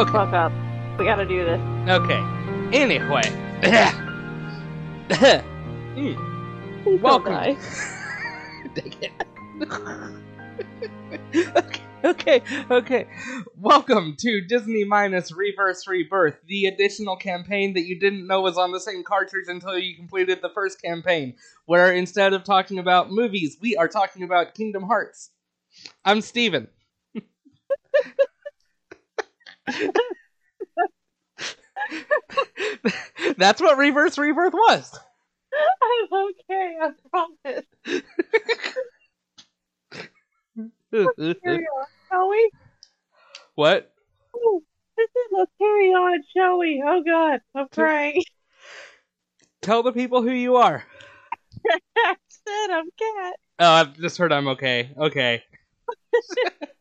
Okay. 0.00 0.12
fuck 0.12 0.32
up. 0.32 0.50
We 0.98 1.04
gotta 1.04 1.26
do 1.26 1.44
this. 1.44 1.60
Okay. 1.86 2.20
Anyway. 2.72 3.20
Mm. 5.94 7.02
Welcome. 7.02 7.34
Don't 7.34 7.44
die. 7.44 7.58
Dang 8.74 8.94
it. 9.02 9.12
okay, 11.54 11.82
okay, 12.02 12.42
okay. 12.70 13.06
Welcome 13.58 14.16
to 14.20 14.40
Disney 14.40 14.84
Minus 14.84 15.32
Reverse 15.32 15.86
Rebirth, 15.86 16.38
the 16.46 16.64
additional 16.64 17.16
campaign 17.16 17.74
that 17.74 17.82
you 17.82 18.00
didn't 18.00 18.26
know 18.26 18.40
was 18.40 18.56
on 18.56 18.72
the 18.72 18.80
same 18.80 19.04
cartridge 19.04 19.48
until 19.48 19.78
you 19.78 19.94
completed 19.94 20.38
the 20.40 20.48
first 20.48 20.80
campaign, 20.80 21.34
where 21.66 21.92
instead 21.92 22.32
of 22.32 22.44
talking 22.44 22.78
about 22.78 23.10
movies, 23.10 23.58
we 23.60 23.76
are 23.76 23.88
talking 23.88 24.22
about 24.22 24.54
Kingdom 24.54 24.84
Hearts. 24.84 25.28
I'm 26.06 26.22
Steven. 26.22 26.68
That's 33.36 33.60
what 33.60 33.76
Reverse 33.78 34.18
Rebirth 34.18 34.54
was. 34.54 34.98
I'm 35.82 36.08
okay. 36.50 36.76
I 36.80 36.90
promise. 37.10 37.64
Carry 40.92 41.64
on, 41.64 41.86
shall 42.10 42.28
we? 42.28 42.50
what? 43.54 43.92
Ooh, 44.36 44.62
this 44.96 45.08
is 45.08 45.28
let's 45.32 45.52
carry 45.58 45.90
on, 45.90 46.22
shall 46.36 46.58
we? 46.58 46.82
Oh 46.86 47.02
god, 47.04 47.40
I'm 47.54 47.68
crying. 47.68 48.22
Tell 49.62 49.82
the 49.82 49.92
people 49.92 50.22
who 50.22 50.30
you 50.30 50.56
are. 50.56 50.84
I 51.96 52.14
said 52.28 52.70
I'm 52.70 52.86
cat. 52.86 53.36
Oh, 53.58 53.72
I've 53.72 53.94
just 53.94 54.18
heard 54.18 54.32
I'm 54.32 54.48
okay. 54.48 54.90
Okay. 54.96 55.42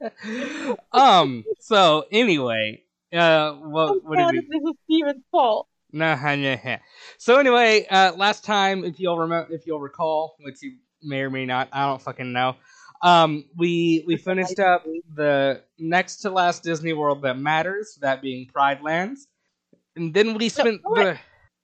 um. 0.92 1.44
So 1.60 2.06
anyway, 2.12 2.84
uh, 3.14 3.54
what 3.54 3.90
I'm 3.90 4.00
what 4.00 4.18
did 4.18 4.32
we? 4.32 4.60
this 4.60 4.70
is 4.70 4.76
Steven's 4.86 5.24
fault. 5.32 5.68
Nah, 5.92 6.16
nah, 6.16 6.36
nah. 6.36 6.78
So 7.18 7.40
anyway, 7.40 7.88
uh, 7.90 8.14
last 8.16 8.44
time, 8.44 8.84
if 8.84 9.00
you'll 9.00 9.18
remember, 9.18 9.54
if 9.54 9.66
you'll 9.66 9.80
recall, 9.80 10.36
which 10.40 10.62
you 10.62 10.78
may 11.02 11.22
or 11.22 11.30
may 11.30 11.46
not, 11.46 11.70
I 11.72 11.88
don't 11.88 12.02
fucking 12.02 12.32
know. 12.32 12.56
Um, 13.02 13.46
we 13.56 14.04
we 14.06 14.18
finished 14.18 14.60
up 14.60 14.86
the 15.16 15.64
next 15.78 16.18
to 16.18 16.30
last 16.30 16.64
Disney 16.64 16.94
World 16.94 17.22
that 17.24 17.38
matters, 17.38 17.98
that 18.02 18.22
being 18.22 18.48
Pride 18.48 18.82
Lands, 18.82 19.28
and 19.96 20.14
then 20.14 20.34
we 20.36 20.50
spent 20.50 20.84
go 20.84 20.96
the. 20.96 21.18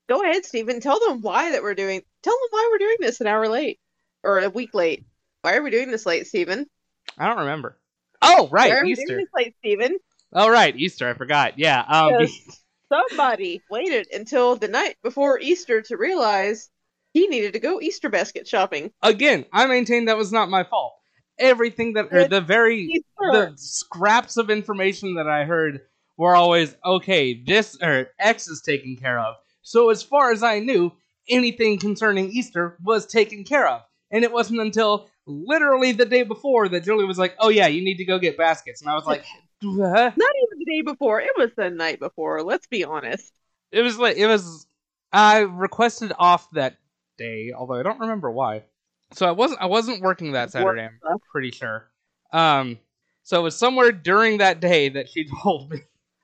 Go 0.07 0.23
ahead, 0.23 0.45
Steven. 0.45 0.79
Tell 0.79 1.00
them 1.00 1.22
why 1.22 1.52
that 1.52 1.63
we're 1.63 1.75
doing. 1.75 2.02
Tell 2.22 2.33
them 2.33 2.47
why 2.52 2.69
we're 2.72 2.77
doing 2.77 2.97
this 3.00 3.22
an 3.22 3.27
hour 3.27 3.47
late 3.47 3.79
or 4.23 4.39
a 4.39 4.50
week 4.50 4.73
late. 4.73 5.03
Why 5.41 5.55
are 5.55 5.63
we 5.63 5.72
doing 5.72 5.91
this 5.91 6.05
late, 6.05 6.27
Steven? 6.27 6.67
I 7.17 7.27
don't 7.27 7.39
remember. 7.39 7.77
Oh 8.21 8.49
right, 8.51 8.71
why 8.71 8.77
are 8.77 8.83
we 8.83 8.95
doing 8.95 9.07
Easter. 9.07 9.17
this 9.17 9.29
late, 9.35 9.55
Steven? 9.59 9.97
Oh 10.33 10.49
right, 10.49 10.75
Easter. 10.75 11.09
I 11.09 11.13
forgot. 11.13 11.57
Yeah. 11.59 11.81
Um. 11.81 12.27
Somebody 12.89 13.61
waited 13.69 14.07
until 14.13 14.55
the 14.55 14.67
night 14.67 14.95
before 15.01 15.39
Easter 15.39 15.81
to 15.81 15.97
realize 15.97 16.69
he 17.13 17.27
needed 17.27 17.53
to 17.53 17.59
go 17.59 17.81
Easter 17.81 18.09
basket 18.09 18.47
shopping. 18.47 18.91
again, 19.01 19.45
I 19.51 19.65
maintain 19.67 20.05
that 20.05 20.17
was 20.17 20.31
not 20.31 20.49
my 20.49 20.63
fault. 20.63 20.94
Everything 21.39 21.94
that, 21.94 22.09
or 22.11 22.27
the 22.27 22.41
very, 22.41 22.81
Easter. 22.83 23.03
the 23.19 23.53
scraps 23.55 24.38
of 24.38 24.49
information 24.49 25.15
that 25.15 25.27
I 25.27 25.45
heard 25.45 25.81
were 26.17 26.35
always, 26.35 26.75
okay, 26.85 27.41
this, 27.44 27.77
or 27.81 28.09
X 28.19 28.47
is 28.47 28.61
taken 28.61 28.97
care 28.97 29.19
of. 29.19 29.35
So 29.61 29.89
as 29.89 30.03
far 30.03 30.31
as 30.31 30.44
I 30.44 30.59
knew, 30.59 30.91
anything 31.29 31.79
concerning 31.79 32.29
Easter 32.29 32.77
was 32.83 33.05
taken 33.05 33.44
care 33.44 33.67
of. 33.67 33.81
And 34.15 34.23
it 34.23 34.31
wasn't 34.31 34.61
until 34.61 35.09
literally 35.25 35.91
the 35.91 36.05
day 36.05 36.23
before 36.23 36.69
that 36.69 36.85
Julie 36.85 37.03
was 37.03 37.17
like, 37.17 37.35
oh 37.37 37.49
yeah, 37.49 37.67
you 37.67 37.83
need 37.83 37.97
to 37.97 38.05
go 38.05 38.17
get 38.17 38.37
baskets. 38.37 38.79
And 38.79 38.89
I 38.89 38.95
was 38.95 39.05
like, 39.05 39.25
what? 39.61 40.17
Not 40.17 40.31
even 40.43 40.59
the 40.59 40.65
day 40.65 40.81
before. 40.83 41.19
It 41.19 41.31
was 41.35 41.51
the 41.57 41.69
night 41.69 41.99
before. 41.99 42.41
Let's 42.41 42.65
be 42.65 42.85
honest. 42.85 43.33
It 43.73 43.81
was 43.81 43.99
like, 43.99 44.15
it 44.15 44.27
was, 44.27 44.67
I 45.11 45.39
requested 45.39 46.13
off 46.17 46.49
that 46.51 46.77
day, 47.17 47.51
although 47.53 47.73
I 47.73 47.83
don't 47.83 47.99
remember 47.99 48.31
why. 48.31 48.63
So 49.11 49.27
I 49.27 49.31
wasn't, 49.31 49.61
I 49.61 49.65
wasn't 49.65 50.01
working 50.01 50.31
that 50.31 50.53
Saturday. 50.53 50.87
I'm 51.05 51.17
pretty 51.29 51.51
sure. 51.51 51.91
Um, 52.31 52.79
so 53.23 53.37
it 53.41 53.43
was 53.43 53.57
somewhere 53.57 53.91
during 53.91 54.37
that 54.37 54.61
day 54.61 54.87
that 54.87 55.09
she 55.09 55.27
told 55.43 55.71
me. 55.71 55.81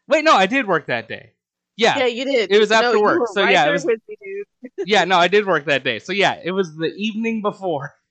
Wait, 0.08 0.23
no, 0.23 0.34
I 0.34 0.46
did 0.46 0.66
work 0.66 0.85
that 0.85 1.09
day. 1.09 1.34
Yeah, 1.78 1.98
Yeah, 1.98 2.06
yeah, 2.06 2.06
you 2.08 2.26
did. 2.26 2.52
It 2.52 2.59
was 2.59 2.70
No, 2.70 2.76
after 2.78 2.98
you 2.98 3.02
work, 3.02 3.28
so 3.34 3.48
yeah, 3.48 3.68
it 3.68 3.72
was- 3.72 3.86
me, 3.86 3.96
dude. 4.08 5.08
no, 5.08 5.18
I 5.18 5.28
did 5.28 5.46
work 5.46 5.66
that 5.66 5.84
day. 5.84 6.00
So 6.00 6.12
yeah, 6.14 6.40
it 6.44 6.52
was 6.52 6.76
the 6.76 6.94
evening 6.96 7.42
before. 7.42 7.94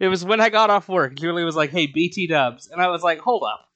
It 0.00 0.08
was 0.08 0.24
when 0.24 0.40
I 0.40 0.50
got 0.50 0.68
off 0.70 0.88
work. 0.88 1.14
Julie 1.14 1.44
was 1.44 1.56
like, 1.56 1.70
"Hey, 1.70 1.86
BT 1.86 2.26
Dubs," 2.26 2.68
and 2.68 2.80
I 2.82 2.88
was 2.88 3.02
like, 3.02 3.20
"Hold 3.20 3.42
up, 3.44 3.66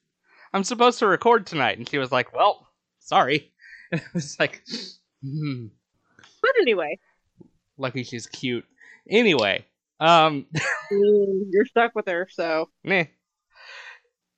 I'm 0.53 0.63
supposed 0.63 0.99
to 0.99 1.07
record 1.07 1.47
tonight," 1.47 1.77
and 1.79 1.89
she 1.89 1.97
was 1.97 2.11
like, 2.11 2.33
"Well, 2.35 2.67
sorry." 2.99 3.51
And 3.91 4.01
I 4.01 4.05
was 4.13 4.37
like, 4.39 4.63
hmm, 5.23 5.67
But 6.41 6.51
anyway, 6.61 6.99
"Lucky 7.77 8.03
she's 8.03 8.27
cute." 8.27 8.65
Anyway, 9.09 9.65
um, 9.99 10.45
you're 10.91 11.65
stuck 11.65 11.93
with 11.95 12.07
her, 12.07 12.27
so 12.31 12.69
Meh. 12.83 13.05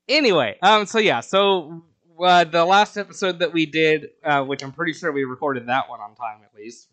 Anyway, 0.07 0.57
um, 0.61 0.85
so 0.85 0.99
yeah, 0.99 1.19
so 1.21 1.83
uh, 2.19 2.43
the 2.45 2.65
last 2.65 2.97
episode 2.97 3.39
that 3.39 3.53
we 3.53 3.65
did, 3.65 4.09
uh, 4.23 4.43
which 4.43 4.63
I'm 4.63 4.71
pretty 4.71 4.93
sure 4.93 5.11
we 5.11 5.23
recorded 5.23 5.67
that 5.67 5.89
one 5.89 5.99
on 5.99 6.15
time 6.15 6.39
at 6.43 6.53
least, 6.55 6.87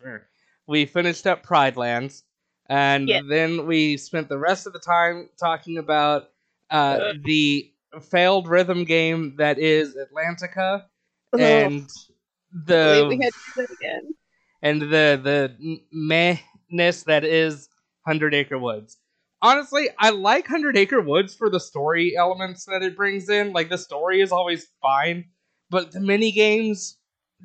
we 0.66 0.87
finished 0.87 1.27
up 1.27 1.43
Pride 1.43 1.77
Lands, 1.77 2.25
and 2.66 3.09
Yeah. 3.09 3.21
then 3.28 3.66
we 3.66 3.97
spent 3.97 4.28
the 4.28 4.38
rest 4.38 4.66
of 4.66 4.72
the 4.72 4.78
time 4.78 5.28
talking 5.38 5.78
about 5.78 6.31
uh, 6.71 7.12
the 7.25 7.71
failed 8.00 8.49
rhythm 8.49 8.84
game 8.84 9.37
that 9.37 9.59
is 9.59 9.94
Atlantica 9.97 10.84
and 11.38 11.82
Ugh, 11.82 11.88
the 12.66 13.06
we 13.09 13.22
had 13.22 13.32
to 13.32 13.38
do 13.55 13.62
that 13.62 13.71
again. 13.72 14.15
and 14.62 14.81
the 14.82 15.21
the 15.22 15.81
mehness 15.94 17.05
that 17.05 17.25
is 17.25 17.69
Hundred 18.06 18.34
Acre 18.34 18.59
Woods. 18.59 18.97
Honestly, 19.43 19.89
I 19.99 20.11
like 20.11 20.47
Hundred 20.47 20.77
Acre 20.77 21.01
Woods 21.01 21.35
for 21.35 21.51
the 21.51 21.61
story 21.61 22.17
elements 22.17 22.65
that 22.67 22.83
it 22.83 22.97
brings 22.97 23.29
in. 23.29 23.53
Like 23.53 23.69
the 23.69 23.79
story 23.79 24.21
is 24.21 24.33
always 24.33 24.69
fine, 24.81 25.27
but 25.69 25.91
the 25.93 26.01
mini 26.01 26.31
games 26.33 26.99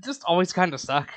just 0.03 0.23
always 0.25 0.53
kind 0.53 0.73
of 0.73 0.79
suck. 0.79 1.11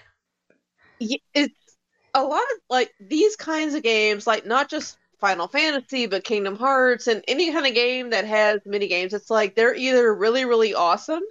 Y- 1.00 1.16
It's 1.34 1.76
a 2.14 2.22
lot 2.24 2.42
of 2.42 2.58
like 2.68 2.92
these 3.00 3.36
kinds 3.36 3.74
of 3.74 3.82
games, 3.82 4.26
like 4.26 4.46
not 4.46 4.68
just 4.70 4.98
Final 5.20 5.48
Fantasy, 5.48 6.06
but 6.06 6.24
Kingdom 6.24 6.56
Hearts 6.56 7.06
and 7.06 7.24
any 7.28 7.52
kind 7.52 7.66
of 7.66 7.74
game 7.74 8.10
that 8.10 8.24
has 8.26 8.60
mini 8.64 8.88
games. 8.88 9.14
It's 9.14 9.30
like 9.30 9.54
they're 9.54 9.74
either 9.74 10.14
really, 10.14 10.44
really 10.44 10.74
awesome. 10.74 11.22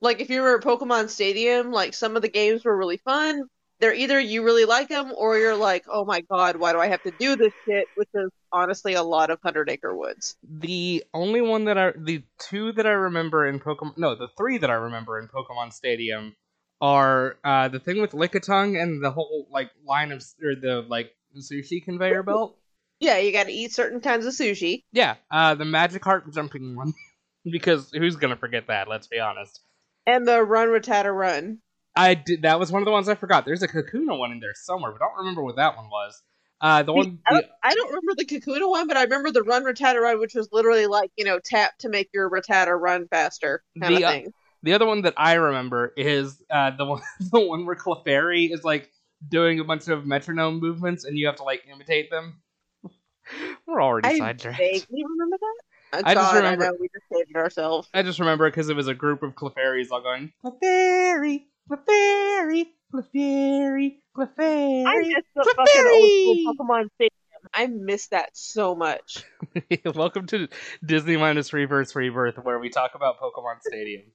Like 0.00 0.20
if 0.20 0.30
you 0.30 0.42
were 0.42 0.58
at 0.58 0.64
Pokemon 0.64 1.08
Stadium, 1.10 1.72
like 1.72 1.94
some 1.94 2.16
of 2.16 2.22
the 2.22 2.28
games 2.28 2.64
were 2.64 2.76
really 2.76 2.98
fun. 2.98 3.48
They're 3.82 3.92
either 3.92 4.20
you 4.20 4.44
really 4.44 4.64
like 4.64 4.88
them 4.88 5.12
or 5.16 5.36
you're 5.36 5.56
like, 5.56 5.86
oh 5.88 6.04
my 6.04 6.20
god, 6.20 6.54
why 6.54 6.72
do 6.72 6.78
I 6.78 6.86
have 6.86 7.02
to 7.02 7.10
do 7.10 7.34
this 7.34 7.52
shit? 7.66 7.88
Which 7.96 8.08
is 8.14 8.30
honestly 8.52 8.94
a 8.94 9.02
lot 9.02 9.30
of 9.30 9.40
Hundred 9.42 9.68
Acre 9.68 9.92
Woods. 9.92 10.36
The 10.48 11.02
only 11.12 11.40
one 11.40 11.64
that 11.64 11.76
I, 11.76 11.90
the 11.98 12.22
two 12.38 12.70
that 12.74 12.86
I 12.86 12.92
remember 12.92 13.44
in 13.44 13.58
Pokemon, 13.58 13.98
no, 13.98 14.14
the 14.14 14.28
three 14.38 14.58
that 14.58 14.70
I 14.70 14.74
remember 14.74 15.18
in 15.18 15.26
Pokemon 15.26 15.72
Stadium 15.72 16.36
are 16.80 17.38
uh, 17.42 17.66
the 17.66 17.80
thing 17.80 18.00
with 18.00 18.12
Lickitung 18.12 18.80
and 18.80 19.02
the 19.02 19.10
whole 19.10 19.48
like 19.50 19.72
line 19.84 20.12
of 20.12 20.22
or 20.40 20.54
the 20.54 20.86
like 20.88 21.10
sushi 21.36 21.84
conveyor 21.84 22.22
belt. 22.22 22.56
Yeah, 23.00 23.18
you 23.18 23.32
got 23.32 23.46
to 23.46 23.52
eat 23.52 23.72
certain 23.72 24.00
kinds 24.00 24.26
of 24.26 24.32
sushi. 24.32 24.84
Yeah, 24.92 25.16
uh, 25.28 25.56
the 25.56 25.64
magic 25.64 26.04
heart 26.04 26.32
jumping 26.32 26.76
one. 26.76 26.94
because 27.50 27.90
who's 27.92 28.14
gonna 28.14 28.36
forget 28.36 28.68
that? 28.68 28.86
Let's 28.88 29.08
be 29.08 29.18
honest. 29.18 29.60
And 30.06 30.26
the 30.26 30.40
Run 30.42 30.68
Rattata 30.68 31.12
Run. 31.12 31.58
I 31.94 32.14
did. 32.14 32.42
That 32.42 32.58
was 32.58 32.72
one 32.72 32.82
of 32.82 32.86
the 32.86 32.92
ones 32.92 33.08
I 33.08 33.14
forgot. 33.14 33.44
There's 33.44 33.62
a 33.62 33.68
Kakuna 33.68 34.18
one 34.18 34.32
in 34.32 34.40
there 34.40 34.54
somewhere, 34.54 34.92
but 34.92 35.02
I 35.02 35.08
don't 35.08 35.18
remember 35.18 35.42
what 35.42 35.56
that 35.56 35.76
one 35.76 35.88
was. 35.90 36.22
Uh, 36.60 36.82
the 36.82 36.92
one. 36.92 37.18
I 37.26 37.32
don't, 37.34 37.46
I 37.62 37.74
don't 37.74 37.88
remember 37.88 38.14
the 38.16 38.24
Kakuna 38.24 38.68
one, 38.68 38.86
but 38.86 38.96
I 38.96 39.02
remember 39.02 39.30
the 39.30 39.42
Run 39.42 39.64
Rattata 39.64 40.00
Run, 40.00 40.20
which 40.20 40.34
was 40.34 40.48
literally 40.52 40.86
like, 40.86 41.10
you 41.16 41.24
know, 41.24 41.40
tap 41.44 41.76
to 41.80 41.88
make 41.88 42.08
your 42.14 42.30
Rattata 42.30 42.78
run 42.80 43.08
faster 43.08 43.62
kind 43.80 43.96
The, 43.96 44.04
of 44.04 44.26
uh, 44.26 44.30
the 44.62 44.72
other 44.74 44.86
one 44.86 45.02
that 45.02 45.14
I 45.16 45.34
remember 45.34 45.92
is 45.96 46.40
uh, 46.50 46.70
the 46.76 46.84
one. 46.84 47.02
The 47.32 47.40
one 47.40 47.66
where 47.66 47.74
Clefairy 47.74 48.52
is 48.52 48.64
like 48.64 48.90
doing 49.28 49.60
a 49.60 49.64
bunch 49.64 49.88
of 49.88 50.06
metronome 50.06 50.60
movements, 50.60 51.04
and 51.04 51.18
you 51.18 51.26
have 51.26 51.36
to 51.36 51.44
like 51.44 51.64
imitate 51.72 52.10
them. 52.10 52.40
We're 53.66 53.82
already 53.82 54.08
side. 54.08 54.22
I 54.22 54.26
sidetracked. 54.28 54.58
vaguely 54.58 55.04
remember 55.08 55.36
that. 55.40 55.62
Oh, 55.94 56.00
I 56.04 56.14
just 56.14 56.34
remember- 56.34 56.66
I 56.66 56.70
we 56.80 56.88
just 56.88 57.04
hated 57.10 57.36
ourselves. 57.36 57.88
I 57.92 58.02
just 58.02 58.18
remember 58.18 58.48
because 58.48 58.68
it 58.68 58.76
was 58.76 58.88
a 58.88 58.94
group 58.94 59.22
of 59.22 59.34
Clefairies 59.34 59.88
all 59.90 60.00
going 60.00 60.32
Clefairy, 60.44 61.44
Clefairy, 61.70 62.66
Clefairy, 62.92 64.00
Clefairy. 64.16 64.84
I 64.86 64.98
miss 64.98 65.24
the 65.34 65.54
fucking 65.56 65.86
old 65.90 66.10
school 66.10 66.54
Pokemon 66.54 66.88
Stadium. 66.94 67.10
I 67.54 67.66
miss 67.66 68.08
that 68.08 68.30
so 68.34 68.74
much. 68.74 69.24
Welcome 69.94 70.26
to 70.28 70.48
Disney 70.84 71.16
minus 71.16 71.52
Reverse 71.52 71.94
Rebirth, 71.94 72.36
where 72.42 72.58
we 72.58 72.68
talk 72.68 72.94
about 72.94 73.18
Pokemon 73.20 73.62
Stadium. 73.62 74.02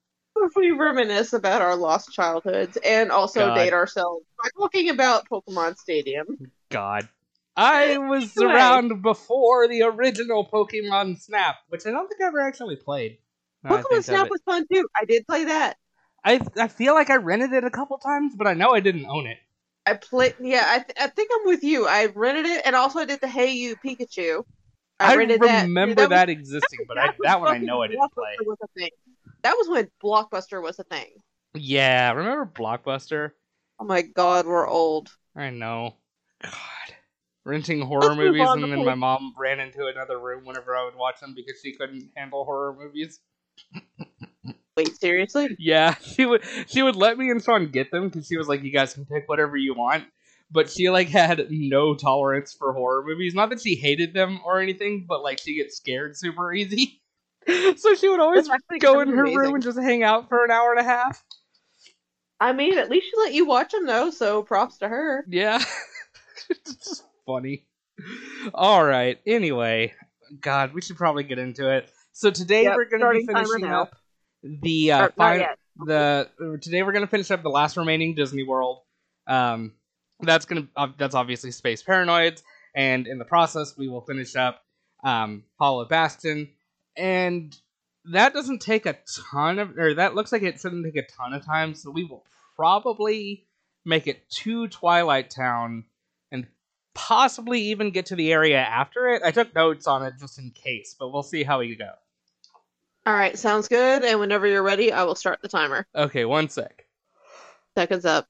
We 0.56 0.70
reminisce 0.70 1.34
about 1.34 1.64
our 1.64 1.76
lost 1.76 2.12
childhoods 2.14 2.78
and 2.86 3.10
also 3.12 3.48
God. 3.48 3.56
date 3.56 3.74
ourselves 3.74 4.24
by 4.38 4.50
talking 4.56 4.90
about 4.92 5.28
Pokemon 5.28 5.78
Stadium. 5.78 6.28
God. 6.70 7.10
I 7.56 7.98
was 7.98 8.38
Anyway. 8.38 8.54
around 8.54 9.02
before 9.02 9.68
the 9.68 9.82
original 9.82 10.48
Pokemon 10.48 11.20
Snap, 11.20 11.56
which 11.70 11.88
I 11.88 11.92
don't 11.92 12.08
think 12.08 12.22
I 12.22 12.28
ever 12.28 12.40
actually 12.40 12.76
played. 12.76 13.18
now 13.64 13.72
I 13.72 13.82
think 13.82 13.88
Pokemon 13.94 14.04
Snap 14.04 14.30
was 14.30 14.42
fun 14.46 14.68
too. 14.72 14.88
I 14.96 15.06
did 15.06 15.26
play 15.26 15.46
that. 15.46 15.78
I 16.24 16.42
I 16.58 16.68
feel 16.68 16.94
like 16.94 17.10
I 17.10 17.16
rented 17.16 17.54
it 17.54 17.64
a 17.64 17.70
couple 17.70 17.98
times, 17.98 18.36
but 18.36 18.48
I 18.48 18.54
know 18.54 18.72
I 18.72 18.80
didn't 18.80 19.06
own 19.06 19.28
it. 19.28 19.38
I 19.86 19.94
played. 19.94 20.36
Yeah, 20.42 20.66
I, 20.68 20.80
th- 20.80 20.98
I 21.00 21.08
think 21.08 21.30
I'm 21.34 21.48
with 21.48 21.64
you. 21.64 21.88
I 21.88 22.08
rented 22.08 22.46
it, 22.46 22.62
and 22.66 22.76
also 22.76 23.00
I 23.00 23.06
did 23.06 23.22
the 23.22 23.28
Hey 23.28 23.54
You 23.54 23.78
Pikachu. 23.78 24.44
I, 25.00 25.16
rented 25.16 25.40
remember 25.42 25.96
that, 25.96 26.10
that, 26.10 26.28
was- 26.28 26.34
existing, 26.34 26.80
but 26.88 26.96
that 26.96 27.10
I, 27.10 27.14
that 27.24 27.40
one 27.40 27.56
I 27.56 27.58
know 27.60 27.82
I 27.84 27.88
didn't 27.88 28.12
play. 28.14 28.36
Was 28.46 28.58
a 28.64 28.68
thing. 28.78 28.90
That 29.44 29.54
was 29.54 29.70
when 29.70 29.90
Blockbuster 30.04 30.62
was 30.62 30.80
a 30.80 30.84
thing. 30.84 31.08
Yeah, 31.54 32.12
remember 32.12 32.52
Blockbuster? 32.54 33.32
Oh 33.80 33.86
my 33.86 34.02
god, 34.02 34.46
we're 34.46 34.68
old. 34.68 35.10
I 35.36 35.52
know. 35.52 35.96
God. 36.44 36.52
Renting 37.46 37.80
horror 37.80 38.10
Let's 38.10 38.18
movies 38.18 38.50
and 38.50 38.64
then 38.64 38.84
my 38.84 38.96
mom 38.96 39.34
ran 39.38 39.62
into 39.62 39.86
another 39.86 40.20
room 40.20 40.44
whenever 40.44 40.76
I 40.76 40.84
would 40.84 40.96
watch 40.96 41.22
them 41.22 41.34
because 41.34 41.62
she 41.64 41.74
couldn't 41.74 42.10
handle 42.18 42.44
horror 42.44 42.76
movies. 42.78 43.22
Wait, 44.78 44.96
seriously? 44.96 45.56
Yeah, 45.58 45.96
she 46.02 46.26
would 46.26 46.44
she 46.68 46.84
would 46.84 46.96
let 46.96 47.18
me 47.18 47.32
and 47.32 47.44
Sean 47.44 47.70
get 47.70 47.90
them 47.90 48.08
because 48.08 48.28
she 48.28 48.38
was 48.38 48.48
like, 48.48 48.64
"You 48.64 48.72
guys 48.72 48.94
can 48.94 49.06
pick 49.06 49.28
whatever 49.28 49.58
you 49.58 49.74
want." 49.74 50.06
But 50.50 50.70
she 50.70 50.90
like 50.90 51.10
had 51.10 51.48
no 51.50 51.96
tolerance 51.96 52.54
for 52.54 52.72
horror 52.72 53.04
movies. 53.06 53.34
Not 53.34 53.50
that 53.50 53.60
she 53.60 53.76
hated 53.76 54.14
them 54.14 54.40
or 54.46 54.62
anything, 54.62 55.06
but 55.10 55.24
like 55.24 55.40
she 55.40 55.58
gets 55.58 55.76
scared 55.76 56.16
super 56.16 56.54
easy. 56.54 57.02
so 57.76 57.96
she 57.96 58.08
would 58.08 58.20
always 58.20 58.48
go 58.80 59.02
in 59.02 59.10
her 59.10 59.24
amazing. 59.24 59.38
room 59.38 59.56
and 59.56 59.64
just 59.64 59.80
hang 59.80 60.04
out 60.04 60.30
for 60.30 60.46
an 60.46 60.52
hour 60.52 60.72
and 60.72 60.80
a 60.80 60.84
half. 60.90 61.22
I 62.40 62.54
mean, 62.54 62.78
at 62.78 62.90
least 62.90 63.08
she 63.08 63.12
let 63.18 63.34
you 63.34 63.46
watch 63.46 63.72
them 63.72 63.88
though, 63.88 64.12
so 64.12 64.44
props 64.44 64.78
to 64.78 64.88
her. 64.88 65.26
Yeah, 65.28 65.62
it's 66.50 66.76
just 66.76 67.04
funny. 67.26 67.66
All 68.54 68.86
right. 68.86 69.20
Anyway, 69.26 69.96
God, 70.40 70.74
we 70.74 70.82
should 70.82 70.98
probably 70.98 71.24
get 71.24 71.40
into 71.40 71.68
it. 71.68 71.92
So 72.12 72.30
today 72.30 72.64
Yep, 72.64 72.76
we're 72.76 72.90
going 72.90 73.02
to 73.02 73.20
be 73.20 73.26
finishing 73.26 73.66
up 73.66 73.96
the 74.62 74.92
uh, 74.92 75.06
Or, 75.06 75.12
final. 75.12 75.48
the 75.86 76.30
today 76.62 76.84
we're 76.84 76.92
gonna 76.94 77.08
finish 77.08 77.32
up 77.32 77.44
the 77.44 77.50
last 77.50 77.78
remaining 77.78 78.16
Disney 78.16 78.44
World. 78.44 78.82
Um, 79.28 79.74
that's 80.22 80.46
gonna 80.46 80.68
uh, 80.76 80.88
that's 80.98 81.16
obviously 81.16 81.52
Space 81.52 81.84
Paranoids, 81.84 82.42
and 82.76 83.08
in 83.08 83.18
the 83.18 83.26
process 83.26 83.78
we 83.78 83.88
will 83.88 84.02
finish 84.02 84.36
up 84.36 84.64
um, 85.04 85.44
Hollow 85.60 85.86
Bastion, 85.86 86.50
and 86.96 87.56
that 88.06 88.34
doesn't 88.34 88.62
take 88.62 88.86
a 88.86 88.98
ton 89.32 89.60
of 89.60 89.78
or 89.78 89.94
that 89.96 90.16
looks 90.16 90.32
like 90.32 90.44
it 90.44 90.60
shouldn't 90.60 90.86
take 90.86 90.96
a 90.96 91.08
ton 91.08 91.34
of 91.34 91.46
time, 91.46 91.76
so 91.76 91.92
we 91.92 92.04
will 92.04 92.24
probably 92.56 93.46
make 93.86 94.08
it 94.08 94.30
to 94.30 94.68
Twilight 94.68 95.30
Town 95.30 95.86
and 96.32 96.48
possibly 96.94 97.62
even 97.62 97.92
get 97.92 98.08
to 98.08 98.16
the 98.16 98.32
area 98.34 98.60
after 98.60 99.08
it. 99.10 99.22
I 99.24 99.32
took 99.32 99.54
notes 99.54 99.88
on 99.88 100.04
it 100.04 100.16
just 100.20 100.40
in 100.40 100.52
case, 100.52 100.96
but 100.98 101.10
we'll 101.12 101.24
see 101.24 101.44
how 101.44 101.60
we 101.60 101.76
go. 101.76 101.92
All 103.08 103.14
right, 103.14 103.40
sounds 103.40 103.70
good. 103.70 104.04
And 104.04 104.20
whenever 104.20 104.46
you're 104.46 104.62
ready, 104.62 104.92
I 104.92 105.06
will 105.06 105.16
start 105.16 105.42
the 105.42 105.48
timer. 105.48 105.88
Okay, 105.96 106.26
one 106.26 106.50
sec. 106.50 106.84
Seconds 107.74 108.04
up. 108.04 108.28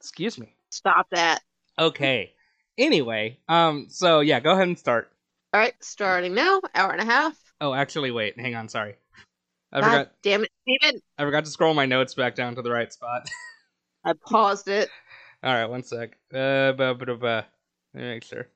Excuse 0.00 0.40
me. 0.40 0.56
Stop 0.70 1.06
that. 1.12 1.40
Okay. 1.78 2.32
Anyway, 2.76 3.38
um, 3.48 3.86
so 3.90 4.18
yeah, 4.18 4.40
go 4.40 4.50
ahead 4.50 4.66
and 4.66 4.76
start. 4.76 5.12
All 5.54 5.60
right, 5.60 5.74
starting 5.78 6.34
now. 6.34 6.60
Hour 6.74 6.90
and 6.90 7.00
a 7.00 7.04
half. 7.04 7.36
Oh, 7.60 7.72
actually, 7.72 8.10
wait, 8.10 8.40
hang 8.40 8.56
on, 8.56 8.68
sorry. 8.68 8.96
I 9.72 9.80
God 9.80 9.86
forgot. 9.86 10.12
damn 10.24 10.42
it, 10.42 10.50
Steven. 10.62 11.00
I 11.16 11.22
forgot 11.22 11.44
to 11.44 11.50
scroll 11.52 11.74
my 11.74 11.86
notes 11.86 12.14
back 12.14 12.34
down 12.34 12.56
to 12.56 12.62
the 12.62 12.72
right 12.72 12.92
spot. 12.92 13.30
I 14.04 14.14
paused 14.14 14.66
it. 14.66 14.90
All 15.44 15.54
right, 15.54 15.66
one 15.66 15.84
sec. 15.84 16.18
Uh, 16.34 16.72
ba 16.72 16.96
da 16.98 17.14
ba. 17.14 17.46
Let 17.94 18.02
me 18.02 18.08
make 18.08 18.24
sure. 18.24 18.48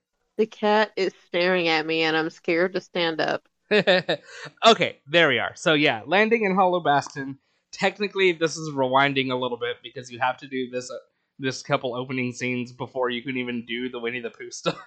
The 0.42 0.46
cat 0.48 0.90
is 0.96 1.12
staring 1.28 1.68
at 1.68 1.86
me, 1.86 2.02
and 2.02 2.16
I'm 2.16 2.28
scared 2.28 2.72
to 2.72 2.80
stand 2.80 3.20
up. 3.20 3.48
okay, 3.70 4.98
there 5.06 5.28
we 5.28 5.38
are. 5.38 5.52
So 5.54 5.74
yeah, 5.74 6.02
landing 6.04 6.42
in 6.42 6.56
Hollow 6.56 6.80
Bastion. 6.80 7.38
Technically, 7.70 8.32
this 8.32 8.56
is 8.56 8.74
rewinding 8.74 9.30
a 9.30 9.36
little 9.36 9.56
bit 9.56 9.76
because 9.84 10.10
you 10.10 10.18
have 10.18 10.36
to 10.38 10.48
do 10.48 10.68
this 10.68 10.90
uh, 10.90 10.94
this 11.38 11.62
couple 11.62 11.94
opening 11.94 12.32
scenes 12.32 12.72
before 12.72 13.08
you 13.08 13.22
can 13.22 13.36
even 13.36 13.64
do 13.66 13.88
the 13.88 14.00
Winnie 14.00 14.18
the 14.18 14.30
Pooh 14.30 14.50
stuff. 14.50 14.84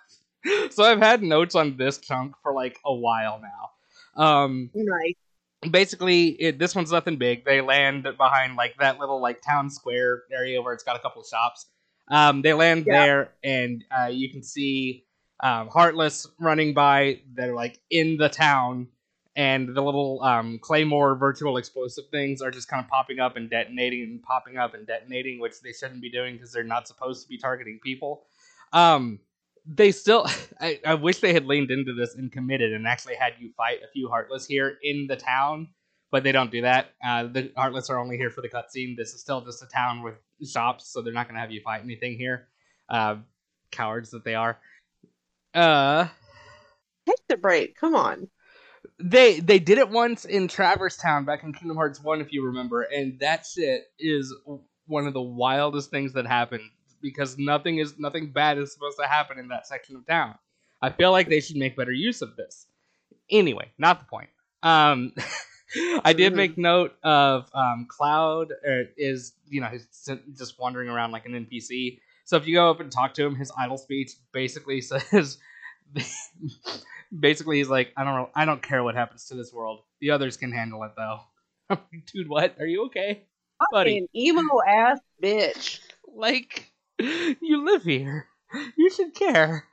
so 0.72 0.84
I've 0.84 1.00
had 1.00 1.24
notes 1.24 1.56
on 1.56 1.78
this 1.78 2.00
chunk 2.00 2.36
for 2.44 2.51
like 2.51 2.78
a 2.84 2.94
while 2.94 3.42
now. 3.42 4.22
Um, 4.22 4.72
Nice. 4.75 5.72
basically 5.72 6.31
it, 6.31 6.60
this 6.60 6.75
one's 6.75 6.92
nothing 6.92 7.16
big 7.16 7.46
they 7.46 7.62
land 7.62 8.04
behind 8.18 8.58
like 8.58 8.75
that 8.80 9.00
little 9.00 9.22
like 9.22 9.42
town 9.42 9.69
square 9.69 10.24
area 10.34 10.62
where 10.62 10.74
it's 10.74 10.84
got 10.84 10.98
a 10.98 11.00
couple 11.00 11.22
of 11.22 11.28
shops 11.30 11.66
um, 12.10 12.42
they 12.42 12.54
land 12.54 12.84
Yeah. 12.86 13.06
there 13.06 13.30
and 13.42 13.86
uh, 13.98 14.08
you 14.08 14.30
can 14.30 14.44
see 14.44 15.06
um, 15.42 15.68
heartless 15.68 16.28
running 16.40 16.74
by 16.74 17.22
they're 17.34 17.54
like 17.54 17.80
in 17.90 18.18
the 18.18 18.30
town 18.30 18.88
and 19.36 19.76
the 19.76 19.82
little 19.82 20.22
um, 20.24 20.60
claymore 20.60 21.16
virtual 21.16 21.58
explosive 21.58 22.06
things 22.10 22.42
are 22.42 22.52
just 22.52 22.70
kind 22.70 22.84
of 22.84 22.90
popping 22.90 23.20
up 23.20 23.36
and 23.36 23.50
detonating 23.50 24.04
and 24.04 24.24
popping 24.24 24.58
up 24.58 24.74
and 24.74 24.88
detonating 24.88 25.40
which 25.40 25.62
they 25.62 25.74
shouldn't 25.74 26.02
be 26.02 26.10
doing 26.10 26.36
because 26.36 26.54
they're 26.54 26.64
not 26.64 26.88
supposed 26.88 27.22
to 27.24 27.30
be 27.30 27.38
targeting 27.38 27.80
people. 27.84 28.24
Um, 28.72 29.20
they 29.66 29.92
still 29.92 30.26
I, 30.62 30.80
I 30.86 30.94
wish 30.94 31.20
they 31.20 31.34
had 31.34 31.46
leaned 31.46 31.72
into 31.72 31.94
this 31.94 32.16
and 32.16 32.32
committed 32.32 32.72
and 32.72 32.88
actually 32.88 33.16
had 33.16 33.34
you 33.40 33.52
fight 33.58 33.80
a 33.84 33.92
few 33.92 34.08
heartless 34.08 34.46
here 34.46 34.78
in 34.84 35.08
the 35.08 35.18
town 35.18 35.68
but 36.12 36.24
they 36.24 36.32
don't 36.32 36.52
do 36.52 36.62
that. 36.62 36.92
Uh, 37.06 37.24
the 37.24 37.52
heartless 37.58 37.90
are 37.90 38.00
only 38.00 38.16
here 38.16 38.30
for 38.30 38.40
the 38.40 38.48
cutscene. 38.48 38.96
This 38.96 39.14
is 39.14 39.20
still 39.20 39.42
just 39.42 39.62
a 39.62 39.66
town 39.66 40.02
with 40.02 40.16
shops 40.48 40.88
so 40.88 41.02
they're 41.02 41.12
not 41.12 41.28
going 41.28 41.36
to 41.36 41.42
have 41.42 41.52
you 41.52 41.60
fight 41.62 41.82
anything 41.84 42.18
here. 42.18 42.48
Uh, 42.88 43.18
cowards 43.72 44.12
that 44.12 44.24
they 44.24 44.36
are 44.36 44.58
uh 45.56 46.07
Take 47.07 47.28
the 47.28 47.38
break. 47.38 47.75
Come 47.75 47.96
on. 47.96 48.28
they 49.00 49.40
they 49.40 49.60
did 49.60 49.78
it 49.78 49.90
once 49.90 50.25
in 50.25 50.48
Traverse 50.48 50.98
Town 50.98 51.25
back 51.25 51.44
in 51.44 51.53
Kingdom 51.53 51.77
Hearts 51.77 52.01
1 52.01 52.22
if 52.22 52.32
you 52.32 52.46
remember 52.46 52.84
and 52.84 53.20
that 53.20 53.46
shit 53.46 53.86
is 54.00 54.34
one 54.88 55.08
of 55.08 55.13
the 55.13 55.22
wildest 55.22 55.89
things 55.89 56.13
that 56.13 56.25
happened 56.25 56.63
because 57.01 57.38
nothing 57.38 57.77
is 57.80 57.98
nothing 57.98 58.32
bad 58.32 58.58
is 58.58 58.74
supposed 58.74 58.98
to 59.00 59.08
happen 59.08 59.39
in 59.39 59.48
that 59.50 59.68
section 59.68 59.96
of 59.96 60.06
town. 60.08 60.36
I 60.82 60.89
feel 60.91 61.12
like 61.12 61.30
they 61.30 61.39
should 61.39 61.56
make 61.56 61.75
better 61.75 61.91
use 61.91 62.22
of 62.22 62.36
this. 62.36 62.68
Anyway, 63.30 63.72
not 63.77 64.00
the 64.00 64.06
point. 64.06 64.30
Um 64.63 65.13
I 66.03 66.13
did 66.13 66.36
make 66.36 66.58
note 66.58 66.94
of 67.03 67.50
um, 67.53 67.88
Cloud 67.89 68.51
uh, 68.51 68.84
is 68.98 69.34
you 69.48 69.62
know 69.62 69.68
he's 69.68 69.88
just 70.38 70.60
wandering 70.60 70.89
around 70.89 71.12
like 71.12 71.25
an 71.25 71.34
NPC. 71.34 72.00
So 72.25 72.38
if 72.38 72.48
you 72.48 72.55
go 72.55 72.72
up 72.72 72.79
and 72.79 72.91
talk 72.91 73.13
to 73.13 73.25
him, 73.25 73.36
his 73.36 73.51
idle 73.58 73.77
speech 73.77 74.12
basically 74.34 74.82
says, 74.82 75.38
basically 77.17 77.58
he's 77.58 77.70
like, 77.70 77.94
I 77.96 78.03
don't 78.03 78.15
know, 78.15 78.29
I 78.36 78.46
don't 78.46 78.62
care 78.62 78.84
what 78.84 78.96
happens 78.96 79.25
to 79.27 79.36
this 79.36 79.53
world. 79.53 79.82
The 80.01 80.12
others 80.12 80.36
can 80.36 80.51
handle 80.51 80.84
it 80.84 80.91
though. 80.98 81.20
I'm 81.70 81.79
like, 81.94 82.05
dude, 82.08 82.27
what? 82.27 82.55
Are 82.60 82.65
you 82.65 82.86
okay, 82.86 83.24
buddy? 83.72 83.91
Fucking 83.91 84.08
emo 84.15 84.60
ass 84.67 85.00
bitch. 85.24 85.79
Like, 86.08 86.72
you 87.00 87.65
live 87.65 87.84
here. 87.84 88.27
You 88.77 88.89
should 88.89 89.13
care. 89.13 89.65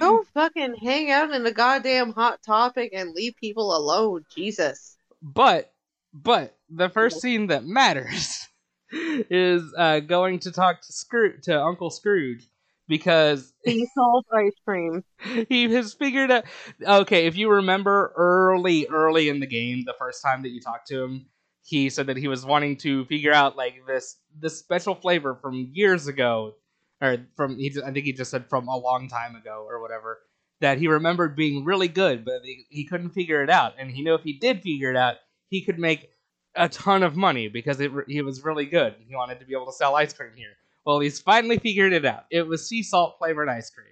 Go 0.00 0.24
fucking 0.34 0.74
hang 0.74 1.10
out 1.10 1.30
in 1.30 1.44
the 1.44 1.52
goddamn 1.52 2.12
hot 2.12 2.42
topic 2.44 2.90
and 2.92 3.12
leave 3.12 3.34
people 3.36 3.74
alone. 3.74 4.24
Jesus. 4.34 4.96
But, 5.22 5.72
but 6.12 6.56
the 6.68 6.90
first 6.90 7.20
scene 7.20 7.46
that 7.46 7.64
matters 7.64 8.47
is 8.92 9.62
uh, 9.76 10.00
going 10.00 10.38
to 10.40 10.52
talk 10.52 10.80
to 10.80 10.92
Scrooge, 10.92 11.42
to 11.44 11.62
Uncle 11.62 11.90
Scrooge, 11.90 12.48
because 12.86 13.52
he 13.64 13.86
salt 13.94 14.26
ice 14.32 14.52
cream. 14.66 15.04
he 15.48 15.70
has 15.72 15.94
figured 15.94 16.30
out. 16.30 16.44
Okay, 16.82 17.26
if 17.26 17.36
you 17.36 17.50
remember 17.50 18.12
early, 18.16 18.86
early 18.86 19.28
in 19.28 19.40
the 19.40 19.46
game, 19.46 19.84
the 19.84 19.94
first 19.98 20.22
time 20.22 20.42
that 20.42 20.50
you 20.50 20.60
talked 20.60 20.88
to 20.88 21.02
him, 21.02 21.26
he 21.62 21.90
said 21.90 22.06
that 22.06 22.16
he 22.16 22.28
was 22.28 22.46
wanting 22.46 22.76
to 22.78 23.04
figure 23.06 23.32
out 23.32 23.56
like 23.56 23.86
this 23.86 24.16
this 24.40 24.58
special 24.58 24.94
flavor 24.94 25.34
from 25.34 25.70
years 25.72 26.06
ago, 26.06 26.54
or 27.00 27.18
from 27.36 27.58
he. 27.58 27.74
I 27.84 27.92
think 27.92 28.06
he 28.06 28.12
just 28.12 28.30
said 28.30 28.48
from 28.48 28.68
a 28.68 28.76
long 28.76 29.08
time 29.08 29.36
ago 29.36 29.66
or 29.68 29.80
whatever. 29.80 30.20
That 30.60 30.78
he 30.78 30.88
remembered 30.88 31.36
being 31.36 31.64
really 31.64 31.86
good, 31.86 32.24
but 32.24 32.40
he, 32.42 32.66
he 32.68 32.84
couldn't 32.84 33.10
figure 33.10 33.44
it 33.44 33.50
out, 33.50 33.74
and 33.78 33.92
he 33.92 34.02
knew 34.02 34.14
if 34.14 34.24
he 34.24 34.32
did 34.32 34.60
figure 34.60 34.90
it 34.90 34.96
out, 34.96 35.14
he 35.48 35.64
could 35.64 35.78
make 35.78 36.10
a 36.58 36.68
ton 36.68 37.02
of 37.02 37.16
money 37.16 37.48
because 37.48 37.80
it, 37.80 37.90
he 38.06 38.20
was 38.22 38.44
really 38.44 38.66
good. 38.66 38.94
He 39.08 39.14
wanted 39.14 39.40
to 39.40 39.46
be 39.46 39.54
able 39.54 39.66
to 39.66 39.72
sell 39.72 39.94
ice 39.96 40.12
cream 40.12 40.32
here. 40.34 40.56
Well, 40.84 41.00
he's 41.00 41.18
finally 41.20 41.58
figured 41.58 41.92
it 41.92 42.04
out. 42.04 42.24
It 42.30 42.46
was 42.46 42.68
sea 42.68 42.82
salt 42.82 43.16
flavored 43.18 43.48
ice 43.48 43.70
cream. 43.70 43.86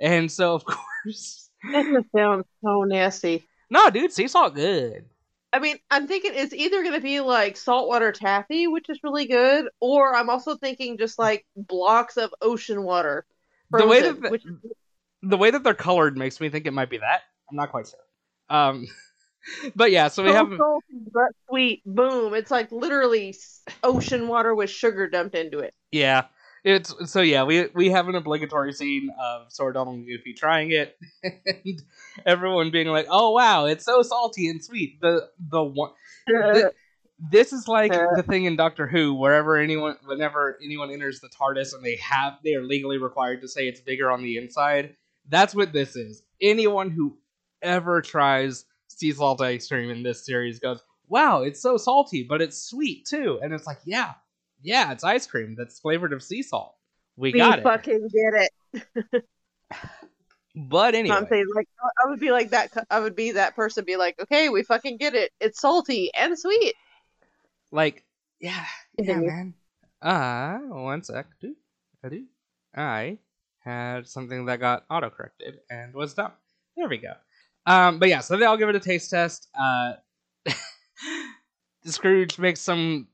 And 0.00 0.30
so, 0.30 0.54
of 0.54 0.64
course, 1.04 1.50
That 1.72 2.04
sounds 2.16 2.44
so 2.64 2.82
nasty. 2.82 3.44
no, 3.70 3.90
dude, 3.90 4.12
sea 4.12 4.28
salt 4.28 4.54
good. 4.54 5.04
I 5.52 5.60
mean, 5.60 5.78
I'm 5.90 6.08
thinking 6.08 6.32
it's 6.34 6.52
either 6.52 6.82
going 6.82 6.94
to 6.94 7.00
be 7.00 7.20
like 7.20 7.56
saltwater 7.56 8.10
taffy, 8.10 8.66
which 8.66 8.90
is 8.90 8.98
really 9.04 9.26
good, 9.26 9.66
or 9.80 10.14
I'm 10.14 10.28
also 10.28 10.56
thinking 10.56 10.98
just 10.98 11.16
like 11.18 11.46
blocks 11.56 12.16
of 12.16 12.34
ocean 12.42 12.82
water. 12.82 13.24
The 13.70 13.86
way 13.86 14.00
frozen, 14.00 14.14
that 14.16 14.22
the- 14.22 14.30
which 14.30 14.44
The 15.22 15.36
way 15.36 15.50
that 15.52 15.62
they're 15.62 15.72
colored 15.74 16.16
makes 16.18 16.40
me 16.40 16.48
think 16.50 16.66
it 16.66 16.72
might 16.72 16.90
be 16.90 16.98
that. 16.98 17.22
I'm 17.48 17.56
not 17.56 17.70
quite 17.70 17.86
sure. 17.88 18.00
Um, 18.50 18.86
but 19.76 19.90
yeah, 19.90 20.08
so 20.08 20.22
we 20.22 20.30
so 20.30 20.34
have 20.34 20.48
salty 20.56 21.10
but 21.12 21.32
sweet. 21.48 21.82
Boom! 21.84 22.34
It's 22.34 22.50
like 22.50 22.70
literally 22.72 23.34
ocean 23.82 24.28
water 24.28 24.54
with 24.54 24.70
sugar 24.70 25.08
dumped 25.08 25.34
into 25.34 25.58
it. 25.58 25.74
yeah, 25.92 26.24
It's 26.64 26.94
so 27.10 27.20
yeah, 27.20 27.44
we 27.44 27.66
we 27.74 27.90
have 27.90 28.08
an 28.08 28.14
obligatory 28.14 28.72
scene 28.72 29.10
of 29.20 29.52
Sordon 29.52 29.88
and 29.88 30.06
Goofy 30.06 30.34
trying 30.34 30.70
it, 30.72 30.98
and 31.22 31.82
everyone 32.26 32.70
being 32.70 32.88
like, 32.88 33.06
"Oh 33.10 33.32
wow, 33.32 33.66
it's 33.66 33.84
so 33.84 34.02
salty 34.02 34.48
and 34.48 34.62
sweet." 34.62 35.00
The 35.00 35.28
the 35.38 35.62
one 35.62 35.90
the, 36.26 36.72
this 37.18 37.52
is 37.52 37.68
like 37.68 37.92
the 37.92 38.24
thing 38.26 38.44
in 38.44 38.56
Doctor 38.56 38.86
Who, 38.86 39.14
wherever 39.14 39.56
anyone, 39.56 39.96
whenever 40.04 40.58
anyone 40.62 40.90
enters 40.90 41.20
the 41.20 41.28
TARDIS 41.28 41.74
and 41.74 41.84
they 41.84 41.96
have, 41.96 42.34
they 42.44 42.54
are 42.54 42.62
legally 42.62 42.98
required 42.98 43.40
to 43.42 43.48
say 43.48 43.68
it's 43.68 43.80
bigger 43.80 44.10
on 44.10 44.22
the 44.22 44.36
inside. 44.36 44.96
That's 45.28 45.54
what 45.54 45.72
this 45.72 45.96
is. 45.96 46.22
Anyone 46.40 46.90
who 46.90 47.16
ever 47.62 48.02
tries 48.02 48.66
sea 48.98 49.12
salt 49.12 49.40
ice 49.40 49.68
cream 49.68 49.90
in 49.90 50.02
this 50.02 50.24
series 50.24 50.58
goes, 50.58 50.82
"Wow, 51.08 51.42
it's 51.42 51.60
so 51.60 51.76
salty, 51.76 52.22
but 52.22 52.40
it's 52.42 52.62
sweet 52.62 53.06
too," 53.06 53.38
and 53.42 53.52
it's 53.52 53.66
like, 53.66 53.78
yeah, 53.84 54.14
yeah, 54.62 54.92
it's 54.92 55.04
ice 55.04 55.26
cream 55.26 55.54
that's 55.56 55.80
flavored 55.80 56.12
of 56.12 56.22
sea 56.22 56.42
salt. 56.42 56.74
We, 57.16 57.32
we 57.32 57.38
got 57.38 57.58
it. 57.60 57.62
fucking 57.62 58.08
get 58.08 58.48
it. 59.14 59.24
But 60.56 60.94
anyway, 60.94 61.16
I'm 61.16 61.26
saying 61.26 61.46
like 61.54 61.68
I 61.82 62.08
would 62.08 62.20
be 62.20 62.30
like 62.30 62.50
that. 62.50 62.70
I 62.88 63.00
would 63.00 63.16
be 63.16 63.32
that 63.32 63.56
person. 63.56 63.84
Be 63.84 63.96
like, 63.96 64.20
okay, 64.20 64.48
we 64.48 64.62
fucking 64.62 64.98
get 64.98 65.14
it. 65.14 65.32
It's 65.40 65.60
salty 65.60 66.12
and 66.14 66.38
sweet. 66.38 66.74
like, 67.72 68.04
yeah, 68.40 68.64
yeah, 68.96 69.18
man. 69.20 69.54
Uh, 70.00 70.58
one 70.58 71.02
sec. 71.02 71.26
Do, 71.40 71.56
I 72.04 72.08
do. 72.08 72.24
I 72.76 73.18
had 73.64 74.06
something 74.06 74.46
that 74.46 74.60
got 74.60 74.84
auto 74.88 75.10
corrected 75.10 75.58
and 75.68 75.92
was 75.92 76.14
done. 76.14 76.32
There 76.76 76.88
we 76.88 76.98
go. 76.98 77.14
Um, 77.66 77.98
but 77.98 78.08
yeah, 78.08 78.20
so 78.20 78.36
they 78.36 78.44
all 78.44 78.56
give 78.56 78.68
it 78.68 78.76
a 78.76 78.80
taste 78.80 79.10
test. 79.10 79.48
Uh, 79.58 79.94
Scrooge 81.84 82.38
makes 82.38 82.60
some 82.60 83.08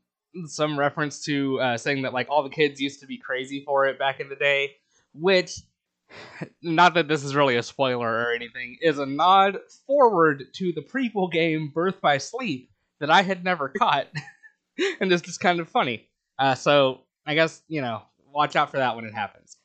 some 0.45 0.79
reference 0.79 1.23
to 1.25 1.59
uh, 1.59 1.77
saying 1.77 2.03
that 2.03 2.13
like 2.13 2.27
all 2.29 2.43
the 2.43 2.49
kids 2.49 2.79
used 2.79 3.01
to 3.01 3.07
be 3.07 3.17
crazy 3.17 3.63
for 3.65 3.85
it 3.85 3.99
back 3.99 4.19
in 4.19 4.29
the 4.29 4.35
day, 4.35 4.75
which 5.13 5.61
not 6.61 6.93
that 6.93 7.07
this 7.07 7.23
is 7.23 7.35
really 7.35 7.57
a 7.57 7.63
spoiler 7.63 8.07
or 8.07 8.33
anything, 8.33 8.77
is 8.81 8.99
a 8.99 9.05
nod 9.05 9.59
forward 9.87 10.45
to 10.53 10.71
the 10.73 10.81
prequel 10.81 11.31
game 11.31 11.69
Birth 11.73 12.01
by 12.01 12.17
Sleep 12.17 12.69
that 12.99 13.09
I 13.09 13.21
had 13.21 13.43
never 13.43 13.69
caught, 13.69 14.07
and 14.99 15.11
it's 15.11 15.21
just 15.21 15.39
kind 15.39 15.59
of 15.59 15.69
funny. 15.69 16.07
Uh, 16.39 16.55
so 16.55 17.01
I 17.25 17.35
guess 17.35 17.61
you 17.67 17.81
know, 17.81 18.03
watch 18.31 18.55
out 18.55 18.71
for 18.71 18.77
that 18.77 18.95
when 18.95 19.05
it 19.05 19.13
happens. 19.13 19.57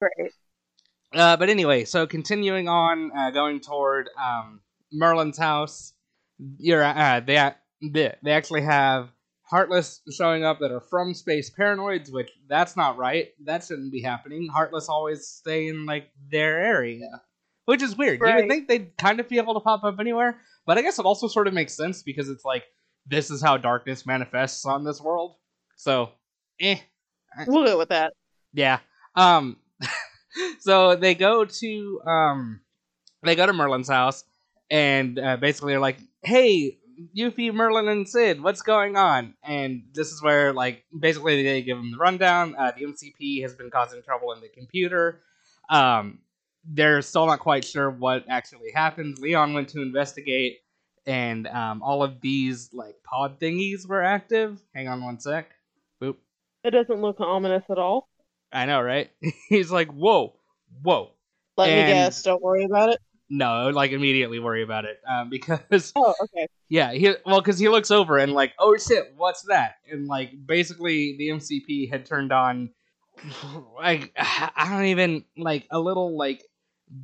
Right. 0.00 0.32
Uh, 1.14 1.36
but 1.36 1.48
anyway, 1.48 1.84
so 1.84 2.06
continuing 2.06 2.68
on, 2.68 3.10
uh, 3.16 3.30
going 3.30 3.60
toward 3.60 4.10
um, 4.22 4.60
Merlin's 4.92 5.38
house, 5.38 5.94
you're 6.58 6.84
uh, 6.84 7.20
they 7.20 7.52
they 7.80 8.30
actually 8.30 8.62
have 8.62 9.10
Heartless 9.50 10.02
showing 10.10 10.44
up 10.44 10.58
that 10.60 10.70
are 10.70 10.80
from 10.80 11.14
space 11.14 11.50
paranoids, 11.50 12.12
which 12.12 12.30
that's 12.48 12.76
not 12.76 12.98
right. 12.98 13.28
That 13.44 13.64
shouldn't 13.64 13.90
be 13.90 14.02
happening. 14.02 14.46
Heartless 14.52 14.90
always 14.90 15.26
stay 15.26 15.68
in 15.68 15.86
like 15.86 16.10
their 16.30 16.60
area, 16.60 17.22
which 17.64 17.82
is 17.82 17.96
weird. 17.96 18.20
You 18.20 18.26
would 18.26 18.48
think 18.48 18.68
they'd 18.68 18.94
kind 18.98 19.20
of 19.20 19.28
be 19.28 19.38
able 19.38 19.54
to 19.54 19.60
pop 19.60 19.84
up 19.84 19.98
anywhere, 20.00 20.38
but 20.66 20.76
I 20.76 20.82
guess 20.82 20.98
it 20.98 21.06
also 21.06 21.28
sort 21.28 21.46
of 21.48 21.54
makes 21.54 21.74
sense 21.74 22.02
because 22.02 22.28
it's 22.28 22.44
like 22.44 22.64
this 23.06 23.30
is 23.30 23.40
how 23.42 23.56
darkness 23.56 24.04
manifests 24.04 24.66
on 24.66 24.84
this 24.84 25.00
world. 25.00 25.36
So, 25.76 26.10
eh, 26.60 26.80
We'll 27.46 27.64
go 27.64 27.78
with 27.78 27.88
that. 27.88 28.12
yeah. 28.52 28.80
Um 29.14 29.56
so 30.60 30.96
they 30.96 31.14
go 31.14 31.44
to 31.44 32.00
um 32.06 32.60
they 33.22 33.34
go 33.34 33.46
to 33.46 33.52
Merlin's 33.52 33.88
house 33.88 34.24
and 34.70 35.18
uh, 35.18 35.36
basically 35.36 35.74
are 35.74 35.80
like, 35.80 35.98
"Hey, 36.22 36.78
Yuffie, 37.16 37.52
Merlin, 37.52 37.88
and 37.88 38.08
Cid, 38.08 38.42
what's 38.42 38.62
going 38.62 38.96
on?" 38.96 39.34
And 39.42 39.84
this 39.92 40.12
is 40.12 40.22
where 40.22 40.52
like 40.52 40.84
basically 40.98 41.42
they 41.42 41.62
give 41.62 41.78
them 41.78 41.92
the 41.92 41.98
rundown. 41.98 42.54
Uh, 42.56 42.72
the 42.76 42.84
MCP 42.84 43.42
has 43.42 43.54
been 43.54 43.70
causing 43.70 44.02
trouble 44.02 44.32
in 44.32 44.40
the 44.40 44.48
computer. 44.48 45.20
Um, 45.70 46.20
they're 46.64 47.02
still 47.02 47.26
not 47.26 47.40
quite 47.40 47.64
sure 47.64 47.90
what 47.90 48.24
actually 48.28 48.70
happened. 48.74 49.18
Leon 49.18 49.54
went 49.54 49.68
to 49.70 49.82
investigate, 49.82 50.58
and 51.06 51.46
um, 51.48 51.82
all 51.82 52.02
of 52.02 52.20
these 52.20 52.70
like 52.72 52.96
pod 53.02 53.40
thingies 53.40 53.88
were 53.88 54.02
active. 54.02 54.60
Hang 54.74 54.88
on 54.88 55.02
one 55.02 55.18
sec. 55.18 55.50
Boop. 56.00 56.16
It 56.64 56.70
doesn't 56.70 57.00
look 57.00 57.20
ominous 57.20 57.64
at 57.70 57.78
all. 57.78 58.08
I 58.52 58.66
know, 58.66 58.80
right? 58.80 59.10
He's 59.48 59.70
like, 59.70 59.90
whoa, 59.92 60.34
whoa. 60.82 61.10
Let 61.56 61.70
And- 61.70 61.86
me 61.88 61.92
guess. 61.92 62.22
Don't 62.22 62.42
worry 62.42 62.64
about 62.64 62.90
it. 62.90 62.98
No, 63.30 63.68
like 63.68 63.90
immediately 63.92 64.38
worry 64.38 64.62
about 64.62 64.86
it 64.86 65.00
um, 65.06 65.28
because 65.30 65.92
Oh, 65.94 66.14
okay. 66.22 66.46
yeah, 66.70 66.92
he 66.92 67.12
well 67.26 67.40
because 67.42 67.58
he 67.58 67.68
looks 67.68 67.90
over 67.90 68.16
and 68.16 68.32
like, 68.32 68.54
oh 68.58 68.74
shit, 68.78 69.12
what's 69.18 69.42
that? 69.48 69.74
And 69.90 70.06
like 70.08 70.30
basically 70.46 71.16
the 71.18 71.28
MCP 71.28 71.90
had 71.90 72.06
turned 72.06 72.32
on 72.32 72.70
like 73.76 74.12
I 74.18 74.68
don't 74.70 74.86
even 74.86 75.24
like 75.36 75.66
a 75.70 75.78
little 75.78 76.16
like 76.16 76.42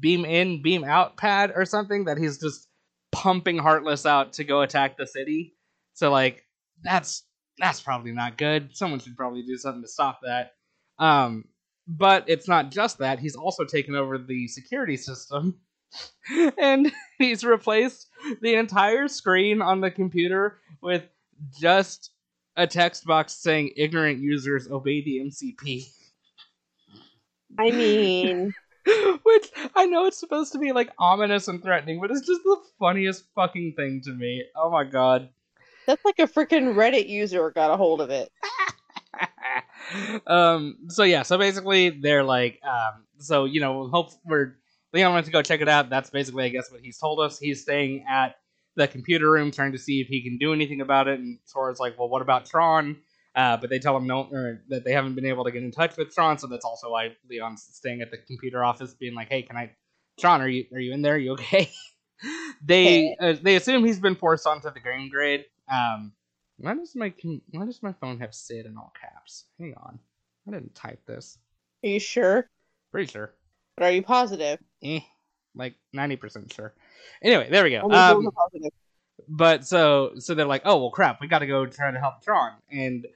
beam 0.01 0.25
in, 0.25 0.63
beam 0.63 0.83
out 0.83 1.19
pad 1.19 1.53
or 1.55 1.67
something 1.67 2.07
that 2.07 2.17
he's 2.17 2.39
just 2.39 2.69
pumping 3.13 3.59
Heartless 3.59 4.07
out 4.07 4.33
to 4.35 4.45
go 4.45 4.63
attack 4.63 4.97
the 4.97 5.07
city. 5.07 5.55
So 5.93 6.11
like 6.11 6.43
that's 6.83 7.23
that's 7.59 7.83
probably 7.83 8.13
not 8.13 8.39
good. 8.39 8.75
Someone 8.75 8.99
should 9.01 9.17
probably 9.17 9.43
do 9.43 9.59
something 9.59 9.83
to 9.83 9.89
stop 9.89 10.21
that. 10.25 10.53
Um, 10.99 11.45
but 11.87 12.25
it's 12.29 12.49
not 12.49 12.71
just 12.71 12.99
that; 12.99 13.19
he's 13.19 13.37
also 13.37 13.65
taken 13.65 13.95
over 13.95 14.19
the 14.19 14.49
security 14.49 14.97
system, 14.97 15.59
and 16.59 16.93
he's 17.19 17.45
replaced 17.45 18.09
the 18.41 18.55
entire 18.55 19.09
screen 19.09 19.61
on 19.61 19.81
the 19.81 19.91
computer 19.91 20.59
with 20.81 21.05
just 21.59 22.11
a 22.57 22.67
text 22.67 23.05
box 23.05 23.35
saying 23.35 23.73
"ignorant 23.77 24.21
users 24.21 24.71
obey 24.71 25.03
the 25.03 25.19
MCP." 25.19 25.87
I 27.59 27.71
mean, 27.71 28.55
Which 29.23 29.51
I 29.75 29.87
know 29.87 30.07
it's 30.07 30.19
supposed 30.21 30.53
to 30.53 30.59
be 30.59 30.73
like 30.73 30.91
ominous 30.99 31.49
and 31.49 31.63
threatening, 31.63 32.01
but 32.01 32.11
it's 32.11 32.27
just 32.27 32.43
the 32.43 32.59
funniest 32.79 33.25
fucking 33.35 33.75
thing 33.77 34.03
to 34.05 34.11
me. 34.11 34.45
Oh 34.55 34.71
my 34.71 34.85
god. 34.85 35.31
that's 35.87 36.05
like 36.05 36.19
a 36.19 36.27
freaking 36.27 36.75
Reddit 36.75 37.09
user 37.09 37.51
got 37.51 37.71
a 37.71 37.77
hold 37.77 38.03
of 38.03 38.11
it. 38.11 38.31
um 40.27 40.77
so 40.89 41.03
yeah 41.03 41.23
so 41.23 41.39
basically 41.39 41.91
they're 41.91 42.25
like 42.25 42.61
um 42.65 43.05
so 43.19 43.45
you 43.45 43.61
know 43.61 43.89
hope 43.89 44.11
we're 44.25 44.55
leon 44.95 45.13
went 45.13 45.27
to 45.27 45.33
go 45.33 45.43
check 45.43 45.61
it 45.61 45.69
out. 45.69 45.91
That's 45.91 46.09
basically 46.11 46.45
i 46.45 46.49
guess 46.49 46.71
what 46.71 46.81
he's 46.81 46.99
told 46.99 47.21
us. 47.21 47.39
He's 47.39 47.63
staying 47.63 48.05
at 48.09 48.37
the 48.77 48.89
computer 48.89 49.31
room 49.31 49.51
trying 49.51 49.73
to 49.73 49.79
see 49.79 50.01
if 50.01 50.07
he 50.09 50.23
can 50.23 50.39
do 50.39 50.53
anything 50.53 50.81
about 50.81 51.09
it. 51.09 51.21
And 51.21 51.39
sora's 51.45 51.81
like 51.81 51.99
well 51.99 52.09
what 52.09 52.23
about 52.23 52.47
tron? 52.47 52.97
Uh, 53.35 53.57
but 53.57 53.69
they 53.69 53.81
tell 53.81 53.97
him 53.97 54.07
no 54.07 54.29
or 54.31 54.63
that 54.69 54.85
they 54.85 54.93
haven't 54.93 55.17
been 55.17 55.27
able 55.27 55.45
to 55.45 55.51
get 55.51 55.65
in 55.65 55.73
touch 55.73 55.97
with 55.97 56.15
tron. 56.15 56.39
So 56.39 56.47
that's 56.47 56.65
also 56.65 56.91
why 56.91 57.17
leon's 57.29 57.63
staying 57.73 58.01
at 58.01 58.11
the 58.11 58.19
computer 58.19 58.65
office 58.65 58.95
being 58.95 59.15
like 59.15 59.29
hey 59.29 59.43
can 59.43 59.57
i 59.57 59.71
tron 60.19 60.41
are 60.41 60.49
you 60.49 60.65
are 60.73 60.81
you 60.81 60.93
in 60.93 61.03
there? 61.03 61.15
Are 61.15 61.19
you 61.19 61.33
okay? 61.33 61.71
They 62.65 63.15
uh, 63.21 63.35
they 63.43 63.57
assume 63.57 63.85
he's 63.85 64.01
been 64.01 64.15
forced 64.15 64.47
onto 64.47 64.71
the 64.73 64.81
game 64.81 65.11
grid 65.11 65.45
um 65.71 66.13
why 66.59 66.75
does 66.75 66.95
my 66.95 67.13
why 67.51 67.65
does 67.67 67.83
my 67.83 67.93
phone 67.93 68.21
have 68.21 68.35
Cid 68.35 68.67
in 68.67 68.77
all 68.77 68.93
caps? 69.01 69.45
Hang 69.59 69.75
on, 69.77 69.99
I 70.47 70.53
didn't 70.53 70.75
type 70.75 71.05
this. 71.07 71.39
Are 71.85 71.89
you 71.89 72.01
sure? 72.01 72.49
Pretty 72.93 73.11
sure. 73.11 73.35
But 73.77 73.85
are 73.87 73.91
you 73.91 74.03
positive? 74.03 74.61
Eh, 74.83 75.01
like 75.55 75.75
ninety 75.93 76.17
percent 76.17 76.53
sure. 76.53 76.73
Anyway, 77.23 77.49
there 77.51 77.65
we 77.65 77.71
go. 77.71 77.91
Um, 77.91 78.29
but 79.29 79.67
so 79.67 80.13
so 80.19 80.35
they're 80.35 80.47
like, 80.47 80.63
oh 80.65 80.79
well, 80.79 80.91
crap, 80.91 81.21
we 81.21 81.27
got 81.27 81.41
to 81.41 81.47
go 81.47 81.67
try 81.67 81.91
to 81.91 81.99
help 81.99 82.23
Tron. 82.23 82.53
And 82.71 83.07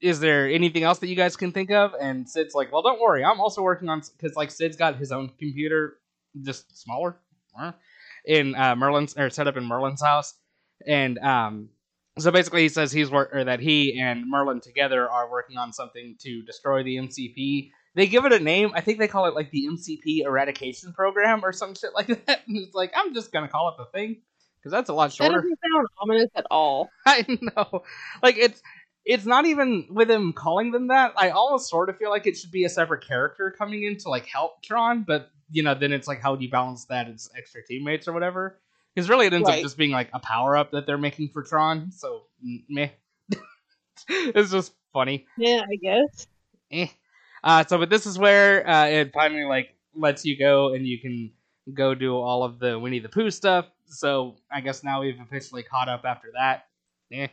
is 0.00 0.18
there 0.20 0.48
anything 0.48 0.82
else 0.82 0.98
that 0.98 1.08
you 1.08 1.16
guys 1.16 1.36
can 1.36 1.52
think 1.52 1.70
of? 1.70 1.92
And 2.00 2.28
Cid's 2.28 2.54
like, 2.54 2.72
well, 2.72 2.82
don't 2.82 3.00
worry, 3.00 3.24
I'm 3.24 3.40
also 3.40 3.62
working 3.62 3.88
on 3.88 4.02
because 4.16 4.36
like 4.36 4.50
Cid's 4.50 4.76
got 4.76 4.96
his 4.96 5.12
own 5.12 5.30
computer, 5.38 5.98
just 6.42 6.76
smaller, 6.76 7.16
in 8.24 8.54
uh, 8.56 8.74
Merlin's 8.74 9.16
or 9.16 9.30
set 9.30 9.46
up 9.46 9.56
in 9.56 9.64
Merlin's 9.64 10.02
house, 10.02 10.34
and 10.84 11.18
um. 11.20 11.68
So 12.18 12.30
basically, 12.30 12.62
he 12.62 12.68
says 12.68 12.90
he's 12.92 13.10
work 13.10 13.34
or 13.34 13.44
that 13.44 13.60
he 13.60 13.98
and 14.00 14.28
Merlin 14.28 14.60
together 14.60 15.08
are 15.08 15.30
working 15.30 15.56
on 15.56 15.72
something 15.72 16.16
to 16.20 16.42
destroy 16.42 16.82
the 16.82 16.96
MCP. 16.96 17.70
They 17.94 18.06
give 18.06 18.24
it 18.24 18.32
a 18.32 18.38
name. 18.38 18.70
I 18.74 18.80
think 18.80 18.98
they 18.98 19.08
call 19.08 19.26
it 19.26 19.34
like 19.34 19.50
the 19.50 19.66
MCP 19.66 20.24
eradication 20.24 20.92
program 20.92 21.44
or 21.44 21.52
some 21.52 21.74
shit 21.74 21.90
like 21.94 22.06
that. 22.26 22.40
And 22.46 22.56
it's 22.56 22.74
like 22.74 22.92
I'm 22.96 23.14
just 23.14 23.32
gonna 23.32 23.48
call 23.48 23.68
it 23.70 23.74
the 23.78 23.86
thing 23.86 24.22
because 24.58 24.72
that's 24.72 24.90
a 24.90 24.92
lot 24.94 25.06
That 25.10 25.14
shorter. 25.14 25.34
doesn't 25.36 25.58
sound 25.72 25.86
ominous 26.00 26.30
at 26.34 26.46
all. 26.50 26.90
I 27.06 27.24
know. 27.28 27.82
Like 28.22 28.36
it's 28.36 28.62
it's 29.04 29.24
not 29.24 29.46
even 29.46 29.86
with 29.90 30.10
him 30.10 30.32
calling 30.32 30.70
them 30.70 30.88
that. 30.88 31.14
I 31.16 31.30
almost 31.30 31.70
sort 31.70 31.88
of 31.88 31.96
feel 31.96 32.10
like 32.10 32.26
it 32.26 32.36
should 32.36 32.50
be 32.50 32.64
a 32.64 32.68
separate 32.68 33.06
character 33.06 33.54
coming 33.56 33.84
in 33.84 33.96
to 33.98 34.10
like 34.10 34.26
help 34.26 34.62
Tron, 34.62 35.04
but 35.06 35.30
you 35.50 35.62
know, 35.62 35.74
then 35.74 35.92
it's 35.92 36.06
like 36.06 36.20
how 36.20 36.36
do 36.36 36.44
you 36.44 36.50
balance 36.50 36.84
that 36.86 37.08
as 37.08 37.30
extra 37.36 37.64
teammates 37.64 38.06
or 38.06 38.12
whatever? 38.12 38.60
Because 38.98 39.08
really, 39.08 39.26
it 39.28 39.32
ends 39.32 39.48
Right. 39.48 39.58
up 39.58 39.62
just 39.62 39.76
being 39.76 39.92
like 39.92 40.10
a 40.12 40.18
power 40.18 40.56
up 40.56 40.72
that 40.72 40.84
they're 40.84 40.98
making 40.98 41.28
for 41.28 41.44
Tron. 41.44 41.92
So 41.92 42.22
meh. 42.68 42.88
it's 44.08 44.50
just 44.50 44.72
funny. 44.92 45.24
Yeah, 45.36 45.60
I 45.70 45.76
guess. 45.76 46.26
Eh. 46.72 46.88
Uh, 47.44 47.62
so, 47.64 47.78
but 47.78 47.90
this 47.90 48.06
is 48.06 48.18
where 48.18 48.68
uh, 48.68 48.86
it 48.86 49.12
finally 49.14 49.44
like 49.44 49.76
lets 49.94 50.24
you 50.24 50.36
go 50.36 50.74
and 50.74 50.84
you 50.84 50.98
can 50.98 51.30
go 51.72 51.94
do 51.94 52.16
all 52.16 52.42
of 52.42 52.58
the 52.58 52.76
Winnie 52.76 52.98
the 52.98 53.08
Pooh 53.08 53.30
stuff. 53.30 53.66
So 53.86 54.34
I 54.50 54.62
guess 54.62 54.82
now 54.82 55.02
we've 55.02 55.20
officially 55.20 55.62
caught 55.62 55.88
up 55.88 56.04
after 56.04 56.32
that. 56.34 56.66
Eh. 57.12 57.28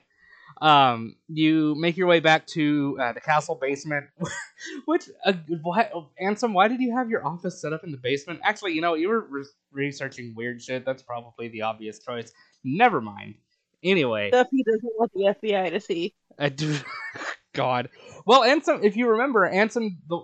Um, 0.62 1.16
you 1.28 1.76
make 1.76 1.98
your 1.98 2.08
way 2.08 2.20
back 2.22 2.48
to 2.48 2.98
uh, 3.02 3.14
the 3.14 3.20
castle 3.20 3.56
basement, 3.56 4.06
which 4.86 5.10
uh, 5.26 5.34
why, 5.62 5.90
Ansem, 6.22 6.54
why 6.54 6.68
did 6.68 6.80
you 6.80 6.96
have 6.96 7.10
your 7.10 7.26
office 7.26 7.62
set 7.62 7.74
up 7.74 7.84
in 7.84 7.92
the 7.92 7.98
basement? 7.98 8.40
Actually, 8.44 8.74
you 8.74 8.82
know, 8.82 8.94
you 8.94 9.10
were 9.10 9.26
re- 9.30 9.46
researching 9.72 10.34
weird 10.36 10.62
shit. 10.62 10.86
That's 10.86 11.04
probably 11.04 11.50
the 11.50 11.64
obvious 11.64 12.00
choice. 12.00 12.32
Never 12.64 13.02
mind. 13.02 13.36
Anyway, 13.84 14.30
Stuff 14.30 14.48
he 14.52 14.64
doesn't 14.64 14.94
want 14.98 15.12
the 15.14 15.36
FBI 15.42 15.72
to 15.72 15.80
see. 15.80 16.16
I 16.40 16.50
do. 16.50 16.78
God. 17.54 17.90
Well, 18.26 18.42
Ansem, 18.42 18.84
if 18.84 18.96
you 18.98 19.10
remember, 19.10 19.50
Ansem 19.50 19.98
the 20.10 20.20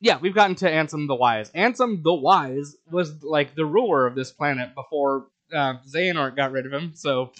yeah, 0.00 0.18
we've 0.18 0.34
gotten 0.34 0.56
to 0.56 0.70
Ansem 0.70 1.06
the 1.06 1.14
Wise. 1.14 1.50
Ansem 1.50 2.02
the 2.02 2.14
Wise 2.14 2.76
was 2.90 3.22
like 3.22 3.54
the 3.54 3.66
ruler 3.66 4.06
of 4.06 4.14
this 4.14 4.30
planet 4.30 4.74
before 4.74 5.26
uh, 5.52 5.74
Xehanort 5.86 6.36
got 6.36 6.52
rid 6.52 6.66
of 6.66 6.72
him. 6.72 6.92
So 6.94 7.32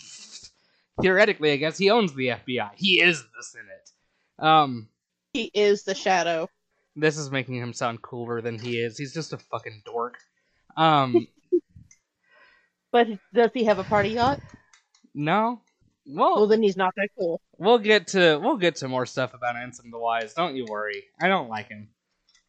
theoretically, 1.00 1.52
I 1.52 1.56
guess 1.56 1.76
he 1.78 1.90
owns 1.90 2.12
the 2.14 2.28
FBI. 2.28 2.70
He 2.76 3.00
is 3.00 3.22
the 3.36 3.42
Senate. 3.42 3.90
Um, 4.38 4.88
He 5.32 5.50
is 5.54 5.84
the 5.84 5.94
shadow. 5.94 6.48
this 6.96 7.16
is 7.18 7.30
making 7.30 7.56
him 7.56 7.72
sound 7.72 8.02
cooler 8.02 8.40
than 8.40 8.58
he 8.58 8.78
is. 8.78 8.96
He's 8.98 9.14
just 9.14 9.32
a 9.32 9.38
fucking 9.38 9.82
dork. 9.84 10.18
Um, 10.76 11.26
But 12.92 13.06
does 13.32 13.50
he 13.54 13.64
have 13.64 13.78
a 13.78 13.84
party 13.84 14.10
yacht? 14.10 14.40
no. 15.14 15.60
Well, 16.06 16.34
Well, 16.36 16.46
then 16.48 16.62
he's 16.62 16.76
not 16.76 16.92
that 16.96 17.08
cool. 17.16 17.40
we'll 17.58 17.78
get 17.78 18.08
to 18.08 18.38
we'll 18.42 18.56
get 18.56 18.76
to 18.76 18.88
more 18.88 19.06
stuff 19.06 19.32
about 19.34 19.54
Ansem 19.54 19.90
the 19.92 19.98
Wise. 19.98 20.34
Don't 20.34 20.56
you 20.56 20.64
worry. 20.68 21.04
I 21.20 21.28
don't 21.28 21.48
like 21.48 21.68
him. 21.68 21.88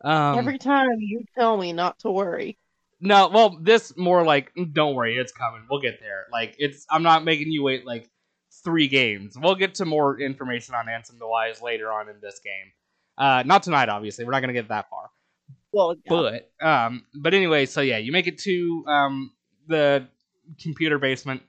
Um, 0.04 0.40
Every 0.40 0.58
time 0.58 0.90
you 0.98 1.26
tell 1.38 1.58
me 1.58 1.74
not 1.74 2.00
to 2.00 2.10
worry. 2.12 2.58
No, 3.02 3.28
well, 3.28 3.58
this 3.62 3.96
more 3.98 4.24
like 4.24 4.52
don't 4.74 4.96
worry, 4.96 5.16
it's 5.18 5.32
coming. 5.32 5.62
We'll 5.70 5.82
get 5.82 6.00
there. 6.00 6.26
Like 6.32 6.56
it's 6.58 6.88
I'm 6.90 7.04
not 7.04 7.24
making 7.24 7.52
you 7.52 7.62
wait 7.62 7.86
like 7.86 8.10
three 8.64 8.88
games. 8.88 9.38
We'll 9.38 9.56
get 9.56 9.76
to 9.76 9.86
more 9.86 10.20
information 10.20 10.76
on 10.76 10.86
Ansem 10.86 11.18
the 11.20 11.28
Wise 11.28 11.62
later 11.62 11.92
on 11.92 12.10
in 12.10 12.16
this 12.22 12.40
game. 12.40 12.72
Uh 13.18 13.44
not 13.46 13.64
tonight 13.64 13.90
obviously. 13.90 14.26
We're 14.26 14.32
not 14.32 14.42
going 14.42 14.54
to 14.54 14.60
get 14.60 14.70
that 14.70 14.90
far. 14.90 15.10
Well, 15.72 15.96
yeah. 15.96 16.00
But 16.10 16.52
um 16.66 17.06
but 17.16 17.34
anyway, 17.34 17.66
so 17.66 17.82
yeah, 17.82 17.98
you 17.98 18.12
make 18.12 18.28
it 18.28 18.40
to 18.40 18.86
um 18.88 19.32
the 19.68 20.08
computer 20.62 21.00
basement 21.00 21.44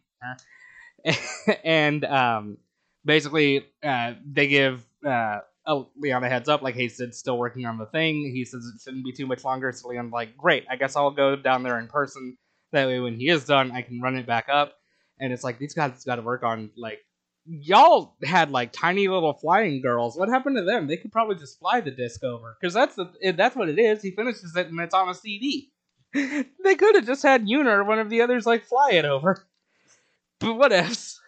and 1.64 2.04
um 2.04 2.59
basically 3.04 3.66
uh 3.82 4.14
they 4.25 4.47
give 4.47 4.87
uh 5.06 5.40
Leon 5.97 6.25
a 6.25 6.28
heads 6.28 6.49
up, 6.49 6.62
like, 6.62 6.75
hey, 6.75 6.88
Cid's 6.88 7.18
still 7.18 7.38
working 7.38 7.66
on 7.66 7.78
the 7.78 7.87
thing. 7.87 8.32
He 8.35 8.44
says 8.44 8.64
it 8.64 8.80
shouldn't 8.82 9.04
be 9.04 9.12
too 9.12 9.26
much 9.26 9.44
longer. 9.44 9.71
So 9.73 9.88
Leon's 9.88 10.12
like, 10.12 10.37
great, 10.37 10.64
I 10.71 10.76
guess 10.76 10.97
I'll 10.97 11.11
go 11.11 11.37
down 11.37 11.62
there 11.62 11.78
in 11.78 11.88
person. 11.88 12.37
That 12.73 12.88
way, 12.88 13.00
when 13.00 13.16
he 13.16 13.28
is 13.28 13.44
done, 13.44 13.71
I 13.71 13.82
can 13.82 14.00
run 14.00 14.16
it 14.16 14.26
back 14.26 14.49
up. 14.49 14.73
And 15.23 15.33
it's 15.33 15.45
like, 15.45 15.59
these 15.59 15.73
guys 15.73 16.05
got 16.05 16.17
to 16.17 16.23
work 16.23 16.43
on, 16.43 16.71
like, 16.76 16.99
y'all 17.47 18.17
had, 18.25 18.50
like, 18.50 18.73
tiny 18.73 19.07
little 19.07 19.33
flying 19.33 19.81
girls. 19.81 20.19
What 20.19 20.29
happened 20.29 20.57
to 20.57 20.64
them? 20.64 20.88
They 20.88 20.97
could 20.97 21.12
probably 21.12 21.37
just 21.37 21.59
fly 21.61 21.81
the 21.81 21.93
disc 21.93 22.23
over. 22.25 22.57
Because 22.61 22.75
that's, 22.75 22.97
the, 22.97 23.33
that's 23.37 23.57
what 23.57 23.69
it 23.69 23.79
is. 23.79 24.02
He 24.02 24.11
finishes 24.11 24.55
it 24.57 24.67
and 24.67 24.81
it's 24.81 24.95
on 24.95 25.09
a 25.09 25.14
CD. 25.14 25.71
they 26.12 26.75
could 26.75 26.97
have 26.97 27.07
just 27.07 27.23
had 27.23 27.47
Yuna 27.47 27.67
or 27.67 27.85
one 27.85 28.00
of 28.00 28.11
the 28.11 28.21
others, 28.21 28.45
like, 28.45 28.67
fly 28.67 28.91
it 28.93 29.05
over. 29.05 29.47
But 30.41 30.55
what 30.55 30.73
ifs? 30.73 31.21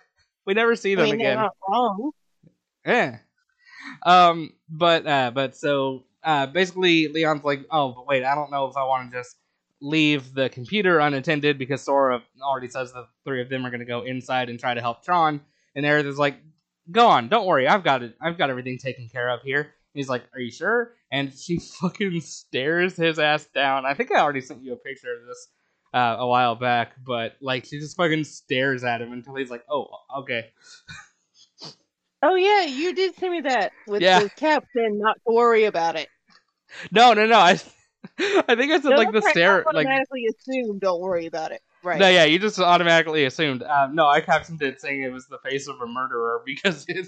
We 0.45 0.55
never 0.55 0.75
see 0.75 0.93
I 0.93 0.97
them 0.97 1.05
mean, 1.05 1.15
again. 1.15 1.49
Yeah. 2.85 3.19
Um, 4.05 4.51
but 4.69 5.07
uh, 5.07 5.31
but 5.33 5.57
so 5.57 6.05
uh, 6.23 6.47
basically, 6.47 7.09
Leon's 7.09 7.45
like, 7.45 7.67
oh, 7.71 7.93
but 7.93 8.07
wait, 8.07 8.25
I 8.25 8.35
don't 8.35 8.51
know 8.51 8.67
if 8.67 8.77
I 8.77 8.85
want 8.85 9.13
to 9.13 9.19
just 9.19 9.37
leave 9.81 10.33
the 10.35 10.49
computer 10.49 10.99
unattended 10.99 11.59
because 11.59 11.83
Sora 11.83 12.23
already 12.43 12.69
says 12.69 12.93
the 12.93 13.07
three 13.25 13.43
of 13.43 13.49
them 13.49 13.65
are 13.67 13.71
going 13.71 13.81
to 13.81 13.87
go 13.87 14.03
inside 14.03 14.49
and 14.49 14.59
try 14.59 14.75
to 14.75 14.81
help 14.81 15.05
Tron. 15.05 15.41
And 15.75 15.85
Aerith 15.85 16.07
is 16.07 16.19
like, 16.19 16.37
go 16.91 17.07
on, 17.09 17.29
don't 17.29 17.47
worry, 17.47 17.67
I've 17.69 17.85
got 17.85 18.03
it, 18.03 18.15
I've 18.21 18.39
got 18.39 18.51
everything 18.51 18.79
taken 18.79 19.09
care 19.09 19.29
of 19.29 19.43
here. 19.43 19.61
And 19.61 19.69
he's 19.95 20.09
like, 20.09 20.23
are 20.35 20.41
you 20.41 20.51
sure? 20.51 20.95
And 21.11 21.33
she 21.39 21.59
fucking 21.59 22.21
stares 22.21 22.97
his 22.97 23.19
ass 23.19 23.47
down. 23.47 23.85
I 23.87 23.95
think 23.95 24.11
I 24.13 24.21
already 24.21 24.41
sent 24.41 24.63
you 24.63 24.73
a 24.73 24.77
picture 24.77 25.13
of 25.15 25.27
this 25.27 25.49
uh, 25.93 26.17
a 26.19 26.27
while 26.27 26.55
back, 26.57 26.93
but 27.05 27.37
like 27.41 27.65
she 27.67 27.79
just 27.79 27.97
fucking 27.97 28.25
stares 28.25 28.83
at 28.85 29.01
him 29.01 29.13
until 29.13 29.35
he's 29.37 29.51
like, 29.51 29.65
oh, 29.71 29.89
okay. 30.19 30.51
Oh 32.27 32.37
yeah, 32.37 32.63
you 32.65 32.95
did 32.95 33.15
send 33.17 33.33
me 33.33 33.41
that 33.43 33.73
with 33.87 34.01
Yeah. 34.01 34.21
the 34.21 34.31
captain 34.31 34.99
not 34.99 35.17
to 35.29 35.35
worry 35.35 35.65
about 35.65 35.95
it. 35.97 36.09
No, 36.91 37.13
no, 37.13 37.27
no. 37.27 37.39
I, 37.39 37.61
I 38.19 38.55
think 38.55 38.73
I 38.73 38.81
said 38.81 38.91
No, 38.91 38.97
like 38.97 39.13
the 39.13 39.23
stare, 39.23 39.65
like 39.67 39.87
automatically 39.87 40.27
assume 40.27 40.79
don't 40.79 41.01
worry 41.01 41.27
about 41.27 41.53
it. 41.53 41.63
Right. 41.83 41.99
no, 41.99 42.09
yeah. 42.09 42.25
You 42.25 42.39
just 42.39 42.59
automatically 42.59 43.25
assumed. 43.25 43.63
Um, 43.63 43.95
no, 43.95 44.07
I 44.07 44.21
captioned 44.21 44.63
it 44.63 44.81
saying 44.81 45.03
it 45.03 45.13
was 45.13 45.27
the 45.27 45.39
face 45.39 45.69
of 45.69 45.81
a 45.81 45.87
murderer 45.87 46.43
because 46.47 46.87
it, 46.89 47.07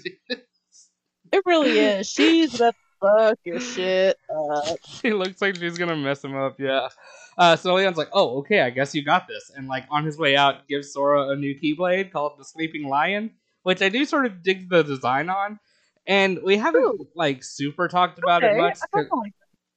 It 1.31 1.43
really 1.45 1.77
is. 1.77 2.07
She's 2.07 2.53
the 2.53 2.73
fuck 2.99 3.37
your 3.43 3.59
shit 3.59 4.17
up. 4.29 4.77
she 4.87 5.13
looks 5.13 5.41
like 5.41 5.55
she's 5.55 5.77
gonna 5.77 5.95
mess 5.95 6.23
him 6.23 6.35
up. 6.35 6.59
Yeah. 6.59 6.89
Uh, 7.37 7.55
so 7.55 7.73
Leon's 7.73 7.97
like, 7.97 8.09
"Oh, 8.13 8.39
okay, 8.39 8.61
I 8.61 8.69
guess 8.69 8.95
you 8.95 9.03
got 9.03 9.27
this," 9.27 9.51
and 9.55 9.67
like 9.67 9.85
on 9.89 10.05
his 10.05 10.17
way 10.17 10.35
out, 10.35 10.67
gives 10.67 10.93
Sora 10.93 11.29
a 11.29 11.35
new 11.35 11.55
Keyblade 11.55 12.11
called 12.11 12.33
the 12.39 12.45
Sleeping 12.45 12.87
Lion, 12.87 13.31
which 13.63 13.81
I 13.81 13.89
do 13.89 14.05
sort 14.05 14.25
of 14.25 14.41
dig 14.41 14.69
the 14.69 14.83
design 14.83 15.29
on. 15.29 15.59
And 16.07 16.39
we 16.41 16.57
haven't 16.57 16.81
Ooh. 16.81 17.07
like 17.15 17.43
super 17.43 17.87
talked 17.87 18.17
about 18.17 18.43
it 18.43 18.55
much. 18.57 18.77
I 18.93 18.97
like 18.97 19.33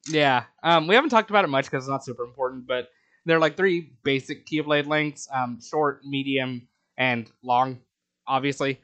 Yeah, 0.08 0.44
um, 0.62 0.86
we 0.86 0.94
haven't 0.94 1.10
talked 1.10 1.30
about 1.30 1.44
it 1.44 1.48
much 1.48 1.66
because 1.66 1.84
it's 1.84 1.90
not 1.90 2.04
super 2.04 2.24
important, 2.24 2.66
but 2.66 2.88
there 3.26 3.36
are 3.36 3.40
like 3.40 3.56
three 3.56 3.92
basic 4.02 4.46
Keyblade 4.46 4.86
lengths: 4.86 5.28
um, 5.32 5.60
short, 5.60 6.04
medium, 6.04 6.68
and 6.96 7.30
long. 7.42 7.80
Obviously, 8.26 8.80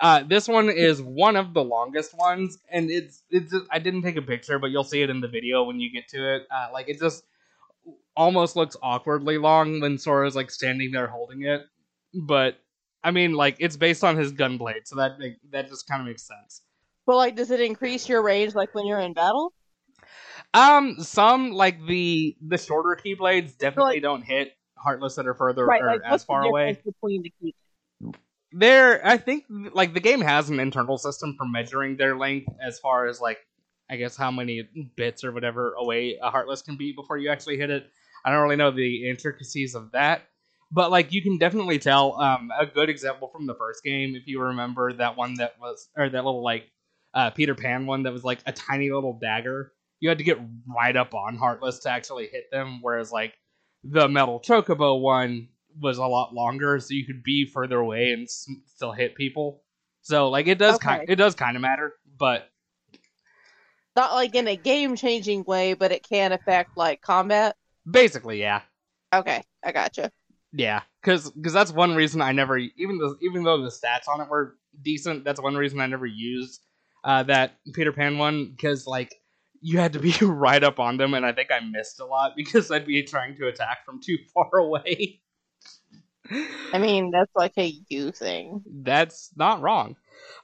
uh, 0.00 0.22
this 0.22 0.46
one 0.46 0.70
is 0.70 1.02
one 1.02 1.36
of 1.36 1.54
the 1.54 1.64
longest 1.64 2.16
ones, 2.16 2.58
and 2.70 2.90
it's 2.90 3.22
it's. 3.30 3.54
I 3.70 3.78
didn't 3.78 4.02
take 4.02 4.16
a 4.16 4.22
picture, 4.22 4.58
but 4.58 4.70
you'll 4.70 4.84
see 4.84 5.02
it 5.02 5.10
in 5.10 5.20
the 5.20 5.28
video 5.28 5.64
when 5.64 5.80
you 5.80 5.90
get 5.90 6.08
to 6.08 6.36
it. 6.36 6.46
Uh, 6.54 6.68
like 6.72 6.88
it 6.88 6.98
just 7.00 7.24
almost 8.16 8.56
looks 8.56 8.76
awkwardly 8.82 9.38
long 9.38 9.80
when 9.80 9.98
Sora's 9.98 10.36
like 10.36 10.50
standing 10.50 10.92
there 10.92 11.06
holding 11.06 11.42
it, 11.42 11.62
but 12.14 12.58
I 13.02 13.10
mean, 13.10 13.32
like 13.32 13.56
it's 13.58 13.76
based 13.76 14.04
on 14.04 14.16
his 14.16 14.32
gunblade, 14.32 14.86
so 14.86 14.96
that 14.96 15.18
that 15.50 15.68
just 15.68 15.88
kind 15.88 16.00
of 16.00 16.06
makes 16.06 16.22
sense. 16.22 16.62
Well, 17.06 17.16
like, 17.16 17.34
does 17.34 17.50
it 17.50 17.60
increase 17.60 18.08
your 18.08 18.22
range 18.22 18.54
like 18.54 18.74
when 18.74 18.86
you're 18.86 19.00
in 19.00 19.14
battle? 19.14 19.52
Um, 20.52 20.96
some 21.00 21.52
like 21.52 21.84
the 21.86 22.36
the 22.46 22.58
shorter 22.58 23.00
keyblades 23.02 23.56
definitely 23.56 23.94
like- 23.94 24.02
don't 24.02 24.22
hit 24.22 24.52
heartless 24.76 25.14
that 25.16 25.26
are 25.26 25.34
further 25.34 25.64
Right. 25.66 25.82
or 25.82 25.86
Like, 25.86 26.00
as 26.04 26.24
far 26.24 26.42
away. 26.42 26.78
between 26.84 27.22
the 27.22 27.32
key? 27.40 27.54
There, 28.52 29.06
I 29.06 29.16
think 29.16 29.44
like 29.48 29.94
the 29.94 30.00
game 30.00 30.20
has 30.22 30.50
an 30.50 30.58
internal 30.58 30.98
system 30.98 31.34
for 31.38 31.46
measuring 31.46 31.96
their 31.96 32.16
length 32.16 32.48
as 32.60 32.80
far 32.80 33.06
as 33.06 33.20
like 33.20 33.38
I 33.88 33.96
guess 33.96 34.16
how 34.16 34.30
many 34.30 34.68
bits 34.96 35.22
or 35.24 35.32
whatever 35.32 35.74
away 35.74 36.18
a 36.20 36.30
heartless 36.30 36.62
can 36.62 36.76
be 36.76 36.92
before 36.92 37.16
you 37.18 37.28
actually 37.30 37.58
hit 37.58 37.70
it. 37.70 37.88
I 38.24 38.30
don't 38.30 38.42
really 38.42 38.56
know 38.56 38.70
the 38.70 39.08
intricacies 39.08 39.74
of 39.74 39.92
that, 39.92 40.22
but 40.72 40.90
like 40.90 41.12
you 41.12 41.22
can 41.22 41.38
definitely 41.38 41.78
tell. 41.78 42.20
Um, 42.20 42.50
a 42.58 42.66
good 42.66 42.88
example 42.88 43.28
from 43.28 43.46
the 43.46 43.54
first 43.54 43.84
game, 43.84 44.14
if 44.16 44.26
you 44.26 44.40
remember 44.42 44.92
that 44.94 45.16
one 45.16 45.34
that 45.34 45.58
was 45.60 45.88
or 45.96 46.08
that 46.08 46.24
little 46.24 46.42
like 46.42 46.70
uh, 47.14 47.30
Peter 47.30 47.54
Pan 47.54 47.86
one 47.86 48.02
that 48.04 48.12
was 48.12 48.24
like 48.24 48.40
a 48.46 48.52
tiny 48.52 48.90
little 48.90 49.18
dagger. 49.20 49.72
You 50.00 50.08
had 50.08 50.18
to 50.18 50.24
get 50.24 50.38
right 50.66 50.96
up 50.96 51.14
on 51.14 51.36
Heartless 51.36 51.80
to 51.80 51.90
actually 51.90 52.26
hit 52.26 52.50
them, 52.50 52.80
whereas 52.82 53.12
like 53.12 53.34
the 53.84 54.08
Metal 54.08 54.40
Chocobo 54.40 55.00
one 55.00 55.48
was 55.78 55.98
a 55.98 56.06
lot 56.06 56.34
longer, 56.34 56.78
so 56.80 56.94
you 56.94 57.06
could 57.06 57.22
be 57.22 57.46
further 57.46 57.78
away 57.78 58.12
and 58.12 58.24
s- 58.24 58.48
still 58.66 58.92
hit 58.92 59.14
people. 59.14 59.62
So 60.02 60.28
like 60.30 60.46
it 60.46 60.58
does 60.58 60.78
kind 60.78 61.08
it 61.08 61.16
does 61.16 61.34
kind 61.34 61.56
of 61.56 61.62
matter, 61.62 61.92
but 62.18 62.48
Not 63.96 64.14
like 64.14 64.34
in 64.34 64.48
a 64.48 64.56
game 64.56 64.96
changing 64.96 65.44
way, 65.44 65.74
but 65.74 65.92
it 65.92 66.02
can 66.08 66.32
affect 66.32 66.76
like 66.76 67.02
combat. 67.02 67.56
basically 67.88 68.40
yeah. 68.40 68.62
Okay, 69.12 69.42
I 69.64 69.72
gotcha. 69.72 70.10
Yeah, 70.52 70.82
because 71.02 71.30
because 71.30 71.52
that's 71.52 71.72
one 71.72 71.94
reason 71.94 72.22
I 72.22 72.32
never 72.32 72.56
even 72.58 72.98
though 72.98 73.16
even 73.22 73.44
though 73.44 73.62
the 73.62 73.68
stats 73.70 74.08
on 74.08 74.20
it 74.20 74.28
were 74.28 74.56
decent, 74.82 75.24
that's 75.24 75.40
one 75.40 75.56
reason 75.56 75.80
I 75.80 75.86
never 75.86 76.06
used 76.06 76.64
uh, 77.04 77.22
that 77.24 77.54
Peter 77.74 77.92
Pan 77.92 78.18
one 78.18 78.46
because 78.50 78.86
like 78.86 79.14
you 79.60 79.78
had 79.78 79.92
to 79.92 79.98
be 79.98 80.12
right 80.22 80.62
up 80.62 80.78
on 80.78 80.96
them, 80.96 81.14
and 81.14 81.24
I 81.24 81.32
think 81.32 81.50
I 81.50 81.60
missed 81.60 82.00
a 82.00 82.04
lot 82.04 82.32
because 82.36 82.70
I'd 82.70 82.86
be 82.86 83.02
trying 83.02 83.36
to 83.36 83.48
attack 83.48 83.84
from 83.84 84.00
too 84.00 84.18
far 84.34 84.50
away. 84.58 85.20
I 86.72 86.78
mean, 86.78 87.10
that's 87.10 87.34
like 87.34 87.54
a 87.58 87.74
you 87.88 88.12
thing. 88.12 88.62
that's 88.82 89.30
not 89.36 89.62
wrong. 89.62 89.96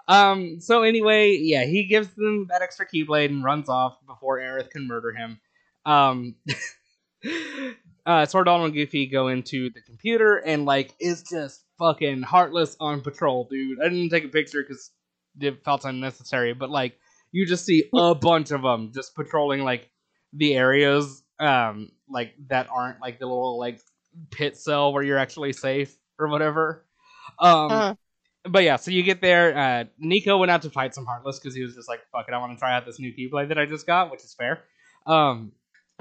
Um. 0.08 0.60
So 0.60 0.82
anyway, 0.82 1.36
yeah, 1.40 1.64
he 1.64 1.84
gives 1.84 2.08
them 2.14 2.46
that 2.50 2.62
extra 2.62 2.86
keyblade 2.86 3.26
and 3.26 3.44
runs 3.44 3.68
off 3.68 3.96
before 4.06 4.38
Aerith 4.38 4.70
can 4.70 4.86
murder 4.86 5.12
him. 5.12 5.40
Um. 5.84 6.34
uh, 8.06 8.26
Sordon 8.26 8.62
and 8.62 8.74
Goofy 8.74 9.06
go 9.06 9.28
into 9.28 9.70
the 9.70 9.80
computer 9.80 10.36
and 10.36 10.64
like 10.64 10.94
is 11.00 11.22
just 11.22 11.64
fucking 11.78 12.22
heartless 12.22 12.76
on 12.80 13.00
patrol, 13.00 13.46
dude. 13.50 13.80
I 13.80 13.88
didn't 13.88 14.10
take 14.10 14.24
a 14.24 14.28
picture 14.28 14.62
because 14.62 14.90
it 15.40 15.64
felt 15.64 15.84
unnecessary, 15.84 16.54
but 16.54 16.70
like 16.70 16.98
you 17.36 17.46
just 17.46 17.66
see 17.66 17.84
a 17.94 18.14
bunch 18.14 18.50
of 18.50 18.62
them 18.62 18.92
just 18.94 19.14
patrolling 19.14 19.62
like 19.62 19.90
the 20.32 20.54
areas 20.54 21.22
um 21.38 21.90
like 22.08 22.34
that 22.48 22.66
aren't 22.70 22.98
like 23.00 23.18
the 23.18 23.26
little 23.26 23.58
like 23.58 23.78
pit 24.30 24.56
cell 24.56 24.92
where 24.92 25.02
you're 25.02 25.18
actually 25.18 25.52
safe 25.52 25.94
or 26.18 26.28
whatever. 26.28 26.86
Um 27.38 27.70
Huh. 27.70 27.94
but 28.48 28.62
yeah, 28.64 28.76
so 28.76 28.90
you 28.90 29.02
get 29.02 29.20
there. 29.20 29.58
Uh, 29.58 29.84
Nico 29.98 30.38
went 30.38 30.50
out 30.50 30.62
to 30.62 30.70
fight 30.70 30.94
some 30.94 31.04
Heartless 31.04 31.38
because 31.38 31.54
he 31.54 31.62
was 31.62 31.74
just 31.74 31.88
like, 31.88 32.00
"Fuck 32.12 32.26
it, 32.28 32.32
I 32.34 32.38
want 32.38 32.52
to 32.52 32.58
try 32.58 32.74
out 32.74 32.86
this 32.86 32.98
new 33.00 33.12
Keyblade 33.12 33.48
that 33.48 33.58
I 33.58 33.66
just 33.66 33.86
got," 33.86 34.10
which 34.10 34.22
is 34.22 34.34
fair. 34.34 34.62
Um, 35.06 35.52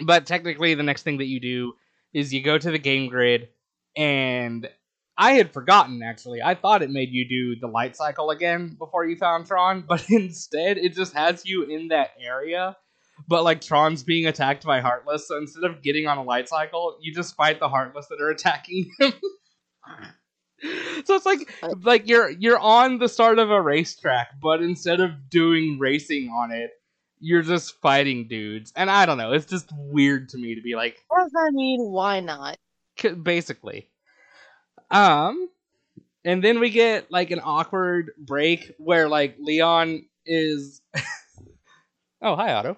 but 0.06 0.26
technically, 0.26 0.76
the 0.76 0.84
next 0.84 1.04
thing 1.04 1.17
that 1.17 1.26
you 1.26 1.39
do 1.39 1.74
is 2.13 2.34
you 2.34 2.41
go 2.43 2.58
to 2.58 2.71
the 2.71 2.78
game 2.80 3.10
grid, 3.10 3.50
and 3.98 4.69
I 5.17 5.34
had 5.34 5.54
forgotten 5.54 6.01
actually. 6.04 6.41
I 6.41 6.56
thought 6.56 6.82
it 6.82 6.89
made 6.91 7.12
you 7.12 7.28
do 7.28 7.60
the 7.60 7.67
light 7.67 7.95
cycle 7.95 8.32
again 8.32 8.75
before 8.78 9.06
you 9.06 9.15
found 9.15 9.45
Tron, 9.47 9.82
but 9.88 10.10
instead 10.10 10.78
it 10.78 10.93
just 10.93 11.13
has 11.13 11.45
you 11.45 11.63
in 11.63 11.89
that 11.89 12.12
area. 12.19 12.75
But 13.30 13.43
like 13.45 13.62
Tron's 13.62 14.04
being 14.04 14.25
attacked 14.28 14.65
by 14.65 14.82
Heartless, 14.82 15.28
so 15.28 15.38
instead 15.38 15.63
of 15.63 15.82
getting 15.82 16.06
on 16.06 16.17
a 16.17 16.23
light 16.23 16.49
cycle, 16.49 16.97
you 17.01 17.13
just 17.13 17.36
fight 17.36 17.60
the 17.62 17.69
Heartless 17.69 18.08
that 18.08 18.19
are 18.19 18.30
attacking 18.30 18.91
him. 18.99 19.13
so 21.06 21.15
it's 21.15 21.25
like 21.25 21.49
like 21.84 22.10
you're 22.10 22.30
you're 22.30 22.60
on 22.60 22.97
the 22.97 23.08
start 23.08 23.39
of 23.39 23.51
a 23.51 23.62
racetrack, 23.62 24.39
but 24.41 24.62
instead 24.62 24.99
of 24.99 25.30
doing 25.30 25.80
racing 25.80 26.28
on 26.30 26.51
it, 26.51 26.71
you're 27.19 27.41
just 27.41 27.80
fighting 27.80 28.28
dudes. 28.28 28.73
And 28.75 28.91
I 28.91 29.06
don't 29.06 29.17
know, 29.17 29.32
it's 29.32 29.45
just 29.45 29.69
weird 29.73 30.28
to 30.30 30.38
me 30.38 30.56
to 30.56 30.62
be 30.62 30.75
like, 30.75 30.97
What 31.08 31.23
does 31.23 31.32
that 31.32 31.51
mean? 31.54 31.80
Why 31.91 32.19
not? 32.19 32.58
basically. 33.23 33.89
Um, 34.91 35.50
and 36.24 36.43
then 36.43 36.60
we 36.60 36.69
get 36.69 37.12
like 37.12 37.32
an 37.32 37.41
awkward 37.43 38.12
break 38.17 38.74
where 38.78 39.08
like 39.08 39.36
Leon 39.39 40.06
is. 40.26 40.82
oh, 42.21 42.36
hi 42.36 42.54
Otto. 42.54 42.78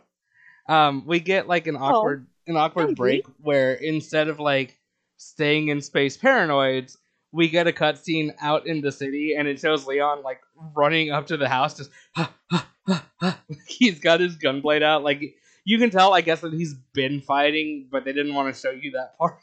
Um, 0.68 1.06
we 1.06 1.20
get 1.20 1.48
like 1.48 1.68
an 1.68 1.78
awkward 1.78 2.28
an 2.46 2.58
awkward 2.58 2.96
break 2.96 3.26
where 3.42 3.74
instead 3.74 4.28
of 4.28 4.40
like 4.40 4.78
staying 5.18 5.70
in 5.70 5.82
space 5.82 6.18
paranoids, 6.18 6.98
we 7.32 7.50
get 7.50 7.68
a 7.68 7.72
cutscene 7.72 8.34
out 8.42 8.68
in 8.68 8.82
the 8.82 8.92
city, 8.92 9.36
and 9.38 9.48
it 9.48 9.60
shows 9.60 9.88
Leon 9.88 10.24
like 10.24 10.42
running 10.76 11.12
up 11.12 11.28
to 11.28 11.38
the 11.38 11.48
house, 11.48 11.78
just 11.78 11.92
he's 13.68 14.00
got 14.00 14.20
his 14.20 14.36
gunblade 14.38 14.84
out. 14.84 15.04
Like 15.04 15.36
you 15.64 15.78
can 15.78 15.90
tell, 15.90 16.14
I 16.14 16.22
guess 16.22 16.42
that 16.42 16.54
he's 16.54 16.74
been 16.94 17.22
fighting, 17.22 17.88
but 17.92 18.06
they 18.06 18.14
didn't 18.14 18.34
want 18.34 18.54
to 18.54 18.60
show 18.60 18.72
you 18.72 18.92
that 18.92 19.18
part. 19.18 19.40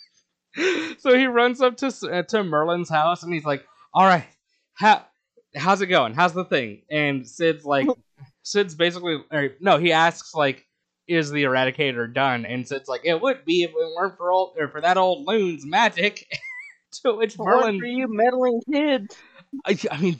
so 0.98 1.16
he 1.16 1.26
runs 1.26 1.60
up 1.60 1.76
to 1.78 1.86
uh, 1.86 2.22
to 2.22 2.44
Merlin's 2.44 2.88
house, 2.88 3.22
and 3.22 3.32
he's 3.32 3.44
like, 3.44 3.64
"All 3.92 4.06
right, 4.06 4.26
how 4.74 5.04
how's 5.54 5.80
it 5.80 5.86
going? 5.86 6.14
How's 6.14 6.32
the 6.32 6.44
thing?" 6.44 6.82
And 6.90 7.26
Cid's 7.26 7.64
like, 7.64 7.88
Cid's 8.42 8.74
basically, 8.74 9.22
or, 9.30 9.50
no, 9.60 9.78
he 9.78 9.92
asks 9.92 10.34
like, 10.34 10.66
"Is 11.08 11.30
the 11.30 11.44
Eradicator 11.44 12.12
done?" 12.12 12.46
And 12.46 12.66
Cid's 12.66 12.88
like, 12.88 13.02
"It 13.04 13.20
would 13.20 13.44
be 13.44 13.64
if 13.64 13.70
it 13.70 13.96
weren't 13.96 14.16
for 14.16 14.30
old 14.30 14.56
or 14.58 14.68
for 14.68 14.80
that 14.80 14.96
old 14.96 15.26
loon's 15.26 15.66
magic." 15.66 16.26
to 17.02 17.14
which 17.14 17.38
Merlin 17.38 17.80
for 17.80 17.86
you 17.86 18.06
meddling 18.08 18.60
kids? 18.72 19.16
I, 19.66 19.78
I 19.90 20.00
mean, 20.00 20.18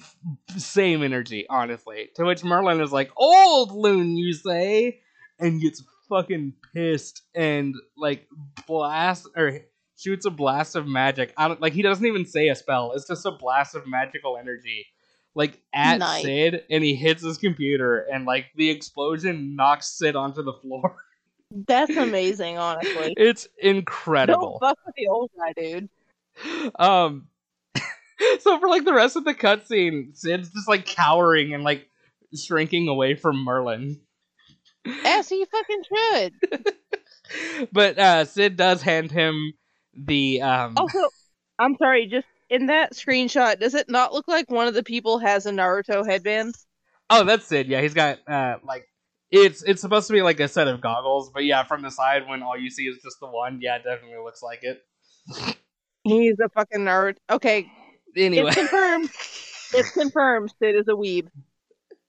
same 0.57 1.03
energy, 1.03 1.47
honestly. 1.49 2.11
To 2.17 2.25
which 2.25 2.45
Merlin 2.45 2.81
is 2.81 2.93
like, 2.93 3.11
"Old 3.17 3.73
loon, 3.73 4.17
you 4.17 4.33
say?" 4.33 5.01
and 5.39 5.61
gets 5.61 5.83
fucking 6.09 6.55
pissed 6.73 7.23
and 7.35 7.75
like 7.97 8.27
blast 8.67 9.29
or 9.37 9.61
shoots 9.97 10.27
a 10.27 10.31
blast 10.31 10.77
of 10.77 10.87
magic. 10.87 11.33
I 11.37 11.49
don't 11.49 11.61
like. 11.61 11.73
He 11.73 11.83
doesn't 11.83 12.05
even 12.05 12.27
say 12.27 12.49
a 12.49 12.55
spell. 12.55 12.93
It's 12.93 13.07
just 13.07 13.27
a 13.27 13.31
blast 13.31 13.75
of 13.75 13.87
magical 13.87 14.37
energy, 14.37 14.87
like 15.35 15.61
at 15.75 15.99
Nice. 15.99 16.23
Cid, 16.23 16.65
and 16.71 16.83
he 16.85 16.95
hits 16.95 17.23
his 17.23 17.39
computer, 17.39 17.99
and 18.13 18.25
like 18.25 18.47
the 18.57 18.71
explosion 18.71 19.57
knocks 19.57 19.89
Cid 19.89 20.17
onto 20.17 20.43
the 20.43 20.53
floor. 20.55 20.97
That's 21.69 21.97
amazing, 21.97 22.59
honestly. 22.59 23.15
it's 23.17 23.47
incredible. 23.59 24.59
Don't 24.61 24.71
fuck 24.71 24.79
with 24.87 24.95
the 24.97 25.07
old 25.07 25.31
guy, 25.39 25.53
dude. 25.53 25.89
um 26.81 27.29
so 28.41 28.59
for 28.59 28.69
like 28.69 28.85
the 28.85 28.93
rest 28.93 29.15
of 29.15 29.25
the 29.25 29.35
cutscene 29.35 30.17
cid's 30.17 30.51
just 30.51 30.69
like 30.69 30.85
cowering 30.85 31.55
and 31.55 31.63
like 31.63 31.89
shrinking 32.35 32.89
away 32.89 33.15
from 33.15 33.45
merlin 33.45 34.01
As 35.05 35.29
he 35.29 35.45
fucking 35.45 35.83
should. 35.85 37.69
but 37.73 37.99
uh 37.99 38.25
cid 38.25 38.57
does 38.57 38.83
hand 38.83 39.13
him 39.13 39.55
the 39.97 40.43
um 40.43 40.75
Also, 40.77 40.99
I'm 41.59 41.77
sorry, 41.77 42.07
just 42.07 42.27
in 42.51 42.67
that 42.67 42.93
screenshot, 42.93 43.59
does 43.61 43.75
it 43.75 43.89
not 43.89 44.13
look 44.13 44.29
like 44.29 44.51
one 44.51 44.67
of 44.69 44.75
the 44.75 44.83
people 44.83 45.19
has 45.19 45.47
a 45.47 45.51
Naruto 45.51 46.07
headband? 46.07 46.55
oh 47.11 47.23
that's 47.23 47.45
cid 47.47 47.67
yeah 47.69 47.83
he's 47.83 47.93
got 47.93 48.19
uh 48.27 48.57
like 48.65 48.87
it's 49.31 49.63
it's 49.65 49.83
supposed 49.83 50.07
to 50.07 50.15
be 50.15 50.23
like 50.23 50.41
a 50.41 50.49
set 50.49 50.67
of 50.69 50.81
goggles 50.81 51.31
but 51.35 51.45
yeah 51.45 51.63
from 51.63 51.83
the 51.83 51.91
side 51.91 52.27
when 52.27 52.43
all 52.43 52.57
you 52.57 52.71
see 52.71 52.85
is 52.85 52.97
just 53.05 53.21
the 53.21 53.27
one 53.27 53.59
yeah 53.61 53.77
it 53.77 53.85
definitely 53.85 54.17
looks 54.25 54.43
like 54.43 54.61
it 54.63 54.81
He's 56.03 56.37
a 56.43 56.49
fucking 56.49 56.81
nerd 56.81 57.17
Okay, 57.31 57.71
anyway 58.17 58.49
it's 58.49 58.57
confirmed. 58.57 59.11
It's 59.77 59.91
confirmed. 59.91 60.53
Cid 60.63 60.77
is 60.77 60.89
a 60.89 60.93
weeb. 60.93 61.29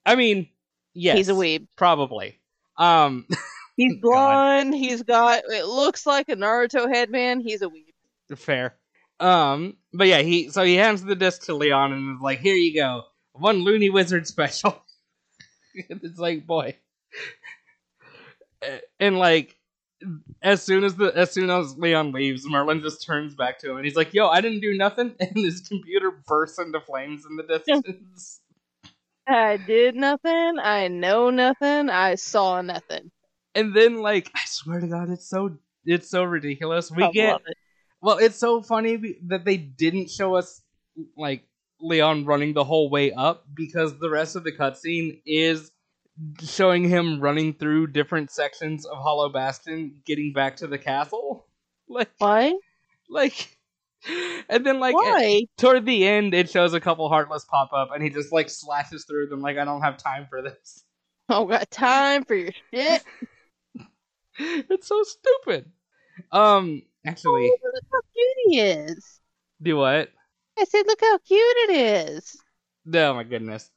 i 0.06 0.14
mean 0.16 0.48
yes 0.94 1.16
He's 1.18 1.28
a 1.28 1.32
weeb. 1.32 1.66
probably 1.76 2.38
um 2.78 3.26
He's 3.76 3.96
blonde. 4.00 4.74
He's 4.74 5.02
got. 5.02 5.42
It 5.48 5.66
looks 5.66 6.06
like 6.06 6.28
a 6.28 6.36
Naruto 6.36 6.92
headband. 6.92 7.42
He's 7.42 7.62
a 7.62 7.66
weeb. 7.66 8.36
Fair. 8.36 8.76
Um, 9.20 9.76
but 9.92 10.08
yeah, 10.08 10.22
he 10.22 10.50
so 10.50 10.62
he 10.62 10.74
hands 10.74 11.02
the 11.02 11.14
disc 11.14 11.44
to 11.44 11.54
Leon 11.54 11.92
and 11.92 12.16
is 12.16 12.22
like, 12.22 12.40
"Here 12.40 12.54
you 12.54 12.74
go, 12.74 13.04
one 13.32 13.58
Looney 13.58 13.88
Wizard 13.88 14.26
special." 14.26 14.82
it's 15.74 16.18
like, 16.18 16.46
boy, 16.46 16.76
and 19.00 19.18
like, 19.18 19.56
as 20.42 20.62
soon 20.62 20.84
as 20.84 20.96
the 20.96 21.06
as 21.16 21.32
soon 21.32 21.48
as 21.50 21.78
Leon 21.78 22.12
leaves, 22.12 22.46
Merlin 22.46 22.80
just 22.82 23.06
turns 23.06 23.34
back 23.34 23.58
to 23.60 23.70
him 23.70 23.76
and 23.76 23.86
he's 23.86 23.96
like, 23.96 24.12
"Yo, 24.12 24.28
I 24.28 24.40
didn't 24.40 24.60
do 24.60 24.76
nothing," 24.76 25.14
and 25.20 25.36
his 25.36 25.60
computer 25.60 26.10
bursts 26.26 26.58
into 26.58 26.80
flames 26.80 27.24
in 27.28 27.36
the 27.36 27.42
distance. 27.42 28.40
I 29.26 29.56
did 29.56 29.96
nothing. 29.96 30.58
I 30.58 30.88
know 30.88 31.30
nothing. 31.30 31.90
I 31.90 32.14
saw 32.14 32.62
nothing. 32.62 33.10
And 33.56 33.74
then, 33.74 34.02
like, 34.02 34.30
I 34.34 34.42
swear 34.44 34.80
to 34.80 34.86
God, 34.86 35.10
it's 35.10 35.28
so 35.28 35.56
it's 35.84 36.08
so 36.08 36.22
ridiculous. 36.24 36.90
We 36.90 37.04
I 37.04 37.10
get 37.10 37.32
love 37.32 37.42
it. 37.46 37.56
Well, 38.02 38.18
it's 38.18 38.36
so 38.36 38.62
funny 38.62 39.16
that 39.26 39.44
they 39.44 39.56
didn't 39.56 40.10
show 40.10 40.36
us 40.36 40.60
like 41.16 41.44
Leon 41.80 42.26
running 42.26 42.52
the 42.52 42.64
whole 42.64 42.90
way 42.90 43.12
up 43.12 43.46
because 43.54 43.98
the 43.98 44.10
rest 44.10 44.36
of 44.36 44.44
the 44.44 44.52
cutscene 44.52 45.22
is 45.24 45.72
showing 46.42 46.88
him 46.88 47.20
running 47.20 47.54
through 47.54 47.88
different 47.88 48.30
sections 48.30 48.84
of 48.84 48.98
Hollow 48.98 49.30
Bastion, 49.30 50.02
getting 50.04 50.32
back 50.32 50.56
to 50.56 50.66
the 50.66 50.78
castle. 50.78 51.46
Like, 51.88 52.10
Why? 52.18 52.52
like, 53.08 53.56
and 54.48 54.66
then 54.66 54.80
like 54.80 54.96
Why? 54.96 55.44
toward 55.56 55.86
the 55.86 56.04
end, 56.04 56.34
it 56.34 56.50
shows 56.50 56.74
a 56.74 56.80
couple 56.80 57.08
heartless 57.08 57.44
pop 57.44 57.72
up, 57.72 57.90
and 57.94 58.02
he 58.02 58.10
just 58.10 58.32
like 58.32 58.50
slashes 58.50 59.04
through 59.04 59.28
them. 59.28 59.40
Like, 59.40 59.56
I 59.56 59.64
don't 59.64 59.82
have 59.82 59.96
time 59.96 60.26
for 60.28 60.42
this. 60.42 60.82
Oh, 61.28 61.44
got 61.44 61.70
time 61.70 62.24
for 62.24 62.34
your 62.34 62.50
shit. 62.74 63.04
it's 64.70 64.86
so 64.88 65.02
stupid. 65.02 65.70
Um, 66.32 66.82
actually, 67.06 67.50
Oh, 67.50 67.70
look 67.74 67.84
how 67.92 68.00
cute 68.14 68.36
he 68.46 68.60
is. 68.60 69.20
do 69.62 69.76
what? 69.76 70.10
I 70.58 70.64
said, 70.64 70.84
look 70.86 71.00
how 71.00 71.18
cute 71.18 71.40
it 71.40 71.76
is. 72.10 72.36
Oh 72.94 73.14
my 73.14 73.24
goodness. 73.24 73.70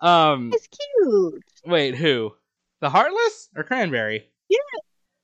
Um. 0.00 0.50
It's 0.52 0.66
cute. 0.68 1.42
Wait, 1.64 1.94
who? 1.94 2.32
The 2.80 2.90
Heartless 2.90 3.48
or 3.56 3.64
Cranberry? 3.64 4.28
Yeah, 4.50 4.58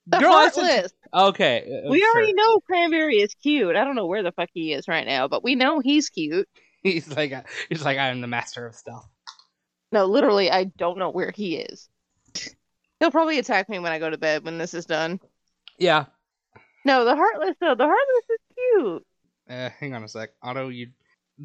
the 0.06 0.18
Girl, 0.18 0.32
heartless. 0.32 0.92
Okay. 1.14 1.82
uh, 1.86 1.90
We 1.90 1.98
sure. 2.00 2.14
already 2.16 2.32
know 2.32 2.60
Cranberry 2.60 3.16
is 3.16 3.34
cute. 3.42 3.76
I 3.76 3.84
don't 3.84 3.94
know 3.94 4.06
where 4.06 4.22
the 4.22 4.32
fuck 4.32 4.48
he 4.54 4.72
is 4.72 4.88
right 4.88 5.06
now, 5.06 5.28
but 5.28 5.44
we 5.44 5.54
know 5.54 5.80
he's 5.80 6.08
cute. 6.08 6.48
He's 6.82 7.14
like, 7.16 7.32
he's 7.68 7.84
like, 7.84 7.96
I'm 7.98 8.20
the 8.22 8.26
master 8.26 8.66
of 8.66 8.74
stealth. 8.74 9.06
No, 9.92 10.06
literally, 10.06 10.50
I 10.50 10.64
don't 10.64 10.98
know 10.98 11.10
where 11.10 11.30
he 11.30 11.56
is. 11.58 11.88
He'll 13.02 13.10
probably 13.10 13.40
attack 13.40 13.68
me 13.68 13.80
when 13.80 13.90
I 13.90 13.98
go 13.98 14.10
to 14.10 14.16
bed 14.16 14.44
when 14.44 14.58
this 14.58 14.74
is 14.74 14.86
done. 14.86 15.18
Yeah. 15.76 16.04
No, 16.84 17.04
the 17.04 17.16
heartless 17.16 17.56
though. 17.60 17.74
The 17.74 17.82
heartless 17.84 18.30
is 18.30 18.38
cute. 18.54 19.06
Uh, 19.50 19.70
hang 19.80 19.92
on 19.92 20.04
a 20.04 20.08
sec. 20.08 20.30
Otto, 20.40 20.68
you 20.68 20.90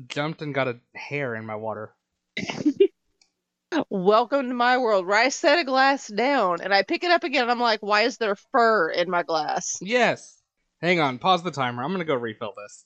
jumped 0.07 0.43
and 0.43 0.53
got 0.53 0.67
a 0.67 0.77
hair 0.93 1.33
in 1.33 1.47
my 1.47 1.55
water. 1.55 1.95
Welcome 3.89 4.49
to 4.49 4.53
my 4.53 4.77
world 4.77 5.07
where 5.07 5.17
I 5.17 5.29
set 5.29 5.57
a 5.57 5.63
glass 5.63 6.05
down 6.05 6.61
and 6.61 6.71
I 6.75 6.83
pick 6.83 7.03
it 7.03 7.09
up 7.09 7.23
again 7.23 7.41
and 7.41 7.51
I'm 7.51 7.59
like, 7.59 7.81
why 7.81 8.01
is 8.03 8.17
there 8.17 8.35
fur 8.35 8.91
in 8.91 9.09
my 9.09 9.23
glass? 9.23 9.79
Yes. 9.81 10.39
Hang 10.79 10.99
on. 10.99 11.17
Pause 11.17 11.41
the 11.41 11.49
timer. 11.49 11.83
I'm 11.83 11.91
gonna 11.91 12.05
go 12.05 12.13
refill 12.13 12.53
this. 12.55 12.85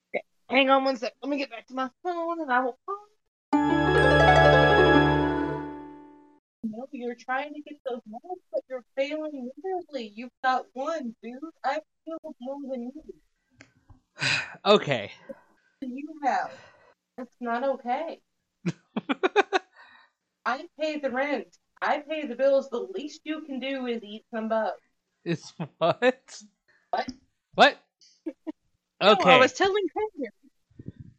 Hang 0.48 0.70
on 0.70 0.82
one 0.82 0.96
sec. 0.96 1.12
Let 1.22 1.28
me 1.28 1.36
get 1.36 1.50
back 1.50 1.66
to 1.66 1.74
my 1.74 1.90
phone 2.02 2.40
and 2.40 2.50
I 2.50 2.60
will. 2.60 2.78
No, 6.70 6.86
you're 6.92 7.14
trying 7.14 7.54
to 7.54 7.60
get 7.60 7.78
those 7.88 8.00
marks, 8.08 8.42
but 8.52 8.62
you're 8.68 8.84
failing 8.96 9.50
miserably. 9.56 10.12
You've 10.14 10.30
got 10.42 10.66
one, 10.72 11.14
dude. 11.22 11.38
I've 11.64 11.82
killed 12.04 12.34
more 12.40 12.58
than 12.70 12.90
you. 12.94 13.02
okay. 14.64 15.10
you 15.80 16.08
have. 16.24 16.50
That's 17.16 17.34
not 17.40 17.64
okay. 17.64 18.20
I 20.44 20.64
pay 20.80 20.98
the 20.98 21.10
rent. 21.10 21.56
I 21.80 21.98
pay 21.98 22.26
the 22.26 22.34
bills. 22.34 22.68
The 22.70 22.86
least 22.94 23.20
you 23.24 23.42
can 23.42 23.60
do 23.60 23.86
is 23.86 24.02
eat 24.02 24.24
some 24.34 24.48
bugs. 24.48 24.80
it's 25.24 25.52
what? 25.78 26.42
What? 26.90 27.08
What? 27.54 27.78
No, 29.00 29.12
Okay. 29.12 29.30
I 29.30 29.38
was 29.38 29.52
telling 29.52 29.84
Cranberry. 29.92 30.32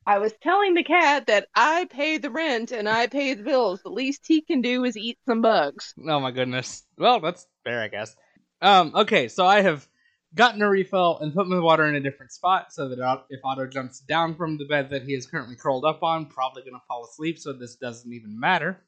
I 0.10 0.17
was 0.17 0.34
telling 0.41 0.74
the 0.74 0.84
cat 0.84 1.28
that 1.28 1.50
I 1.54 1.86
pay 1.86 2.17
the 2.17 2.32
rent 2.32 2.72
and 2.72 2.89
I 2.89 3.06
pay 3.06 3.36
the 3.36 3.43
bills. 3.43 3.84
The 3.84 3.89
least 3.89 4.26
he 4.26 4.41
can 4.41 4.60
do 4.60 4.84
is 4.84 4.98
eat 4.98 5.19
some 5.28 5.43
bugs. 5.43 5.93
Oh 6.00 6.19
my 6.19 6.32
goodness. 6.32 6.84
Well, 6.98 7.19
that's 7.19 7.45
fair, 7.63 7.84
I 7.84 7.89
guess. 7.89 8.15
Um, 8.60 8.91
okay, 8.95 9.28
so 9.28 9.45
I 9.45 9.62
have 9.62 9.88
gotten 10.34 10.63
a 10.63 10.67
refill 10.67 11.19
and 11.19 11.32
put 11.32 11.45
my 11.45 11.60
water 11.60 11.86
in 11.86 11.93
a 11.93 12.00
different 12.00 12.32
spot 12.32 12.74
so 12.74 12.89
that 12.89 13.24
if 13.30 13.39
Otto 13.45 13.67
jumps 13.67 14.00
down 14.00 14.34
from 14.34 14.58
the 14.58 14.65
bed 14.65 14.89
that 14.89 15.04
he 15.04 15.13
is 15.13 15.28
currently 15.28 15.56
curled 15.56 15.86
up 15.86 16.02
on, 16.02 16.26
probably 16.26 16.63
gonna 16.63 16.82
fall 16.88 17.06
asleep, 17.06 17.38
so 17.38 17.54
this 17.54 17.76
doesn't 17.76 18.12
even 18.12 18.39
matter. 18.39 18.82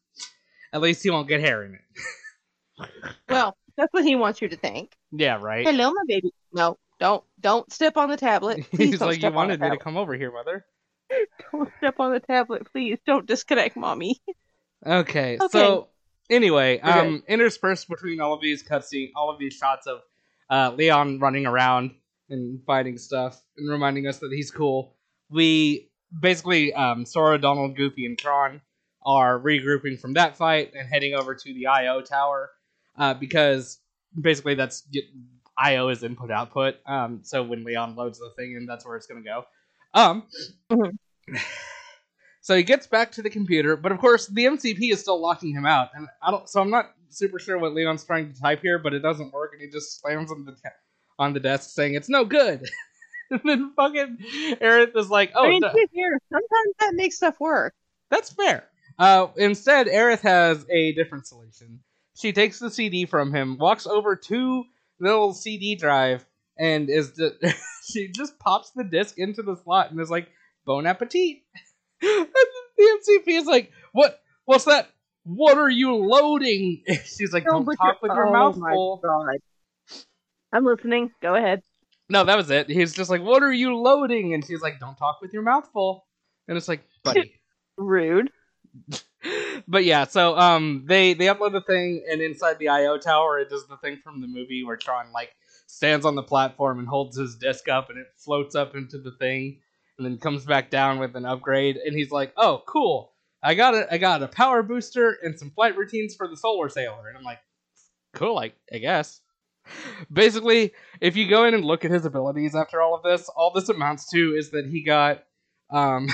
At 0.73 0.81
least 0.81 1.03
he 1.03 1.11
won't 1.11 1.27
get 1.27 1.39
hair 1.39 1.63
in 1.63 1.75
it. 1.75 2.87
well, 3.29 3.55
that's 3.77 3.93
what 3.93 4.05
he 4.05 4.15
wants 4.15 4.41
you 4.41 4.49
to 4.49 4.57
think. 4.57 4.97
Yeah, 5.11 5.37
right. 5.39 5.67
Hello, 5.67 5.91
my 5.91 6.03
baby. 6.07 6.31
No, 6.51 6.79
don't 6.99 7.23
don't 7.39 7.71
step 7.71 7.95
on 7.95 8.09
the 8.09 8.17
tablet. 8.17 8.65
Please 8.71 8.93
He's 8.93 9.01
like, 9.01 9.21
you 9.21 9.31
wanted 9.31 9.61
me 9.61 9.69
to 9.69 9.77
come 9.77 9.97
over 9.97 10.15
here, 10.15 10.31
mother. 10.31 10.65
Don't 11.51 11.69
step 11.77 11.99
on 11.99 12.13
the 12.13 12.19
tablet, 12.19 12.71
please. 12.71 12.97
Don't 13.05 13.25
disconnect, 13.25 13.75
mommy. 13.75 14.21
Okay, 14.85 15.37
okay. 15.39 15.47
so 15.51 15.89
anyway, 16.29 16.79
okay. 16.79 16.89
um, 16.89 17.23
interspersed 17.27 17.87
between 17.87 18.19
all 18.19 18.33
of 18.33 18.41
these 18.41 18.63
cutscenes, 18.63 19.11
all 19.15 19.29
of 19.29 19.39
these 19.39 19.53
shots 19.53 19.87
of 19.87 19.99
uh, 20.49 20.73
Leon 20.75 21.19
running 21.19 21.45
around 21.45 21.91
and 22.29 22.63
fighting 22.65 22.97
stuff 22.97 23.41
and 23.57 23.69
reminding 23.69 24.07
us 24.07 24.19
that 24.19 24.31
he's 24.31 24.51
cool. 24.51 24.95
We 25.29 25.91
basically, 26.17 26.73
um, 26.73 27.05
Sora, 27.05 27.37
Donald, 27.37 27.75
Goofy, 27.75 28.05
and 28.05 28.17
Tron 28.17 28.61
are 29.05 29.39
regrouping 29.39 29.99
from 29.99 30.13
that 30.13 30.37
fight 30.37 30.73
and 30.73 30.87
heading 30.87 31.13
over 31.13 31.35
to 31.35 31.53
the 31.53 31.67
IO 31.67 32.01
tower 32.01 32.51
uh, 32.97 33.13
because 33.13 33.79
basically 34.19 34.55
that's 34.55 34.87
IO 35.57 35.89
is 35.89 36.03
input 36.03 36.31
output. 36.31 36.75
Um, 36.85 37.21
so 37.23 37.43
when 37.43 37.63
Leon 37.63 37.95
loads 37.95 38.19
the 38.19 38.31
thing 38.35 38.55
in, 38.55 38.65
that's 38.65 38.85
where 38.85 38.95
it's 38.95 39.07
gonna 39.07 39.21
go. 39.21 39.45
Um, 39.93 40.23
mm-hmm. 40.71 41.35
so 42.41 42.55
he 42.55 42.63
gets 42.63 42.87
back 42.87 43.11
to 43.13 43.21
the 43.21 43.29
computer, 43.29 43.75
but 43.75 43.91
of 43.91 43.99
course 43.99 44.27
the 44.27 44.45
MCP 44.45 44.91
is 44.91 45.01
still 45.01 45.21
locking 45.21 45.53
him 45.53 45.65
out, 45.65 45.89
and 45.93 46.07
I 46.21 46.31
don't. 46.31 46.47
So 46.47 46.61
I'm 46.61 46.69
not 46.69 46.91
super 47.09 47.39
sure 47.39 47.57
what 47.57 47.73
Leon's 47.73 48.03
trying 48.03 48.33
to 48.33 48.39
type 48.39 48.61
here, 48.61 48.79
but 48.79 48.93
it 48.93 48.99
doesn't 48.99 49.33
work, 49.33 49.51
and 49.53 49.61
he 49.61 49.69
just 49.69 49.99
slams 49.99 50.31
on 50.31 50.45
the 50.45 50.55
on 51.19 51.33
the 51.33 51.39
desk 51.39 51.71
saying 51.71 51.95
it's 51.95 52.09
no 52.09 52.25
good. 52.25 52.67
and 53.31 53.41
then 53.43 53.73
fucking 53.75 54.17
Aerith 54.61 54.95
is 54.95 55.09
like, 55.09 55.31
"Oh, 55.35 55.45
I 55.45 55.49
mean, 55.49 55.61
here 55.91 56.19
sometimes 56.29 56.75
that 56.79 56.93
makes 56.95 57.17
stuff 57.17 57.39
work." 57.39 57.73
That's 58.09 58.31
fair. 58.31 58.65
Uh, 58.99 59.27
instead, 59.37 59.87
Aerith 59.87 60.21
has 60.21 60.65
a 60.69 60.93
different 60.93 61.25
solution. 61.27 61.79
She 62.15 62.33
takes 62.33 62.59
the 62.59 62.69
CD 62.69 63.05
from 63.05 63.33
him, 63.33 63.57
walks 63.57 63.87
over 63.87 64.15
to 64.15 64.63
the 64.99 65.05
little 65.07 65.33
CD 65.33 65.75
drive, 65.75 66.25
and 66.57 66.89
is 66.89 67.13
the, 67.13 67.35
she 67.91 68.07
just 68.07 68.39
pops 68.39 68.71
the 68.71 68.83
disc 68.83 69.17
into 69.17 69.41
the 69.41 69.55
slot 69.55 69.91
and 69.91 69.99
is 69.99 70.09
like, 70.09 70.29
"Bon 70.65 70.85
appetit." 70.85 71.39
and 72.01 72.27
the 72.77 72.83
MCP 72.83 73.27
is 73.27 73.45
like, 73.45 73.71
"What? 73.91 74.19
What's 74.45 74.65
that? 74.65 74.89
What 75.23 75.57
are 75.57 75.69
you 75.69 75.95
loading?" 75.95 76.83
She's 77.05 77.33
like, 77.33 77.45
"Don't, 77.45 77.65
Don't 77.65 77.75
talk 77.75 78.01
with 78.01 78.11
your 78.11 78.27
oh 78.27 78.31
mouth 78.33 78.55
full." 78.57 79.01
God. 79.03 79.37
I'm 80.53 80.65
listening. 80.65 81.11
Go 81.21 81.35
ahead. 81.35 81.61
No, 82.09 82.25
that 82.25 82.35
was 82.35 82.49
it. 82.49 82.69
He's 82.69 82.93
just 82.93 83.09
like, 83.09 83.21
"What 83.21 83.43
are 83.43 83.53
you 83.53 83.75
loading?" 83.75 84.33
And 84.33 84.45
she's 84.45 84.61
like, 84.61 84.79
"Don't 84.79 84.97
talk 84.97 85.21
with 85.21 85.33
your 85.33 85.43
mouth 85.43 85.69
full." 85.71 86.05
And 86.47 86.57
it's 86.57 86.67
like, 86.67 86.81
buddy, 87.03 87.39
rude. 87.77 88.31
but 89.67 89.85
yeah, 89.85 90.05
so 90.05 90.37
um, 90.37 90.83
they 90.87 91.13
they 91.13 91.25
upload 91.25 91.53
the 91.53 91.61
thing, 91.61 92.03
and 92.09 92.21
inside 92.21 92.59
the 92.59 92.69
I/O 92.69 92.97
tower, 92.97 93.39
it 93.39 93.49
does 93.49 93.67
the 93.67 93.77
thing 93.77 93.97
from 94.03 94.21
the 94.21 94.27
movie 94.27 94.63
where 94.63 94.77
Tron 94.77 95.11
like 95.13 95.33
stands 95.71 96.05
on 96.05 96.15
the 96.15 96.23
platform 96.23 96.79
and 96.79 96.87
holds 96.87 97.17
his 97.17 97.35
disc 97.37 97.69
up, 97.69 97.89
and 97.89 97.97
it 97.97 98.07
floats 98.17 98.55
up 98.55 98.75
into 98.75 98.97
the 98.97 99.11
thing, 99.11 99.59
and 99.97 100.05
then 100.05 100.17
comes 100.17 100.45
back 100.45 100.69
down 100.69 100.99
with 100.99 101.15
an 101.15 101.25
upgrade, 101.25 101.77
and 101.77 101.95
he's 101.95 102.11
like, 102.11 102.33
"Oh, 102.35 102.61
cool! 102.67 103.13
I 103.41 103.55
got 103.55 103.73
it! 103.73 103.87
I 103.89 103.97
got 103.97 104.21
a 104.21 104.27
power 104.27 104.63
booster 104.63 105.17
and 105.23 105.39
some 105.39 105.51
flight 105.51 105.77
routines 105.77 106.15
for 106.15 106.27
the 106.27 106.35
Solar 106.35 106.67
Sailor," 106.67 107.07
and 107.07 107.17
I'm 107.17 107.23
like, 107.23 107.39
"Cool, 108.13 108.37
I 108.37 108.51
I 108.71 108.79
guess." 108.79 109.21
Basically, 110.11 110.73
if 110.99 111.15
you 111.15 111.29
go 111.29 111.45
in 111.45 111.53
and 111.53 111.63
look 111.63 111.85
at 111.85 111.91
his 111.91 112.05
abilities 112.05 112.55
after 112.55 112.81
all 112.81 112.95
of 112.95 113.03
this, 113.03 113.29
all 113.29 113.51
this 113.53 113.69
amounts 113.69 114.09
to 114.09 114.35
is 114.35 114.51
that 114.51 114.65
he 114.65 114.83
got 114.83 115.23
um 115.69 116.09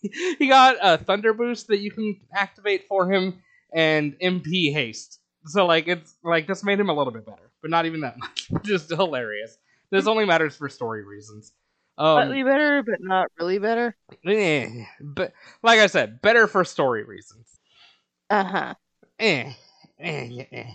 he 0.38 0.46
got 0.46 0.76
a 0.80 0.96
thunder 0.98 1.34
boost 1.34 1.68
that 1.68 1.78
you 1.80 1.90
can 1.90 2.20
activate 2.32 2.86
for 2.86 3.10
him 3.10 3.42
and 3.74 4.16
MP 4.20 4.72
haste. 4.72 5.18
So 5.46 5.66
like 5.66 5.88
it's 5.88 6.14
like 6.22 6.46
this 6.46 6.62
made 6.64 6.78
him 6.78 6.88
a 6.88 6.94
little 6.94 7.12
bit 7.12 7.26
better, 7.26 7.50
but 7.60 7.70
not 7.70 7.86
even 7.86 8.00
that 8.00 8.18
much. 8.50 8.50
Just 8.64 8.90
hilarious. 8.90 9.58
This 9.90 10.06
only 10.06 10.24
matters 10.24 10.56
for 10.56 10.68
story 10.68 11.04
reasons. 11.04 11.52
Um, 11.98 12.16
Slightly 12.16 12.42
better, 12.42 12.82
but 12.82 13.00
not 13.00 13.30
really 13.38 13.58
better. 13.58 13.94
Eh, 14.24 14.84
but 15.00 15.32
like 15.62 15.78
I 15.78 15.86
said, 15.86 16.22
better 16.22 16.46
for 16.46 16.64
story 16.64 17.04
reasons. 17.04 17.58
Uh 18.30 18.44
huh. 18.44 18.74
Eh, 19.18 19.52
eh, 20.00 20.44
eh. 20.50 20.70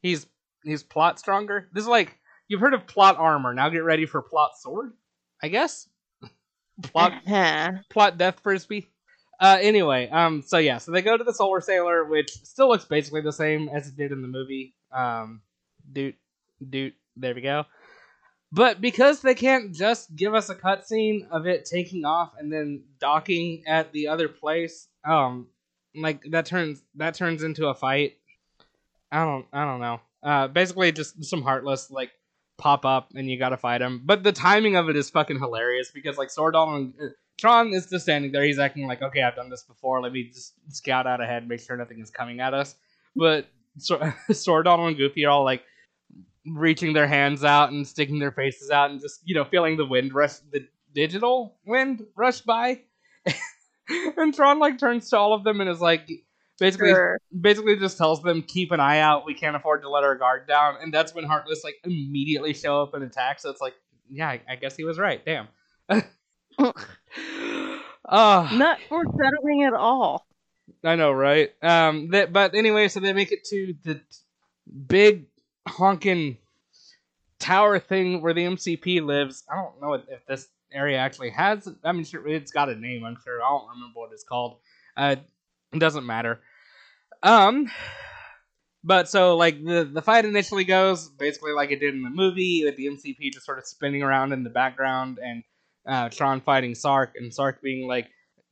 He's 0.00 0.26
he's 0.62 0.82
plot 0.82 1.18
stronger. 1.18 1.68
This 1.72 1.82
is 1.82 1.88
like 1.88 2.16
you've 2.46 2.60
heard 2.60 2.74
of 2.74 2.86
plot 2.86 3.16
armor. 3.18 3.52
Now 3.52 3.68
get 3.68 3.84
ready 3.84 4.06
for 4.06 4.22
plot 4.22 4.52
sword. 4.60 4.92
I 5.42 5.48
guess 5.48 5.88
plot 6.82 7.12
uh-huh. 7.26 7.72
plot 7.88 8.18
death 8.18 8.40
frisbee. 8.40 8.88
Uh, 9.40 9.58
anyway, 9.62 10.08
um, 10.10 10.42
so 10.42 10.58
yeah, 10.58 10.76
so 10.76 10.92
they 10.92 11.00
go 11.00 11.16
to 11.16 11.24
the 11.24 11.32
Solar 11.32 11.62
Sailor, 11.62 12.04
which 12.04 12.30
still 12.30 12.68
looks 12.68 12.84
basically 12.84 13.22
the 13.22 13.32
same 13.32 13.70
as 13.70 13.88
it 13.88 13.96
did 13.96 14.12
in 14.12 14.20
the 14.20 14.28
movie. 14.28 14.74
Um, 14.92 15.40
doot, 15.90 16.14
doot, 16.68 16.94
there 17.16 17.34
we 17.34 17.40
go. 17.40 17.64
But 18.52 18.80
because 18.80 19.22
they 19.22 19.34
can't 19.34 19.72
just 19.72 20.14
give 20.14 20.34
us 20.34 20.50
a 20.50 20.54
cutscene 20.54 21.28
of 21.30 21.46
it 21.46 21.64
taking 21.64 22.04
off 22.04 22.32
and 22.38 22.52
then 22.52 22.82
docking 22.98 23.62
at 23.66 23.92
the 23.92 24.08
other 24.08 24.28
place, 24.28 24.88
um, 25.04 25.46
like 25.94 26.22
that 26.30 26.46
turns 26.46 26.82
that 26.96 27.14
turns 27.14 27.42
into 27.42 27.68
a 27.68 27.74
fight. 27.74 28.18
I 29.10 29.24
don't, 29.24 29.46
I 29.52 29.64
don't 29.64 29.80
know. 29.80 30.00
Uh, 30.22 30.48
basically 30.48 30.92
just 30.92 31.24
some 31.24 31.42
heartless 31.42 31.90
like 31.90 32.10
pop 32.58 32.84
up 32.84 33.12
and 33.14 33.30
you 33.30 33.38
gotta 33.38 33.56
fight 33.56 33.80
him. 33.80 34.02
But 34.04 34.22
the 34.22 34.32
timing 34.32 34.76
of 34.76 34.90
it 34.90 34.96
is 34.96 35.08
fucking 35.08 35.38
hilarious 35.38 35.90
because 35.92 36.18
like 36.18 36.30
Sordon 36.30 36.92
and 36.98 37.12
Tron 37.40 37.72
is 37.72 37.88
just 37.88 38.04
standing 38.04 38.32
there. 38.32 38.44
He's 38.44 38.58
acting 38.58 38.86
like, 38.86 39.02
okay, 39.02 39.22
I've 39.22 39.36
done 39.36 39.48
this 39.48 39.62
before. 39.62 40.02
Let 40.02 40.12
me 40.12 40.24
just 40.24 40.54
scout 40.68 41.06
out 41.06 41.20
ahead, 41.20 41.48
make 41.48 41.60
sure 41.60 41.76
nothing 41.76 42.00
is 42.00 42.10
coming 42.10 42.40
at 42.40 42.54
us. 42.54 42.74
But 43.16 43.46
so- 43.78 44.12
Sordon 44.32 44.80
and 44.80 44.96
Goofy 44.96 45.24
are 45.24 45.30
all 45.30 45.44
like 45.44 45.62
reaching 46.46 46.92
their 46.92 47.06
hands 47.06 47.44
out 47.44 47.70
and 47.70 47.86
sticking 47.86 48.18
their 48.18 48.32
faces 48.32 48.70
out 48.70 48.90
and 48.90 49.00
just 49.00 49.20
you 49.24 49.34
know 49.34 49.44
feeling 49.44 49.76
the 49.76 49.86
wind 49.86 50.14
rush, 50.14 50.38
the 50.52 50.66
digital 50.94 51.56
wind 51.64 52.04
rush 52.14 52.42
by. 52.42 52.80
and 53.88 54.34
Tron 54.34 54.58
like 54.58 54.78
turns 54.78 55.08
to 55.10 55.18
all 55.18 55.32
of 55.32 55.42
them 55.44 55.60
and 55.60 55.70
is 55.70 55.80
like, 55.80 56.10
basically 56.58 56.90
sure. 56.90 57.18
basically 57.40 57.76
just 57.76 57.96
tells 57.96 58.22
them 58.22 58.42
keep 58.42 58.70
an 58.70 58.80
eye 58.80 59.00
out 59.00 59.24
we 59.24 59.34
can't 59.34 59.56
afford 59.56 59.80
to 59.82 59.88
let 59.88 60.04
our 60.04 60.14
guard 60.14 60.46
down 60.46 60.76
and 60.80 60.92
that's 60.92 61.14
when 61.14 61.24
heartless 61.24 61.64
like 61.64 61.76
immediately 61.84 62.52
show 62.52 62.82
up 62.82 62.92
and 62.92 63.02
attack 63.02 63.40
so 63.40 63.48
it's 63.48 63.62
like 63.62 63.72
yeah 64.10 64.28
i, 64.28 64.40
I 64.46 64.56
guess 64.56 64.76
he 64.76 64.84
was 64.84 64.98
right 64.98 65.24
damn 65.24 65.48
uh, 68.04 68.48
not 68.52 68.78
foreshadowing 68.88 69.64
at 69.64 69.74
all. 69.74 70.26
I 70.84 70.96
know 70.96 71.12
right? 71.12 71.50
Um 71.62 72.10
that 72.10 72.32
but 72.32 72.54
anyway 72.54 72.88
so 72.88 73.00
they 73.00 73.12
make 73.12 73.32
it 73.32 73.44
to 73.46 73.74
the 73.82 74.00
big 74.86 75.26
honking 75.68 76.38
tower 77.38 77.78
thing 77.78 78.22
where 78.22 78.34
the 78.34 78.44
mcp 78.44 79.04
lives. 79.04 79.44
I 79.50 79.56
don't 79.56 79.80
know 79.80 79.94
if 79.94 80.26
this 80.26 80.48
area 80.72 80.98
actually 80.98 81.30
has 81.30 81.68
i 81.82 81.90
mean 81.90 82.04
sure 82.04 82.28
it's 82.28 82.52
got 82.52 82.68
a 82.68 82.76
name 82.76 83.04
i'm 83.04 83.16
sure. 83.24 83.42
I 83.42 83.48
don't 83.48 83.68
remember 83.70 83.98
what 83.98 84.12
it's 84.12 84.24
called. 84.24 84.58
Uh 84.96 85.16
it 85.72 85.78
doesn't 85.78 86.06
matter. 86.06 86.40
Um, 87.22 87.70
but 88.82 89.08
so 89.08 89.36
like 89.36 89.62
the 89.62 89.84
the 89.84 90.02
fight 90.02 90.24
initially 90.24 90.64
goes 90.64 91.08
basically 91.08 91.52
like 91.52 91.70
it 91.70 91.80
did 91.80 91.94
in 91.94 92.02
the 92.02 92.10
movie, 92.10 92.64
with 92.64 92.76
the 92.76 92.86
MCP 92.86 93.32
just 93.32 93.44
sort 93.44 93.58
of 93.58 93.66
spinning 93.66 94.02
around 94.02 94.32
in 94.32 94.42
the 94.42 94.50
background 94.50 95.18
and 95.22 95.42
uh, 95.86 96.08
Tron 96.08 96.40
fighting 96.40 96.74
Sark 96.74 97.14
and 97.16 97.32
Sark 97.32 97.62
being 97.62 97.86
like, 97.86 98.08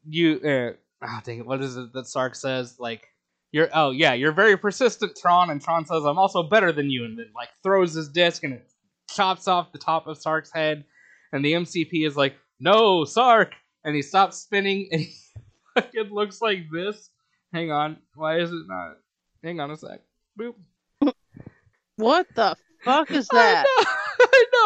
"You, 0.08 0.40
uh, 0.44 1.06
oh, 1.06 1.20
dang 1.24 1.40
it, 1.40 1.46
what 1.46 1.60
is 1.62 1.76
it 1.76 1.92
that 1.92 2.06
Sark 2.06 2.34
says? 2.34 2.76
Like, 2.78 3.06
you're 3.52 3.68
oh 3.74 3.90
yeah, 3.90 4.14
you're 4.14 4.32
very 4.32 4.56
persistent, 4.56 5.16
Tron." 5.20 5.50
And 5.50 5.60
Tron 5.60 5.86
says, 5.86 6.04
"I'm 6.04 6.18
also 6.18 6.42
better 6.42 6.72
than 6.72 6.90
you," 6.90 7.04
and 7.04 7.18
then 7.18 7.30
like 7.34 7.50
throws 7.62 7.94
his 7.94 8.08
disc 8.08 8.44
and 8.44 8.54
it 8.54 8.70
chops 9.10 9.48
off 9.48 9.72
the 9.72 9.78
top 9.78 10.06
of 10.06 10.18
Sark's 10.18 10.52
head, 10.52 10.84
and 11.32 11.44
the 11.44 11.52
MCP 11.52 12.06
is 12.06 12.16
like, 12.16 12.36
"No, 12.60 13.04
Sark!" 13.04 13.54
and 13.84 13.94
he 13.94 14.02
stops 14.02 14.38
spinning 14.38 14.88
and 14.92 15.02
he 15.02 15.14
fucking 15.74 16.10
looks 16.10 16.42
like 16.42 16.64
this 16.72 17.10
Hang 17.52 17.72
on. 17.72 17.96
Why 18.14 18.40
is 18.40 18.50
it 18.50 18.66
not? 18.66 18.96
Hang 19.42 19.60
on 19.60 19.70
a 19.70 19.76
sec. 19.76 20.00
Boop. 20.38 20.54
What 21.96 22.26
the 22.34 22.56
fuck 22.84 23.10
is 23.10 23.26
that? 23.28 23.66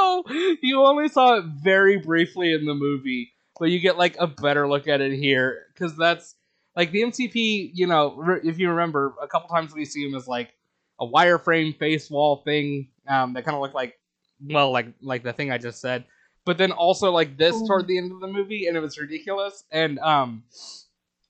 I 0.03 0.23
know. 0.23 0.25
I 0.27 0.33
know. 0.33 0.57
You 0.63 0.85
only 0.85 1.09
saw 1.09 1.35
it 1.39 1.45
very 1.63 1.99
briefly 1.99 2.53
in 2.53 2.65
the 2.67 2.75
movie, 2.75 3.33
but 3.59 3.71
you 3.71 3.79
get 3.81 3.99
like 3.99 4.17
a 4.19 4.27
better 4.27 4.69
look 4.69 4.89
at 4.89 5.01
it 5.01 5.13
here 5.17 5.67
because 5.73 5.97
that's 5.97 6.35
like 6.77 6.91
the 6.91 7.03
MCP. 7.03 7.71
You 7.75 7.87
know, 7.87 8.41
if 8.45 8.59
you 8.59 8.71
remember, 8.71 9.15
a 9.23 9.27
couple 9.29 9.49
times 9.49 9.75
we 9.75 9.85
see 9.85 10.05
him 10.07 10.15
as 10.15 10.27
like 10.29 10.55
a 11.01 11.07
wireframe 11.07 11.77
face 11.79 12.11
wall 12.11 12.43
thing 12.45 12.89
um, 13.09 13.35
that 13.35 13.45
kind 13.45 13.55
of 13.55 13.61
looked 13.63 13.75
like 13.75 13.99
well, 14.45 14.71
like 14.73 14.87
like 15.01 15.23
the 15.23 15.33
thing 15.33 15.51
I 15.51 15.59
just 15.59 15.81
said. 15.81 16.05
but 16.45 16.59
then 16.59 16.73
also 16.73 17.13
like 17.13 17.37
this 17.37 17.55
Oh. 17.55 17.67
toward 17.67 17.87
the 17.87 17.99
end 17.99 18.11
of 18.13 18.21
the 18.21 18.27
movie, 18.27 18.67
and 18.67 18.77
it 18.77 18.81
was 18.81 18.99
ridiculous. 18.99 19.65
And 19.71 19.99
um, 20.01 20.43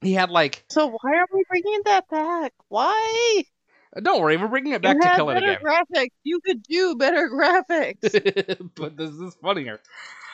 he 0.01 0.15
had 0.15 0.31
like, 0.31 0.65
So 0.71 0.87
why 0.89 1.17
are 1.17 1.27
we 1.33 1.45
bringing 1.49 1.81
that 1.85 2.09
back? 2.09 2.53
Why? 2.69 3.45
Don't 4.01 4.21
worry, 4.23 4.37
we're 4.37 4.49
bringing 4.49 4.73
it 4.73 4.83
back 4.83 4.95
you 4.97 5.03
to 5.03 5.09
had 5.09 5.17
kill 5.17 5.31
it 5.31 5.35
better 5.35 5.53
again. 5.53 5.63
graphics. 5.63 6.09
You 6.25 6.41
could 6.41 6.63
do 6.63 6.97
better 6.97 7.29
graphics. 7.29 8.71
but 8.77 8.97
this 8.97 9.11
is 9.11 9.35
funnier. 9.43 9.81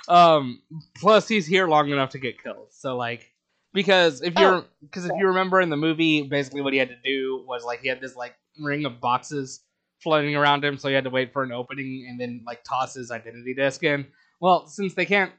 Um, 0.08 0.62
plus 0.96 1.28
he's 1.28 1.46
here 1.46 1.66
long 1.68 1.90
enough 1.90 2.10
to 2.10 2.18
get 2.18 2.42
killed. 2.42 2.68
So 2.70 2.96
like, 2.96 3.30
because 3.74 4.22
if 4.22 4.34
you're, 4.38 4.54
Oh. 4.54 4.64
because 4.82 5.04
if 5.04 5.12
you 5.18 5.26
remember 5.28 5.60
in 5.60 5.68
the 5.70 5.76
movie, 5.76 6.22
basically 6.22 6.62
what 6.62 6.72
he 6.72 6.78
had 6.78 6.88
to 6.88 6.96
do 7.04 7.44
was 7.46 7.64
like 7.64 7.80
he 7.82 7.88
had 7.88 8.00
this 8.00 8.16
like 8.16 8.34
ring 8.60 8.84
of 8.86 9.00
boxes 9.00 9.60
floating 10.02 10.34
around 10.36 10.64
him, 10.64 10.78
so 10.78 10.88
he 10.88 10.94
had 10.94 11.04
to 11.04 11.10
wait 11.10 11.32
for 11.32 11.42
an 11.42 11.52
opening 11.52 12.06
and 12.08 12.18
then 12.20 12.42
like 12.46 12.62
toss 12.64 12.94
his 12.94 13.10
identity 13.10 13.54
disc 13.54 13.82
in. 13.82 14.06
Well, 14.40 14.66
since 14.66 14.94
they 14.94 15.04
can't 15.04 15.32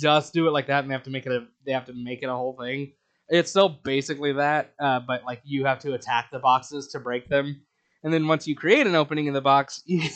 just 0.00 0.32
do 0.32 0.48
it 0.48 0.50
like 0.52 0.66
that, 0.68 0.80
and 0.80 0.90
they 0.90 0.94
have 0.94 1.02
to 1.04 1.10
make 1.10 1.26
it 1.26 1.32
a, 1.32 1.46
they 1.66 1.72
have 1.72 1.84
to 1.86 1.92
make 1.92 2.22
it 2.22 2.26
a 2.28 2.34
whole 2.34 2.56
thing. 2.58 2.92
It's 3.30 3.50
still 3.50 3.68
basically 3.68 4.32
that, 4.32 4.72
uh, 4.80 5.00
but 5.06 5.24
like 5.24 5.42
you 5.44 5.66
have 5.66 5.80
to 5.80 5.92
attack 5.94 6.30
the 6.32 6.38
boxes 6.38 6.88
to 6.88 7.00
break 7.00 7.28
them, 7.28 7.60
and 8.02 8.12
then 8.12 8.26
once 8.26 8.46
you 8.46 8.56
create 8.56 8.86
an 8.86 8.94
opening 8.94 9.26
in 9.26 9.34
the 9.34 9.40
box, 9.42 9.82
you, 9.86 10.08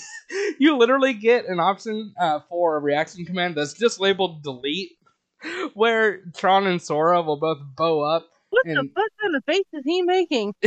you 0.58 0.76
literally 0.78 1.12
get 1.12 1.46
an 1.46 1.60
option 1.60 2.14
uh, 2.18 2.40
for 2.48 2.76
a 2.76 2.80
reaction 2.80 3.24
command 3.26 3.54
that's 3.54 3.74
just 3.74 4.00
labeled 4.00 4.42
delete, 4.42 4.92
where 5.74 6.22
Tron 6.36 6.66
and 6.66 6.80
Sora 6.80 7.20
will 7.22 7.36
both 7.38 7.58
bow 7.76 8.00
up. 8.00 8.26
What 8.50 8.64
the 8.66 8.88
fuck 8.94 9.08
kind 9.20 9.34
of 9.36 9.44
face 9.44 9.64
is 9.72 9.82
he 9.84 10.02
making? 10.02 10.54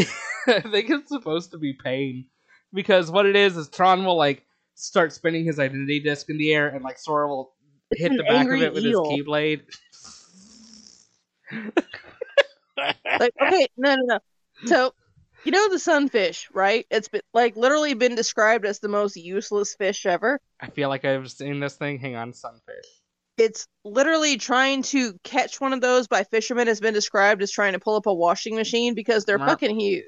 I 0.47 0.59
think 0.61 0.89
it's 0.89 1.09
supposed 1.09 1.51
to 1.51 1.57
be 1.57 1.73
pain 1.73 2.25
because 2.73 3.09
what 3.09 3.25
it 3.25 3.35
is 3.35 3.57
is 3.57 3.69
Tron 3.69 4.05
will 4.05 4.17
like 4.17 4.43
start 4.75 5.13
spinning 5.13 5.45
his 5.45 5.59
identity 5.59 5.99
disc 5.99 6.29
in 6.29 6.37
the 6.37 6.53
air, 6.53 6.67
and 6.67 6.83
like 6.83 6.99
Sora 6.99 7.27
will 7.27 7.53
It's 7.91 8.01
hit 8.01 8.11
the 8.17 8.23
back 8.23 8.45
of 8.47 8.61
it 8.61 8.73
with 8.73 8.83
eel. 8.83 9.09
his 9.09 9.19
keyblade. 9.25 9.61
Like, 13.19 13.33
okay, 13.41 13.67
no, 13.77 13.95
no, 13.95 14.03
no. 14.05 14.19
So, 14.65 14.93
you 15.43 15.51
know 15.51 15.69
the 15.69 15.79
sunfish, 15.79 16.47
right? 16.53 16.85
It's 16.89 17.07
been 17.07 17.21
like 17.33 17.55
literally 17.55 17.93
been 17.93 18.15
described 18.15 18.65
as 18.65 18.79
the 18.79 18.87
most 18.87 19.15
useless 19.15 19.75
fish 19.75 20.05
ever. 20.05 20.39
I 20.59 20.67
feel 20.67 20.89
like 20.89 21.05
I've 21.05 21.29
seen 21.31 21.59
this 21.59 21.75
thing. 21.75 21.99
Hang 21.99 22.15
on, 22.15 22.33
sunfish. 22.33 22.85
It's 23.37 23.67
literally 23.83 24.37
trying 24.37 24.81
to 24.83 25.13
catch 25.23 25.59
one 25.59 25.73
of 25.73 25.81
those 25.81 26.07
by 26.07 26.23
fishermen 26.23 26.67
has 26.67 26.79
been 26.79 26.93
described 26.93 27.41
as 27.43 27.51
trying 27.51 27.73
to 27.73 27.79
pull 27.79 27.95
up 27.95 28.05
a 28.05 28.13
washing 28.13 28.55
machine 28.55 28.95
because 28.95 29.25
they're 29.25 29.37
Wow. 29.37 29.47
fucking 29.47 29.77
huge. 29.79 30.05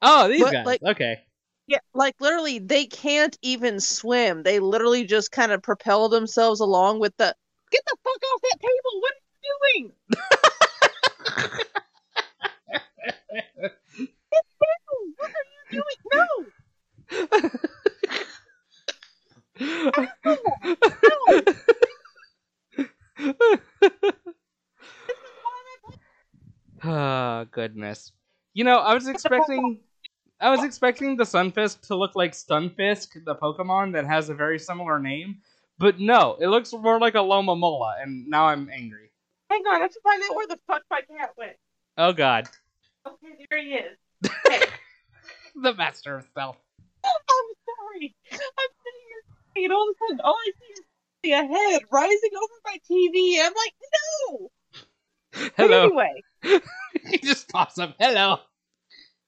Oh, 0.00 0.28
these 0.28 0.44
But, 0.44 0.52
guys. 0.52 0.66
like- 0.66 0.82
okay. 0.82 1.24
Yeah, 1.66 1.80
like 1.92 2.14
literally, 2.18 2.60
they 2.60 2.86
can't 2.86 3.36
even 3.42 3.78
swim. 3.80 4.42
They 4.42 4.58
literally 4.58 5.04
just 5.04 5.30
kind 5.32 5.52
of 5.52 5.60
propel 5.62 6.08
themselves 6.08 6.60
along 6.60 7.00
with 7.00 7.14
the. 7.18 7.34
Get 7.70 7.82
the 7.84 7.96
fuck 8.02 8.22
off 8.32 8.40
that 8.40 8.58
table! 8.60 9.00
What 9.00 9.12
are 9.12 9.76
you 9.76 9.92
doing? 11.36 11.60
What 15.16 15.30
are 15.30 15.46
you 15.52 15.62
doing? 15.70 15.98
No! 16.12 16.24
oh 26.84 27.46
goodness. 27.50 28.12
You 28.54 28.64
know, 28.64 28.78
I 28.78 28.94
was 28.94 29.08
expecting 29.08 29.80
I 30.40 30.50
was 30.50 30.62
expecting 30.62 31.16
the 31.16 31.24
Sunfisk 31.24 31.80
to 31.88 31.96
look 31.96 32.14
like 32.14 32.32
Stunfisk, 32.32 33.24
the 33.24 33.34
Pokemon 33.34 33.92
that 33.94 34.06
has 34.06 34.28
a 34.28 34.34
very 34.34 34.58
similar 34.58 35.00
name. 35.00 35.38
But 35.78 35.98
no, 35.98 36.36
it 36.40 36.48
looks 36.48 36.72
more 36.72 37.00
like 37.00 37.14
a 37.14 37.20
Loma 37.20 37.56
Mola, 37.56 37.96
and 38.00 38.28
now 38.28 38.46
I'm 38.46 38.68
angry. 38.72 39.10
Hang 39.50 39.62
on, 39.62 39.76
I 39.76 39.78
have 39.80 39.92
to 39.92 40.00
find 40.02 40.22
out 40.24 40.36
where 40.36 40.46
the 40.46 40.58
fuck 40.66 40.82
my 40.90 41.00
cat 41.00 41.30
went. 41.36 41.56
Oh 41.96 42.12
god. 42.12 42.48
Okay, 43.08 43.46
there 43.50 43.62
he 43.62 43.74
is. 43.74 43.96
Hey, 44.46 44.60
The 45.62 45.74
master 45.74 46.16
of 46.16 46.24
stealth. 46.30 46.58
Oh, 47.04 47.08
I'm 47.08 47.54
sorry. 47.76 48.14
I'm 48.32 48.38
sitting 48.38 49.06
here 49.08 49.64
and 49.64 49.72
all 49.72 49.88
of 49.88 49.94
a 49.94 49.98
sudden 50.06 50.20
all 50.24 50.36
I 50.36 50.50
see 50.58 51.30
is 51.30 51.32
a 51.32 51.46
head 51.46 51.82
rising 51.90 52.30
over 52.36 52.54
my 52.64 52.78
TV. 52.90 53.38
I'm 53.40 53.52
like, 53.54 53.74
no! 54.30 54.50
But 55.32 55.52
Hello. 55.56 55.84
anyway, 55.84 56.22
he 57.10 57.18
just 57.18 57.48
pops 57.48 57.78
up. 57.78 57.94
Hello. 57.98 58.38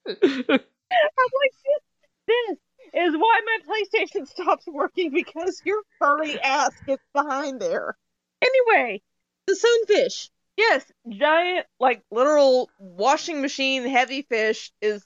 I'm 0.07 0.15
like, 0.47 1.53
this, 1.63 2.27
this 2.27 2.57
is 2.93 3.15
why 3.15 3.41
my 3.45 3.57
PlayStation 3.67 4.27
stops 4.27 4.65
working 4.67 5.11
because 5.11 5.61
your 5.65 5.81
furry 5.99 6.39
ass 6.39 6.71
gets 6.85 7.03
behind 7.13 7.61
there. 7.61 7.97
Anyway, 8.41 9.01
the 9.47 9.55
sunfish. 9.55 10.29
Yes, 10.57 10.85
giant, 11.09 11.65
like 11.79 12.03
literal 12.11 12.69
washing 12.77 13.41
machine 13.41 13.87
heavy 13.87 14.23
fish 14.23 14.71
is 14.81 15.03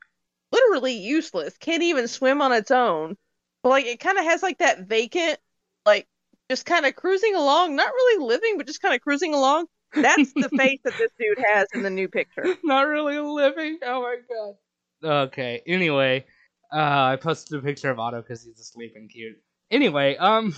literally 0.51 0.93
useless. 0.93 1.57
Can't 1.57 1.83
even 1.83 2.07
swim 2.07 2.41
on 2.41 2.51
its 2.51 2.71
own. 2.71 3.15
But 3.63 3.69
like 3.69 3.85
it 3.85 3.99
kind 3.99 4.17
of 4.17 4.25
has 4.25 4.43
like 4.43 4.59
that 4.59 4.87
vacant, 4.87 5.39
like 5.85 6.07
just 6.49 6.65
kind 6.65 6.85
of 6.85 6.95
cruising 6.95 7.35
along, 7.35 7.75
not 7.75 7.91
really 7.91 8.25
living, 8.25 8.57
but 8.57 8.67
just 8.67 8.81
kind 8.81 8.95
of 8.95 9.01
cruising 9.01 9.33
along. 9.33 9.67
That's 9.93 10.33
the 10.33 10.49
face 10.57 10.79
that 10.83 10.97
this 10.97 11.11
dude 11.19 11.43
has 11.43 11.67
in 11.73 11.81
the 11.81 11.89
new 11.89 12.07
picture. 12.07 12.45
Not 12.63 12.83
really 12.83 13.17
living. 13.19 13.79
Oh 13.83 14.01
my 14.01 14.17
god. 14.29 15.27
Okay. 15.27 15.61
Anyway, 15.65 16.25
uh, 16.71 16.77
I 16.77 17.15
posted 17.15 17.57
a 17.57 17.61
picture 17.61 17.89
of 17.89 17.99
Otto 17.99 18.21
because 18.21 18.43
he's 18.43 18.59
asleep 18.59 18.93
and 18.95 19.09
cute. 19.09 19.37
Anyway, 19.71 20.15
um. 20.17 20.53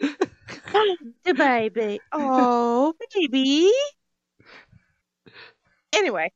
the 1.24 1.34
baby. 1.34 2.00
Oh, 2.12 2.94
baby. 3.14 3.70
Anyway, 5.92 6.30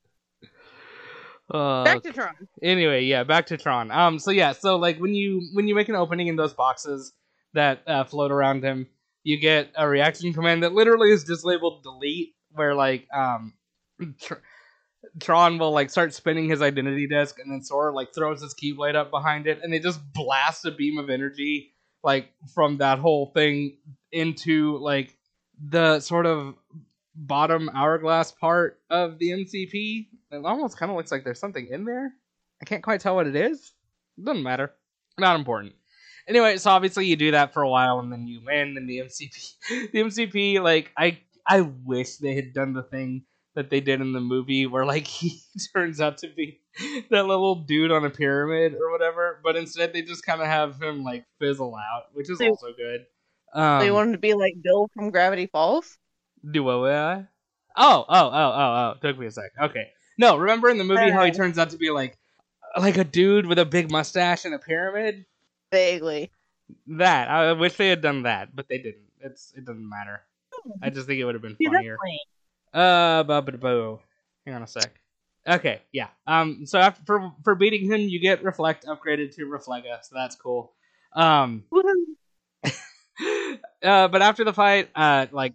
uh, 1.50 1.84
back 1.84 2.02
to 2.02 2.12
Tron. 2.12 2.34
anyway, 2.62 3.04
yeah, 3.04 3.24
back 3.24 3.46
to 3.46 3.56
Tron. 3.56 3.90
Um, 3.90 4.18
so 4.18 4.30
yeah, 4.30 4.52
so 4.52 4.76
like 4.76 4.98
when 4.98 5.14
you 5.14 5.42
when 5.52 5.68
you 5.68 5.74
make 5.74 5.88
an 5.88 5.94
opening 5.94 6.28
in 6.28 6.36
those 6.36 6.54
boxes 6.54 7.12
that 7.52 7.82
uh, 7.86 8.04
float 8.04 8.32
around 8.32 8.64
him, 8.64 8.88
you 9.22 9.38
get 9.38 9.70
a 9.76 9.86
reaction 9.86 10.32
command 10.32 10.62
that 10.62 10.72
literally 10.72 11.12
is 11.12 11.24
just 11.24 11.44
labeled 11.44 11.82
delete, 11.82 12.34
where 12.52 12.74
like 12.74 13.06
um, 13.14 13.52
Tr- 14.20 14.34
Tron 15.20 15.58
will 15.58 15.72
like 15.72 15.90
start 15.90 16.14
spinning 16.14 16.48
his 16.48 16.62
identity 16.62 17.06
disc, 17.06 17.38
and 17.38 17.52
then 17.52 17.62
Sora 17.62 17.94
like 17.94 18.14
throws 18.14 18.40
his 18.40 18.54
keyblade 18.54 18.94
up 18.94 19.10
behind 19.10 19.46
it, 19.46 19.60
and 19.62 19.72
they 19.72 19.78
just 19.78 20.00
blast 20.12 20.64
a 20.64 20.70
beam 20.70 20.98
of 20.98 21.10
energy 21.10 21.73
like 22.04 22.30
from 22.54 22.78
that 22.78 22.98
whole 22.98 23.26
thing 23.34 23.78
into 24.12 24.78
like 24.78 25.16
the 25.68 26.00
sort 26.00 26.26
of 26.26 26.54
bottom 27.16 27.70
hourglass 27.74 28.32
part 28.32 28.80
of 28.90 29.18
the 29.18 29.30
MCP. 29.30 30.06
It 30.30 30.44
almost 30.44 30.76
kind 30.76 30.90
of 30.90 30.96
looks 30.96 31.10
like 31.10 31.24
there's 31.24 31.40
something 31.40 31.66
in 31.70 31.84
there. 31.84 32.12
I 32.60 32.64
can't 32.64 32.82
quite 32.82 33.00
tell 33.00 33.16
what 33.16 33.26
it 33.26 33.36
is. 33.36 33.72
Doesn't 34.22 34.42
matter. 34.42 34.72
Not 35.18 35.38
important. 35.38 35.74
Anyway, 36.26 36.56
so 36.56 36.70
obviously 36.70 37.06
you 37.06 37.16
do 37.16 37.32
that 37.32 37.52
for 37.52 37.62
a 37.62 37.68
while 37.68 38.00
and 38.00 38.12
then 38.12 38.26
you 38.26 38.40
win 38.44 38.76
and 38.76 38.88
the 38.88 38.98
MCP 38.98 39.54
the 39.92 40.00
MCP 40.00 40.62
like 40.62 40.90
I 40.96 41.18
I 41.46 41.62
wish 41.62 42.16
they 42.16 42.34
had 42.34 42.52
done 42.54 42.72
the 42.72 42.82
thing 42.82 43.24
that 43.54 43.70
they 43.70 43.80
did 43.80 44.00
in 44.00 44.12
the 44.12 44.20
movie 44.20 44.66
where 44.66 44.84
like 44.84 45.06
he 45.08 45.40
turns 45.74 46.00
out 46.00 46.18
to 46.18 46.28
be 46.28 46.60
that 47.10 47.26
little 47.26 47.54
dude 47.56 47.92
on 47.92 48.04
a 48.04 48.10
pyramid 48.10 48.74
or 48.74 48.90
whatever, 48.90 49.40
but 49.44 49.56
instead 49.56 49.92
they 49.92 50.02
just 50.02 50.24
kind 50.26 50.40
of 50.40 50.46
have 50.46 50.80
him 50.82 51.04
like 51.04 51.24
fizzle 51.38 51.74
out, 51.76 52.04
which 52.14 52.28
is 52.30 52.38
They- 52.38 52.48
also 52.48 52.72
good. 52.76 53.06
Um, 53.52 53.78
they 53.80 53.92
wanted 53.92 54.12
to 54.12 54.18
be 54.18 54.34
like 54.34 54.54
Bill 54.62 54.90
from 54.94 55.10
Gravity 55.10 55.46
Falls. 55.46 55.96
do 56.50 56.64
what? 56.64 56.90
I? 56.90 57.26
Oh, 57.76 58.04
oh, 58.08 58.26
oh, 58.26 58.30
oh, 58.32 58.32
oh! 58.32 58.94
Took 59.00 59.16
me 59.18 59.26
a 59.26 59.30
sec. 59.30 59.52
Okay, 59.60 59.88
no. 60.18 60.36
Remember 60.36 60.68
in 60.70 60.78
the 60.78 60.82
movie 60.84 61.10
how 61.10 61.24
he 61.24 61.30
Uh. 61.30 61.34
turns 61.34 61.56
out 61.58 61.70
to 61.70 61.76
be 61.76 61.90
like, 61.90 62.18
like 62.76 62.96
a 62.98 63.04
dude 63.04 63.46
with 63.46 63.60
a 63.60 63.64
big 63.64 63.92
mustache 63.92 64.44
and 64.44 64.54
a 64.54 64.58
pyramid? 64.58 65.24
Vaguely. 65.70 66.32
That 66.88 67.28
I 67.30 67.52
wish 67.52 67.76
they 67.76 67.88
had 67.88 68.00
done 68.00 68.22
that, 68.24 68.54
but 68.56 68.66
they 68.68 68.78
didn't. 68.78 69.04
It's 69.20 69.52
it 69.56 69.64
doesn't 69.64 69.88
matter. 69.88 70.22
I 70.82 70.90
just 70.90 71.06
think 71.06 71.20
it 71.20 71.24
would 71.24 71.34
have 71.36 71.42
been 71.42 71.56
funnier. 71.64 71.96
Uh, 72.74 73.22
ba 73.22 73.40
ba 73.40 73.52
boo. 73.52 74.00
Hang 74.44 74.56
on 74.56 74.62
a 74.62 74.66
sec. 74.66 74.92
Okay, 75.46 75.80
yeah. 75.92 76.08
Um, 76.26 76.66
so 76.66 76.78
after 76.78 77.02
for 77.06 77.32
for 77.44 77.54
beating 77.54 77.84
him, 77.84 78.00
you 78.00 78.18
get 78.18 78.42
reflect 78.42 78.86
upgraded 78.86 79.34
to 79.36 79.46
Reflega, 79.46 80.02
so 80.02 80.14
that's 80.14 80.34
cool. 80.36 80.72
Um, 81.14 81.64
uh, 83.82 84.08
but 84.08 84.22
after 84.22 84.44
the 84.44 84.52
fight, 84.52 84.88
uh, 84.96 85.26
like 85.30 85.54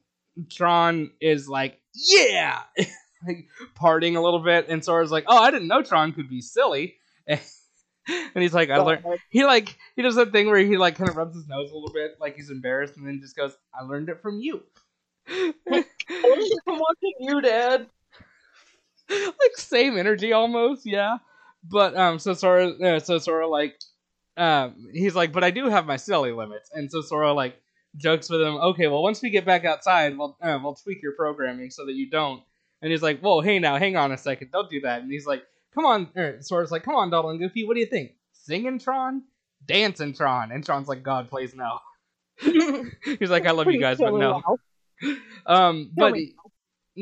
Tron 0.49 1.11
is 1.20 1.49
like, 1.49 1.80
yeah, 1.93 2.61
like 3.28 3.47
partying 3.76 4.15
a 4.15 4.22
little 4.22 4.43
bit, 4.43 4.70
and 4.70 4.86
Sora's 4.86 5.11
like, 5.11 5.26
oh, 5.28 5.38
I 5.38 5.51
didn't 5.51 5.67
know 5.67 5.82
Tron 5.82 6.13
could 6.13 6.30
be 6.30 6.41
silly, 6.41 6.95
and 7.28 7.39
he's 8.36 8.53
like, 8.53 8.70
I 8.70 8.78
learned. 8.78 9.03
He 9.30 9.43
like 9.43 9.76
he 9.95 10.03
does 10.03 10.15
that 10.15 10.32
thing 10.32 10.47
where 10.47 10.59
he 10.59 10.78
like 10.78 10.95
kind 10.95 11.09
of 11.09 11.17
rubs 11.17 11.36
his 11.36 11.47
nose 11.47 11.72
a 11.72 11.74
little 11.74 11.91
bit, 11.91 12.11
like 12.22 12.36
he's 12.36 12.51
embarrassed, 12.51 12.95
and 12.95 13.05
then 13.05 13.20
just 13.22 13.36
goes, 13.36 13.57
I 13.74 13.84
learned 13.84 14.09
it 14.09 14.22
from 14.22 14.39
you. 14.39 14.61
I'm 15.69 15.84
watching 16.67 17.13
you, 17.19 17.41
Dad. 17.41 17.88
like 19.09 19.55
same 19.55 19.97
energy 19.97 20.34
almost, 20.34 20.86
yeah. 20.86 21.17
But 21.63 21.95
um, 21.95 22.19
so 22.19 22.34
Sora, 22.34 22.69
uh, 22.69 22.99
so 22.99 23.17
Sora 23.17 23.47
like, 23.47 23.75
um, 24.38 24.88
he's 24.93 25.15
like, 25.15 25.32
but 25.32 25.43
I 25.43 25.51
do 25.51 25.69
have 25.69 25.86
my 25.86 25.97
silly 25.97 26.32
limits, 26.32 26.69
and 26.73 26.89
so 26.89 27.01
Sora 27.01 27.34
like 27.34 27.55
jokes 27.97 28.30
with 28.30 28.41
him. 28.41 28.55
Okay, 28.55 28.88
well, 28.88 29.03
once 29.03 29.21
we 29.21 29.30
get 29.30 29.45
back 29.45 29.65
outside, 29.65 30.17
we'll 30.17 30.38
uh, 30.41 30.59
we'll 30.61 30.75
tweak 30.75 31.01
your 31.01 31.13
programming 31.13 31.69
so 31.69 31.86
that 31.86 31.93
you 31.93 32.09
don't. 32.09 32.41
And 32.82 32.91
he's 32.91 33.01
like, 33.01 33.19
"Whoa, 33.19 33.41
hey 33.41 33.59
now, 33.59 33.77
hang 33.77 33.97
on 33.97 34.11
a 34.11 34.17
second, 34.17 34.51
don't 34.51 34.69
do 34.69 34.82
that." 34.82 35.01
And 35.01 35.11
he's 35.11 35.25
like, 35.25 35.43
"Come 35.75 35.86
on," 35.86 36.09
er, 36.15 36.38
Sora's 36.41 36.71
like, 36.71 36.84
"Come 36.84 36.95
on, 36.95 37.09
Donald 37.09 37.32
and 37.32 37.39
Goofy, 37.39 37.65
what 37.65 37.73
do 37.73 37.82
you 37.82 37.88
think? 37.88 38.11
Singing 38.32 38.80
Tron, 38.80 39.23
dancing 39.65 40.13
Tron?" 40.13 40.51
And 40.51 40.65
Tron's 40.65 40.88
like, 40.88 41.03
"God, 41.03 41.30
please 41.30 41.53
no." 41.53 41.80
he's 42.39 43.30
like, 43.30 43.45
"I 43.45 43.51
love 43.51 43.67
you 43.67 43.80
guys, 43.80 43.97
but 43.97 44.13
no." 44.13 44.41
Um, 45.45 45.91
but 45.95 46.14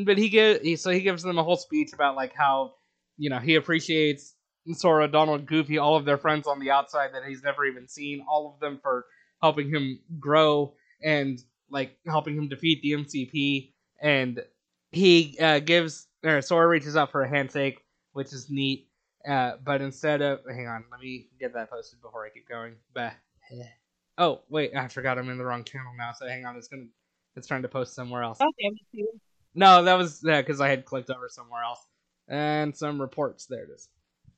but 0.06 0.18
he 0.18 0.30
gives 0.30 0.82
so 0.82 0.91
he 0.91 1.02
gives 1.02 1.24
them 1.24 1.38
a 1.38 1.43
whole 1.43 1.58
speech 1.58 1.91
about 1.93 2.16
like 2.16 2.34
how 2.34 2.76
you 3.18 3.30
know 3.30 3.39
he 3.39 3.56
appreciates 3.56 4.36
Sora, 4.74 5.08
Donald, 5.08 5.45
Goofy, 5.45 5.78
all 5.78 5.95
of 5.95 6.06
their 6.06 6.18
friends 6.18 6.48
on 6.48 6.60
the 6.60 6.72
outside 6.72 7.12
that 7.14 7.24
he's 7.26 7.43
never 7.43 7.66
even 7.66 7.88
seen, 7.88 8.26
all 8.28 8.54
of 8.54 8.60
them 8.60 8.80
for 8.82 9.06
helping 9.41 9.70
him 9.70 10.00
grow 10.20 10.74
and 11.02 11.41
like 11.70 11.98
helping 12.06 12.36
him 12.36 12.48
defeat 12.48 12.82
the 12.82 12.91
MCP. 12.93 13.74
And 14.02 14.43
he 14.91 15.38
uh, 15.39 15.60
gives 15.60 16.08
or 16.24 16.41
Sora 16.41 16.68
reaches 16.68 16.95
out 16.95 17.12
for 17.12 17.22
a 17.22 17.30
handshake, 17.30 17.84
which 18.14 18.34
is 18.34 18.50
neat. 18.50 18.89
Uh, 19.28 19.54
but 19.64 19.82
instead 19.82 20.22
of 20.22 20.39
hang 20.50 20.68
on, 20.68 20.86
let 20.91 21.00
me 21.00 21.28
get 21.39 21.54
that 21.54 21.70
posted 21.70 22.02
before 22.02 22.26
I 22.26 22.30
keep 22.30 22.48
going. 22.48 22.76
Bah. 22.93 23.12
Oh 24.18 24.41
wait, 24.50 24.76
I 24.76 24.88
forgot 24.88 25.18
I'm 25.18 25.30
in 25.30 25.38
the 25.38 25.45
wrong 25.45 25.64
channel 25.64 25.93
now. 25.98 26.12
So 26.12 26.28
hang 26.28 26.45
on, 26.45 26.56
it's 26.56 26.68
gonna 26.68 26.88
it's 27.38 27.47
trying 27.47 27.61
to 27.61 27.69
post 27.69 27.93
somewhere 27.93 28.23
else. 28.23 28.39
Okay. 28.41 29.05
No, 29.53 29.83
that 29.83 29.97
was 29.97 30.21
yeah, 30.23 30.41
because 30.41 30.59
I 30.59 30.67
had 30.69 30.85
clicked 30.85 31.09
over 31.09 31.29
somewhere 31.29 31.63
else. 31.63 31.85
And 32.27 32.75
some 32.75 32.99
reports. 32.99 33.45
There 33.45 33.63
it 33.63 33.69
is. 33.73 33.88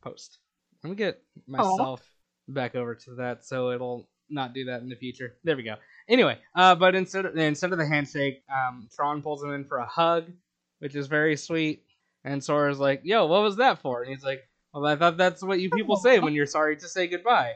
Post. 0.04 0.40
Let 0.84 0.92
me 0.92 0.96
get 0.96 1.22
myself 1.48 2.02
Aww. 2.02 2.54
back 2.54 2.76
over 2.76 2.96
to 2.96 3.16
that 3.16 3.44
so 3.44 3.72
it'll 3.72 4.08
not 4.30 4.54
do 4.54 4.66
that 4.66 4.82
in 4.82 4.90
the 4.90 4.96
future. 4.96 5.38
There 5.44 5.56
we 5.56 5.64
go. 5.64 5.76
Anyway, 6.08 6.38
uh, 6.56 6.76
but 6.76 6.96
instead 6.96 7.26
of, 7.26 7.36
instead 7.38 7.72
of 7.72 7.78
the 7.78 7.86
handshake, 7.86 8.44
um, 8.54 8.88
Tron 8.96 9.22
pulls 9.22 9.44
him 9.44 9.52
in 9.54 9.66
for 9.66 9.78
a 9.78 9.86
hug, 9.86 10.32
which 10.80 10.96
is 10.96 11.08
very 11.08 11.36
sweet. 11.36 11.84
And 12.24 12.44
Sora's 12.44 12.80
like, 12.80 13.02
"Yo, 13.04 13.26
what 13.28 13.42
was 13.42 13.58
that 13.58 13.80
for?" 13.80 14.02
And 14.04 14.12
he's 14.12 14.24
like, 14.24 14.42
"Well, 14.74 14.86
I 14.86 14.96
thought 14.96 15.18
that's 15.18 15.42
what 15.42 15.60
you 15.60 15.70
people 15.70 15.96
say 15.96 16.20
when 16.20 16.34
you're 16.34 16.46
sorry 16.46 16.76
to 16.78 16.88
say 16.88 17.08
goodbye." 17.08 17.54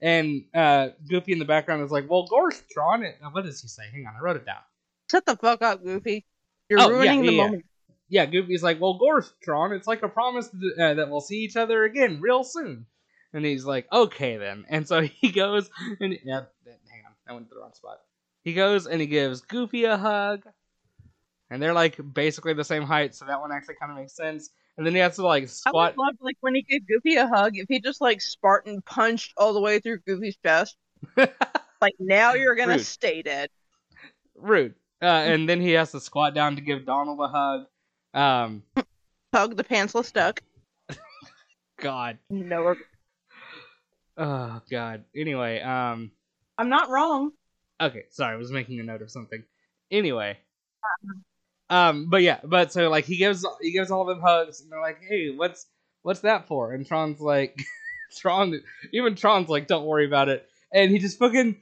And 0.00 0.44
uh, 0.54 0.88
Goofy 1.08 1.32
in 1.32 1.38
the 1.38 1.44
background 1.44 1.82
is 1.82 1.90
like, 1.90 2.08
"Well, 2.08 2.26
Gorsh, 2.26 2.62
Tron." 2.70 3.02
It, 3.02 3.16
what 3.30 3.44
does 3.44 3.60
he 3.60 3.68
say? 3.68 3.82
Hang 3.92 4.06
on, 4.06 4.14
I 4.18 4.22
wrote 4.22 4.36
it 4.36 4.46
down. 4.46 4.62
Shut 5.10 5.26
the 5.26 5.36
fuck 5.36 5.62
up, 5.62 5.82
Goofy. 5.84 6.24
You're 6.68 6.80
oh, 6.80 6.90
ruining 6.90 7.24
yeah, 7.24 7.30
the 7.30 7.36
yeah, 7.36 7.42
moment. 7.44 7.64
Yeah, 8.08 8.26
Goofy's 8.26 8.62
like, 8.62 8.80
well, 8.80 8.98
Gortron, 8.98 9.76
it's 9.76 9.86
like 9.86 10.02
a 10.02 10.08
promise 10.08 10.48
to, 10.48 10.72
uh, 10.78 10.94
that 10.94 11.10
we'll 11.10 11.20
see 11.20 11.38
each 11.38 11.56
other 11.56 11.84
again 11.84 12.20
real 12.20 12.44
soon. 12.44 12.86
And 13.32 13.44
he's 13.44 13.64
like, 13.64 13.86
okay 13.92 14.36
then. 14.36 14.64
And 14.68 14.86
so 14.86 15.00
he 15.20 15.30
goes 15.30 15.70
and 16.00 16.16
yeah, 16.24 16.42
hang 16.64 17.04
on, 17.06 17.12
I 17.28 17.32
went 17.32 17.48
to 17.48 17.54
the 17.54 17.60
wrong 17.60 17.74
spot. 17.74 17.98
He 18.42 18.54
goes 18.54 18.86
and 18.86 19.00
he 19.00 19.08
gives 19.08 19.40
Goofy 19.40 19.84
a 19.84 19.96
hug, 19.96 20.44
and 21.50 21.60
they're 21.60 21.74
like 21.74 21.98
basically 22.14 22.54
the 22.54 22.62
same 22.62 22.84
height, 22.84 23.12
so 23.12 23.24
that 23.24 23.40
one 23.40 23.50
actually 23.50 23.74
kind 23.74 23.90
of 23.90 23.98
makes 23.98 24.14
sense. 24.14 24.50
And 24.76 24.86
then 24.86 24.94
he 24.94 25.00
has 25.00 25.16
to 25.16 25.26
like 25.26 25.48
squat. 25.48 25.74
I 25.74 25.88
would 25.88 25.98
love 25.98 26.14
like 26.20 26.36
when 26.40 26.54
he 26.54 26.62
gave 26.62 26.86
Goofy 26.86 27.16
a 27.16 27.26
hug, 27.26 27.56
if 27.56 27.66
he 27.68 27.80
just 27.80 28.00
like 28.00 28.20
Spartan 28.20 28.82
punched 28.82 29.32
all 29.36 29.52
the 29.52 29.60
way 29.60 29.80
through 29.80 29.98
Goofy's 30.06 30.36
chest. 30.44 30.76
like 31.16 31.94
now 31.98 32.34
you're 32.34 32.54
gonna 32.54 32.74
Rude. 32.74 32.86
stay 32.86 33.22
dead. 33.22 33.50
Rude. 34.36 34.74
Uh, 35.02 35.06
and 35.06 35.48
then 35.48 35.60
he 35.60 35.72
has 35.72 35.92
to 35.92 36.00
squat 36.00 36.34
down 36.34 36.56
to 36.56 36.62
give 36.62 36.86
Donald 36.86 37.20
a 37.20 37.28
hug. 37.28 37.66
Um, 38.14 38.62
hug 39.34 39.56
the 39.56 39.64
pantsless 39.64 40.12
duck. 40.12 40.42
God. 41.80 42.18
No. 42.30 42.62
We're... 42.62 42.76
Oh 44.16 44.60
God. 44.70 45.04
Anyway, 45.14 45.60
um, 45.60 46.10
I'm 46.56 46.68
not 46.68 46.88
wrong. 46.88 47.32
Okay, 47.80 48.04
sorry, 48.10 48.34
I 48.34 48.38
was 48.38 48.50
making 48.50 48.80
a 48.80 48.82
note 48.82 49.02
of 49.02 49.10
something. 49.10 49.44
Anyway, 49.90 50.38
um, 51.68 52.08
but 52.08 52.22
yeah, 52.22 52.38
but 52.42 52.72
so 52.72 52.88
like 52.88 53.04
he 53.04 53.16
gives 53.16 53.44
he 53.60 53.72
gives 53.72 53.90
all 53.90 54.02
of 54.02 54.08
them 54.08 54.20
hugs, 54.20 54.60
and 54.60 54.70
they're 54.70 54.80
like, 54.80 54.98
"Hey, 55.06 55.30
what's 55.30 55.66
what's 56.02 56.20
that 56.20 56.48
for?" 56.48 56.72
And 56.72 56.86
Tron's 56.86 57.20
like, 57.20 57.56
Tron, 58.16 58.60
even 58.92 59.14
Tron's 59.14 59.48
like, 59.48 59.66
"Don't 59.66 59.84
worry 59.84 60.06
about 60.06 60.28
it," 60.28 60.48
and 60.72 60.90
he 60.90 60.98
just 60.98 61.18
fucking 61.18 61.60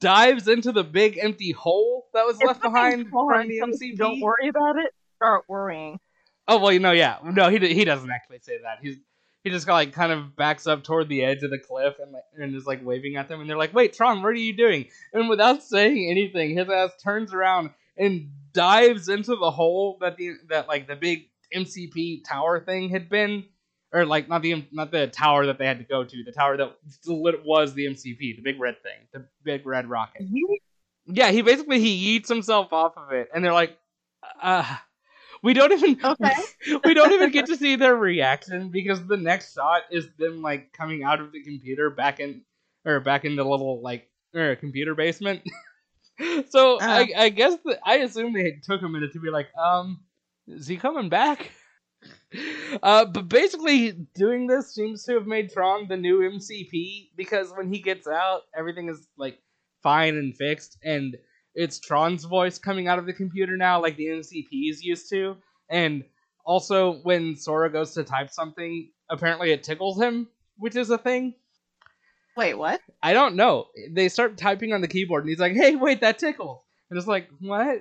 dives 0.00 0.48
into 0.48 0.72
the 0.72 0.84
big 0.84 1.18
empty 1.20 1.52
hole 1.52 2.06
that 2.14 2.26
was 2.26 2.36
If 2.40 2.46
left 2.46 2.62
behind 2.62 3.08
from 3.08 3.48
the 3.48 3.58
MCP. 3.58 3.96
Don't 3.96 4.20
worry 4.20 4.48
about 4.48 4.76
it. 4.76 4.92
Start 5.16 5.44
worrying. 5.48 6.00
Oh 6.48 6.58
well, 6.58 6.72
you 6.72 6.80
know, 6.80 6.92
yeah, 6.92 7.18
no, 7.22 7.48
he 7.48 7.58
he 7.58 7.84
doesn't 7.84 8.10
actually 8.10 8.40
say 8.40 8.58
that. 8.62 8.78
He's 8.82 8.96
he 9.44 9.50
just 9.50 9.68
like 9.68 9.92
kind 9.92 10.12
of 10.12 10.36
backs 10.36 10.66
up 10.66 10.82
toward 10.84 11.08
the 11.08 11.22
edge 11.22 11.42
of 11.42 11.50
the 11.50 11.58
cliff 11.58 11.94
and 11.98 12.12
like, 12.12 12.24
and 12.36 12.54
is 12.54 12.66
like 12.66 12.84
waving 12.84 13.16
at 13.16 13.28
them, 13.28 13.40
and 13.40 13.48
they're 13.48 13.56
like, 13.56 13.74
"Wait, 13.74 13.92
Tron, 13.92 14.22
what 14.22 14.28
are 14.28 14.34
you 14.34 14.56
doing?" 14.56 14.86
And 15.12 15.28
without 15.28 15.62
saying 15.62 16.10
anything, 16.10 16.56
his 16.56 16.68
ass 16.68 16.90
turns 17.02 17.32
around 17.32 17.70
and 17.96 18.30
dives 18.52 19.08
into 19.08 19.36
the 19.36 19.50
hole 19.50 19.98
that 20.00 20.16
the 20.16 20.32
that 20.48 20.68
like 20.68 20.88
the 20.88 20.96
big 20.96 21.28
MCP 21.54 22.22
tower 22.28 22.60
thing 22.60 22.90
had 22.90 23.08
been, 23.08 23.44
or 23.92 24.06
like 24.06 24.28
not 24.28 24.42
the 24.42 24.64
not 24.72 24.90
the 24.90 25.06
tower 25.08 25.46
that 25.46 25.58
they 25.58 25.66
had 25.66 25.78
to 25.78 25.84
go 25.84 26.04
to, 26.04 26.24
the 26.24 26.32
tower 26.32 26.56
that 26.56 26.76
was 27.08 27.74
the 27.74 27.86
MCP, 27.86 28.36
the 28.36 28.42
big 28.42 28.60
red 28.60 28.82
thing, 28.82 28.98
the 29.12 29.26
big 29.42 29.66
red 29.66 29.88
rocket. 29.88 30.22
Yeah, 31.06 31.30
he 31.30 31.42
basically 31.42 31.80
he 31.80 32.14
eats 32.14 32.28
himself 32.28 32.72
off 32.72 32.96
of 32.96 33.12
it, 33.12 33.28
and 33.34 33.44
they're 33.44 33.52
like, 33.52 33.76
uh, 34.40 34.76
we 35.42 35.54
don't 35.54 35.72
even 35.72 35.98
Okay. 36.04 36.34
we 36.84 36.94
don't 36.94 37.12
even 37.12 37.30
get 37.30 37.46
to 37.46 37.56
see 37.56 37.76
their 37.76 37.96
reaction 37.96 38.70
because 38.70 39.04
the 39.06 39.16
next 39.16 39.54
shot 39.54 39.82
is 39.90 40.08
them 40.18 40.42
like 40.42 40.72
coming 40.72 41.02
out 41.02 41.20
of 41.20 41.32
the 41.32 41.42
computer 41.42 41.90
back 41.90 42.20
in 42.20 42.42
or 42.84 43.00
back 43.00 43.24
in 43.24 43.36
the 43.36 43.44
little 43.44 43.82
like 43.82 44.08
er, 44.34 44.56
computer 44.56 44.94
basement. 44.94 45.42
so 46.50 46.78
I, 46.80 47.10
I 47.16 47.28
guess 47.30 47.56
the, 47.64 47.78
I 47.84 47.96
assume 47.96 48.32
they 48.32 48.60
took 48.62 48.82
a 48.82 48.88
minute 48.88 49.12
to 49.14 49.20
be 49.20 49.30
like, 49.30 49.48
um, 49.56 50.00
is 50.46 50.66
he 50.66 50.76
coming 50.76 51.08
back? 51.08 51.50
Uh, 52.82 53.04
but 53.04 53.28
basically, 53.28 53.92
doing 54.14 54.46
this 54.46 54.72
seems 54.72 55.04
to 55.04 55.14
have 55.14 55.26
made 55.26 55.50
Tron 55.50 55.88
the 55.88 55.96
new 55.96 56.20
MCP 56.20 57.10
because 57.16 57.52
when 57.56 57.72
he 57.72 57.80
gets 57.80 58.06
out, 58.06 58.42
everything 58.56 58.88
is 58.88 59.08
like 59.18 59.38
fine 59.82 60.16
and 60.16 60.36
fixed, 60.36 60.78
and 60.84 61.16
it's 61.54 61.80
Tron's 61.80 62.24
voice 62.24 62.58
coming 62.58 62.86
out 62.86 62.98
of 62.98 63.06
the 63.06 63.12
computer 63.12 63.56
now, 63.56 63.82
like 63.82 63.96
the 63.96 64.06
MCP 64.06 64.70
is 64.70 64.82
used 64.82 65.10
to. 65.10 65.36
And 65.68 66.04
also, 66.44 67.00
when 67.02 67.36
Sora 67.36 67.70
goes 67.70 67.94
to 67.94 68.04
type 68.04 68.30
something, 68.30 68.90
apparently 69.10 69.50
it 69.52 69.62
tickles 69.62 70.00
him, 70.00 70.28
which 70.56 70.76
is 70.76 70.90
a 70.90 70.98
thing. 70.98 71.34
Wait, 72.36 72.54
what? 72.54 72.80
I 73.02 73.12
don't 73.12 73.34
know. 73.34 73.66
They 73.90 74.08
start 74.08 74.38
typing 74.38 74.72
on 74.72 74.80
the 74.80 74.88
keyboard, 74.88 75.24
and 75.24 75.30
he's 75.30 75.40
like, 75.40 75.52
"Hey, 75.52 75.76
wait, 75.76 76.00
that 76.00 76.18
tickles." 76.18 76.62
And 76.88 76.98
it's 76.98 77.08
like, 77.08 77.28
"What?" 77.40 77.80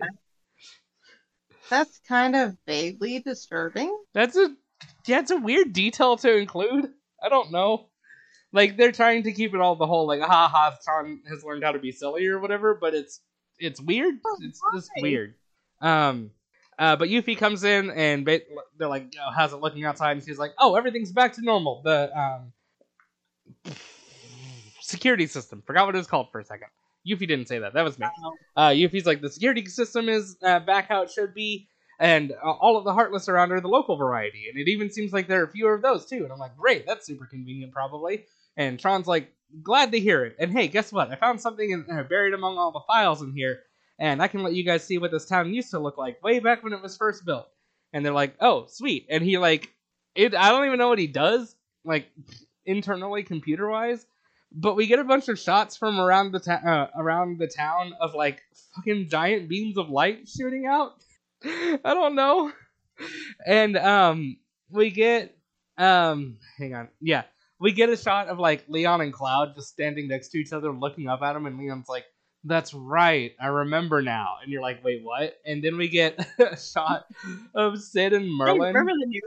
That's 1.69 1.99
kind 2.07 2.35
of 2.35 2.55
vaguely 2.65 3.19
disturbing. 3.19 3.95
That's 4.13 4.35
a 4.35 4.55
yeah, 5.07 5.19
it's 5.19 5.31
a 5.31 5.37
weird 5.37 5.73
detail 5.73 6.17
to 6.17 6.37
include. 6.37 6.89
I 7.21 7.29
don't 7.29 7.51
know. 7.51 7.89
Like 8.51 8.77
they're 8.77 8.91
trying 8.91 9.23
to 9.23 9.31
keep 9.31 9.53
it 9.53 9.61
all 9.61 9.75
the 9.75 9.85
whole 9.85 10.07
like, 10.07 10.21
ha 10.21 10.47
ha, 10.47 10.75
Tron 10.83 11.21
has 11.29 11.43
learned 11.43 11.63
how 11.63 11.71
to 11.71 11.79
be 11.79 11.91
silly 11.91 12.25
or 12.27 12.39
whatever, 12.39 12.77
but 12.79 12.93
it's 12.93 13.21
it's 13.57 13.81
weird. 13.81 14.15
Oh, 14.25 14.37
It's 14.41 14.61
just 14.73 14.89
weird. 15.01 15.35
Um, 15.81 16.31
uh, 16.77 16.95
but 16.95 17.09
Yuffie 17.09 17.37
comes 17.37 17.63
in 17.63 17.91
and 17.91 18.25
ba- 18.25 18.41
they're 18.77 18.87
like, 18.87 19.13
oh, 19.19 19.31
"How's 19.35 19.53
it 19.53 19.57
looking 19.57 19.83
outside?" 19.85 20.13
And 20.13 20.25
she's 20.25 20.39
like, 20.39 20.53
"Oh, 20.57 20.75
everything's 20.75 21.11
back 21.11 21.33
to 21.33 21.41
normal." 21.41 21.81
The 21.83 22.09
um, 22.17 23.73
security 24.81 25.27
system. 25.27 25.61
Forgot 25.65 25.87
what 25.87 25.95
it 25.95 25.97
was 25.99 26.07
called 26.07 26.31
for 26.31 26.39
a 26.39 26.45
second. 26.45 26.69
Yuffie 27.07 27.27
didn't 27.27 27.47
say 27.47 27.59
that. 27.59 27.73
That 27.73 27.83
was 27.83 27.97
me. 27.97 28.07
Uh, 28.55 28.69
Yuffie's 28.69 29.05
like, 29.05 29.21
"The 29.21 29.29
security 29.29 29.65
system 29.65 30.09
is 30.09 30.37
uh, 30.43 30.59
back 30.59 30.87
how 30.87 31.03
it 31.03 31.11
should 31.11 31.33
be." 31.33 31.67
And 31.99 32.31
uh, 32.31 32.51
all 32.51 32.77
of 32.77 32.85
the 32.85 32.93
Heartless 32.93 33.27
around 33.27 33.51
are 33.51 33.59
the 33.59 33.67
local 33.67 33.97
variety, 33.97 34.47
and 34.49 34.57
it 34.57 34.69
even 34.69 34.89
seems 34.89 35.11
like 35.11 35.27
there 35.27 35.43
are 35.43 35.47
fewer 35.47 35.73
of 35.73 35.81
those 35.81 36.05
too. 36.05 36.23
And 36.23 36.31
I'm 36.31 36.39
like, 36.39 36.55
great, 36.55 36.87
that's 36.87 37.05
super 37.05 37.25
convenient, 37.25 37.73
probably. 37.73 38.25
And 38.55 38.79
Tron's 38.79 39.07
like, 39.07 39.33
glad 39.61 39.91
to 39.91 39.99
hear 39.99 40.23
it. 40.23 40.37
And 40.39 40.51
hey, 40.51 40.69
guess 40.69 40.93
what? 40.93 41.11
I 41.11 41.15
found 41.15 41.41
something 41.41 41.69
in, 41.69 41.85
uh, 41.91 42.03
buried 42.03 42.33
among 42.33 42.57
all 42.57 42.71
the 42.71 42.79
files 42.87 43.21
in 43.21 43.33
here, 43.33 43.59
and 43.99 44.21
I 44.21 44.29
can 44.29 44.43
let 44.43 44.53
you 44.53 44.63
guys 44.63 44.83
see 44.85 44.97
what 44.97 45.11
this 45.11 45.25
town 45.25 45.53
used 45.53 45.71
to 45.71 45.79
look 45.79 45.97
like 45.97 46.23
way 46.23 46.39
back 46.39 46.63
when 46.63 46.71
it 46.71 46.81
was 46.81 46.95
first 46.95 47.25
built. 47.25 47.47
And 47.91 48.05
they're 48.05 48.13
like, 48.13 48.35
oh, 48.39 48.67
sweet. 48.67 49.07
And 49.09 49.23
he 49.23 49.37
like, 49.37 49.69
it. 50.15 50.33
I 50.35 50.49
don't 50.51 50.65
even 50.65 50.79
know 50.79 50.89
what 50.89 50.99
he 50.99 51.07
does, 51.07 51.53
like 51.83 52.07
internally, 52.65 53.23
computer 53.23 53.69
wise. 53.69 54.05
But 54.51 54.75
we 54.75 54.87
get 54.87 54.99
a 54.99 55.03
bunch 55.03 55.27
of 55.27 55.37
shots 55.37 55.77
from 55.77 55.99
around 55.99 56.31
the 56.31 56.39
ta- 56.39 56.61
uh, 56.65 56.87
around 56.99 57.37
the 57.37 57.47
town 57.47 57.93
of 57.99 58.15
like 58.15 58.41
fucking 58.75 59.09
giant 59.09 59.47
beams 59.47 59.77
of 59.77 59.89
light 59.89 60.27
shooting 60.27 60.65
out. 60.65 60.93
I 61.43 61.79
don't 61.83 62.15
know. 62.15 62.51
And 63.45 63.77
um, 63.77 64.37
we 64.71 64.89
get 64.89 65.35
um, 65.79 66.37
hang 66.57 66.75
on, 66.75 66.89
yeah, 66.99 67.23
we 67.59 67.71
get 67.71 67.89
a 67.89 67.97
shot 67.97 68.27
of 68.27 68.37
like 68.37 68.65
Leon 68.67 69.01
and 69.01 69.13
Cloud 69.13 69.55
just 69.55 69.69
standing 69.69 70.07
next 70.07 70.29
to 70.29 70.37
each 70.37 70.51
other, 70.51 70.71
looking 70.71 71.07
up 71.07 71.21
at 71.21 71.35
him, 71.35 71.45
and 71.45 71.57
Leon's 71.57 71.87
like, 71.87 72.03
"That's 72.43 72.73
right, 72.73 73.31
I 73.41 73.47
remember 73.47 74.01
now." 74.01 74.35
And 74.43 74.51
you're 74.51 74.61
like, 74.61 74.83
"Wait, 74.83 75.03
what?" 75.03 75.37
And 75.45 75.63
then 75.63 75.77
we 75.77 75.87
get 75.87 76.19
a 76.39 76.57
shot 76.57 77.05
of 77.55 77.81
Cid 77.81 78.11
and 78.11 78.25
Hey, 78.25 78.29
Merlin, 78.29 78.73
remember 78.75 78.91
the 78.99 79.05
new 79.05 79.21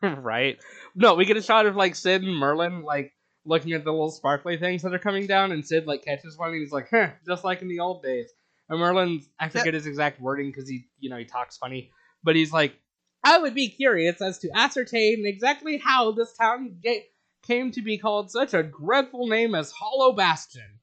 guy? 0.00 0.10
right? 0.20 0.58
No, 0.94 1.14
we 1.14 1.24
get 1.24 1.36
a 1.36 1.42
shot 1.42 1.66
of 1.66 1.74
like 1.74 1.96
Cid 1.96 2.22
and 2.22 2.36
Merlin 2.36 2.82
like 2.82 3.13
looking 3.44 3.72
at 3.72 3.84
the 3.84 3.90
little 3.90 4.10
sparkly 4.10 4.56
things 4.56 4.82
that 4.82 4.94
are 4.94 4.98
coming 4.98 5.26
down, 5.26 5.52
and 5.52 5.66
Cid 5.66 5.86
like 5.86 6.04
catches 6.04 6.36
one, 6.36 6.50
and 6.50 6.60
he's 6.60 6.72
like, 6.72 6.88
"Huh, 6.90 7.10
just 7.26 7.44
like 7.44 7.62
in 7.62 7.68
the 7.68 7.80
old 7.80 8.02
days." 8.02 8.30
And 8.68 8.78
Merlin's 8.78 9.28
I 9.38 9.48
forget 9.48 9.74
his 9.74 9.86
exact 9.86 10.20
wording 10.20 10.50
because 10.50 10.68
he 10.68 10.86
you 10.98 11.10
know 11.10 11.16
he 11.16 11.24
talks 11.24 11.56
funny, 11.56 11.90
but 12.22 12.36
he's 12.36 12.52
like, 12.52 12.74
"I 13.22 13.38
would 13.38 13.54
be 13.54 13.68
curious 13.68 14.20
as 14.20 14.38
to 14.40 14.50
ascertain 14.54 15.26
exactly 15.26 15.78
how 15.78 16.12
this 16.12 16.32
town 16.34 16.76
ga- 16.82 17.06
came 17.42 17.70
to 17.72 17.82
be 17.82 17.98
called 17.98 18.30
such 18.30 18.54
a 18.54 18.62
dreadful 18.62 19.28
name 19.28 19.54
as 19.54 19.70
Hollow 19.70 20.12
Bastion." 20.12 20.80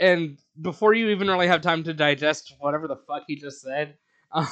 And 0.00 0.38
before 0.60 0.94
you 0.94 1.08
even 1.08 1.28
really 1.28 1.48
have 1.48 1.60
time 1.60 1.82
to 1.84 1.92
digest 1.92 2.54
whatever 2.60 2.86
the 2.86 2.96
fuck 2.96 3.24
he 3.26 3.36
just 3.36 3.60
said, 3.60 3.96
uh, 4.32 4.46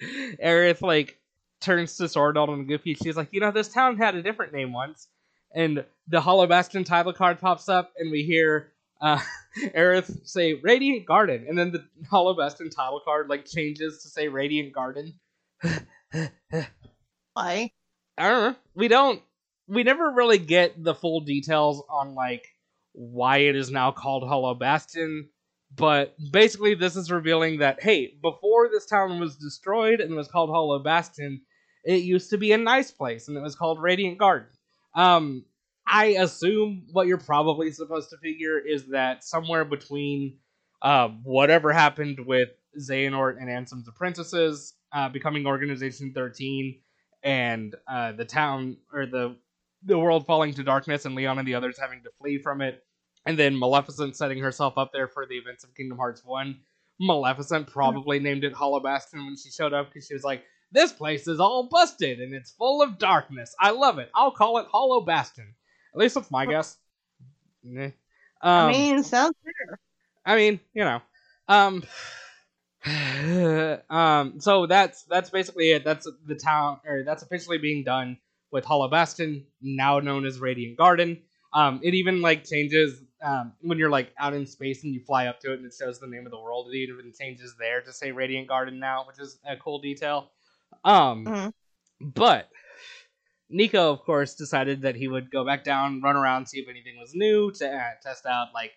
Aerith 0.42 0.80
like 0.80 1.18
turns 1.60 1.96
to 1.96 2.04
Swordalt 2.04 2.48
and 2.48 2.66
Goofy. 2.66 2.94
She's 2.94 3.16
like, 3.16 3.28
you 3.32 3.40
know, 3.40 3.50
this 3.50 3.68
town 3.68 3.98
had 3.98 4.14
a 4.14 4.22
different 4.22 4.52
name 4.52 4.72
once. 4.72 5.08
And 5.54 5.84
the 6.10 6.20
Hollow 6.20 6.46
Bastion 6.46 6.84
title 6.84 7.12
card 7.12 7.40
pops 7.40 7.68
up, 7.68 7.92
and 7.96 8.10
we 8.10 8.24
hear 8.24 8.72
uh, 9.00 9.20
Aerith 9.76 10.26
say 10.26 10.54
Radiant 10.54 11.06
Garden, 11.06 11.46
and 11.48 11.56
then 11.56 11.70
the 11.70 11.84
Hollow 12.10 12.34
Bastion 12.34 12.68
title 12.68 13.00
card 13.04 13.28
like 13.28 13.46
changes 13.46 14.02
to 14.02 14.08
say 14.08 14.28
Radiant 14.28 14.72
Garden. 14.72 15.14
Why? 17.32 17.70
I 18.18 18.28
don't 18.28 18.52
know. 18.52 18.56
We 18.74 18.88
don't. 18.88 19.22
We 19.68 19.84
never 19.84 20.10
really 20.10 20.38
get 20.38 20.82
the 20.82 20.94
full 20.94 21.20
details 21.20 21.82
on 21.88 22.14
like 22.14 22.44
why 22.92 23.38
it 23.38 23.54
is 23.54 23.70
now 23.70 23.92
called 23.92 24.26
Hollow 24.26 24.54
Bastion, 24.54 25.28
but 25.74 26.16
basically 26.32 26.74
this 26.74 26.96
is 26.96 27.12
revealing 27.12 27.60
that 27.60 27.80
hey, 27.80 28.14
before 28.20 28.68
this 28.68 28.86
town 28.86 29.20
was 29.20 29.36
destroyed 29.36 30.00
and 30.00 30.16
was 30.16 30.26
called 30.26 30.50
Hollow 30.50 30.80
Bastion, 30.80 31.42
it 31.84 32.02
used 32.02 32.30
to 32.30 32.38
be 32.38 32.50
a 32.50 32.58
nice 32.58 32.90
place 32.90 33.28
and 33.28 33.36
it 33.36 33.42
was 33.42 33.54
called 33.54 33.80
Radiant 33.80 34.18
Garden. 34.18 34.48
Um, 34.94 35.44
I 35.90 36.06
assume 36.20 36.84
what 36.92 37.08
you're 37.08 37.18
probably 37.18 37.72
supposed 37.72 38.10
to 38.10 38.18
figure 38.18 38.58
is 38.58 38.86
that 38.88 39.24
somewhere 39.24 39.64
between 39.64 40.38
uh, 40.82 41.08
whatever 41.24 41.72
happened 41.72 42.20
with 42.26 42.50
Xehanort 42.78 43.38
and 43.38 43.48
Ansem's 43.48 43.88
apprentices 43.88 44.74
uh, 44.92 45.08
becoming 45.08 45.46
Organization 45.46 46.12
13 46.14 46.80
and 47.24 47.74
uh, 47.90 48.12
the 48.12 48.24
town 48.24 48.76
or 48.92 49.06
the 49.06 49.36
the 49.82 49.98
world 49.98 50.26
falling 50.26 50.52
to 50.54 50.62
darkness 50.62 51.06
and 51.06 51.14
Leon 51.14 51.38
and 51.38 51.48
the 51.48 51.54
others 51.54 51.78
having 51.78 52.02
to 52.02 52.10
flee 52.20 52.38
from 52.38 52.60
it, 52.60 52.84
and 53.24 53.38
then 53.38 53.58
Maleficent 53.58 54.14
setting 54.14 54.38
herself 54.38 54.74
up 54.76 54.92
there 54.92 55.08
for 55.08 55.26
the 55.26 55.36
events 55.36 55.64
of 55.64 55.74
Kingdom 55.74 55.96
Hearts 55.96 56.22
1. 56.22 56.58
Maleficent 57.00 57.66
probably 57.66 58.18
named 58.18 58.44
it 58.44 58.52
Hollow 58.52 58.80
Bastion 58.80 59.24
when 59.24 59.36
she 59.36 59.50
showed 59.50 59.72
up 59.72 59.88
because 59.88 60.06
she 60.06 60.12
was 60.12 60.22
like, 60.22 60.44
This 60.70 60.92
place 60.92 61.26
is 61.26 61.40
all 61.40 61.68
busted 61.70 62.20
and 62.20 62.34
it's 62.34 62.50
full 62.50 62.82
of 62.82 62.98
darkness. 62.98 63.54
I 63.58 63.70
love 63.70 63.98
it. 63.98 64.10
I'll 64.14 64.32
call 64.32 64.58
it 64.58 64.66
Hollow 64.70 65.00
Bastion. 65.00 65.54
At 65.92 65.98
least 65.98 66.14
that's 66.14 66.30
my 66.30 66.46
guess. 66.46 66.78
Um, 67.64 67.90
I 68.42 68.66
mean, 68.68 69.02
sounds 69.02 69.34
fair. 69.44 69.78
I 70.24 70.36
mean, 70.36 70.60
you 70.74 70.84
know. 70.84 71.00
Um 71.48 71.82
um 73.90 74.40
so 74.40 74.66
that's 74.66 75.04
that's 75.04 75.30
basically 75.30 75.72
it. 75.72 75.84
That's 75.84 76.08
the 76.26 76.34
town 76.34 76.80
or 76.86 77.02
that's 77.04 77.22
officially 77.22 77.58
being 77.58 77.84
done 77.84 78.18
with 78.50 78.64
Hollow 78.64 78.88
Bastion, 78.88 79.46
now 79.60 80.00
known 80.00 80.24
as 80.24 80.38
Radiant 80.40 80.76
Garden. 80.78 81.22
Um 81.52 81.80
it 81.82 81.94
even 81.94 82.22
like 82.22 82.44
changes 82.44 83.02
um 83.22 83.52
when 83.60 83.78
you're 83.78 83.90
like 83.90 84.12
out 84.18 84.32
in 84.32 84.46
space 84.46 84.84
and 84.84 84.94
you 84.94 85.00
fly 85.00 85.26
up 85.26 85.40
to 85.40 85.52
it 85.52 85.58
and 85.58 85.66
it 85.66 85.74
shows 85.78 85.98
the 85.98 86.06
name 86.06 86.24
of 86.24 86.30
the 86.32 86.40
world, 86.40 86.68
it 86.72 86.76
even 86.76 87.12
changes 87.18 87.54
there 87.58 87.82
to 87.82 87.92
say 87.92 88.12
Radiant 88.12 88.48
Garden 88.48 88.78
now, 88.78 89.04
which 89.06 89.18
is 89.18 89.38
a 89.46 89.56
cool 89.56 89.80
detail. 89.80 90.30
Um 90.84 91.24
Mhm. 91.26 91.52
but 92.00 92.48
Nico, 93.50 93.92
of 93.92 94.00
course, 94.02 94.34
decided 94.34 94.82
that 94.82 94.96
he 94.96 95.08
would 95.08 95.30
go 95.30 95.44
back 95.44 95.64
down, 95.64 96.00
run 96.02 96.16
around, 96.16 96.46
see 96.46 96.60
if 96.60 96.68
anything 96.68 96.98
was 96.98 97.14
new 97.14 97.50
to 97.52 97.68
uh, 97.68 97.90
test 98.02 98.24
out, 98.26 98.48
like, 98.54 98.72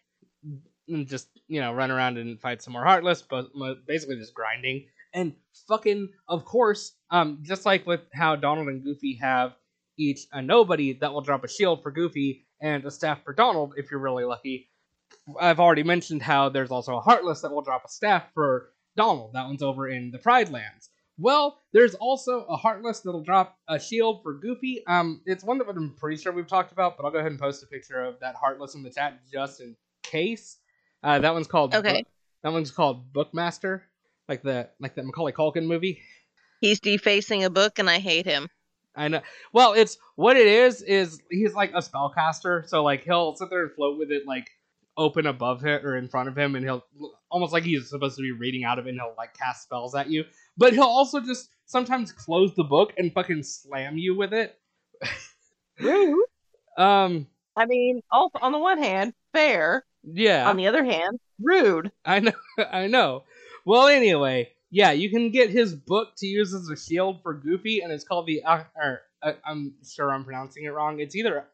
and 0.88 1.08
just 1.08 1.28
you 1.48 1.62
know, 1.62 1.72
run 1.72 1.92
around 1.92 2.18
and 2.18 2.40
fight 2.40 2.62
some 2.62 2.74
more 2.74 2.84
Heartless, 2.84 3.22
but 3.22 3.52
basically 3.88 4.18
just 4.18 4.34
grinding. 4.34 4.88
And 5.14 5.34
fucking, 5.68 6.10
of 6.28 6.46
course, 6.46 6.94
um, 7.12 7.40
just 7.44 7.66
like 7.66 7.86
with 7.86 8.02
how 8.14 8.36
Donald 8.36 8.68
and 8.68 8.84
Goofy 8.84 9.20
have 9.22 9.54
each 9.98 10.22
a 10.32 10.42
nobody 10.42 10.94
that 10.94 11.14
will 11.14 11.22
drop 11.22 11.44
a 11.44 11.48
shield 11.48 11.84
for 11.84 11.92
Goofy 11.92 12.48
and 12.60 12.84
a 12.86 12.92
staff 12.92 13.24
for 13.24 13.34
Donald 13.34 13.76
if 13.78 13.92
you're 13.92 14.00
really 14.00 14.24
lucky. 14.24 14.70
I've 15.40 15.60
already 15.60 15.84
mentioned 15.84 16.24
how 16.24 16.50
there's 16.50 16.72
also 16.72 16.98
a 16.98 17.02
Heartless 17.02 17.42
that 17.42 17.52
will 17.52 17.62
drop 17.62 17.84
a 17.86 17.90
staff 17.90 18.24
for 18.34 18.72
Donald. 18.98 19.34
That 19.34 19.46
one's 19.46 19.62
over 19.62 19.88
in 19.88 20.10
the 20.10 20.18
Pride 20.18 20.50
Lands. 20.50 20.90
Well, 21.24 21.62
there's 21.72 21.96
also 21.96 22.44
a 22.50 22.58
Heartless 22.58 23.00
that'll 23.00 23.24
drop 23.24 23.58
a 23.70 23.80
shield 23.80 24.22
for 24.24 24.34
Goofy. 24.34 24.86
Um, 24.88 25.22
it's 25.26 25.42
one 25.42 25.58
that 25.60 25.70
I'm 25.70 25.96
pretty 25.96 26.22
sure 26.22 26.34
we've 26.34 26.46
talked 26.46 26.74
about, 26.74 26.98
but 26.98 27.06
I'll 27.06 27.12
go 27.12 27.20
ahead 27.20 27.32
and 27.32 27.40
post 27.40 27.64
a 27.64 27.66
picture 27.66 28.04
of 28.04 28.20
that 28.20 28.36
Heartless 28.36 28.76
in 28.76 28.84
the 28.84 28.90
chat 28.90 29.22
just 29.32 29.62
in 29.62 29.78
case. 30.04 30.58
Uh, 31.02 31.20
that 31.20 31.34
one's 31.34 31.48
called 31.48 31.74
Okay. 31.74 32.00
Book- 32.00 32.08
that 32.44 32.52
one's 32.52 32.72
called 32.72 33.14
Bookmaster, 33.14 33.84
like 34.28 34.44
the 34.44 34.70
like 34.82 34.96
the 34.96 35.04
Macaulay 35.04 35.32
Culkin 35.32 35.66
movie. 35.66 36.02
He's 36.60 36.82
defacing 36.82 37.46
a 37.46 37.50
book, 37.50 37.80
and 37.80 37.90
I 37.90 38.00
hate 38.00 38.26
him. 38.26 38.50
I 38.94 39.08
know. 39.08 39.22
Well, 39.54 39.72
it's 39.74 39.98
what 40.18 40.36
it 40.36 40.48
is. 40.48 40.82
Is 40.82 41.22
he's 41.32 41.54
like 41.54 41.72
a 41.72 41.80
spellcaster, 41.80 42.68
so 42.68 42.84
like 42.84 43.06
he'll 43.06 43.34
sit 43.38 43.50
there 43.50 43.64
and 43.64 43.72
float 43.72 43.98
with 43.98 44.12
it 44.12 44.24
like 44.28 44.50
open 44.98 45.26
above 45.26 45.62
him 45.62 45.86
or 45.86 45.96
in 45.96 46.10
front 46.10 46.28
of 46.28 46.38
him, 46.38 46.56
and 46.56 46.66
he'll 46.66 46.84
almost 47.32 47.54
like 47.54 47.64
he's 47.64 47.90
supposed 47.90 48.18
to 48.18 48.22
be 48.22 48.34
reading 48.34 48.66
out 48.66 48.78
of 48.78 48.88
it, 48.88 48.90
and 48.90 49.00
he'll 49.00 49.16
like 49.18 49.34
cast 49.38 49.64
spells 49.64 49.96
at 49.96 50.10
you. 50.10 50.26
But 50.58 50.74
he'll 50.74 50.84
also 50.84 51.20
just 51.20 51.50
sometimes 51.66 52.12
close 52.12 52.54
the 52.56 52.64
book 52.64 52.94
and 52.98 53.12
fucking 53.14 53.44
slam 53.44 53.98
you 53.98 54.16
with 54.16 54.34
it. 54.34 54.58
Rude. 55.80 56.26
Um, 56.78 57.28
I 57.56 57.66
mean, 57.66 58.02
all, 58.12 58.32
on 58.42 58.52
the 58.52 58.60
one 58.60 58.82
hand, 58.82 59.14
fair. 59.34 59.86
yeah, 60.04 60.50
On 60.50 60.58
the 60.58 60.68
other 60.68 60.84
hand, 60.84 61.20
rude. 61.42 61.92
I 62.06 62.20
know, 62.20 62.32
I 62.72 62.88
know. 62.88 63.24
Well, 63.66 63.88
anyway, 63.88 64.52
yeah, 64.72 64.92
you 64.92 65.10
can 65.10 65.32
get 65.32 65.50
his 65.50 65.74
book 65.74 66.10
to 66.18 66.28
use 66.28 66.54
as 66.54 66.70
a 66.70 66.76
shield 66.76 67.22
for 67.24 67.34
Goofy, 67.34 67.82
and 67.82 67.92
it's 67.92 68.04
called 68.04 68.28
the. 68.28 68.44
Uh, 68.44 68.64
or, 68.76 69.02
uh, 69.22 69.34
I'm 69.46 69.74
sure 69.88 70.12
I'm 70.12 70.24
pronouncing 70.24 70.66
it 70.66 70.70
wrong. 70.70 71.00
It's 71.00 71.16
either 71.16 71.46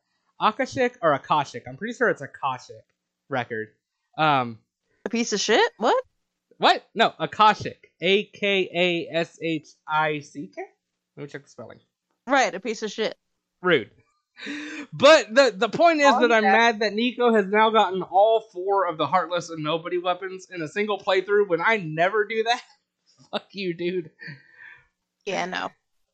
Akashic 0.42 0.98
or 1.02 1.14
Akashic. 1.14 1.64
I'm 1.68 1.78
pretty 1.78 1.94
sure 1.94 2.10
it's 2.10 2.22
Akashic 2.22 2.84
record. 3.30 3.70
Um, 4.18 4.60
A 5.06 5.10
piece 5.10 5.34
of 5.34 5.40
shit? 5.40 5.72
What? 5.78 6.02
What? 6.60 6.86
No, 6.94 7.14
Akashic. 7.20 7.92
A 8.02 8.26
K 8.26 8.70
A 9.12 9.16
S 9.18 9.40
H 9.42 9.68
I 9.88 10.20
C 10.20 10.52
K. 10.54 10.62
Let 11.18 11.24
me 11.24 11.30
check 11.30 11.44
the 11.44 11.50
spelling. 11.50 11.80
Right, 12.28 12.54
a 12.54 12.60
piece 12.60 12.84
of 12.84 12.92
shit. 12.92 13.18
Rude. 13.62 13.90
But 14.94 15.34
the 15.34 15.54
the 15.56 15.68
point 15.68 16.00
is 16.00 16.14
Oh, 16.14 16.22
that 16.22 16.32
I'm 16.32 16.44
mad 16.44 16.80
that 16.80 16.94
Nico 16.94 17.34
has 17.34 17.48
now 17.48 17.72
gotten 17.72 18.02
all 18.04 18.42
four 18.54 18.88
of 18.88 18.98
the 18.98 19.08
Heartless 19.08 19.50
and 19.50 19.64
Nobody 19.64 19.98
weapons 19.98 20.48
in 20.50 20.62
a 20.62 20.68
single 20.68 20.98
playthrough 21.00 21.50
when 21.50 21.62
I 21.62 21.78
never 21.78 22.26
do 22.26 22.44
that. 22.44 22.62
Fuck 23.32 23.48
you, 23.52 23.74
dude. 23.74 24.12
Yeah, 25.26 25.46
no. 25.46 25.72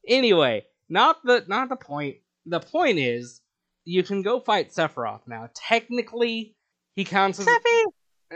Anyway, 0.08 0.66
not 0.90 1.24
the 1.24 1.44
not 1.48 1.70
the 1.70 1.76
point. 1.76 2.18
The 2.46 2.60
point 2.60 2.98
is 2.98 3.42
you 3.84 4.02
can 4.02 4.24
go 4.24 4.40
fight 4.40 4.72
Sephiroth 4.72 5.28
now. 5.28 5.50
Technically, 5.54 6.56
he 6.96 7.04
counts 7.06 7.40
as 7.40 7.46
Steffi! 7.46 7.84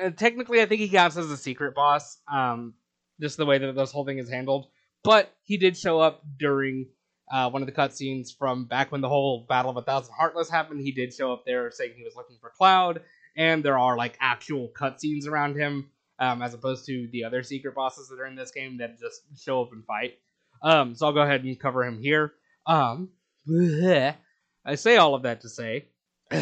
Uh, 0.01 0.09
technically 0.11 0.61
I 0.61 0.65
think 0.65 0.81
he 0.81 0.89
counts 0.89 1.17
as 1.17 1.29
a 1.29 1.37
secret 1.37 1.75
boss. 1.75 2.17
Um, 2.31 2.73
just 3.19 3.37
the 3.37 3.45
way 3.45 3.57
that 3.57 3.75
this 3.75 3.91
whole 3.91 4.05
thing 4.05 4.17
is 4.17 4.29
handled. 4.29 4.67
But 5.03 5.33
he 5.43 5.57
did 5.57 5.77
show 5.77 5.99
up 5.99 6.23
during 6.37 6.87
uh, 7.31 7.49
one 7.49 7.61
of 7.61 7.67
the 7.67 7.71
cutscenes 7.71 8.35
from 8.37 8.65
back 8.65 8.91
when 8.91 9.01
the 9.01 9.09
whole 9.09 9.45
Battle 9.47 9.71
of 9.71 9.77
a 9.77 9.81
Thousand 9.81 10.13
Heartless 10.17 10.49
happened. 10.49 10.81
He 10.81 10.91
did 10.91 11.13
show 11.13 11.31
up 11.31 11.45
there 11.45 11.69
saying 11.71 11.93
he 11.95 12.03
was 12.03 12.15
looking 12.15 12.37
for 12.41 12.49
Cloud, 12.49 13.01
and 13.37 13.63
there 13.63 13.77
are 13.77 13.95
like 13.95 14.17
actual 14.19 14.69
cutscenes 14.77 15.27
around 15.27 15.55
him, 15.55 15.89
um, 16.19 16.41
as 16.41 16.53
opposed 16.53 16.85
to 16.87 17.07
the 17.11 17.23
other 17.23 17.43
secret 17.43 17.75
bosses 17.75 18.09
that 18.09 18.19
are 18.19 18.25
in 18.25 18.35
this 18.35 18.51
game 18.51 18.77
that 18.77 18.99
just 18.99 19.21
show 19.37 19.61
up 19.61 19.71
and 19.71 19.85
fight. 19.85 20.17
Um, 20.61 20.95
so 20.95 21.05
I'll 21.05 21.13
go 21.13 21.21
ahead 21.21 21.43
and 21.43 21.59
cover 21.59 21.85
him 21.85 22.01
here. 22.01 22.33
Um, 22.65 23.09
I 23.49 24.75
say 24.75 24.97
all 24.97 25.15
of 25.15 25.23
that 25.23 25.41
to 25.41 25.49
say, 25.49 25.85
no, 26.31 26.41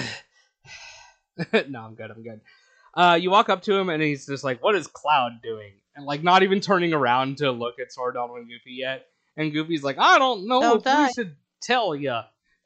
I'm 1.80 1.96
good. 1.96 2.12
I'm 2.12 2.24
good. 2.24 2.42
Uh, 2.98 3.14
you 3.14 3.30
walk 3.30 3.48
up 3.48 3.62
to 3.62 3.76
him 3.76 3.90
and 3.90 4.02
he's 4.02 4.26
just 4.26 4.44
like, 4.44 4.62
"What 4.64 4.76
is 4.76 4.88
Cloud 4.88 5.44
doing?" 5.44 5.74
And 5.96 6.06
like, 6.06 6.24
not 6.24 6.42
even 6.42 6.60
turning 6.60 6.94
around 6.94 7.38
to 7.38 7.52
look 7.52 7.76
at 7.80 7.94
Sora 7.94 8.14
Donald 8.14 8.40
and 8.40 8.48
Goofy 8.50 8.72
yet. 8.72 9.06
And 9.38 9.54
Goofy's 9.54 9.84
like, 9.84 10.00
"I 10.00 10.18
don't 10.18 10.48
know 10.48 10.60
Don't 10.60 10.78
if 10.78 10.84
die. 10.84 11.06
we 11.06 11.14
should 11.14 11.36
tell 11.62 11.96
ya." 11.96 12.24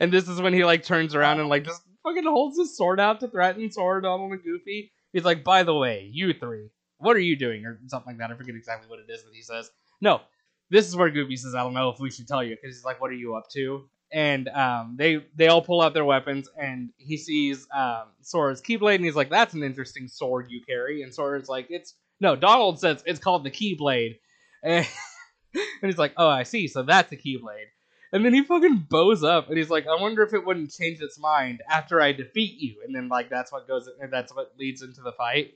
and 0.00 0.12
this 0.12 0.28
is 0.28 0.40
when 0.40 0.52
he 0.52 0.64
like 0.64 0.82
turns 0.82 1.14
around 1.14 1.38
and 1.38 1.48
like 1.48 1.64
just 1.64 1.82
fucking 2.02 2.24
holds 2.24 2.58
his 2.58 2.76
sword 2.76 2.98
out 2.98 3.20
to 3.20 3.28
threaten 3.28 3.70
Sora 3.70 4.02
Donald 4.02 4.32
and 4.32 4.42
Goofy. 4.42 4.90
He's 5.12 5.24
like, 5.24 5.44
"By 5.44 5.62
the 5.62 5.74
way, 5.74 6.10
you 6.12 6.32
three, 6.32 6.70
what 6.98 7.14
are 7.16 7.20
you 7.20 7.36
doing?" 7.36 7.64
or 7.64 7.78
something 7.86 8.14
like 8.14 8.18
that. 8.18 8.34
I 8.34 8.36
forget 8.36 8.56
exactly 8.56 8.90
what 8.90 8.98
it 8.98 9.06
is 9.08 9.22
that 9.22 9.32
he 9.32 9.42
says. 9.42 9.70
No, 10.00 10.20
this 10.68 10.88
is 10.88 10.96
where 10.96 11.10
Goofy 11.10 11.36
says, 11.36 11.54
"I 11.54 11.62
don't 11.62 11.74
know 11.74 11.90
if 11.90 12.00
we 12.00 12.10
should 12.10 12.26
tell 12.26 12.42
you," 12.42 12.56
because 12.56 12.76
he's 12.76 12.84
like, 12.84 13.00
"What 13.00 13.10
are 13.12 13.14
you 13.14 13.36
up 13.36 13.48
to?" 13.52 13.88
And 14.12 14.48
um, 14.48 14.94
they 14.96 15.24
they 15.34 15.48
all 15.48 15.62
pull 15.62 15.82
out 15.82 15.92
their 15.92 16.04
weapons, 16.04 16.48
and 16.56 16.90
he 16.96 17.16
sees 17.16 17.66
um, 17.74 18.04
Sora's 18.22 18.62
Keyblade, 18.62 18.96
and 18.96 19.04
he's 19.04 19.16
like, 19.16 19.30
"That's 19.30 19.54
an 19.54 19.62
interesting 19.62 20.06
sword 20.08 20.46
you 20.48 20.62
carry." 20.66 21.02
And 21.02 21.12
Sora's 21.12 21.48
like, 21.48 21.66
"It's 21.70 21.94
no." 22.20 22.36
Donald 22.36 22.78
says 22.78 23.02
it's 23.04 23.18
called 23.18 23.44
the 23.44 23.50
Keyblade, 23.50 24.18
and, 24.62 24.86
and 25.54 25.64
he's 25.82 25.98
like, 25.98 26.12
"Oh, 26.16 26.28
I 26.28 26.44
see. 26.44 26.68
So 26.68 26.82
that's 26.82 27.12
a 27.12 27.16
Keyblade." 27.16 27.66
And 28.12 28.24
then 28.24 28.32
he 28.32 28.42
fucking 28.44 28.86
bows 28.88 29.24
up 29.24 29.48
and 29.48 29.58
he's 29.58 29.68
like, 29.68 29.86
I 29.86 30.00
wonder 30.00 30.22
if 30.22 30.32
it 30.32 30.46
wouldn't 30.46 30.70
change 30.70 31.00
its 31.00 31.18
mind 31.18 31.60
after 31.68 32.00
I 32.00 32.12
defeat 32.12 32.58
you. 32.58 32.76
And 32.84 32.94
then 32.94 33.08
like 33.08 33.28
that's 33.28 33.52
what 33.52 33.66
goes 33.66 33.88
and 34.00 34.12
that's 34.12 34.34
what 34.34 34.52
leads 34.58 34.82
into 34.82 35.02
the 35.02 35.12
fight. 35.12 35.54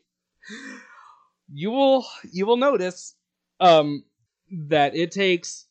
You 1.53 1.71
will 1.71 2.07
you 2.33 2.47
will 2.47 2.57
notice 2.57 3.15
um 3.61 4.05
that 4.69 4.95
it 4.95 5.13
takes 5.13 5.67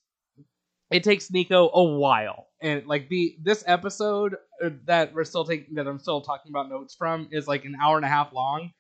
it 0.89 1.03
takes 1.03 1.29
Nico 1.31 1.69
a 1.73 1.83
while. 1.83 2.47
And 2.61 2.85
like 2.87 3.09
the 3.09 3.37
this 3.41 3.63
episode 3.67 4.35
uh, 4.63 4.69
that 4.85 5.13
we're 5.13 5.23
still 5.23 5.45
taking 5.45 5.75
that 5.75 5.87
I'm 5.87 5.99
still 5.99 6.21
talking 6.21 6.51
about 6.51 6.69
notes 6.69 6.95
from 6.95 7.29
is 7.31 7.47
like 7.47 7.65
an 7.65 7.75
hour 7.81 7.95
and 7.95 8.05
a 8.05 8.09
half 8.09 8.33
long. 8.33 8.71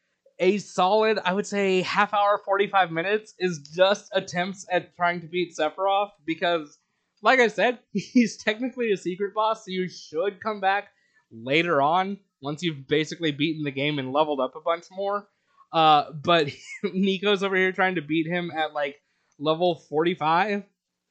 A 0.41 0.57
solid, 0.57 1.19
I 1.23 1.33
would 1.33 1.47
say, 1.47 1.81
half 1.81 2.13
hour, 2.13 2.41
45 2.45 2.91
minutes 2.91 3.33
is 3.39 3.59
just 3.59 4.09
attempts 4.13 4.65
at 4.71 4.95
trying 4.95 5.19
to 5.21 5.27
beat 5.27 5.53
Sephiroth 5.57 6.11
because 6.25 6.79
like 7.21 7.39
I 7.39 7.47
said, 7.47 7.79
he's 7.93 8.37
technically 8.37 8.91
a 8.91 8.97
secret 8.97 9.33
boss, 9.33 9.65
so 9.65 9.71
you 9.71 9.89
should 9.89 10.41
come 10.41 10.59
back 10.59 10.89
later 11.31 11.81
on 11.81 12.17
once 12.41 12.63
you've 12.63 12.87
basically 12.87 13.31
beaten 13.31 13.63
the 13.63 13.71
game 13.71 13.99
and 13.99 14.13
leveled 14.13 14.39
up 14.39 14.55
a 14.55 14.61
bunch 14.61 14.85
more. 14.91 15.27
Uh, 15.71 16.11
but 16.13 16.49
Nico's 16.83 17.43
over 17.43 17.55
here 17.55 17.71
trying 17.71 17.95
to 17.95 18.01
beat 18.01 18.27
him 18.27 18.51
at 18.55 18.73
like 18.73 18.95
level 19.37 19.75
45 19.89 20.63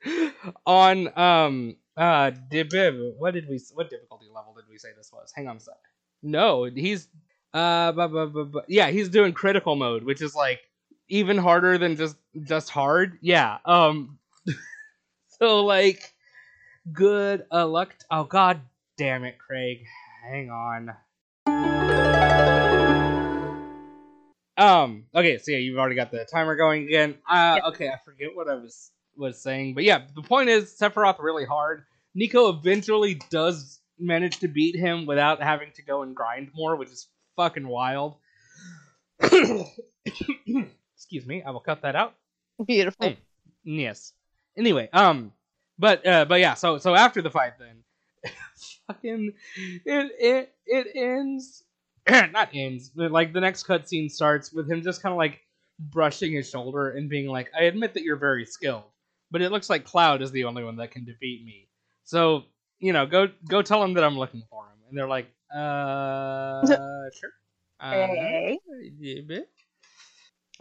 on 0.67 1.19
um 1.19 1.77
uh 1.99 2.31
dib- 2.31 2.73
what 3.19 3.35
did 3.35 3.49
we 3.49 3.61
what 3.75 3.91
difficulty 3.91 4.27
level 4.33 4.55
did 4.55 4.65
we 4.71 4.79
say 4.79 4.91
this 4.97 5.11
was? 5.13 5.33
Hang 5.35 5.49
on 5.49 5.57
a 5.57 5.61
sec. 5.61 5.75
No, 6.23 6.65
he's 6.65 7.09
uh 7.53 7.93
bu- 7.93 8.09
bu- 8.09 8.27
bu- 8.29 8.45
bu- 8.45 8.61
yeah, 8.69 8.89
he's 8.91 9.09
doing 9.09 9.33
critical 9.33 9.75
mode, 9.75 10.05
which 10.05 10.23
is 10.23 10.35
like 10.35 10.61
even 11.09 11.39
harder 11.39 11.77
than 11.77 11.97
just 11.97 12.17
just 12.45 12.71
hard. 12.71 13.19
Yeah. 13.21 13.59
Um 13.65 14.19
so 15.41 15.65
like 15.65 16.15
good 16.93 17.45
uh, 17.53 17.67
luck. 17.67 17.91
T- 17.99 18.07
oh 18.11 18.25
god 18.25 18.61
damn 18.97 19.25
it, 19.25 19.39
Craig. 19.39 19.85
Hang 20.31 20.51
on. 20.51 20.95
Um. 24.57 25.05
Okay. 25.15 25.39
So 25.39 25.53
yeah, 25.53 25.59
you've 25.59 25.79
already 25.79 25.95
got 25.95 26.11
the 26.11 26.25
timer 26.31 26.57
going 26.57 26.85
again. 26.85 27.17
Uh. 27.29 27.61
Okay. 27.69 27.89
I 27.89 27.97
forget 28.05 28.31
what 28.35 28.49
I 28.49 28.55
was 28.55 28.91
was 29.19 29.41
saying, 29.41 29.75
but 29.75 29.85
yeah, 29.85 30.03
the 30.15 30.23
point 30.23 30.49
is 30.49 30.77
Sephiroth 30.81 31.19
really 31.19 31.45
hard. 31.45 31.85
Nico 32.15 32.49
eventually 32.49 33.21
does 33.31 33.81
manage 33.99 34.39
to 34.39 34.49
beat 34.49 34.77
him 34.77 35.07
without 35.07 35.43
having 35.43 35.73
to 35.73 35.83
go 35.83 36.03
and 36.03 36.15
grind 36.15 36.51
more, 36.55 36.77
which 36.77 36.91
is 36.91 37.09
fucking 37.37 37.67
wild. 37.67 38.17
Excuse 39.23 39.67
me. 41.27 41.43
I 41.43 41.51
will 41.51 41.61
cut 41.61 41.83
that 41.83 41.97
out. 41.97 42.15
Beautiful. 42.67 43.07
Hey. 43.07 43.19
Yes. 43.65 44.13
Anyway, 44.57 44.89
um, 44.93 45.33
but 45.79 46.07
uh, 46.07 46.25
but 46.25 46.41
yeah. 46.41 46.55
So 46.55 46.79
so 46.79 46.95
after 46.95 47.23
the 47.23 47.31
fight, 47.31 47.55
then 47.59 47.85
fucking 48.87 49.33
it 49.85 50.13
it 50.19 50.55
it 50.67 50.87
ends. 50.95 51.65
not 52.09 52.51
ends. 52.55 52.89
But 52.89 53.13
like 53.13 53.33
the 53.33 53.41
next 53.41 53.67
cutscene 53.67 54.11
starts 54.11 54.53
with 54.53 54.71
him 54.71 54.83
just 54.83 55.03
kind 55.03 55.13
of 55.13 55.19
like 55.19 55.41
brushing 55.79 56.33
his 56.33 56.51
shoulder 56.51 56.91
and 56.91 57.09
being 57.09 57.29
like, 57.29 57.51
"I 57.57 57.65
admit 57.65 57.95
that 57.95 58.03
you're 58.03 58.17
very 58.17 58.47
skilled, 58.47 58.85
but 59.31 59.43
it 59.43 59.51
looks 59.51 59.69
like 59.71 59.85
Cloud 59.85 60.23
is 60.23 60.31
the 60.31 60.45
only 60.45 60.65
one 60.65 60.77
that 60.77 60.91
can 60.91 61.05
defeat 61.05 61.45
me. 61.45 61.69
So 62.05 62.45
you 62.79 62.93
know, 62.93 63.07
go 63.07 63.29
go 63.49 63.63
tell 63.63 63.83
him 63.83 63.95
that 63.95 64.05
I'm 64.05 64.19
looking 64.19 64.43
for 64.51 64.65
him." 64.65 64.79
And 64.89 64.97
they're 64.97 65.09
like, 65.09 65.29
"Uh, 65.55 66.67
sure." 66.67 67.33
Uh, 67.81 67.93
Hey. 67.93 68.59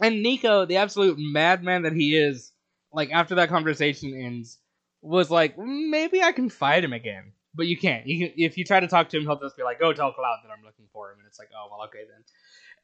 And 0.00 0.22
Nico, 0.22 0.64
the 0.64 0.76
absolute 0.76 1.16
madman 1.18 1.82
that 1.82 1.92
he 1.92 2.16
is, 2.16 2.52
like 2.92 3.10
after 3.10 3.34
that 3.36 3.48
conversation 3.48 4.14
ends, 4.14 4.58
was 5.02 5.30
like, 5.30 5.58
maybe 5.58 6.22
I 6.22 6.32
can 6.32 6.48
fight 6.48 6.84
him 6.84 6.92
again. 6.92 7.32
But 7.54 7.66
you 7.66 7.76
can't. 7.76 8.06
You 8.06 8.28
can, 8.28 8.34
if 8.36 8.56
you 8.56 8.64
try 8.64 8.78
to 8.78 8.86
talk 8.86 9.08
to 9.08 9.16
him, 9.16 9.24
he'll 9.24 9.40
just 9.40 9.56
be 9.56 9.64
like, 9.64 9.80
"Go 9.80 9.92
tell 9.92 10.12
Cloud 10.12 10.38
that 10.44 10.52
I'm 10.52 10.64
looking 10.64 10.86
for 10.92 11.10
him," 11.10 11.18
and 11.18 11.26
it's 11.26 11.38
like, 11.38 11.48
"Oh 11.56 11.66
well, 11.70 11.86
okay 11.86 12.04
then." 12.08 12.24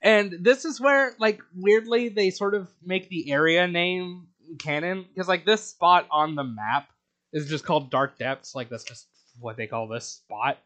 And 0.02 0.44
this 0.44 0.64
is 0.64 0.80
where, 0.80 1.14
like, 1.20 1.40
weirdly, 1.54 2.08
they 2.08 2.30
sort 2.30 2.54
of 2.54 2.72
make 2.82 3.08
the 3.08 3.30
area 3.30 3.68
name 3.68 4.28
canon 4.58 5.06
because, 5.08 5.28
like, 5.28 5.44
this 5.44 5.64
spot 5.64 6.06
on 6.10 6.34
the 6.34 6.44
map 6.44 6.88
is 7.32 7.48
just 7.48 7.64
called 7.64 7.90
Dark 7.90 8.18
Depths. 8.18 8.54
Like, 8.54 8.68
that's 8.68 8.84
just 8.84 9.06
what 9.40 9.56
they 9.56 9.66
call 9.66 9.88
this 9.88 10.06
spot. 10.06 10.58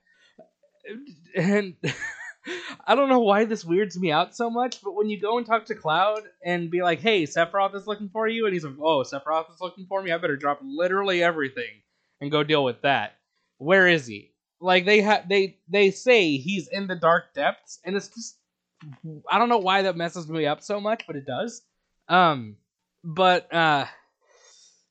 And 1.34 1.74
I 2.86 2.94
don't 2.94 3.08
know 3.08 3.20
why 3.20 3.44
this 3.44 3.64
weirds 3.64 3.98
me 3.98 4.10
out 4.10 4.34
so 4.34 4.50
much, 4.50 4.82
but 4.82 4.94
when 4.94 5.08
you 5.08 5.20
go 5.20 5.38
and 5.38 5.46
talk 5.46 5.66
to 5.66 5.74
Cloud 5.74 6.22
and 6.44 6.70
be 6.70 6.82
like, 6.82 7.00
"Hey, 7.00 7.24
Sephiroth 7.24 7.74
is 7.74 7.86
looking 7.86 8.08
for 8.08 8.26
you," 8.26 8.46
and 8.46 8.54
he's 8.54 8.64
like, 8.64 8.78
"Oh, 8.80 9.02
Sephiroth 9.02 9.52
is 9.52 9.60
looking 9.60 9.86
for 9.86 10.02
me. 10.02 10.12
I 10.12 10.18
better 10.18 10.36
drop 10.36 10.60
literally 10.62 11.22
everything 11.22 11.82
and 12.20 12.30
go 12.30 12.42
deal 12.42 12.64
with 12.64 12.82
that." 12.82 13.16
Where 13.58 13.88
is 13.88 14.06
he? 14.06 14.32
Like 14.60 14.84
they 14.84 15.00
have 15.02 15.28
they 15.28 15.58
they 15.68 15.90
say 15.90 16.36
he's 16.36 16.68
in 16.68 16.86
the 16.86 16.96
dark 16.96 17.34
depths, 17.34 17.80
and 17.84 17.96
it's 17.96 18.08
just 18.08 18.36
I 19.30 19.38
don't 19.38 19.48
know 19.48 19.58
why 19.58 19.82
that 19.82 19.96
messes 19.96 20.28
me 20.28 20.46
up 20.46 20.62
so 20.62 20.80
much, 20.80 21.06
but 21.06 21.16
it 21.16 21.26
does. 21.26 21.62
Um, 22.08 22.56
but 23.08 23.52
uh, 23.52 23.86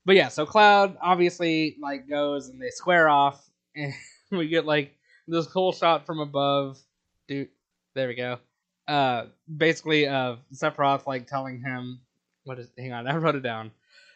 but 0.04 0.16
yeah, 0.16 0.30
so 0.30 0.46
Cloud 0.46 0.98
obviously 1.02 1.78
like 1.80 2.10
goes 2.10 2.50
and 2.50 2.60
they 2.60 2.72
square 2.72 3.08
off, 3.08 3.48
and 3.76 3.94
we 4.32 4.48
get 4.48 4.66
like 4.66 4.96
this 5.28 5.46
cool 5.46 5.72
shot 5.72 6.06
from 6.06 6.20
above. 6.20 6.80
Dude, 7.28 7.50
there 7.94 8.08
we 8.08 8.16
go. 8.16 8.40
Uh, 8.88 9.26
basically, 9.56 10.08
uh, 10.08 10.38
Sephiroth 10.52 11.06
like 11.06 11.28
telling 11.28 11.62
him 11.62 12.00
what 12.44 12.58
is? 12.58 12.70
Hang 12.78 12.92
on, 12.92 13.08
I 13.08 13.18
wrote 13.18 13.36
it 13.36 13.44
down. 13.44 13.72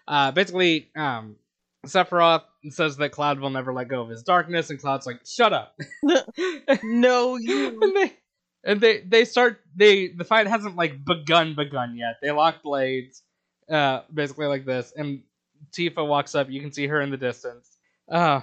Uh, 0.08 0.32
basically, 0.32 0.90
um, 0.96 1.36
Sephiroth 1.86 2.44
says 2.70 2.98
that 2.98 3.12
Cloud 3.12 3.40
will 3.40 3.52
never 3.52 3.72
let 3.72 3.88
go 3.88 4.02
of 4.02 4.10
his 4.10 4.24
darkness, 4.24 4.72
and 4.72 4.80
Cloud's 4.80 5.06
like, 5.06 5.20
"Shut 5.26 5.54
up." 5.54 5.78
No, 6.84 7.36
you. 7.36 7.80
and 7.82 7.96
they 7.96 8.14
and 8.64 8.82
they 8.82 9.02
they 9.02 9.26
start 9.26 9.60
they 9.76 10.08
the 10.08 10.24
fight 10.24 10.48
hasn't 10.48 10.76
like 10.76 11.06
begun 11.06 11.54
begun 11.54 11.96
yet. 11.96 12.16
They 12.22 12.32
lock 12.32 12.64
blades, 12.64 13.22
uh, 13.70 14.02
basically 14.14 14.48
like 14.48 14.66
this, 14.66 14.94
and 14.96 15.22
Tifa 15.72 16.06
walks 16.06 16.36
up. 16.36 16.50
You 16.50 16.62
can 16.62 16.72
see 16.72 16.88
her 16.88 17.02
in 17.02 17.10
the 17.10 17.18
distance. 17.18 17.78
Uh, 18.10 18.42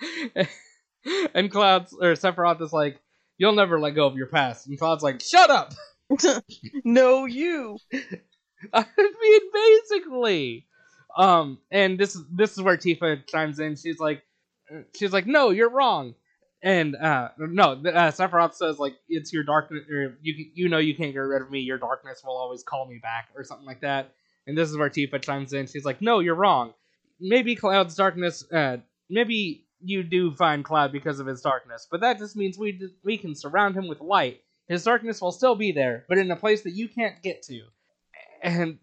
and 1.34 1.50
Cloud's 1.50 1.92
or 1.92 2.12
Sephiroth 2.12 2.60
is 2.62 2.72
like, 2.72 3.00
"You'll 3.36 3.52
never 3.52 3.78
let 3.78 3.94
go 3.94 4.06
of 4.06 4.16
your 4.16 4.26
past," 4.26 4.66
and 4.66 4.78
Cloud's 4.78 5.02
like, 5.02 5.20
"Shut 5.20 5.50
up." 5.50 5.72
no, 6.84 7.26
you. 7.26 7.78
I 8.72 8.84
mean, 8.96 9.40
basically. 9.52 10.66
Um, 11.16 11.58
and 11.70 11.98
this 11.98 12.14
is 12.14 12.24
this 12.30 12.52
is 12.52 12.62
where 12.62 12.76
Tifa 12.76 13.26
chimes 13.26 13.58
in. 13.58 13.76
She's 13.76 13.98
like, 13.98 14.22
she's 14.96 15.12
like, 15.12 15.26
no, 15.26 15.50
you're 15.50 15.70
wrong. 15.70 16.14
And 16.62 16.96
uh, 16.96 17.28
no, 17.38 17.72
uh, 17.72 18.10
Sephiroth 18.10 18.54
says 18.54 18.78
like, 18.78 18.94
it's 19.08 19.32
your 19.32 19.44
darkness, 19.44 19.84
or 19.90 20.18
you 20.22 20.46
you 20.54 20.68
know 20.68 20.78
you 20.78 20.94
can't 20.94 21.12
get 21.12 21.20
rid 21.20 21.40
of 21.40 21.50
me. 21.50 21.60
Your 21.60 21.78
darkness 21.78 22.22
will 22.24 22.36
always 22.36 22.64
call 22.64 22.86
me 22.86 22.98
back, 22.98 23.28
or 23.36 23.44
something 23.44 23.66
like 23.66 23.80
that. 23.82 24.12
And 24.48 24.56
this 24.56 24.70
is 24.70 24.78
where 24.78 24.88
Tifa 24.88 25.22
chimes 25.22 25.52
in. 25.52 25.66
She's 25.66 25.84
like, 25.84 26.00
no, 26.00 26.20
you're 26.20 26.34
wrong. 26.34 26.72
Maybe 27.20 27.54
Cloud's 27.54 27.94
darkness. 27.94 28.50
Uh, 28.50 28.78
maybe 29.10 29.66
you 29.80 30.02
do 30.02 30.32
find 30.32 30.64
Cloud 30.64 30.90
because 30.90 31.20
of 31.20 31.26
his 31.26 31.42
darkness, 31.42 31.86
but 31.90 32.00
that 32.00 32.18
just 32.18 32.34
means 32.34 32.58
we 32.58 32.80
we 33.04 33.18
can 33.18 33.34
surround 33.34 33.76
him 33.76 33.88
with 33.88 34.00
light. 34.00 34.40
His 34.66 34.84
darkness 34.84 35.20
will 35.20 35.32
still 35.32 35.54
be 35.54 35.72
there, 35.72 36.06
but 36.08 36.18
in 36.18 36.30
a 36.30 36.36
place 36.36 36.62
that 36.62 36.72
you 36.72 36.88
can't 36.88 37.22
get 37.22 37.42
to. 37.44 37.60
And 38.42 38.78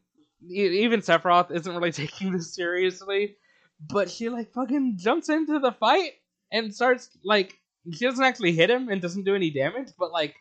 even 0.47 1.01
Sephiroth 1.01 1.51
isn't 1.51 1.75
really 1.75 1.91
taking 2.03 2.31
this 2.31 2.53
seriously, 2.53 3.35
but 3.79 4.09
she 4.09 4.29
like 4.29 4.53
fucking 4.53 4.97
jumps 4.97 5.29
into 5.29 5.59
the 5.59 5.71
fight 5.71 6.11
and 6.51 6.73
starts 6.73 7.09
like 7.23 7.57
she 7.91 8.05
doesn't 8.05 8.23
actually 8.23 8.53
hit 8.53 8.69
him 8.69 8.89
and 8.89 9.01
doesn't 9.01 9.25
do 9.25 9.35
any 9.35 9.49
damage, 9.49 9.89
but 9.97 10.11
like 10.11 10.35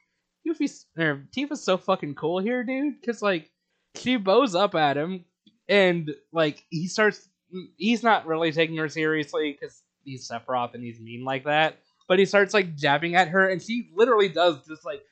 Yuffie 0.46 0.84
or 0.98 1.26
Tifa's 1.34 1.64
so 1.64 1.78
fucking 1.78 2.14
cool 2.14 2.40
here, 2.40 2.62
dude, 2.62 3.00
because 3.00 3.22
like 3.22 3.50
she 3.96 4.16
bows 4.16 4.54
up 4.54 4.74
at 4.74 4.96
him 4.96 5.24
and 5.68 6.14
like 6.32 6.64
he 6.70 6.86
starts 6.88 7.28
he's 7.76 8.02
not 8.02 8.26
really 8.26 8.52
taking 8.52 8.76
her 8.76 8.88
seriously 8.88 9.56
because 9.58 9.82
he's 10.04 10.28
Sephiroth 10.28 10.74
and 10.74 10.82
he's 10.82 11.00
mean 11.00 11.24
like 11.24 11.44
that, 11.44 11.78
but 12.08 12.18
he 12.18 12.26
starts 12.26 12.52
like 12.52 12.76
jabbing 12.76 13.14
at 13.14 13.28
her 13.28 13.48
and 13.48 13.62
she 13.62 13.90
literally 13.94 14.28
does 14.28 14.66
just 14.66 14.84
like 14.84 15.02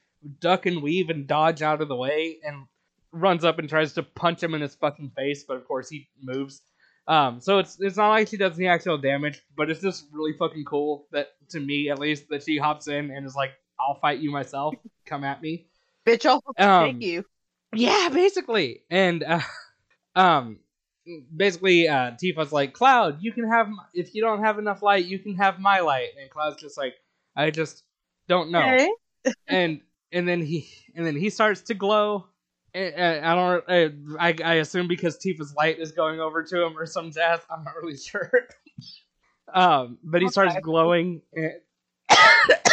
duck 0.41 0.67
and 0.67 0.83
weave 0.83 1.11
and 1.11 1.27
dodge 1.27 1.63
out 1.63 1.81
of 1.81 1.89
the 1.89 1.97
way 1.97 2.39
and 2.45 2.67
runs 3.13 3.45
up 3.45 3.59
and 3.59 3.69
tries 3.69 3.93
to 3.95 4.03
punch 4.03 4.43
him 4.43 4.55
in 4.55 4.61
his 4.61 4.75
fucking 4.75 5.11
face, 5.17 5.45
but 5.45 5.57
of 5.57 5.67
course 5.67 5.89
he 5.89 6.09
moves. 6.21 6.63
Um, 7.09 7.41
so 7.41 7.59
it's 7.59 7.79
it's 7.81 7.97
not 7.97 8.11
like 8.11 8.29
she 8.29 8.37
does 8.37 8.57
any 8.57 8.69
actual 8.69 8.97
damage, 8.97 9.43
but 9.57 9.69
it's 9.71 9.81
just 9.81 10.07
really 10.13 10.33
fucking 10.39 10.65
cool 10.65 11.07
that 11.11 11.31
to 11.51 11.59
me 11.59 11.91
at 11.91 11.99
least 11.99 12.29
that 12.29 12.45
she 12.45 12.59
hops 12.59 12.87
in 12.87 13.11
and 13.11 13.27
is 13.27 13.35
like, 13.35 13.51
"I'll 13.81 13.97
fight 13.97 14.21
you 14.21 14.31
myself. 14.31 14.75
Come 15.05 15.25
at 15.25 15.43
me." 15.43 15.67
Bitch, 16.07 16.25
I'll 16.27 16.43
Um, 16.59 17.01
take 17.01 17.03
you. 17.03 17.25
Yeah, 17.75 18.09
basically. 18.13 18.83
And 18.91 19.23
uh, 19.23 19.41
um, 20.15 20.59
basically, 21.35 21.89
uh, 21.89 22.13
Tifa's 22.23 22.53
like, 22.53 22.73
"Cloud, 22.75 23.19
you 23.23 23.33
can 23.33 23.49
have 23.49 23.67
m- 23.67 23.79
if 23.95 24.15
you 24.15 24.23
don't 24.23 24.43
have 24.43 24.59
enough 24.59 24.83
light, 24.83 25.05
you 25.07 25.19
can 25.19 25.35
have 25.37 25.59
my 25.59 25.81
light." 25.81 26.09
And 26.21 26.31
Cloud's 26.31 26.61
just 26.61 26.77
like, 26.77 26.95
"I 27.37 27.51
just 27.51 27.83
don't 28.29 28.51
know." 28.51 28.63
Okay. 28.75 28.91
and 29.49 29.81
and 30.13 30.29
then 30.29 30.43
he 30.43 30.69
and 30.95 31.07
then 31.07 31.17
he 31.17 31.31
starts 31.31 31.63
to 31.63 31.75
glow. 31.75 32.27
And, 32.75 32.95
and 32.95 33.27
I 33.27 33.35
don't. 33.35 33.65
uh, 33.69 34.17
I 34.19 34.35
I 34.45 34.55
assume 34.55 34.89
because 34.89 35.19
Tifa's 35.19 35.55
light 35.55 35.79
is 35.79 35.93
going 35.93 36.21
over 36.21 36.43
to 36.43 36.63
him 36.67 36.77
or 36.77 36.87
some 36.87 37.11
jazz. 37.11 37.41
I'm 37.51 37.65
not 37.65 37.75
really 37.81 37.97
sure. 37.99 38.31
Um, 39.53 39.99
but 40.03 40.23
he 40.23 40.29
starts 40.29 40.57
glowing. 40.63 41.23
and- 41.35 41.61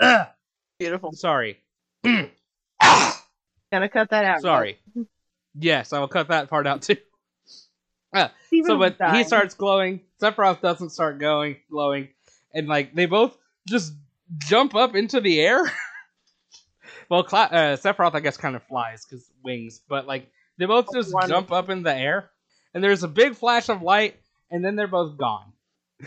Beautiful. 0.78 1.12
Sorry. 1.12 1.58
Gonna 3.72 3.88
cut 3.88 4.10
that 4.10 4.24
out. 4.24 4.40
Sorry. 4.40 4.78
Yes, 5.54 5.92
I 5.92 6.00
will 6.00 6.08
cut 6.08 6.28
that 6.28 6.48
part 6.48 6.66
out 6.66 6.82
too. 6.82 6.96
Steven 8.46 8.66
So, 8.66 8.78
but 8.78 8.96
he 9.14 9.24
starts 9.24 9.54
glowing. 9.54 10.00
Sephiroth 10.20 10.60
doesn't 10.60 10.90
start 10.90 11.18
going, 11.18 11.56
glowing, 11.70 12.08
and 12.52 12.66
like 12.66 12.94
they 12.94 13.06
both 13.06 13.36
just 13.68 13.92
jump 14.38 14.74
up 14.74 14.96
into 14.96 15.20
the 15.20 15.40
air. 15.40 15.62
well, 17.08 17.22
Cla- 17.22 17.48
uh, 17.52 17.76
Sephiroth, 17.76 18.14
I 18.14 18.20
guess, 18.20 18.36
kind 18.36 18.56
of 18.56 18.62
flies 18.64 19.06
because 19.06 19.30
wings, 19.44 19.80
but 19.88 20.06
like 20.06 20.30
they 20.58 20.66
both 20.66 20.88
just 20.92 21.14
One. 21.14 21.28
jump 21.28 21.52
up 21.52 21.70
in 21.70 21.84
the 21.84 21.94
air, 21.94 22.30
and 22.74 22.82
there's 22.82 23.04
a 23.04 23.08
big 23.08 23.36
flash 23.36 23.68
of 23.68 23.82
light, 23.82 24.16
and 24.50 24.64
then 24.64 24.74
they're 24.74 24.88
both 24.88 25.16
gone. 25.16 25.52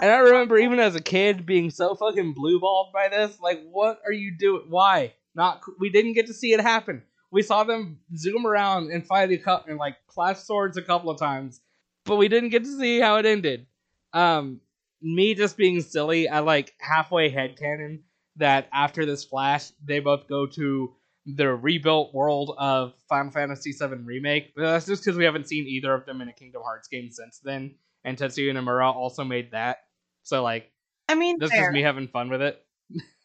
And 0.00 0.10
I 0.10 0.18
remember 0.18 0.58
even 0.58 0.80
as 0.80 0.96
a 0.96 1.00
kid 1.00 1.46
being 1.46 1.70
so 1.70 1.94
fucking 1.94 2.32
blue 2.32 2.58
balled 2.58 2.92
by 2.92 3.08
this. 3.08 3.38
Like, 3.40 3.62
what 3.70 4.00
are 4.04 4.12
you 4.12 4.36
doing? 4.36 4.64
Why? 4.68 5.12
Not 5.34 5.62
we 5.78 5.90
didn't 5.90 6.14
get 6.14 6.26
to 6.26 6.34
see 6.34 6.52
it 6.52 6.60
happen. 6.60 7.02
We 7.30 7.42
saw 7.42 7.64
them 7.64 7.98
zoom 8.16 8.46
around 8.46 8.90
and 8.90 9.06
fight 9.06 9.30
a 9.30 9.38
couple 9.38 9.70
and 9.70 9.78
like 9.78 9.96
clash 10.06 10.38
swords 10.38 10.76
a 10.76 10.82
couple 10.82 11.10
of 11.10 11.18
times, 11.18 11.60
but 12.04 12.16
we 12.16 12.28
didn't 12.28 12.50
get 12.50 12.64
to 12.64 12.78
see 12.78 13.00
how 13.00 13.16
it 13.16 13.26
ended. 13.26 13.66
Um, 14.12 14.60
me 15.00 15.34
just 15.34 15.56
being 15.56 15.80
silly, 15.80 16.28
I 16.28 16.40
like 16.40 16.74
halfway 16.78 17.30
headcanon 17.32 18.00
that 18.36 18.68
after 18.72 19.06
this 19.06 19.24
flash, 19.24 19.70
they 19.84 20.00
both 20.00 20.28
go 20.28 20.46
to 20.46 20.94
the 21.26 21.48
rebuilt 21.48 22.12
world 22.14 22.54
of 22.58 22.94
Final 23.08 23.32
Fantasy 23.32 23.72
VII 23.72 23.96
Remake. 24.04 24.54
But 24.54 24.62
that's 24.62 24.86
just 24.86 25.04
because 25.04 25.16
we 25.16 25.24
haven't 25.24 25.48
seen 25.48 25.66
either 25.66 25.92
of 25.94 26.04
them 26.06 26.20
in 26.20 26.28
a 26.28 26.32
Kingdom 26.32 26.62
Hearts 26.62 26.88
game 26.88 27.10
since 27.10 27.40
then. 27.42 27.74
And 28.04 28.16
Tetsuya 28.16 28.52
Nomura 28.52 28.94
also 28.94 29.24
made 29.24 29.52
that. 29.52 29.78
So 30.22 30.42
like 30.42 30.70
I 31.08 31.14
mean, 31.14 31.38
this 31.38 31.50
fair. 31.50 31.68
is 31.68 31.72
me 31.72 31.82
having 31.82 32.08
fun 32.08 32.28
with 32.28 32.42
it. 32.42 32.64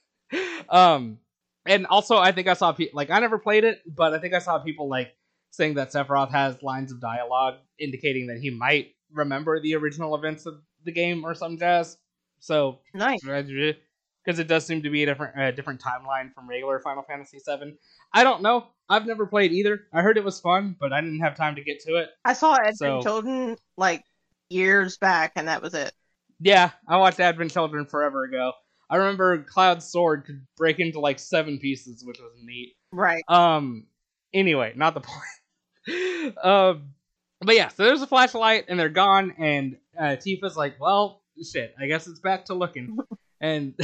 um, 0.70 1.20
and 1.68 1.86
also 1.88 2.18
I 2.18 2.32
think 2.32 2.48
I 2.48 2.54
saw 2.54 2.72
people 2.72 2.98
like 2.98 3.10
I 3.10 3.20
never 3.20 3.38
played 3.38 3.64
it, 3.64 3.82
but 3.86 4.14
I 4.14 4.20
think 4.20 4.34
I 4.34 4.40
saw 4.40 4.60
people 4.60 4.90
like 4.90 5.14
saying 5.52 5.76
that 5.76 5.92
Sephiroth 5.92 6.32
has 6.32 6.62
lines 6.62 6.92
of 6.92 7.00
dialogue 7.00 7.56
indicating 7.80 8.28
that 8.28 8.40
he 8.40 8.50
might 8.50 8.96
remember 9.12 9.60
the 9.60 9.76
original 9.76 10.16
events 10.16 10.46
of 10.46 10.56
the 10.84 10.92
game 10.92 11.26
or 11.26 11.34
some 11.34 11.58
jazz. 11.58 11.98
So 12.40 12.80
nice. 12.94 13.22
because 13.24 14.40
it 14.40 14.48
does 14.48 14.66
seem 14.66 14.84
to 14.84 14.90
be 14.90 15.04
a 15.04 15.06
different 15.06 15.38
uh, 15.38 15.52
different 15.52 15.82
timeline 15.82 16.34
from 16.34 16.48
regular 16.50 16.80
Final 16.80 17.04
Fantasy 17.04 17.40
VII. 17.46 17.78
I 18.14 18.24
don't 18.24 18.42
know. 18.42 18.68
I've 18.90 19.06
never 19.06 19.26
played 19.26 19.52
either. 19.52 19.82
I 19.94 20.02
heard 20.02 20.18
it 20.18 20.24
was 20.24 20.40
fun, 20.40 20.76
but 20.80 20.94
I 20.94 21.02
didn't 21.02 21.20
have 21.20 21.36
time 21.36 21.56
to 21.56 21.64
get 21.64 21.82
to 21.82 21.96
it. 21.96 22.10
I 22.24 22.34
saw 22.34 22.56
Advent 22.56 22.78
So- 22.78 23.02
Children 23.02 23.58
like 23.76 24.04
years 24.50 24.98
back, 24.98 25.34
and 25.36 25.48
that 25.48 25.62
was 25.62 25.74
it. 25.74 25.92
Yeah, 26.40 26.72
I 26.88 26.98
watched 26.98 27.20
Advent 27.20 27.52
Children 27.52 27.86
forever 27.86 28.24
ago. 28.24 28.54
I 28.90 28.98
remember 28.98 29.44
Cloud's 29.44 29.86
sword 29.86 30.26
could 30.26 30.46
break 30.56 30.80
into 30.80 31.00
like 31.00 31.20
seven 31.20 31.60
pieces, 31.60 32.04
which 32.06 32.20
was 32.20 32.32
neat. 32.44 32.76
Right. 32.92 33.24
Um. 33.28 33.88
Anyway, 34.34 34.74
not 34.76 34.94
the 34.94 35.02
point. 36.32 36.38
um. 36.44 36.94
But 37.40 37.56
yeah, 37.56 37.68
so 37.68 37.84
there's 37.86 38.02
a 38.02 38.08
flashlight 38.08 38.66
and 38.68 38.80
they're 38.80 38.90
gone, 38.90 39.36
and 39.38 39.78
uh, 39.98 40.16
Tifa's 40.16 40.58
like, 40.58 40.80
"Well, 40.80 41.22
shit, 41.44 41.76
I 41.80 41.86
guess 41.86 42.08
it's 42.08 42.20
back 42.20 42.46
to 42.46 42.56
looking," 42.56 42.98
and 43.42 43.76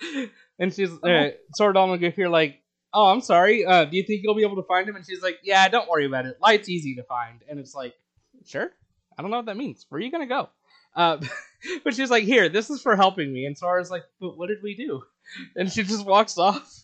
and 0.58 0.72
she's 0.72 0.92
uh, 1.02 1.30
Sword 1.56 1.76
on 1.76 1.98
the 1.98 2.10
here 2.10 2.28
like, 2.28 2.62
"Oh, 2.92 3.06
I'm 3.06 3.20
sorry. 3.22 3.64
Uh, 3.66 3.86
do 3.86 3.96
you 3.96 4.04
think 4.04 4.22
you'll 4.22 4.36
be 4.36 4.44
able 4.44 4.56
to 4.56 4.68
find 4.68 4.88
him?" 4.88 4.94
And 4.94 5.04
she's 5.04 5.20
like, 5.22 5.38
"Yeah, 5.42 5.68
don't 5.68 5.88
worry 5.88 6.06
about 6.06 6.26
it. 6.26 6.36
Light's 6.40 6.68
easy 6.68 6.94
to 6.96 7.02
find." 7.02 7.42
And 7.48 7.58
it's 7.58 7.74
like, 7.74 7.94
"Sure." 8.44 8.70
I 9.18 9.22
don't 9.22 9.30
know 9.30 9.38
what 9.38 9.46
that 9.46 9.56
means. 9.56 9.86
Where 9.88 9.98
are 9.98 10.02
you 10.02 10.12
gonna 10.12 10.26
go? 10.26 10.50
Uh, 10.94 11.18
but 11.84 11.94
she's 11.94 12.10
like, 12.10 12.24
"Here, 12.24 12.48
this 12.48 12.70
is 12.70 12.82
for 12.82 12.96
helping 12.96 13.32
me." 13.32 13.46
And 13.46 13.56
Sora's 13.56 13.90
like, 13.90 14.04
"But 14.20 14.36
what 14.36 14.48
did 14.48 14.62
we 14.62 14.74
do?" 14.74 15.02
And 15.56 15.70
she 15.72 15.82
just 15.82 16.06
walks 16.06 16.38
off. 16.38 16.82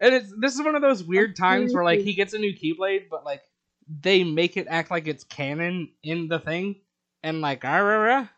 And 0.00 0.14
it's 0.14 0.32
this 0.40 0.54
is 0.54 0.62
one 0.62 0.74
of 0.74 0.82
those 0.82 1.02
weird 1.02 1.36
times 1.36 1.74
where 1.74 1.84
like 1.84 2.00
he 2.00 2.14
gets 2.14 2.32
a 2.32 2.38
new 2.38 2.54
Keyblade, 2.54 3.08
but 3.10 3.24
like 3.24 3.42
they 3.88 4.22
make 4.22 4.56
it 4.56 4.66
act 4.68 4.90
like 4.90 5.08
it's 5.08 5.24
canon 5.24 5.90
in 6.02 6.28
the 6.28 6.38
thing, 6.38 6.76
and 7.22 7.40
like 7.40 7.62
ah, 7.64 8.30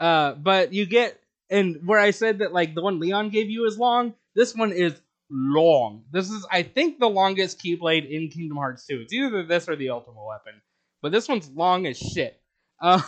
uh, 0.00 0.34
but 0.34 0.72
you 0.72 0.84
get 0.84 1.18
and 1.50 1.86
where 1.86 2.00
I 2.00 2.10
said 2.10 2.38
that 2.38 2.52
like 2.52 2.74
the 2.74 2.82
one 2.82 2.98
Leon 2.98 3.30
gave 3.30 3.50
you 3.50 3.66
is 3.66 3.78
long, 3.78 4.14
this 4.34 4.54
one 4.54 4.72
is 4.72 5.00
long. 5.30 6.04
This 6.10 6.30
is 6.30 6.46
I 6.50 6.62
think 6.62 6.98
the 6.98 7.08
longest 7.08 7.62
Keyblade 7.62 8.10
in 8.10 8.28
Kingdom 8.28 8.56
Hearts 8.56 8.86
2. 8.86 9.00
It's 9.02 9.12
either 9.12 9.44
this 9.44 9.68
or 9.68 9.76
the 9.76 9.90
Ultimate 9.90 10.24
Weapon, 10.26 10.60
but 11.00 11.12
this 11.12 11.28
one's 11.28 11.50
long 11.50 11.86
as 11.86 11.98
shit. 11.98 12.40
Uh, 12.80 13.02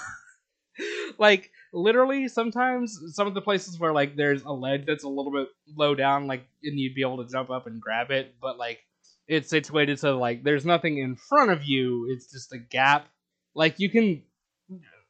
like 1.19 1.51
literally 1.75 2.29
sometimes 2.29 2.99
some 3.13 3.27
of 3.27 3.35
the 3.35 3.41
places 3.41 3.79
where 3.79 3.93
like 3.93 4.17
there's 4.17 4.43
a 4.45 4.53
ledge 4.53 4.87
that's 4.87 5.05
a 5.05 5.09
little 5.09 5.33
bit 5.33 5.49
low 5.77 5.95
down 5.95 6.27
like 6.27 6.47
and 6.63 6.79
you'd 6.79 6.95
be 6.95 7.03
able 7.03 7.23
to 7.23 7.31
jump 7.31 7.51
up 7.51 7.67
and 7.67 7.81
grab 7.81 8.11
it 8.11 8.35
but 8.41 8.57
like 8.57 8.81
it's 9.27 9.49
situated 9.51 9.99
so 9.99 10.19
like 10.19 10.45
there's 10.45 10.65
nothing 10.65 10.99
in 10.99 11.17
front 11.17 11.51
of 11.51 11.65
you 11.65 12.09
it's 12.11 12.31
just 12.31 12.53
a 12.53 12.59
gap. 12.59 13.09
Like 13.55 13.79
you 13.81 13.89
can 13.89 14.23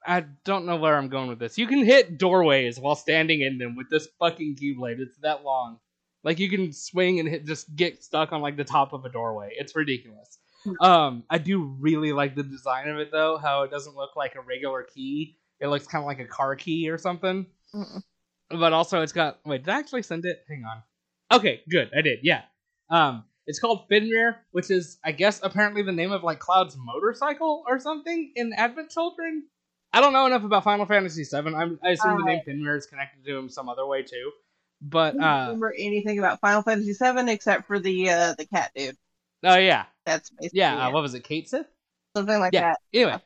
i 0.07 0.25
don't 0.45 0.67
know 0.67 0.77
where 0.77 0.97
i'm 0.97 1.09
going 1.09 1.29
with 1.29 1.39
this. 1.39 1.59
You 1.59 1.67
can 1.67 1.85
hit 1.85 2.19
doorways 2.19 2.79
while 2.79 2.95
standing 2.95 3.43
in 3.43 3.59
them 3.59 3.77
with 3.77 3.91
this 3.91 4.09
fucking 4.19 4.57
keyblade 4.57 5.01
it's 5.01 5.19
that 5.19 5.45
long. 5.45 5.79
Like 6.23 6.39
you 6.39 6.49
can 6.49 6.73
swing 6.73 7.21
and 7.21 7.29
hit 7.29 7.45
just 7.45 7.75
get 7.77 8.03
stuck 8.03 8.33
on 8.33 8.41
like 8.41 8.57
the 8.57 8.65
top 8.65 8.95
of 8.95 9.05
a 9.05 9.11
doorway. 9.11 9.55
It's 9.59 9.77
ridiculous. 9.77 10.39
Um 10.81 11.25
i 11.29 11.37
do 11.37 11.77
really 11.79 12.13
like 12.13 12.35
the 12.35 12.43
design 12.43 12.89
of 12.89 12.99
it 12.99 13.11
though 13.13 13.37
how 13.37 13.65
it 13.65 13.71
doesn't 13.71 13.97
look 13.97 14.17
like 14.17 14.35
a 14.35 14.41
regular 14.41 14.83
key 14.83 15.37
it 15.65 15.69
looks 15.69 15.87
kind 15.87 16.03
of 16.03 16.07
like 16.07 16.21
a 16.21 16.27
car 16.27 16.55
key 16.55 16.91
or 16.91 16.99
something. 16.99 17.47
Mm. 17.75 18.03
But 18.51 18.73
also, 18.73 19.01
it's 19.01 19.13
got. 19.13 19.41
Wait, 19.47 19.65
did 19.65 19.71
I 19.73 19.79
actually 19.79 20.03
send 20.03 20.27
it? 20.27 20.45
Hang 20.49 20.63
on. 20.65 20.83
Okay, 21.37 21.63
good. 21.71 21.91
I 21.97 22.03
did. 22.03 22.21
Yeah. 22.23 22.43
Um, 22.91 23.25
it's 23.47 23.59
called 23.59 23.87
Fenrir, 23.89 24.37
which 24.53 24.71
is, 24.71 24.99
I 25.05 25.13
guess, 25.13 25.41
apparently 25.43 25.83
the 25.83 25.93
name 25.93 26.13
of 26.13 26.23
like 26.23 26.39
Cloud's 26.39 26.77
motorcycle 26.79 27.65
or 27.67 27.79
something 27.79 28.33
in 28.37 28.53
Advent 28.53 28.91
Children. 28.91 29.45
I 29.93 30.01
don't 30.01 30.13
know 30.13 30.27
enough 30.27 30.45
about 30.45 30.65
Final 30.65 30.87
Fantasy 30.87 31.25
VII. 31.25 31.55
I'm, 31.55 31.79
I 31.83 31.91
assume 31.91 32.19
the 32.19 32.25
Uh, 32.25 32.27
name 32.27 32.41
Fenrir 32.45 32.77
is 32.77 32.87
connected 32.87 33.25
to 33.25 33.37
him 33.37 33.49
some 33.49 33.69
other 33.69 33.87
way 33.87 34.03
too. 34.03 34.33
But 34.83 35.15
I 35.15 35.19
don't 35.19 35.23
uh, 35.23 35.41
remember 35.47 35.75
anything 35.79 36.19
about 36.19 36.41
Final 36.41 36.63
Fantasy 36.63 36.93
VII 36.93 37.31
except 37.33 37.67
for 37.67 37.79
the 37.79 38.11
uh, 38.11 38.35
the 38.35 38.45
cat 38.45 38.73
dude. 38.77 38.97
oh 39.45 39.57
yeah, 39.57 39.87
That's 40.05 40.29
basically 40.31 40.59
yeah. 40.61 40.85
Uh, 40.85 40.91
it. 40.91 40.93
what 40.93 41.03
was 41.03 41.15
it, 41.15 41.25
Cait 41.25 41.49
Sith? 41.49 41.67
something 42.17 42.39
like 42.39 42.53
yeah. 42.53 42.61
that. 42.73 42.79
Anyway, 42.93 43.19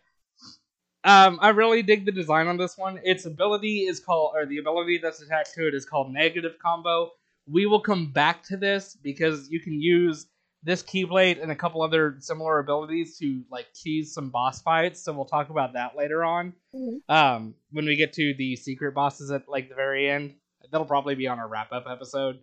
um, 1.09 1.38
I 1.40 1.48
really 1.50 1.82
dig 1.82 2.04
the 2.04 2.12
design 2.12 2.46
on 2.48 2.56
this 2.59 2.76
one. 2.76 3.00
Its 3.02 3.24
ability 3.24 3.86
is 3.86 3.98
called, 3.98 4.32
or 4.36 4.44
the 4.46 4.59
ability 4.59 4.98
that's 4.98 5.22
attached 5.22 5.54
to 5.54 5.66
it 5.66 5.74
is 5.74 5.84
called 5.86 6.12
Negative 6.12 6.52
Combo. 6.62 7.12
We 7.46 7.64
will 7.66 7.80
come 7.80 8.12
back 8.12 8.42
to 8.44 8.56
this 8.59 8.94
because 9.02 9.50
you 9.50 9.59
can 9.61 9.80
use 9.80 10.26
this 10.62 10.82
Keyblade 10.82 11.42
and 11.42 11.50
a 11.50 11.54
couple 11.54 11.80
other 11.82 12.16
similar 12.18 12.59
abilities 12.59 13.16
to 13.18 13.42
like 13.50 13.66
cheese 13.74 14.12
some 14.12 14.28
boss 14.28 14.61
fights. 14.61 15.00
So 15.02 15.12
we'll 15.12 15.24
talk 15.24 15.48
about 15.50 15.72
that 15.74 15.96
later 15.96 16.24
on. 16.24 16.52
Mhm. 16.74 16.98
Um, 17.09 17.54
when 17.70 17.86
we 17.86 17.96
get 17.96 18.12
to 18.14 18.34
the 18.34 18.56
secret 18.56 18.92
bosses 18.92 19.30
at 19.30 19.48
like 19.48 19.68
the 19.68 19.74
very 19.76 20.11
end, 20.11 20.34
that'll 20.70 20.86
probably 20.86 21.14
be 21.14 21.26
on 21.26 21.38
our 21.38 21.48
wrap 21.48 21.72
up 21.72 21.86
episode. 21.88 22.40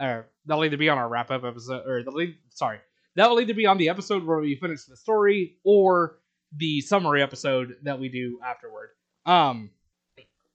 Or 0.00 0.26
that'll 0.46 0.64
either 0.64 0.76
be 0.76 0.88
on 0.88 0.98
our 0.98 1.08
wrap 1.08 1.30
up 1.30 1.44
episode, 1.44 1.86
or 1.86 2.02
the. 2.02 2.34
Sorry, 2.50 2.78
that 3.16 3.28
will 3.28 3.40
either 3.40 3.54
be 3.54 3.66
on 3.66 3.78
the 3.78 3.88
episode 3.90 4.24
where 4.24 4.38
we 4.38 4.54
finish 4.56 4.84
the 4.84 4.96
story, 4.96 5.58
or 5.64 6.18
the 6.56 6.80
summary 6.80 7.22
episode 7.22 7.76
that 7.82 7.98
we 7.98 8.08
do 8.08 8.40
afterward. 8.44 8.90
Um, 9.26 9.70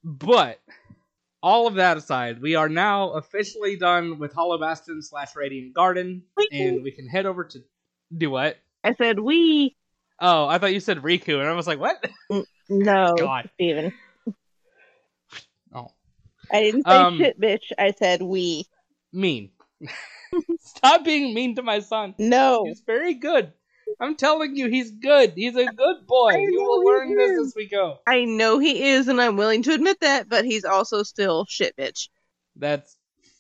but 0.04 0.60
all 1.42 1.68
of 1.68 1.76
that 1.76 1.98
aside, 1.98 2.42
we 2.42 2.56
are 2.56 2.70
now 2.70 3.12
officially 3.12 3.76
done 3.76 4.18
with 4.20 4.34
Hollow 4.34 4.58
Bastion 4.58 5.02
slash 5.02 5.36
Radiant 5.36 5.74
Garden, 5.74 6.24
and 6.52 6.84
we 6.84 6.92
can 6.92 7.08
head 7.08 7.26
over 7.26 7.44
to 7.46 7.60
do 8.16 8.30
what? 8.32 8.58
I 8.84 8.94
said 8.96 9.20
we. 9.20 9.76
Oh, 10.20 10.48
I 10.48 10.58
thought 10.58 10.74
you 10.74 10.80
said 10.80 11.00
Riku, 11.00 11.40
and 11.40 11.48
I 11.48 11.54
was 11.54 11.68
like, 11.68 11.80
what? 11.80 12.06
No, 12.70 13.16
God. 13.20 13.50
Steven. 13.56 13.94
Oh, 15.74 15.88
I 16.52 16.62
didn't 16.62 16.84
say 16.88 16.92
Um, 16.92 17.18
shit, 17.18 17.40
bitch. 17.40 17.72
I 17.78 17.92
said 17.92 18.22
we. 18.22 18.66
mean. 19.12 19.52
Stop 20.60 21.04
being 21.06 21.34
mean 21.34 21.56
to 21.56 21.62
my 21.64 21.80
son. 21.80 22.16
No. 22.18 22.64
He's 22.66 22.82
very 22.86 23.14
good. 23.16 23.52
I'm 24.00 24.16
telling 24.16 24.56
you, 24.56 24.70
he's 24.70 24.92
good. 24.92 25.34
He's 25.36 25.56
a 25.56 25.66
good 25.66 26.08
boy. 26.08 26.36
You 26.38 26.64
will 26.64 26.84
learn 26.86 27.16
this 27.16 27.32
is. 27.32 27.48
as 27.48 27.54
we 27.56 27.68
go. 27.68 28.00
I 28.08 28.26
know 28.26 28.60
he 28.60 28.90
is, 28.90 29.08
and 29.08 29.22
I'm 29.22 29.38
willing 29.38 29.64
to 29.64 29.74
admit 29.74 30.00
that, 30.02 30.30
but 30.30 30.46
he's 30.46 30.66
also 30.66 31.04
still 31.04 31.46
shit 31.48 31.76
bitch. 31.76 32.10
That's 32.56 32.98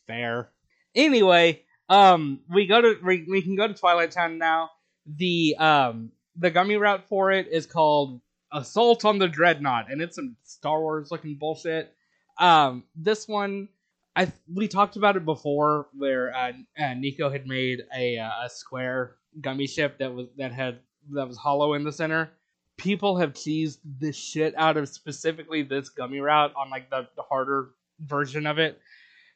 fair. 0.08 0.50
Anyway, 0.96 1.64
um, 1.90 2.42
we 2.50 2.68
go 2.68 2.82
to 2.82 2.98
we, 3.04 3.26
we 3.30 3.42
can 3.42 3.56
go 3.56 3.68
to 3.68 3.74
Twilight 3.74 4.12
Town 4.12 4.38
now. 4.38 4.70
The 5.06 5.56
um 5.58 6.12
the 6.36 6.52
Gummi 6.52 6.80
route 6.80 7.08
for 7.08 7.32
it 7.32 7.48
is 7.48 7.66
called 7.66 8.22
Assault 8.52 9.06
on 9.06 9.20
the 9.20 9.28
Dreadnought, 9.28 9.92
and 9.92 10.02
it's 10.02 10.16
some 10.16 10.36
Star 10.44 10.80
Wars 10.80 11.10
looking 11.12 11.36
bullshit. 11.36 11.94
Um, 12.38 12.84
this 12.96 13.28
one, 13.28 13.70
I 14.16 14.32
we 14.54 14.68
talked 14.68 14.96
about 14.96 15.16
it 15.18 15.26
before, 15.26 15.88
where 15.98 16.36
uh, 16.36 16.52
uh, 16.80 16.94
Nico 16.96 17.30
had 17.30 17.48
made 17.48 17.82
a 17.96 18.18
uh, 18.20 18.46
a 18.46 18.50
square 18.50 19.16
Gummi 19.42 19.70
ship 19.70 19.98
that 20.00 20.14
was 20.14 20.28
that 20.38 20.52
had 20.54 20.80
that 21.14 21.28
was 21.28 21.38
hollow 21.38 21.74
in 21.74 21.84
the 21.84 21.92
center. 21.92 22.32
people 22.78 23.18
have 23.18 23.34
cheesed 23.34 23.78
the 24.00 24.12
shit 24.12 24.54
out 24.58 24.78
of 24.78 24.90
specifically 24.90 25.64
this 25.64 25.92
Gummi 25.98 26.22
route 26.24 26.54
on 26.56 26.70
like 26.70 26.90
the, 26.90 27.08
the 27.16 27.22
harder 27.22 27.70
version 28.00 28.48
of 28.48 28.58
it 28.60 28.80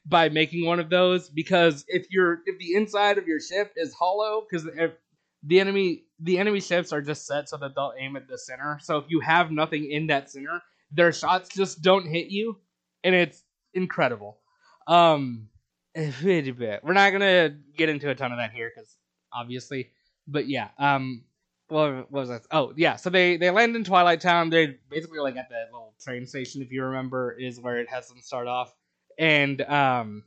by 0.06 0.30
making 0.30 0.66
one 0.66 0.80
of 0.80 0.90
those 0.90 1.30
because 1.30 1.86
if 1.88 2.08
you're 2.10 2.40
if 2.46 2.58
the 2.60 2.76
inside 2.76 3.18
of 3.18 3.28
your 3.28 3.40
ship 3.40 3.74
is 3.76 3.94
hollow 3.94 4.46
because 4.50 4.68
if 4.76 4.92
the 5.44 5.60
enemy 5.60 6.04
the 6.20 6.38
enemy 6.40 6.60
ships 6.60 6.92
are 6.92 7.02
just 7.02 7.26
set 7.26 7.48
so 7.50 7.58
that 7.58 7.76
they'll 7.76 7.94
aim 8.00 8.16
at 8.16 8.28
the 8.28 8.38
center 8.38 8.80
so 8.82 8.98
if 8.98 9.06
you 9.10 9.20
have 9.20 9.52
nothing 9.52 9.90
in 9.92 10.08
that 10.08 10.30
center 10.32 10.62
their 10.92 11.12
shots 11.12 11.50
just 11.50 11.82
don't 11.82 12.08
hit 12.08 12.28
you 12.28 12.58
and 13.04 13.14
it's 13.14 13.44
incredible 13.74 14.40
um 14.88 15.50
we're 15.96 16.74
not 16.86 17.12
gonna 17.12 17.56
get 17.76 17.90
into 17.90 18.10
a 18.10 18.16
ton 18.16 18.32
of 18.32 18.38
that 18.38 18.52
here 18.52 18.72
because 18.74 18.98
obviously 19.34 19.92
but 20.28 20.48
yeah 20.48 20.70
um 20.80 21.24
what 21.70 22.12
was 22.12 22.30
that? 22.30 22.44
Oh 22.52 22.74
yeah, 22.76 22.96
so 22.96 23.10
they 23.10 23.38
they 23.38 23.50
land 23.50 23.76
in 23.76 23.84
Twilight 23.84 24.22
Town. 24.22 24.50
They 24.50 24.78
basically 24.90 25.20
like 25.20 25.36
at 25.36 25.50
the 25.50 25.66
little 25.66 25.94
train 26.02 26.26
station, 26.26 26.62
if 26.62 26.72
you 26.72 26.84
remember, 26.84 27.32
is 27.32 27.60
where 27.60 27.80
it 27.80 27.90
has 27.90 28.08
them 28.08 28.22
start 28.22 28.48
off, 28.48 28.74
and 29.18 29.62
um, 29.64 30.24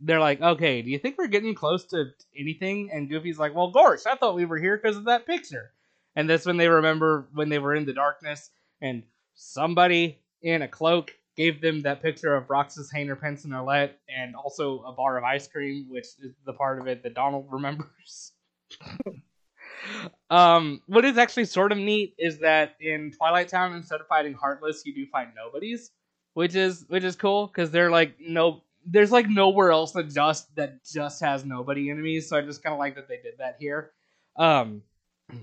they're 0.00 0.20
like, 0.20 0.40
okay, 0.42 0.82
do 0.82 0.90
you 0.90 0.98
think 0.98 1.16
we're 1.16 1.26
getting 1.28 1.54
close 1.54 1.86
to 1.86 2.06
anything? 2.38 2.90
And 2.92 3.08
Goofy's 3.08 3.38
like, 3.38 3.54
well, 3.54 3.70
gosh, 3.70 4.06
I 4.06 4.14
thought 4.16 4.34
we 4.34 4.44
were 4.44 4.58
here 4.58 4.76
because 4.76 4.96
of 4.96 5.06
that 5.06 5.26
picture, 5.26 5.72
and 6.16 6.28
that's 6.28 6.46
when 6.46 6.58
they 6.58 6.68
remember 6.68 7.28
when 7.32 7.48
they 7.48 7.58
were 7.58 7.74
in 7.74 7.86
the 7.86 7.94
darkness, 7.94 8.50
and 8.82 9.04
somebody 9.34 10.18
in 10.42 10.60
a 10.60 10.68
cloak 10.68 11.14
gave 11.36 11.60
them 11.60 11.82
that 11.82 12.02
picture 12.02 12.34
of 12.34 12.48
Roxas, 12.48 12.90
Hayner, 12.94 13.20
Pence, 13.20 13.44
and 13.44 13.52
Olette, 13.52 13.94
and 14.08 14.34
also 14.34 14.82
a 14.82 14.92
bar 14.92 15.18
of 15.18 15.24
ice 15.24 15.46
cream, 15.48 15.86
which 15.88 16.06
is 16.22 16.34
the 16.46 16.52
part 16.52 16.80
of 16.80 16.86
it 16.86 17.02
that 17.02 17.14
Donald 17.14 17.46
remembers. 17.50 18.32
um, 20.30 20.80
what 20.86 21.04
is 21.04 21.18
actually 21.18 21.44
sort 21.44 21.72
of 21.72 21.78
neat 21.78 22.14
is 22.18 22.38
that 22.38 22.76
in 22.80 23.12
Twilight 23.12 23.48
Town, 23.48 23.74
instead 23.74 24.00
of 24.00 24.06
fighting 24.06 24.34
Heartless, 24.34 24.82
you 24.84 24.94
do 24.94 25.06
find 25.06 25.30
nobodies, 25.34 25.90
which 26.34 26.54
is 26.54 26.84
which 26.88 27.04
is 27.04 27.16
cool 27.16 27.46
because 27.46 27.70
they're 27.70 27.90
like 27.90 28.16
no, 28.20 28.62
there's 28.86 29.12
like 29.12 29.28
nowhere 29.28 29.70
else 29.70 29.92
that 29.92 30.10
just 30.10 30.54
that 30.56 30.84
just 30.84 31.20
has 31.20 31.44
nobody 31.44 31.90
enemies. 31.90 32.28
So 32.28 32.36
I 32.36 32.42
just 32.42 32.62
kind 32.62 32.72
of 32.72 32.78
like 32.78 32.94
that 32.96 33.08
they 33.08 33.16
did 33.16 33.34
that 33.38 33.56
here. 33.58 33.92
Um, 34.36 34.82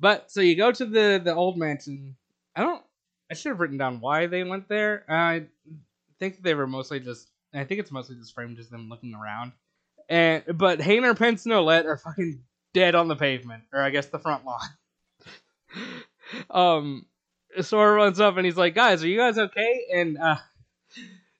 but 0.00 0.30
so 0.30 0.40
you 0.40 0.56
go 0.56 0.72
to 0.72 0.84
the 0.84 1.20
the 1.22 1.34
old 1.34 1.56
mansion. 1.56 2.16
I 2.54 2.62
don't. 2.62 2.82
I 3.30 3.34
should 3.34 3.50
have 3.50 3.60
written 3.60 3.78
down 3.78 4.00
why 4.00 4.26
they 4.26 4.44
went 4.44 4.68
there. 4.68 5.04
I 5.08 5.46
think 6.18 6.42
they 6.42 6.54
were 6.54 6.66
mostly 6.66 7.00
just. 7.00 7.30
I 7.54 7.64
think 7.64 7.80
it's 7.80 7.92
mostly 7.92 8.16
just 8.16 8.34
framed 8.34 8.58
as 8.58 8.68
them 8.68 8.88
looking 8.88 9.14
around. 9.14 9.52
And 10.08 10.44
but 10.54 10.78
Hayner, 10.80 11.16
Pence, 11.18 11.46
and 11.46 11.54
Olette 11.54 11.86
are 11.86 11.96
fucking 11.96 12.42
dead 12.74 12.94
on 12.94 13.08
the 13.08 13.16
pavement, 13.16 13.64
or 13.72 13.80
I 13.80 13.90
guess 13.90 14.06
the 14.06 14.18
front 14.18 14.44
lawn. 14.44 14.60
um, 16.50 17.06
Sora 17.60 17.94
runs 17.94 18.20
up 18.20 18.36
and 18.36 18.44
he's 18.44 18.56
like, 18.56 18.74
"Guys, 18.74 19.02
are 19.02 19.08
you 19.08 19.18
guys 19.18 19.38
okay?" 19.38 19.86
And 19.92 20.18
uh, 20.18 20.36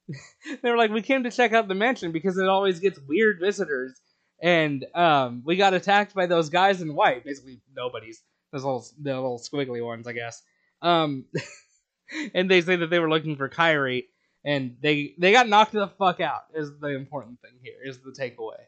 they 0.62 0.70
were 0.70 0.76
like, 0.76 0.90
"We 0.90 1.02
came 1.02 1.24
to 1.24 1.30
check 1.30 1.52
out 1.52 1.68
the 1.68 1.74
mansion 1.74 2.12
because 2.12 2.38
it 2.38 2.48
always 2.48 2.80
gets 2.80 2.98
weird 3.00 3.38
visitors." 3.40 4.00
And 4.42 4.84
um, 4.94 5.42
we 5.44 5.56
got 5.56 5.74
attacked 5.74 6.14
by 6.14 6.26
those 6.26 6.50
guys 6.50 6.82
in 6.82 6.94
white, 6.94 7.24
basically 7.24 7.60
nobody's. 7.74 8.22
Those 8.52 8.64
little, 8.64 8.86
the 9.00 9.14
little 9.14 9.38
squiggly 9.38 9.84
ones, 9.84 10.06
I 10.06 10.12
guess. 10.12 10.42
Um, 10.82 11.24
and 12.34 12.50
they 12.50 12.60
say 12.60 12.76
that 12.76 12.90
they 12.90 12.98
were 12.98 13.10
looking 13.10 13.36
for 13.36 13.48
Kairi, 13.48 14.04
and 14.44 14.76
they 14.80 15.14
they 15.18 15.32
got 15.32 15.48
knocked 15.48 15.72
the 15.72 15.88
fuck 15.88 16.20
out. 16.20 16.42
Is 16.54 16.70
the 16.80 16.88
important 16.88 17.40
thing 17.40 17.52
here? 17.62 17.76
Is 17.84 17.98
the 17.98 18.12
takeaway? 18.12 18.60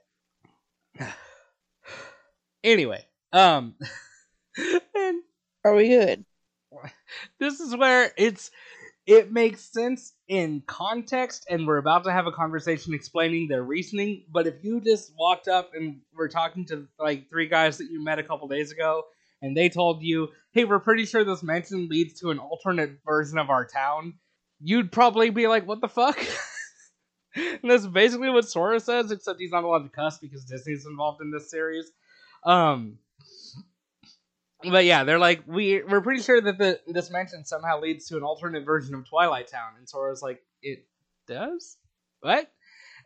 Anyway, 2.65 3.05
um, 3.33 3.77
and 4.97 5.23
Are 5.65 5.75
we 5.75 5.89
good? 5.89 6.25
this 7.39 7.61
is 7.61 7.75
where 7.77 8.13
it's 8.19 8.51
it 9.07 9.33
makes 9.33 9.63
sense 9.73 10.13
in 10.29 10.63
context, 10.67 11.47
and 11.49 11.67
we're 11.67 11.79
about 11.79 12.05
to 12.05 12.13
have 12.13 12.27
a 12.27 12.33
conversation 12.33 12.93
explaining 12.93 13.49
their 13.49 13.63
reasoning. 13.63 14.25
But 14.31 14.47
if 14.47 14.63
you 14.63 14.81
just 14.81 15.13
walked 15.17 15.49
up 15.49 15.71
and 15.75 16.01
were 16.15 16.29
talking 16.29 16.67
to 16.67 16.87
like 16.99 17.31
three 17.31 17.47
guys 17.47 17.79
that 17.79 17.91
you 17.91 18.03
met 18.05 18.19
a 18.19 18.23
couple 18.23 18.49
days 18.49 18.71
ago, 18.71 19.05
and 19.43 19.57
they 19.57 19.69
told 19.69 20.03
you, 20.03 20.29
"Hey, 20.53 20.65
we're 20.65 20.81
pretty 20.81 21.05
sure 21.05 21.25
this 21.25 21.43
mansion 21.43 21.89
leads 21.89 22.21
to 22.21 22.31
an 22.31 22.39
alternate 22.39 22.99
version 23.05 23.39
of 23.39 23.51
our 23.51 23.67
town," 23.67 24.15
you'd 24.61 24.93
probably 24.93 25.31
be 25.31 25.47
like, 25.47 25.67
"What 25.67 25.81
the 25.81 25.89
fuck?" 25.89 26.19
and 27.35 27.71
that's 27.71 27.87
basically 27.87 28.31
what 28.31 28.49
Sora 28.49 28.81
says, 28.81 29.11
except 29.11 29.41
he's 29.41 29.53
not 29.53 29.65
allowed 29.65 29.85
to 29.85 29.89
cuss 29.89 30.19
because 30.19 30.45
Disney's 30.45 30.87
involved 30.87 31.21
in 31.21 31.31
this 31.31 31.51
series. 31.51 31.91
Um, 32.45 32.99
but 34.63 34.85
yeah, 34.85 35.05
they're 35.05 35.19
like 35.19 35.43
we 35.47 35.83
we're 35.83 36.01
pretty 36.01 36.23
sure 36.23 36.41
that 36.41 36.59
the 36.59 36.81
this 36.87 37.11
mansion 37.11 37.45
somehow 37.45 37.81
leads 37.81 38.07
to 38.07 38.17
an 38.17 38.23
alternate 38.23 38.65
version 38.65 38.95
of 38.95 39.09
Twilight 39.09 39.49
Town, 39.49 39.73
and 39.79 39.89
Sora's 39.89 40.23
like, 40.23 40.43
it 40.63 40.87
does 41.27 41.77
what? 42.21 42.51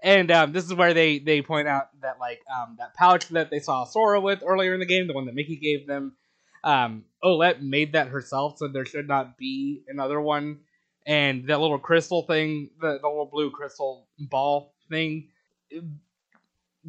And 0.02 0.30
um, 0.30 0.52
this 0.52 0.64
is 0.64 0.74
where 0.74 0.94
they 0.94 1.18
they 1.18 1.42
point 1.42 1.68
out 1.68 1.88
that 2.00 2.18
like 2.18 2.40
um, 2.52 2.76
that 2.78 2.94
pouch 2.94 3.28
that 3.28 3.50
they 3.50 3.60
saw 3.60 3.84
Sora 3.84 4.20
with 4.20 4.42
earlier 4.44 4.74
in 4.74 4.80
the 4.80 4.86
game, 4.86 5.06
the 5.06 5.12
one 5.12 5.26
that 5.26 5.34
Mickey 5.34 5.56
gave 5.56 5.86
them, 5.86 6.16
um, 6.64 7.04
Olette 7.22 7.60
made 7.60 7.92
that 7.92 8.08
herself, 8.08 8.58
so 8.58 8.68
there 8.68 8.84
should 8.84 9.08
not 9.08 9.36
be 9.38 9.82
another 9.88 10.20
one. 10.20 10.60
And 11.06 11.46
that 11.48 11.60
little 11.60 11.78
crystal 11.78 12.22
thing, 12.22 12.70
the, 12.80 12.98
the 13.00 13.08
little 13.08 13.28
blue 13.30 13.50
crystal 13.50 14.06
ball 14.18 14.74
thing, 14.88 15.28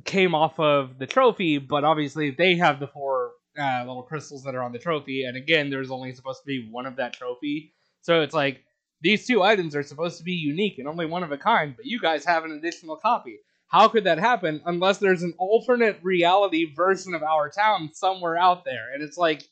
came 0.05 0.35
off 0.35 0.59
of 0.59 0.97
the 0.99 1.07
trophy, 1.07 1.57
but 1.57 1.83
obviously 1.83 2.31
they 2.31 2.55
have 2.55 2.79
the 2.79 2.87
four 2.87 3.31
uh, 3.57 3.83
little 3.85 4.03
crystals 4.03 4.43
that 4.43 4.55
are 4.55 4.63
on 4.63 4.71
the 4.71 4.79
trophy, 4.79 5.23
and 5.25 5.37
again, 5.37 5.69
there's 5.69 5.91
only 5.91 6.13
supposed 6.13 6.41
to 6.41 6.45
be 6.45 6.67
one 6.69 6.85
of 6.85 6.95
that 6.95 7.13
trophy. 7.13 7.73
So 8.01 8.21
it's 8.21 8.33
like 8.33 8.63
these 9.01 9.27
two 9.27 9.43
items 9.43 9.75
are 9.75 9.83
supposed 9.83 10.17
to 10.17 10.23
be 10.23 10.33
unique 10.33 10.79
and 10.79 10.87
only 10.87 11.05
one 11.05 11.23
of 11.23 11.31
a 11.31 11.37
kind, 11.37 11.75
but 11.75 11.85
you 11.85 11.99
guys 11.99 12.25
have 12.25 12.43
an 12.43 12.51
additional 12.51 12.95
copy. 12.95 13.39
How 13.67 13.87
could 13.87 14.03
that 14.03 14.19
happen 14.19 14.61
unless 14.65 14.99
there's 14.99 15.23
an 15.23 15.33
alternate 15.37 15.99
reality 16.03 16.73
version 16.73 17.13
of 17.13 17.23
our 17.23 17.49
town 17.49 17.89
somewhere 17.93 18.37
out 18.37 18.65
there? 18.65 18.93
And 18.93 19.03
it's 19.03 19.17
like, 19.17 19.43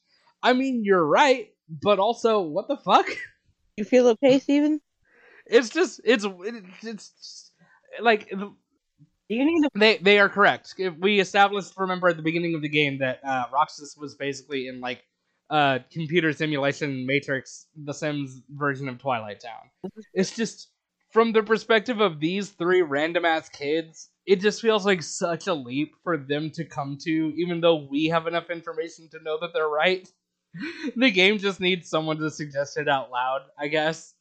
I 0.43 0.53
mean, 0.53 0.83
you're 0.83 1.05
right, 1.05 1.49
but 1.69 1.99
also, 1.99 2.41
what 2.41 2.67
the 2.67 2.77
fuck? 2.77 3.07
You 3.77 3.85
feel 3.85 4.07
okay, 4.09 4.39
Steven? 4.39 4.81
It's 5.45 5.69
just, 5.69 6.01
it's, 6.03 6.25
it's, 6.25 6.81
just, 6.81 7.51
like 8.01 8.29
Do 9.31 9.37
you 9.37 9.45
need 9.45 9.61
to 9.61 9.69
they 9.75 9.97
they 9.97 10.19
are 10.19 10.27
correct. 10.27 10.75
If 10.77 10.97
We 10.97 11.21
established, 11.21 11.73
remember 11.77 12.09
at 12.09 12.17
the 12.17 12.21
beginning 12.21 12.53
of 12.53 12.61
the 12.61 12.67
game, 12.67 12.97
that 12.99 13.21
uh, 13.25 13.45
Roxas 13.53 13.95
was 13.97 14.15
basically 14.15 14.67
in 14.67 14.81
like 14.81 15.03
uh, 15.49 15.79
computer 15.89 16.33
simulation 16.33 17.05
Matrix, 17.05 17.67
The 17.81 17.93
Sims 17.93 18.41
version 18.49 18.89
of 18.89 18.99
Twilight 18.99 19.39
Town. 19.39 19.91
It's 20.13 20.35
just 20.35 20.67
from 21.11 21.31
the 21.31 21.43
perspective 21.43 22.01
of 22.01 22.19
these 22.19 22.49
three 22.49 22.81
random 22.81 23.23
ass 23.23 23.47
kids, 23.47 24.09
it 24.25 24.41
just 24.41 24.61
feels 24.61 24.85
like 24.85 25.01
such 25.01 25.47
a 25.47 25.53
leap 25.53 25.95
for 26.03 26.17
them 26.17 26.49
to 26.51 26.65
come 26.65 26.97
to, 27.03 27.33
even 27.37 27.61
though 27.61 27.87
we 27.89 28.07
have 28.07 28.27
enough 28.27 28.49
information 28.49 29.07
to 29.11 29.23
know 29.23 29.37
that 29.39 29.51
they're 29.53 29.67
right. 29.69 30.09
the 30.95 31.11
game 31.11 31.37
just 31.37 31.59
needs 31.59 31.89
someone 31.89 32.17
to 32.17 32.29
suggest 32.29 32.77
it 32.77 32.87
out 32.87 33.11
loud, 33.11 33.41
I 33.57 33.67
guess. 33.67 34.13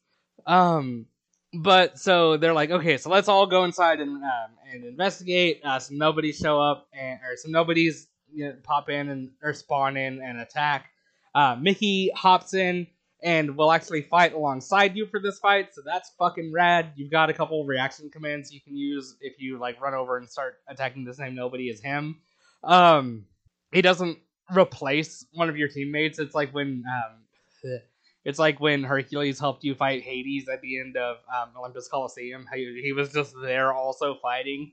Um, 0.46 1.06
but 1.52 1.98
so 1.98 2.36
they're 2.36 2.52
like, 2.52 2.70
okay, 2.70 2.96
so 2.96 3.10
let's 3.10 3.28
all 3.28 3.46
go 3.46 3.64
inside 3.64 4.00
and 4.00 4.16
um, 4.16 4.50
and 4.72 4.84
investigate. 4.84 5.60
Uh, 5.64 5.78
some 5.78 5.98
nobodies 5.98 6.38
show 6.38 6.60
up, 6.60 6.88
and 6.92 7.18
or 7.24 7.36
some 7.36 7.50
nobodies 7.50 8.08
you 8.32 8.46
know, 8.46 8.54
pop 8.62 8.88
in 8.88 9.08
and 9.08 9.30
or 9.42 9.52
spawn 9.52 9.96
in 9.96 10.22
and 10.22 10.40
attack. 10.40 10.90
Uh, 11.34 11.56
Mickey 11.60 12.10
hops 12.14 12.54
in 12.54 12.86
and 13.22 13.56
will 13.56 13.70
actually 13.70 14.02
fight 14.02 14.32
alongside 14.32 14.96
you 14.96 15.06
for 15.06 15.20
this 15.20 15.38
fight, 15.38 15.74
so 15.74 15.82
that's 15.84 16.10
fucking 16.18 16.52
rad. 16.52 16.92
You've 16.96 17.10
got 17.10 17.30
a 17.30 17.34
couple 17.34 17.64
reaction 17.64 18.08
commands 18.10 18.52
you 18.52 18.60
can 18.60 18.76
use 18.76 19.16
if 19.20 19.40
you 19.40 19.58
like 19.58 19.80
run 19.80 19.94
over 19.94 20.16
and 20.16 20.28
start 20.28 20.54
attacking 20.68 21.04
the 21.04 21.14
same 21.14 21.34
nobody 21.34 21.68
as 21.70 21.80
him. 21.80 22.20
Um, 22.62 23.26
he 23.72 23.82
doesn't 23.82 24.18
replace 24.56 25.26
one 25.32 25.48
of 25.48 25.56
your 25.56 25.68
teammates. 25.68 26.18
It's 26.18 26.34
like 26.34 26.52
when 26.52 26.84
um, 26.88 27.18
it's 28.24 28.38
like 28.38 28.60
when 28.60 28.84
Hercules 28.84 29.38
helped 29.38 29.64
you 29.64 29.74
fight 29.74 30.02
Hades 30.02 30.48
at 30.48 30.60
the 30.60 30.80
end 30.80 30.96
of 30.96 31.16
um, 31.34 31.50
Olympus 31.58 31.88
Coliseum. 31.88 32.46
He, 32.54 32.80
he 32.82 32.92
was 32.92 33.12
just 33.12 33.34
there 33.42 33.72
also 33.72 34.16
fighting. 34.20 34.72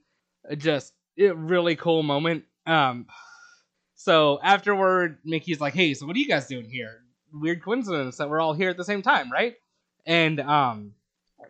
Just 0.57 0.93
a 1.19 1.33
really 1.33 1.75
cool 1.75 2.03
moment. 2.03 2.43
Um, 2.65 3.07
so 3.95 4.39
afterward, 4.43 5.17
Mickey's 5.25 5.59
like, 5.59 5.73
"Hey, 5.73 5.93
so 5.93 6.05
what 6.05 6.15
are 6.15 6.19
you 6.19 6.27
guys 6.27 6.47
doing 6.47 6.69
here? 6.69 7.01
Weird 7.33 7.63
coincidence 7.63 8.17
that 8.17 8.29
we're 8.29 8.39
all 8.39 8.53
here 8.53 8.69
at 8.69 8.77
the 8.77 8.85
same 8.85 9.01
time, 9.01 9.31
right?" 9.31 9.55
And 10.05 10.39
um, 10.39 10.93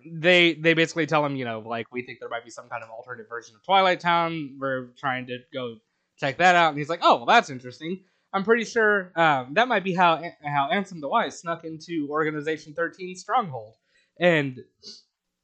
they 0.06 0.54
they 0.54 0.74
basically 0.74 1.06
tell 1.06 1.26
him, 1.26 1.36
you 1.36 1.46
know, 1.46 1.60
like 1.60 1.92
we 1.92 2.04
think 2.04 2.20
there 2.20 2.30
might 2.30 2.46
be 2.46 2.52
some 2.52 2.70
kind 2.70 2.84
of 2.84 2.90
alternate 2.90 3.28
version 3.30 3.56
of 3.56 3.64
Twilight 3.64 4.00
Town. 4.00 4.58
We're 4.60 4.88
trying 4.98 5.28
to 5.28 5.40
go 5.54 5.78
check 6.18 6.38
that 6.38 6.56
out. 6.56 6.70
And 6.70 6.78
he's 6.78 6.90
like, 6.90 7.02
"Oh, 7.02 7.18
well, 7.18 7.26
that's 7.26 7.50
interesting." 7.50 8.02
I'm 8.34 8.44
pretty 8.44 8.66
sure 8.66 9.12
um, 9.16 9.54
that 9.54 9.68
might 9.68 9.84
be 9.84 9.94
how 9.94 10.22
how 10.44 10.70
Ansem 10.72 11.02
the 11.02 11.08
Wise 11.08 11.40
snuck 11.40 11.64
into 11.64 12.08
Organization 12.10 12.74
13 12.74 13.16
Stronghold. 13.16 13.74
And 14.20 14.60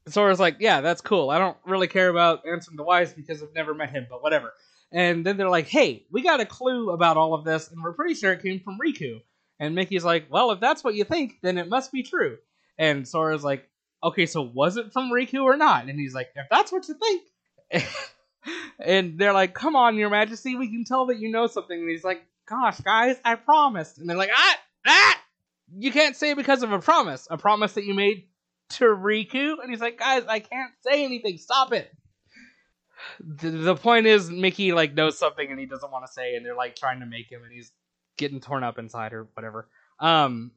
Sora's 0.08 0.40
like, 0.40 0.56
yeah, 0.60 0.80
that's 0.80 1.00
cool. 1.00 1.30
I 1.30 1.38
don't 1.38 1.56
really 1.64 1.88
care 1.88 2.08
about 2.08 2.44
Ansem 2.44 2.76
the 2.76 2.82
Wise 2.82 3.12
because 3.12 3.42
I've 3.42 3.54
never 3.54 3.74
met 3.74 3.90
him, 3.90 4.06
but 4.10 4.22
whatever. 4.22 4.52
And 4.92 5.24
then 5.24 5.36
they're 5.36 5.48
like, 5.48 5.66
hey, 5.66 6.04
we 6.10 6.22
got 6.22 6.40
a 6.40 6.46
clue 6.46 6.90
about 6.90 7.16
all 7.16 7.34
of 7.34 7.44
this, 7.44 7.70
and 7.70 7.82
we're 7.82 7.94
pretty 7.94 8.14
sure 8.14 8.32
it 8.32 8.42
came 8.42 8.60
from 8.60 8.78
Riku. 8.78 9.20
And 9.58 9.74
Mickey's 9.74 10.04
like, 10.04 10.26
well, 10.30 10.50
if 10.50 10.60
that's 10.60 10.84
what 10.84 10.94
you 10.94 11.04
think, 11.04 11.38
then 11.42 11.58
it 11.58 11.68
must 11.68 11.90
be 11.90 12.02
true. 12.02 12.38
And 12.78 13.06
Sora's 13.06 13.44
like, 13.44 13.68
okay, 14.02 14.26
so 14.26 14.42
was 14.42 14.76
it 14.76 14.92
from 14.92 15.10
Riku 15.10 15.42
or 15.42 15.56
not? 15.56 15.88
And 15.88 15.98
he's 15.98 16.14
like, 16.14 16.28
if 16.36 16.46
that's 16.50 16.70
what 16.70 16.86
you 16.88 16.94
think. 16.94 17.86
and 18.78 19.18
they're 19.18 19.32
like, 19.32 19.54
come 19.54 19.74
on, 19.74 19.96
Your 19.96 20.10
Majesty, 20.10 20.56
we 20.56 20.68
can 20.68 20.84
tell 20.84 21.06
that 21.06 21.18
you 21.18 21.30
know 21.30 21.46
something. 21.46 21.78
And 21.78 21.88
he's 21.88 22.04
like, 22.04 22.22
gosh, 22.46 22.80
guys, 22.80 23.16
I 23.24 23.34
promised. 23.36 23.98
And 23.98 24.08
they're 24.08 24.16
like, 24.16 24.30
ah, 24.34 24.56
ah, 24.86 25.20
you 25.76 25.92
can't 25.92 26.16
say 26.16 26.34
because 26.34 26.62
of 26.62 26.72
a 26.72 26.78
promise. 26.78 27.26
A 27.30 27.38
promise 27.38 27.72
that 27.74 27.84
you 27.84 27.94
made 27.94 28.28
to 28.70 28.84
Riku? 28.84 29.56
And 29.62 29.70
he's 29.70 29.80
like, 29.80 29.98
guys, 29.98 30.24
I 30.28 30.40
can't 30.40 30.72
say 30.80 31.04
anything. 31.04 31.38
Stop 31.38 31.72
it. 31.72 31.90
The, 33.20 33.50
the 33.50 33.74
point 33.74 34.06
is, 34.06 34.30
Mickey 34.30 34.72
like 34.72 34.94
knows 34.94 35.18
something 35.18 35.50
and 35.50 35.58
he 35.58 35.66
doesn't 35.66 35.90
want 35.90 36.06
to 36.06 36.12
say, 36.12 36.36
and 36.36 36.44
they're 36.44 36.56
like 36.56 36.76
trying 36.76 37.00
to 37.00 37.06
make 37.06 37.30
him, 37.30 37.42
and 37.42 37.52
he's 37.52 37.72
getting 38.16 38.40
torn 38.40 38.64
up 38.64 38.78
inside 38.78 39.12
or 39.12 39.28
whatever. 39.34 39.68
Um, 39.98 40.52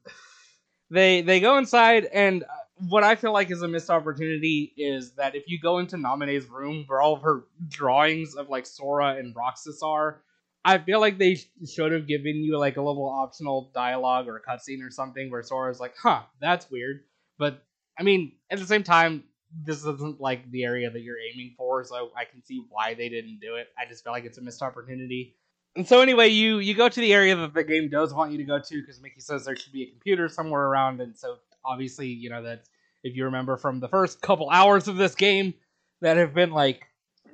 they 0.90 1.20
they 1.20 1.40
go 1.40 1.58
inside, 1.58 2.06
and 2.06 2.44
uh, 2.44 2.46
what 2.88 3.04
I 3.04 3.16
feel 3.16 3.32
like 3.32 3.50
is 3.50 3.62
a 3.62 3.68
missed 3.68 3.90
opportunity 3.90 4.72
is 4.76 5.12
that 5.14 5.34
if 5.34 5.44
you 5.48 5.58
go 5.60 5.78
into 5.78 5.96
Naminé's 5.96 6.48
room 6.48 6.84
where 6.86 7.00
all 7.00 7.14
of 7.14 7.22
her 7.22 7.44
drawings 7.68 8.34
of 8.34 8.48
like 8.48 8.66
Sora 8.66 9.16
and 9.16 9.34
Roxas 9.34 9.82
are, 9.82 10.22
I 10.64 10.78
feel 10.78 11.00
like 11.00 11.18
they 11.18 11.38
should 11.66 11.92
have 11.92 12.06
given 12.06 12.36
you 12.36 12.58
like 12.58 12.76
a 12.76 12.82
little 12.82 13.08
optional 13.08 13.70
dialogue 13.74 14.28
or 14.28 14.36
a 14.36 14.42
cutscene 14.42 14.86
or 14.86 14.90
something 14.90 15.30
where 15.30 15.42
Sora's 15.42 15.80
like, 15.80 15.94
"Huh, 15.96 16.22
that's 16.40 16.70
weird," 16.70 17.04
but 17.38 17.64
I 17.98 18.02
mean, 18.02 18.32
at 18.50 18.58
the 18.58 18.66
same 18.66 18.82
time, 18.82 19.24
this 19.64 19.78
isn't 19.78 20.20
like 20.20 20.50
the 20.50 20.64
area 20.64 20.90
that 20.90 21.00
you're 21.00 21.18
aiming 21.32 21.54
for, 21.56 21.82
so 21.84 22.10
I 22.16 22.24
can 22.24 22.44
see 22.44 22.64
why 22.68 22.94
they 22.94 23.08
didn't 23.08 23.40
do 23.40 23.56
it. 23.56 23.68
I 23.78 23.88
just 23.88 24.04
feel 24.04 24.12
like 24.12 24.24
it's 24.24 24.38
a 24.38 24.42
missed 24.42 24.62
opportunity. 24.62 25.36
And 25.76 25.86
so 25.86 26.00
anyway, 26.00 26.28
you 26.28 26.58
you 26.58 26.74
go 26.74 26.88
to 26.88 27.00
the 27.00 27.12
area 27.12 27.36
that 27.36 27.54
the 27.54 27.64
game 27.64 27.88
does 27.88 28.12
want 28.12 28.32
you 28.32 28.38
to 28.38 28.44
go 28.44 28.58
to 28.58 28.80
because 28.80 29.00
Mickey 29.00 29.20
says 29.20 29.44
there 29.44 29.56
should 29.56 29.72
be 29.72 29.84
a 29.84 29.90
computer 29.90 30.28
somewhere 30.28 30.64
around, 30.64 31.00
and 31.00 31.16
so 31.16 31.38
obviously 31.64 32.08
you 32.08 32.30
know 32.30 32.42
that 32.42 32.64
if 33.04 33.16
you 33.16 33.24
remember 33.24 33.56
from 33.56 33.80
the 33.80 33.88
first 33.88 34.20
couple 34.20 34.50
hours 34.50 34.88
of 34.88 34.96
this 34.96 35.14
game 35.14 35.54
that 36.00 36.16
have 36.16 36.34
been 36.34 36.50
like 36.50 36.87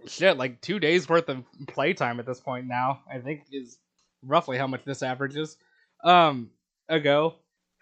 shit 0.07 0.37
like 0.37 0.61
two 0.61 0.79
days 0.79 1.09
worth 1.09 1.29
of 1.29 1.45
playtime 1.69 2.21
at 2.21 2.27
this 2.27 2.41
point 2.41 2.67
now 2.67 3.01
i 3.13 3.19
think 3.19 3.43
is 3.53 3.79
roughly 4.23 4.59
how 4.59 4.67
much 4.67 4.85
this 4.85 5.03
averages 5.03 5.57
um 6.05 6.51
ago. 6.89 7.35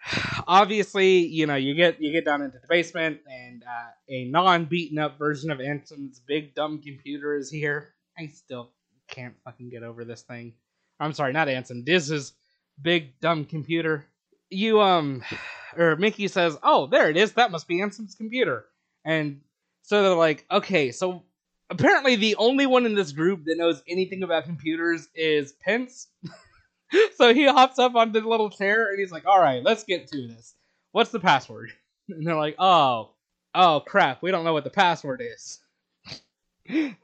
Obviously 0.47 1.19
you 1.19 1.45
know 1.47 1.55
you 1.55 1.75
get 1.75 2.01
you 2.01 2.11
get 2.11 2.25
down 2.25 2.41
into 2.41 2.59
the 2.59 2.67
basement 2.67 3.19
and 3.27 3.63
uh, 3.63 3.89
a 4.09 4.25
non-beaten 4.25 4.99
up 4.99 5.17
version 5.17 5.51
of 5.51 5.59
ansem's 5.59 6.19
big 6.19 6.55
dumb 6.55 6.81
computer 6.81 7.35
is 7.35 7.49
here. 7.49 7.93
I 8.17 8.27
still 8.27 8.71
can't 9.07 9.35
fucking 9.43 9.69
get 9.69 9.83
over 9.83 10.05
this 10.05 10.21
thing. 10.21 10.53
I'm 10.99 11.13
sorry 11.13 11.33
not 11.33 11.47
ansem 11.47 11.87
is 11.87 12.33
big 12.81 13.19
dumb 13.19 13.45
computer. 13.45 14.05
You 14.49 14.81
um 14.81 15.23
or 15.77 15.95
mickey 15.95 16.27
says 16.27 16.57
oh 16.63 16.87
there 16.87 17.09
it 17.09 17.17
is. 17.17 17.33
That 17.33 17.51
must 17.51 17.67
be 17.67 17.79
ansem's 17.79 18.15
computer. 18.15 18.65
And 19.05 19.41
so 19.81 20.01
they're 20.01 20.15
like 20.15 20.45
okay 20.51 20.91
so 20.91 21.23
apparently 21.69 22.15
the 22.15 22.35
only 22.35 22.65
one 22.65 22.85
in 22.85 22.95
this 22.95 23.11
group 23.11 23.45
that 23.45 23.57
knows 23.57 23.81
anything 23.87 24.23
about 24.23 24.45
computers 24.45 25.07
is 25.15 25.53
Pence. 25.53 26.07
so 27.15 27.33
he 27.33 27.45
hops 27.45 27.79
up 27.79 27.95
on 27.95 28.11
the 28.11 28.21
little 28.21 28.49
chair 28.49 28.89
and 28.89 28.99
he's 28.99 29.11
like, 29.11 29.25
"All 29.25 29.39
right, 29.39 29.63
let's 29.63 29.83
get 29.83 30.07
to 30.07 30.27
this. 30.27 30.55
What's 30.91 31.11
the 31.11 31.19
password?" 31.19 31.71
And 32.09 32.27
they're 32.27 32.35
like, 32.35 32.55
"Oh, 32.59 33.11
oh 33.55 33.81
crap, 33.85 34.21
we 34.21 34.31
don't 34.31 34.43
know 34.43 34.51
what 34.51 34.65
the 34.65 34.69
password 34.69 35.21
is." 35.23 35.61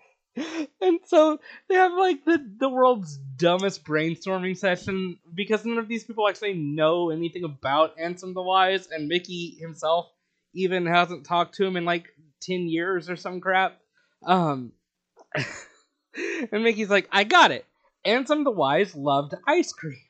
and 0.82 1.00
so 1.06 1.40
they 1.68 1.76
have 1.76 1.94
like 1.94 2.26
the 2.26 2.46
the 2.60 2.70
world's 2.70 3.18
dumbest 3.38 3.84
brainstorming 3.84 4.58
session 4.58 5.18
because 5.34 5.66
none 5.66 5.78
of 5.78 5.88
these 5.88 6.04
people 6.04 6.28
actually 6.28 6.54
know 6.54 7.10
anything 7.10 7.44
about 7.46 7.98
Ansem 7.98 8.34
the 8.34 8.42
Wise, 8.42 8.88
and 8.88 9.08
Mickey 9.08 9.58
himself 9.60 10.12
even 10.54 10.86
hasn't 10.86 11.26
talked 11.26 11.56
to 11.56 11.66
him 11.66 11.78
in 11.78 11.86
like 11.86 12.10
ten 12.42 12.68
years 12.68 13.10
or 13.10 13.16
some 13.16 13.40
crap. 13.40 13.80
Um, 14.26 14.74
and 15.36 16.64
Mickey's 16.64 16.90
like, 16.90 17.08
I 17.12 17.24
got 17.24 17.52
it. 17.52 17.66
Ansem 18.06 18.44
the 18.44 18.52
Wise 18.52 18.96
loved 18.96 19.36
ice 19.48 19.74
cream. 19.74 19.98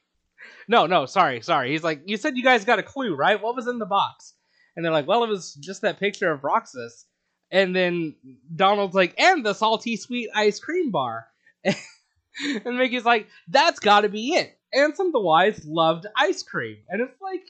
No, 0.69 0.85
no, 0.85 1.07
sorry, 1.07 1.41
sorry. 1.41 1.71
He's 1.71 1.83
like, 1.83 2.01
you 2.05 2.15
said 2.15 2.37
you 2.37 2.43
guys 2.43 2.63
got 2.63 2.77
a 2.77 2.83
clue, 2.83 3.15
right? 3.15 3.41
What 3.41 3.55
was 3.55 3.67
in 3.67 3.79
the 3.79 3.87
box? 3.87 4.35
And 4.75 4.85
they're 4.85 4.91
like, 4.91 5.07
well, 5.07 5.23
it 5.23 5.29
was 5.29 5.55
just 5.55 5.81
that 5.81 5.99
picture 5.99 6.31
of 6.31 6.43
Roxas. 6.43 7.05
And 7.51 7.75
then 7.75 8.15
Donald's 8.55 8.93
like, 8.93 9.19
and 9.19 9.43
the 9.43 9.53
salty 9.53 9.97
sweet 9.97 10.29
ice 10.33 10.59
cream 10.59 10.91
bar. 10.91 11.27
and 11.65 12.77
Mickey's 12.77 13.03
like, 13.03 13.27
that's 13.47 13.79
got 13.79 14.01
to 14.01 14.09
be 14.09 14.35
it. 14.35 14.57
Ansem 14.73 15.11
the 15.11 15.19
Wise 15.19 15.65
loved 15.65 16.05
ice 16.15 16.43
cream. 16.43 16.77
And 16.87 17.01
it's 17.01 17.19
like, 17.19 17.43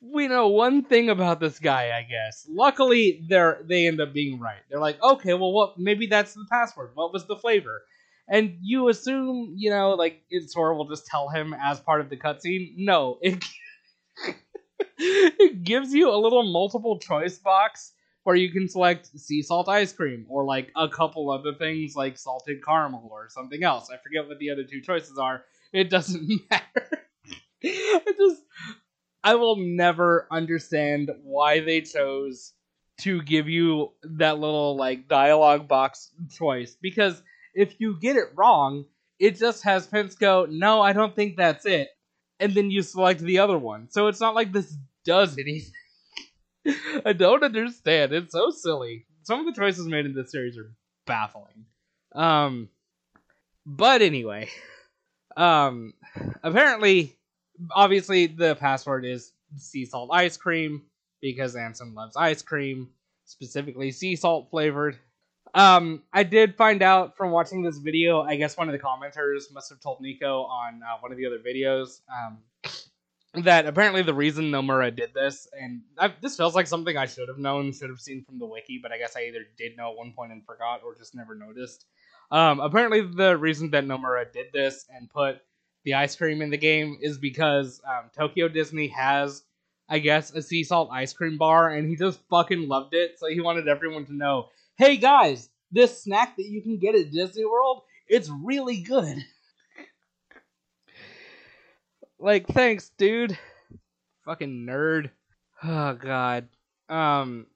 we 0.00 0.28
know 0.28 0.48
one 0.48 0.84
thing 0.84 1.10
about 1.10 1.40
this 1.40 1.58
guy, 1.58 1.96
I 1.96 2.02
guess. 2.02 2.46
Luckily, 2.48 3.24
they're 3.28 3.60
they 3.64 3.86
end 3.86 4.00
up 4.00 4.12
being 4.12 4.38
right. 4.38 4.60
They're 4.70 4.80
like, 4.80 5.02
okay, 5.02 5.34
well, 5.34 5.52
what? 5.52 5.78
Maybe 5.78 6.06
that's 6.06 6.34
the 6.34 6.46
password. 6.50 6.90
What 6.94 7.12
was 7.12 7.26
the 7.26 7.36
flavor? 7.36 7.82
And 8.28 8.58
you 8.60 8.88
assume, 8.88 9.54
you 9.56 9.70
know, 9.70 9.90
like 9.94 10.22
it's 10.30 10.52
Sora 10.52 10.76
will 10.76 10.88
just 10.88 11.06
tell 11.06 11.28
him 11.28 11.54
as 11.60 11.80
part 11.80 12.00
of 12.00 12.10
the 12.10 12.16
cutscene. 12.16 12.74
No, 12.76 13.18
it 13.22 13.44
it 14.98 15.64
gives 15.64 15.92
you 15.92 16.10
a 16.10 16.16
little 16.16 16.42
multiple 16.42 16.98
choice 16.98 17.38
box 17.38 17.92
where 18.24 18.36
you 18.36 18.52
can 18.52 18.68
select 18.68 19.06
sea 19.18 19.42
salt 19.42 19.68
ice 19.68 19.92
cream 19.92 20.26
or 20.28 20.44
like 20.44 20.70
a 20.76 20.88
couple 20.88 21.30
other 21.30 21.54
things 21.54 21.96
like 21.96 22.18
salted 22.18 22.62
caramel 22.62 23.08
or 23.10 23.28
something 23.30 23.64
else. 23.64 23.88
I 23.90 23.96
forget 23.96 24.28
what 24.28 24.38
the 24.38 24.50
other 24.50 24.64
two 24.64 24.82
choices 24.82 25.18
are. 25.18 25.44
It 25.72 25.90
doesn't 25.90 26.28
matter. 26.50 27.06
it 27.62 28.16
just 28.16 28.42
I 29.28 29.34
will 29.34 29.56
never 29.56 30.26
understand 30.30 31.10
why 31.22 31.60
they 31.60 31.82
chose 31.82 32.54
to 33.00 33.20
give 33.20 33.46
you 33.46 33.92
that 34.02 34.38
little 34.38 34.74
like 34.74 35.06
dialogue 35.06 35.68
box 35.68 36.10
choice 36.30 36.78
because 36.80 37.22
if 37.52 37.78
you 37.78 37.98
get 38.00 38.16
it 38.16 38.32
wrong, 38.34 38.86
it 39.18 39.36
just 39.36 39.64
has 39.64 39.86
Pence 39.86 40.14
go, 40.14 40.46
"No, 40.48 40.80
I 40.80 40.94
don't 40.94 41.14
think 41.14 41.36
that's 41.36 41.66
it." 41.66 41.90
And 42.40 42.54
then 42.54 42.70
you 42.70 42.80
select 42.80 43.20
the 43.20 43.40
other 43.40 43.58
one. 43.58 43.90
So 43.90 44.06
it's 44.06 44.18
not 44.18 44.34
like 44.34 44.50
this 44.50 44.74
does 45.04 45.36
anything. 45.36 45.74
I 47.04 47.12
don't 47.12 47.42
understand. 47.42 48.14
It's 48.14 48.32
so 48.32 48.48
silly. 48.48 49.04
Some 49.24 49.40
of 49.40 49.44
the 49.54 49.60
choices 49.60 49.86
made 49.86 50.06
in 50.06 50.14
this 50.14 50.32
series 50.32 50.56
are 50.56 50.72
baffling. 51.04 51.66
Um 52.14 52.70
but 53.66 54.00
anyway, 54.00 54.48
um 55.36 55.92
apparently 56.42 57.17
obviously 57.74 58.26
the 58.26 58.54
password 58.56 59.04
is 59.04 59.32
sea 59.56 59.84
salt 59.84 60.10
ice 60.12 60.36
cream 60.36 60.82
because 61.20 61.54
Ansem 61.54 61.94
loves 61.94 62.16
ice 62.16 62.42
cream, 62.42 62.90
specifically 63.24 63.90
sea 63.90 64.16
salt 64.16 64.48
flavored. 64.50 64.98
Um, 65.54 66.02
I 66.12 66.24
did 66.24 66.56
find 66.56 66.82
out 66.82 67.16
from 67.16 67.30
watching 67.30 67.62
this 67.62 67.78
video. 67.78 68.20
I 68.20 68.36
guess 68.36 68.56
one 68.56 68.68
of 68.68 68.72
the 68.72 68.78
commenters 68.78 69.52
must 69.52 69.70
have 69.70 69.80
told 69.80 70.00
Nico 70.00 70.42
on 70.42 70.82
uh, 70.82 70.98
one 71.00 71.10
of 71.10 71.18
the 71.18 71.26
other 71.26 71.38
videos 71.38 72.00
um, 72.12 72.38
that 73.42 73.66
apparently 73.66 74.02
the 74.02 74.14
reason 74.14 74.50
Nomura 74.50 74.94
did 74.94 75.14
this, 75.14 75.48
and 75.58 75.82
I, 75.98 76.12
this 76.20 76.36
feels 76.36 76.54
like 76.54 76.66
something 76.66 76.96
I 76.96 77.06
should 77.06 77.28
have 77.28 77.38
known, 77.38 77.72
should 77.72 77.88
have 77.90 78.00
seen 78.00 78.24
from 78.24 78.38
the 78.38 78.46
wiki, 78.46 78.78
but 78.82 78.92
I 78.92 78.98
guess 78.98 79.16
I 79.16 79.22
either 79.22 79.46
did 79.56 79.76
know 79.76 79.90
at 79.90 79.96
one 79.96 80.12
point 80.12 80.32
and 80.32 80.44
forgot, 80.44 80.82
or 80.84 80.94
just 80.94 81.14
never 81.14 81.34
noticed. 81.34 81.86
Um, 82.30 82.60
apparently, 82.60 83.00
the 83.00 83.36
reason 83.36 83.70
that 83.70 83.86
Nomura 83.86 84.30
did 84.30 84.46
this 84.52 84.84
and 84.94 85.08
put 85.08 85.40
the 85.84 85.94
ice 85.94 86.16
cream 86.16 86.42
in 86.42 86.50
the 86.50 86.58
game 86.58 86.98
is 87.00 87.18
because 87.18 87.80
um, 87.86 88.10
Tokyo 88.16 88.48
Disney 88.48 88.88
has, 88.88 89.42
I 89.88 89.98
guess, 89.98 90.32
a 90.32 90.42
sea 90.42 90.64
salt 90.64 90.90
ice 90.92 91.12
cream 91.12 91.38
bar, 91.38 91.70
and 91.70 91.88
he 91.88 91.96
just 91.96 92.20
fucking 92.28 92.68
loved 92.68 92.94
it. 92.94 93.18
So 93.18 93.28
he 93.28 93.40
wanted 93.40 93.68
everyone 93.68 94.06
to 94.06 94.14
know, 94.14 94.48
hey 94.76 94.96
guys, 94.96 95.48
this 95.70 96.02
snack 96.02 96.36
that 96.36 96.46
you 96.46 96.62
can 96.62 96.78
get 96.78 96.94
at 96.94 97.10
Disney 97.10 97.44
World, 97.44 97.82
it's 98.08 98.28
really 98.28 98.80
good. 98.80 99.16
like, 102.18 102.46
thanks, 102.48 102.90
dude. 102.98 103.38
Fucking 104.24 104.66
nerd. 104.66 105.10
Oh 105.60 105.94
god. 105.94 106.46
Um. 106.88 107.48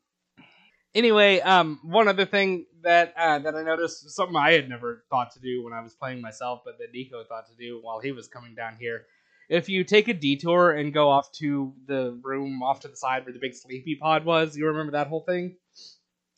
Anyway, 0.94 1.40
um, 1.40 1.80
one 1.82 2.06
other 2.06 2.26
thing 2.26 2.66
that 2.82 3.14
uh, 3.16 3.38
that 3.38 3.54
I 3.54 3.62
noticed, 3.62 4.10
something 4.10 4.36
I 4.36 4.52
had 4.52 4.68
never 4.68 5.04
thought 5.08 5.32
to 5.32 5.40
do 5.40 5.64
when 5.64 5.72
I 5.72 5.80
was 5.80 5.94
playing 5.94 6.20
myself, 6.20 6.60
but 6.64 6.78
that 6.78 6.92
Nico 6.92 7.24
thought 7.24 7.46
to 7.48 7.56
do 7.56 7.80
while 7.82 8.00
he 8.00 8.12
was 8.12 8.28
coming 8.28 8.54
down 8.54 8.76
here. 8.78 9.06
If 9.48 9.68
you 9.68 9.84
take 9.84 10.08
a 10.08 10.14
detour 10.14 10.72
and 10.72 10.92
go 10.92 11.08
off 11.10 11.32
to 11.32 11.72
the 11.86 12.18
room 12.22 12.62
off 12.62 12.80
to 12.80 12.88
the 12.88 12.96
side 12.96 13.24
where 13.24 13.32
the 13.32 13.38
big 13.38 13.54
sleepy 13.54 13.96
pod 13.96 14.24
was, 14.24 14.56
you 14.56 14.66
remember 14.66 14.92
that 14.92 15.08
whole 15.08 15.24
thing? 15.26 15.56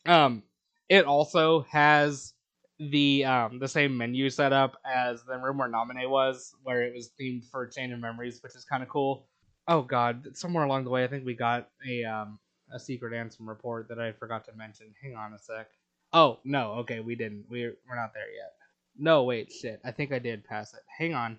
Um, 0.05 0.43
it 0.89 1.05
also 1.05 1.61
has 1.69 2.33
the 2.79 3.23
um 3.23 3.59
the 3.59 3.67
same 3.67 3.97
menu 3.97 4.29
setup 4.29 4.75
as 4.85 5.23
the 5.23 5.37
room 5.37 5.57
where 5.57 5.69
Naminé 5.69 6.09
was, 6.09 6.53
where 6.63 6.83
it 6.83 6.93
was 6.93 7.11
themed 7.19 7.49
for 7.49 7.67
Chain 7.67 7.91
of 7.91 7.99
Memories, 7.99 8.41
which 8.41 8.55
is 8.55 8.63
kind 8.63 8.83
of 8.83 8.89
cool. 8.89 9.27
Oh 9.67 9.81
god, 9.81 10.27
somewhere 10.33 10.63
along 10.63 10.85
the 10.85 10.89
way, 10.89 11.03
I 11.03 11.07
think 11.07 11.25
we 11.25 11.35
got 11.35 11.69
a 11.85 12.05
um 12.05 12.39
a 12.75 12.79
secret 12.79 13.13
Ansem 13.13 13.47
report 13.47 13.87
that 13.87 13.99
I 13.99 14.11
forgot 14.11 14.45
to 14.45 14.53
mention. 14.53 14.87
Hang 15.01 15.15
on 15.15 15.33
a 15.33 15.39
sec. 15.39 15.69
Oh 16.11 16.39
no, 16.43 16.73
okay, 16.73 16.99
we 16.99 17.15
didn't. 17.15 17.45
We're 17.49 17.75
we're 17.89 17.95
not 17.95 18.13
there 18.13 18.29
yet. 18.35 18.53
No, 18.97 19.23
wait, 19.23 19.51
shit. 19.51 19.79
I 19.83 19.91
think 19.91 20.11
I 20.11 20.19
did 20.19 20.43
pass 20.43 20.73
it. 20.73 20.81
Hang 20.85 21.13
on. 21.13 21.37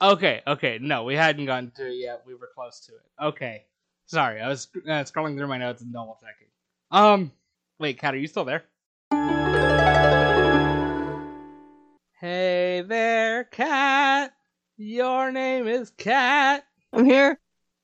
Okay, 0.00 0.42
okay. 0.46 0.78
No, 0.80 1.04
we 1.04 1.16
hadn't 1.16 1.46
gotten 1.46 1.70
to 1.72 1.88
it 1.88 1.94
yet. 1.94 2.22
We 2.26 2.34
were 2.34 2.50
close 2.54 2.80
to 2.86 2.92
it. 2.92 3.02
Okay. 3.20 3.64
Sorry, 4.06 4.40
I 4.40 4.48
was 4.48 4.68
uh, 4.86 5.04
scrolling 5.04 5.36
through 5.36 5.48
my 5.48 5.58
notes 5.58 5.82
and 5.82 5.92
double 5.92 6.18
checking. 6.20 6.48
Um, 6.90 7.32
wait, 7.78 7.98
Kat, 7.98 8.14
are 8.14 8.18
you 8.18 8.28
still 8.28 8.44
there? 8.44 8.64
Hey 12.20 12.82
there, 12.86 13.44
Kat. 13.44 14.32
Your 14.76 15.32
name 15.32 15.66
is 15.66 15.90
Kat. 15.90 16.64
I'm 16.92 17.04
here. 17.04 17.38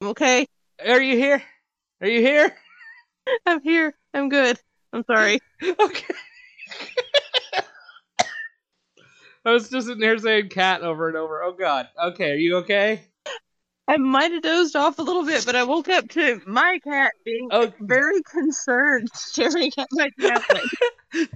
Okay. 0.05 0.47
Are 0.87 1.01
you 1.01 1.17
here? 1.17 1.43
Are 2.01 2.09
you 2.09 2.21
here? 2.21 2.55
I'm 3.47 3.63
here. 3.63 3.95
I'm 4.13 4.29
good. 4.29 4.59
I'm 4.93 5.05
sorry. 5.05 5.41
Okay. 5.81 6.15
I 9.47 9.53
was 9.53 9.69
just 9.69 9.87
sitting 9.87 10.01
there 10.01 10.17
saying 10.19 10.49
cat 10.49 10.81
over 10.83 11.07
and 11.09 11.17
over. 11.19 11.43
Oh 11.43 11.53
god. 11.53 11.89
Okay, 12.03 12.33
are 12.33 12.37
you 12.37 12.57
okay? 12.59 13.03
I 13.87 13.99
might 13.99 14.33
have 14.33 14.43
dozed 14.43 14.75
off 14.77 14.99
a 14.99 15.03
little 15.03 15.27
bit, 15.27 15.45
but 15.45 15.55
I 15.55 15.65
woke 15.65 15.91
up 15.91 16.09
to 16.11 16.41
my 16.47 16.81
cat 16.83 17.13
being 17.27 17.49
Oh. 17.51 17.71
very 17.81 18.23
concerned, 18.23 19.11
staring 19.13 19.71
at 19.77 19.89
my 19.93 20.09
tablet. 20.19 20.65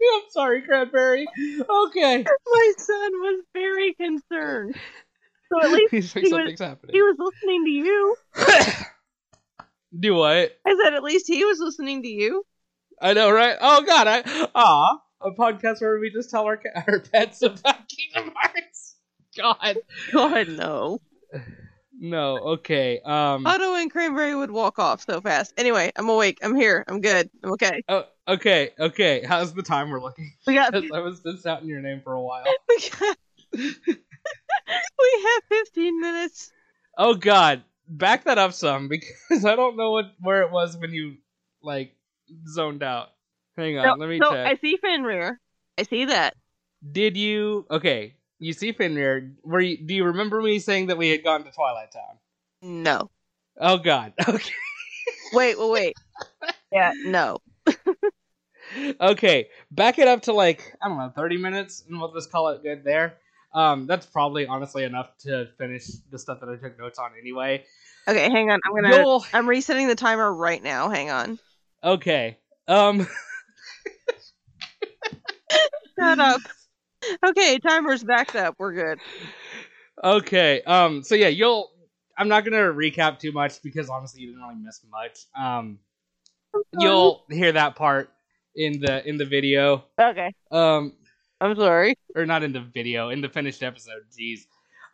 I'm 0.14 0.22
sorry, 0.30 0.62
Cranberry. 0.62 1.26
Okay. 1.26 2.24
my 2.24 2.72
son 2.78 3.12
was 3.20 3.44
very 3.54 3.94
concerned. 3.94 4.76
So 5.52 5.60
at 5.62 5.70
least 5.90 5.90
He's 5.92 6.14
like, 6.14 6.24
he 6.24 6.32
was- 6.52 6.60
happening. 6.60 6.94
he 6.94 7.02
was 7.02 7.16
listening 7.18 7.64
to 7.64 7.70
you. 7.70 8.16
Do 9.98 10.14
what? 10.14 10.52
I 10.66 10.76
said 10.84 10.94
at 10.94 11.02
least 11.02 11.26
he 11.26 11.44
was 11.44 11.58
listening 11.60 12.02
to 12.02 12.08
you. 12.08 12.44
I 13.00 13.14
know, 13.14 13.30
right? 13.30 13.56
Oh 13.60 13.82
god, 13.82 14.06
I 14.06 14.48
ah 14.54 14.98
a 15.22 15.30
podcast 15.30 15.80
where 15.80 15.98
we 15.98 16.10
just 16.10 16.30
tell 16.30 16.44
our 16.44 16.60
our 16.74 17.00
pets 17.00 17.42
about 17.42 17.88
Kingdom 17.88 18.34
Hearts. 18.36 18.96
God, 19.36 19.76
God 20.12 20.48
no. 20.48 21.00
no. 21.98 22.36
Okay. 22.38 23.00
Um. 23.04 23.46
Otto 23.46 23.74
and 23.74 23.90
Cranberry 23.90 24.34
would 24.34 24.50
walk 24.50 24.78
off 24.78 25.04
so 25.04 25.20
fast. 25.20 25.52
Anyway, 25.56 25.92
I'm 25.96 26.08
awake. 26.08 26.38
I'm 26.42 26.54
here. 26.54 26.84
I'm 26.88 27.00
good. 27.00 27.28
I'm 27.42 27.52
okay. 27.52 27.82
Oh, 27.88 28.04
okay. 28.26 28.70
Okay. 28.78 29.24
How's 29.26 29.52
the 29.54 29.62
time 29.62 29.90
we're 29.90 30.00
looking? 30.00 30.32
We 30.46 30.54
got 30.54 30.74
I 30.94 31.00
was 31.00 31.20
just 31.20 31.44
shouting 31.44 31.68
your 31.68 31.80
name 31.80 32.00
for 32.02 32.14
a 32.14 32.22
while. 32.22 32.44
we 32.68 32.90
got 32.98 33.16
we 33.52 35.26
have 35.26 35.42
15 35.48 36.00
minutes. 36.00 36.52
Oh 36.96 37.14
God, 37.14 37.62
back 37.88 38.24
that 38.24 38.38
up 38.38 38.52
some 38.52 38.88
because 38.88 39.44
I 39.44 39.56
don't 39.56 39.76
know 39.76 39.92
what 39.92 40.12
where 40.20 40.42
it 40.42 40.50
was 40.50 40.76
when 40.76 40.92
you 40.92 41.16
like 41.62 41.94
zoned 42.48 42.82
out. 42.82 43.08
Hang 43.56 43.78
on, 43.78 43.84
So, 43.84 43.94
let 43.98 44.08
me 44.08 44.18
so 44.18 44.30
check. 44.30 44.46
I 44.46 44.56
see 44.56 44.76
Fenrir. 44.76 45.40
I 45.78 45.82
see 45.82 46.04
that. 46.06 46.34
Did 46.92 47.16
you? 47.16 47.66
Okay, 47.70 48.14
you 48.38 48.52
see 48.52 48.72
Fenrir. 48.72 49.32
Were 49.42 49.60
you? 49.60 49.76
Do 49.76 49.94
you 49.94 50.04
remember 50.04 50.40
me 50.40 50.58
saying 50.58 50.86
that 50.86 50.98
we 50.98 51.10
had 51.10 51.24
gone 51.24 51.44
to 51.44 51.50
Twilight 51.50 51.92
Town? 51.92 52.18
No. 52.62 53.10
Oh 53.58 53.78
God. 53.78 54.12
Okay. 54.28 54.52
Wait, 55.32 55.58
wait, 55.58 55.70
wait. 55.70 55.96
yeah, 56.72 56.92
no. 57.04 57.38
okay. 59.00 59.48
Back 59.70 59.98
it 59.98 60.08
up 60.08 60.22
to 60.22 60.32
like 60.32 60.74
I 60.82 60.88
don't 60.88 60.98
know, 60.98 61.12
thirty 61.14 61.36
minutes, 61.36 61.84
and 61.88 62.00
we'll 62.00 62.12
just 62.12 62.32
call 62.32 62.48
it 62.48 62.62
good 62.62 62.84
there. 62.84 63.18
Um, 63.52 63.86
that's 63.86 64.06
probably 64.06 64.46
honestly 64.46 64.84
enough 64.84 65.16
to 65.18 65.48
finish 65.58 65.86
the 66.10 66.18
stuff 66.18 66.40
that 66.40 66.48
I 66.48 66.56
took 66.56 66.78
notes 66.78 66.98
on 66.98 67.10
anyway. 67.20 67.64
Okay, 68.06 68.30
hang 68.30 68.50
on. 68.50 68.60
I'm 68.64 68.74
gonna. 68.74 68.96
You'll 68.96 69.24
I'm 69.32 69.48
resetting 69.48 69.88
the 69.88 69.94
timer 69.94 70.32
right 70.32 70.62
now. 70.62 70.88
Hang 70.88 71.10
on. 71.10 71.38
okay. 71.82 72.38
Um. 72.66 73.06
Shut 75.98 76.18
up. 76.20 76.40
Okay, 77.24 77.58
timer's 77.58 78.04
backed 78.04 78.36
up. 78.36 78.54
We're 78.58 78.72
good. 78.72 78.98
Okay. 80.02 80.62
Um. 80.62 81.02
So 81.02 81.14
yeah, 81.14 81.28
you'll. 81.28 81.70
I'm 82.16 82.28
not 82.28 82.44
gonna 82.44 82.72
recap 82.72 83.18
too 83.18 83.32
much 83.32 83.62
because 83.62 83.88
honestly, 83.88 84.22
you 84.22 84.28
didn't 84.28 84.42
really 84.42 84.56
miss 84.56 84.80
much. 84.90 85.26
Um. 85.38 85.78
You'll 86.78 87.24
hear 87.30 87.52
that 87.52 87.76
part 87.76 88.10
in 88.56 88.80
the 88.80 89.06
in 89.08 89.16
the 89.18 89.24
video. 89.24 89.84
Okay. 90.00 90.32
Um. 90.50 90.92
I'm 91.40 91.54
sorry. 91.56 91.94
Or 92.16 92.26
not 92.26 92.42
in 92.42 92.52
the 92.52 92.60
video, 92.60 93.10
in 93.10 93.20
the 93.20 93.28
finished 93.28 93.62
episode. 93.62 94.02
Jeez. 94.18 94.40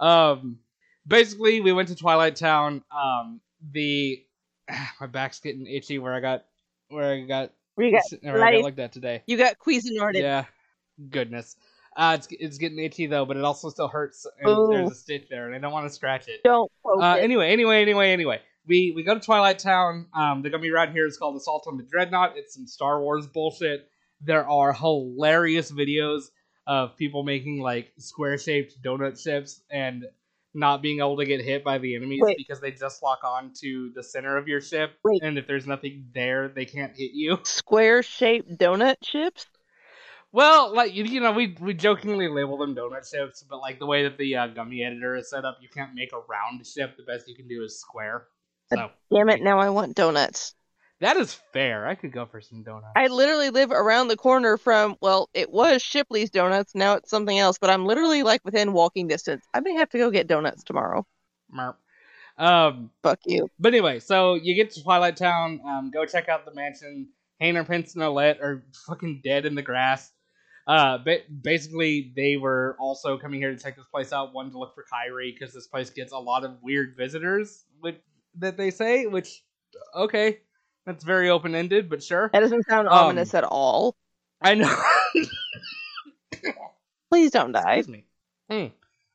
Um. 0.01 0.59
Basically, 1.07 1.61
we 1.61 1.73
went 1.73 1.89
to 1.89 1.95
Twilight 1.97 2.37
Town. 2.37 2.83
Um. 2.91 3.41
The 3.73 4.23
my 5.01 5.07
back's 5.07 5.41
getting 5.41 5.67
itchy 5.67 5.99
where 5.99 6.15
I 6.15 6.21
got 6.21 6.45
where 6.89 7.13
I 7.13 7.21
got 7.23 7.53
We 7.77 7.91
got 7.93 8.03
where 8.23 8.37
I 8.43 8.51
got 8.51 8.57
lice. 8.57 8.65
looked 8.65 8.79
at 8.79 8.93
today. 8.93 9.23
you 9.27 9.37
got 9.37 9.59
Cuisinarted. 9.59 10.21
Yeah. 10.21 10.45
Goodness. 11.11 11.57
Uh, 11.97 12.17
it's 12.19 12.29
it's 12.31 12.59
getting 12.59 12.79
itchy 12.79 13.07
though, 13.07 13.25
but 13.25 13.37
it 13.37 13.45
also 13.45 13.71
still 13.71 13.89
hurts. 13.89 14.27
And 14.41 14.73
there's 14.73 14.91
a 14.91 14.95
stitch 14.95 15.29
there, 15.31 15.47
and 15.47 15.55
I 15.55 15.59
don't 15.59 15.73
want 15.73 15.89
to 15.89 15.95
scratch 15.95 16.29
it. 16.29 16.41
Don't 16.45 16.71
Uh, 16.85 17.15
anyway, 17.15 17.51
anyway, 17.51 17.83
anyway, 17.83 18.13
anyway. 18.13 18.41
We 18.67 18.93
we 18.97 19.03
go 19.03 19.15
to 19.15 19.21
Twilight 19.21 19.59
Town. 19.59 20.07
Um, 20.15 20.43
the 20.43 20.51
Gummi 20.51 20.73
ride 20.73 20.91
here 20.91 21.07
is 21.07 21.17
called 21.19 21.37
Assault 21.37 21.67
on 21.69 21.77
the 21.77 21.83
Dreadnought. 21.83 22.37
It's 22.37 22.55
some 22.55 22.67
Star 22.67 23.01
Wars 23.01 23.27
bullshit. 23.27 23.89
There 24.21 24.49
are 24.49 24.73
hilarious 24.73 25.71
videos 25.71 26.25
of 26.67 26.97
people 26.97 27.23
making 27.23 27.61
like 27.61 27.93
square 27.99 28.39
shaped 28.39 28.83
donut 28.83 29.23
ships 29.23 29.61
and 29.71 30.05
not 30.55 30.83
being 30.83 31.01
able 31.01 31.17
to 31.17 31.27
get 31.27 31.43
hit 31.43 31.65
by 31.65 31.79
the 31.79 31.97
enemies 31.97 32.21
Wait. 32.23 32.37
because 32.39 32.61
they 32.61 32.71
just 32.71 33.03
lock 33.03 33.21
on 33.25 33.53
to 33.61 33.91
the 33.95 34.03
center 34.03 34.37
of 34.37 34.49
your 34.49 34.61
ship. 34.61 34.93
Wait. 35.05 35.21
And 35.23 35.37
if 35.37 35.47
there's 35.47 35.67
nothing 35.67 36.07
there, 36.15 36.49
they 36.49 36.65
can't 36.65 36.97
hit 36.97 37.11
you. 37.13 37.39
Square 37.43 38.05
shaped 38.05 38.57
donut 38.57 38.97
chips. 39.03 39.47
Well, 40.35 40.75
like 40.75 40.93
you, 40.97 41.21
know, 41.21 41.31
we 41.31 41.57
we 41.61 41.75
jokingly 41.75 42.27
label 42.27 42.59
them 42.59 42.75
donut 42.75 43.09
ships, 43.09 43.45
but 43.49 43.61
like 43.61 43.79
the 43.79 43.87
way 43.87 44.03
that 44.03 44.19
the 44.19 44.35
uh, 44.35 44.49
Gummi 44.49 44.85
editor 44.85 45.15
is 45.15 45.31
set 45.31 45.45
up, 45.45 45.59
you 45.61 45.69
can't 45.69 45.95
make 45.95 46.13
a 46.13 46.19
round 46.29 46.67
ship. 46.67 46.97
The 46.97 47.05
best 47.05 47.29
you 47.29 47.37
can 47.37 47.47
do 47.47 47.63
is 47.63 47.79
square. 47.79 48.25
So 48.73 48.91
Damn 49.13 49.29
it! 49.29 49.43
Now 49.43 49.61
I 49.61 49.71
want 49.71 49.95
donuts. 49.95 50.57
that 50.99 51.17
is 51.17 51.35
fair. 51.53 51.87
I 51.87 51.95
could 51.95 52.11
go 52.11 52.27
for 52.27 52.41
some 52.41 52.65
donuts. 52.65 52.95
I 52.97 53.07
literally 53.07 53.51
live 53.51 53.71
around 53.71 54.09
the 54.09 54.17
corner 54.17 54.57
from. 54.57 54.97
Well, 55.01 55.31
it 55.35 55.53
was 55.53 55.83
Shipley's 55.83 56.31
Donuts. 56.31 56.75
Now 56.75 56.95
it's 56.95 57.11
something 57.11 57.39
else. 57.39 57.57
But 57.61 57.71
I'm 57.71 57.87
literally 57.87 58.25
like 58.25 58.45
within 58.45 58.73
walking 58.73 59.07
distance. 59.07 59.47
I 59.55 59.61
may 59.61 59.75
have 59.75 59.91
to 59.91 59.99
go 59.99 60.11
get 60.11 60.27
donuts 60.27 60.65
tomorrow. 60.65 61.07
Merp. 61.57 61.77
Um, 62.39 62.91
Fuck 63.05 63.21
you. 63.25 63.47
but 63.61 63.73
anyway, 63.73 64.01
so 64.01 64.35
you 64.35 64.57
get 64.57 64.73
to 64.73 64.83
Twilight 64.83 65.17
Town. 65.17 65.61
Um, 65.65 65.93
go 65.93 66.05
check 66.05 66.29
out 66.29 66.45
the 66.45 66.53
mansion. 66.53 67.11
Hayner, 67.41 67.65
Pence, 67.65 67.95
and 67.95 68.03
Olette 68.03 68.41
are 68.41 68.65
fucking 68.87 69.21
dead 69.23 69.47
in 69.47 69.55
the 69.55 69.63
grass. 69.63 70.11
Uh, 70.67 70.97
but 70.99 71.21
basically, 71.43 72.13
they 72.17 72.37
were 72.37 72.75
also 72.79 73.19
coming 73.19 73.39
here 73.41 73.55
to 73.55 73.63
check 73.63 73.77
this 73.77 73.87
place 73.87 74.13
out. 74.13 74.33
One 74.33 74.51
to 74.51 74.59
look 74.59 74.75
for 74.75 74.85
Kairi 74.85 75.33
because 75.39 75.53
this 75.55 75.67
place 75.67 75.91
gets 75.91 76.13
a 76.13 76.19
lot 76.19 76.45
of 76.45 76.63
weird 76.63 76.97
visitors, 76.97 77.65
which 77.81 77.97
that 78.39 78.57
they 78.57 78.71
say. 78.71 79.07
Which, 79.07 79.45
okay, 79.95 80.39
that's 80.87 81.05
very 81.05 81.29
open 81.29 81.55
ended, 81.55 81.91
but 81.91 82.03
sure. 82.03 82.31
That 82.33 82.41
doesn't 82.41 82.65
sound 82.67 82.89
Um, 82.89 82.95
ominous 82.95 83.35
at 83.35 83.45
all. 83.45 83.95
I 84.41 84.55
know. 84.55 84.75
Please 87.11 87.31
don't 87.31 87.53
die. 87.53 87.75
Excuse 87.77 87.89
me. 87.89 88.07
Hmm. 88.51 88.67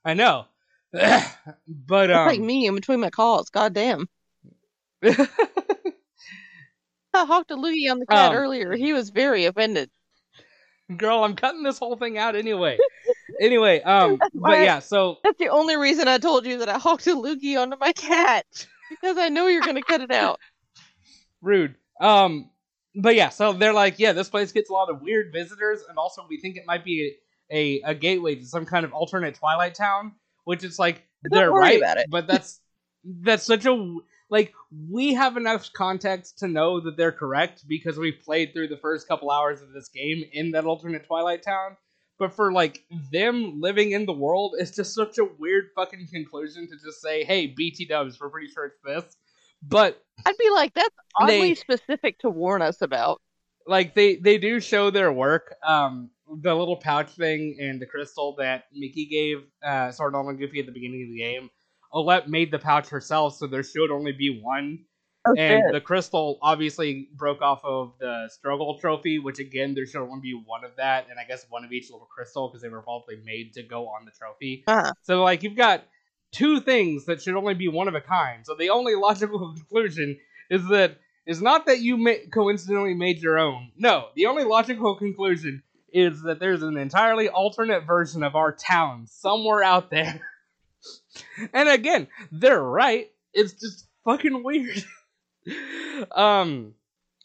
I 0.05 0.13
know. 0.13 0.45
but 1.67 2.11
um, 2.11 2.27
like 2.27 2.39
me 2.39 2.65
in 2.67 2.75
between 2.75 2.99
my 2.99 3.09
calls. 3.09 3.49
God 3.49 3.73
damn. 3.73 4.07
I 5.03 5.27
hawked 7.13 7.51
a 7.51 7.55
loogie 7.55 7.91
on 7.91 7.99
the 7.99 8.05
cat 8.05 8.31
Um, 8.31 8.37
earlier. 8.37 8.73
He 8.75 8.93
was 8.93 9.09
very 9.09 9.45
offended. 9.45 9.89
Girl, 10.97 11.23
I'm 11.23 11.35
cutting 11.35 11.63
this 11.63 11.77
whole 11.79 11.95
thing 11.95 12.17
out 12.17 12.35
anyway. 12.35 12.77
anyway, 13.41 13.81
um, 13.81 14.17
That's 14.19 14.33
but 14.33 14.41
why- 14.41 14.63
yeah, 14.63 14.79
so 14.79 15.17
That's 15.23 15.37
the 15.39 15.49
only 15.49 15.77
reason 15.77 16.07
I 16.07 16.17
told 16.17 16.45
you 16.45 16.57
that 16.59 16.69
I 16.69 16.77
hawked 16.77 17.07
a 17.07 17.11
loogie 17.15 17.59
onto 17.61 17.77
my 17.77 17.91
cat. 17.93 18.45
Because 18.89 19.17
I 19.17 19.29
know 19.29 19.47
you're 19.47 19.61
gonna 19.61 19.83
cut 19.83 20.01
it 20.01 20.11
out. 20.11 20.39
rude. 21.41 21.75
Um, 22.01 22.49
but 22.95 23.15
yeah, 23.15 23.29
so 23.29 23.53
they're 23.53 23.73
like, 23.73 23.99
yeah, 23.99 24.13
this 24.13 24.29
place 24.29 24.51
gets 24.51 24.69
a 24.69 24.73
lot 24.73 24.89
of 24.89 25.01
weird 25.01 25.31
visitors, 25.31 25.83
and 25.87 25.97
also 25.97 26.25
we 26.29 26.39
think 26.39 26.57
it 26.57 26.63
might 26.65 26.83
be 26.83 27.15
a 27.51 27.51
a, 27.51 27.81
a 27.91 27.95
gateway 27.95 28.35
to 28.35 28.45
some 28.45 28.65
kind 28.65 28.85
of 28.85 28.93
alternate 28.93 29.35
Twilight 29.35 29.73
Town, 29.75 30.13
which 30.45 30.63
is 30.63 30.77
like 30.79 31.03
Don't 31.29 31.39
they're 31.39 31.51
right, 31.51 31.77
about 31.79 31.97
it. 31.97 32.07
but 32.09 32.27
that's 32.27 32.59
that's 33.03 33.43
such 33.43 33.65
a 33.65 33.71
like 34.29 34.53
we 34.89 35.13
have 35.15 35.37
enough 35.37 35.71
context 35.73 36.39
to 36.39 36.47
know 36.47 36.79
that 36.81 36.97
they're 36.97 37.11
correct 37.11 37.65
because 37.67 37.97
we 37.97 38.11
played 38.11 38.53
through 38.53 38.67
the 38.67 38.77
first 38.77 39.07
couple 39.07 39.31
hours 39.31 39.61
of 39.61 39.71
this 39.73 39.89
game 39.89 40.23
in 40.33 40.51
that 40.51 40.65
alternate 40.65 41.05
Twilight 41.05 41.43
Town. 41.43 41.75
But 42.19 42.33
for 42.33 42.51
like 42.51 42.83
them 43.11 43.61
living 43.61 43.91
in 43.91 44.05
the 44.05 44.13
world, 44.13 44.55
it's 44.59 44.75
just 44.75 44.93
such 44.93 45.17
a 45.17 45.25
weird 45.39 45.69
fucking 45.75 46.07
conclusion 46.11 46.67
to 46.67 46.75
just 46.85 47.01
say, 47.01 47.23
"Hey, 47.23 47.47
BT 47.47 47.85
Dubs, 47.85 48.19
we're 48.19 48.29
pretty 48.29 48.49
sure 48.51 48.65
it's 48.65 48.79
this." 48.83 49.15
But 49.63 50.01
I'd 50.25 50.37
be 50.37 50.49
like, 50.51 50.73
that's 50.73 50.95
oddly 51.19 51.39
They- 51.49 51.55
specific 51.55 52.19
to 52.19 52.29
warn 52.29 52.61
us 52.61 52.81
about. 52.81 53.21
like 53.67 53.93
they 53.95 54.15
they 54.17 54.37
do 54.37 54.59
show 54.59 54.89
their 54.89 55.11
work. 55.13 55.55
Um, 55.63 56.09
the 56.41 56.53
little 56.53 56.75
pouch 56.77 57.09
thing 57.11 57.57
and 57.59 57.81
the 57.81 57.85
crystal 57.85 58.35
that 58.37 58.65
Mickey 58.73 59.05
gave 59.05 59.43
uh, 59.63 59.91
Sora 59.91 60.27
and 60.27 60.37
Goofy 60.37 60.59
at 60.59 60.65
the 60.65 60.71
beginning 60.71 61.03
of 61.03 61.09
the 61.09 61.17
game. 61.17 61.49
Olette 61.93 62.27
made 62.27 62.51
the 62.51 62.59
pouch 62.59 62.89
herself, 62.89 63.35
so 63.35 63.47
there 63.47 63.63
should 63.63 63.91
only 63.91 64.11
be 64.11 64.41
one. 64.41 64.85
Oh, 65.27 65.33
and 65.37 65.63
shit. 65.65 65.73
the 65.73 65.81
crystal 65.81 66.37
obviously 66.41 67.09
broke 67.13 67.41
off 67.41 67.59
of 67.65 67.93
the 67.99 68.29
struggle 68.31 68.79
trophy, 68.79 69.19
which 69.19 69.39
again 69.39 69.73
there 69.73 69.85
should 69.85 70.01
only 70.01 70.21
be 70.21 70.33
one 70.33 70.63
of 70.63 70.71
that, 70.77 71.07
and 71.09 71.19
I 71.19 71.25
guess 71.25 71.45
one 71.49 71.65
of 71.65 71.71
each 71.71 71.91
little 71.91 72.07
crystal 72.07 72.47
because 72.47 72.61
they 72.61 72.69
were 72.69 72.81
probably 72.81 73.17
made 73.25 73.53
to 73.53 73.63
go 73.63 73.87
on 73.87 74.05
the 74.05 74.11
trophy. 74.11 74.63
Uh-huh. 74.67 74.93
So 75.03 75.23
like 75.23 75.43
you've 75.43 75.57
got 75.57 75.83
two 76.31 76.61
things 76.61 77.05
that 77.05 77.21
should 77.21 77.35
only 77.35 77.53
be 77.53 77.67
one 77.67 77.87
of 77.87 77.95
a 77.95 78.01
kind. 78.01 78.45
So 78.45 78.55
the 78.55 78.69
only 78.69 78.95
logical 78.95 79.53
conclusion 79.53 80.17
is 80.49 80.67
that 80.69 80.97
is 81.25 81.41
not 81.41 81.65
that 81.65 81.79
you 81.79 81.97
ma- 81.97 82.25
coincidentally 82.31 82.93
made 82.93 83.19
your 83.19 83.37
own. 83.37 83.71
No, 83.77 84.07
the 84.15 84.27
only 84.27 84.45
logical 84.45 84.95
conclusion 84.95 85.63
is 85.91 86.21
that 86.23 86.39
there's 86.39 86.63
an 86.63 86.77
entirely 86.77 87.29
alternate 87.29 87.85
version 87.85 88.23
of 88.23 88.35
our 88.35 88.51
town 88.51 89.05
somewhere 89.07 89.63
out 89.63 89.89
there. 89.89 90.21
and 91.53 91.69
again, 91.69 92.07
they're 92.31 92.61
right. 92.61 93.09
It's 93.33 93.53
just 93.53 93.87
fucking 94.05 94.43
weird. 94.43 94.83
um, 96.11 96.73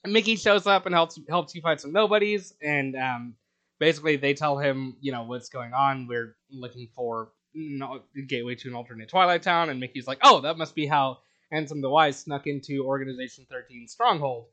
Mickey 0.07 0.37
shows 0.37 0.67
up 0.67 0.87
and 0.87 0.95
helps 0.95 1.19
helps 1.29 1.55
you 1.55 1.63
fight 1.63 1.81
some 1.81 1.93
nobodies, 1.93 2.55
and 2.63 2.97
um, 2.97 3.35
basically 3.79 4.17
they 4.17 4.35
tell 4.35 4.59
him, 4.59 4.97
you 5.01 5.13
know, 5.13 5.25
what's 5.25 5.49
going 5.49 5.73
on. 5.73 6.07
We're 6.07 6.37
looking 6.51 6.89
for 6.95 7.33
no, 7.55 8.03
gateway 8.27 8.55
to 8.57 8.69
an 8.69 8.75
alternate 8.75 9.09
Twilight 9.09 9.43
Town, 9.43 9.71
and 9.71 9.81
Mickey's 9.81 10.07
like, 10.07 10.19
oh, 10.23 10.41
that 10.43 10.59
must 10.59 10.75
be 10.75 10.87
how 10.87 11.19
Ansem 11.53 11.81
the 11.81 11.91
Wise 11.91 12.19
snuck 12.19 12.47
into 12.47 12.85
Organization 12.85 13.47
13 13.51 13.89
Stronghold. 13.89 14.47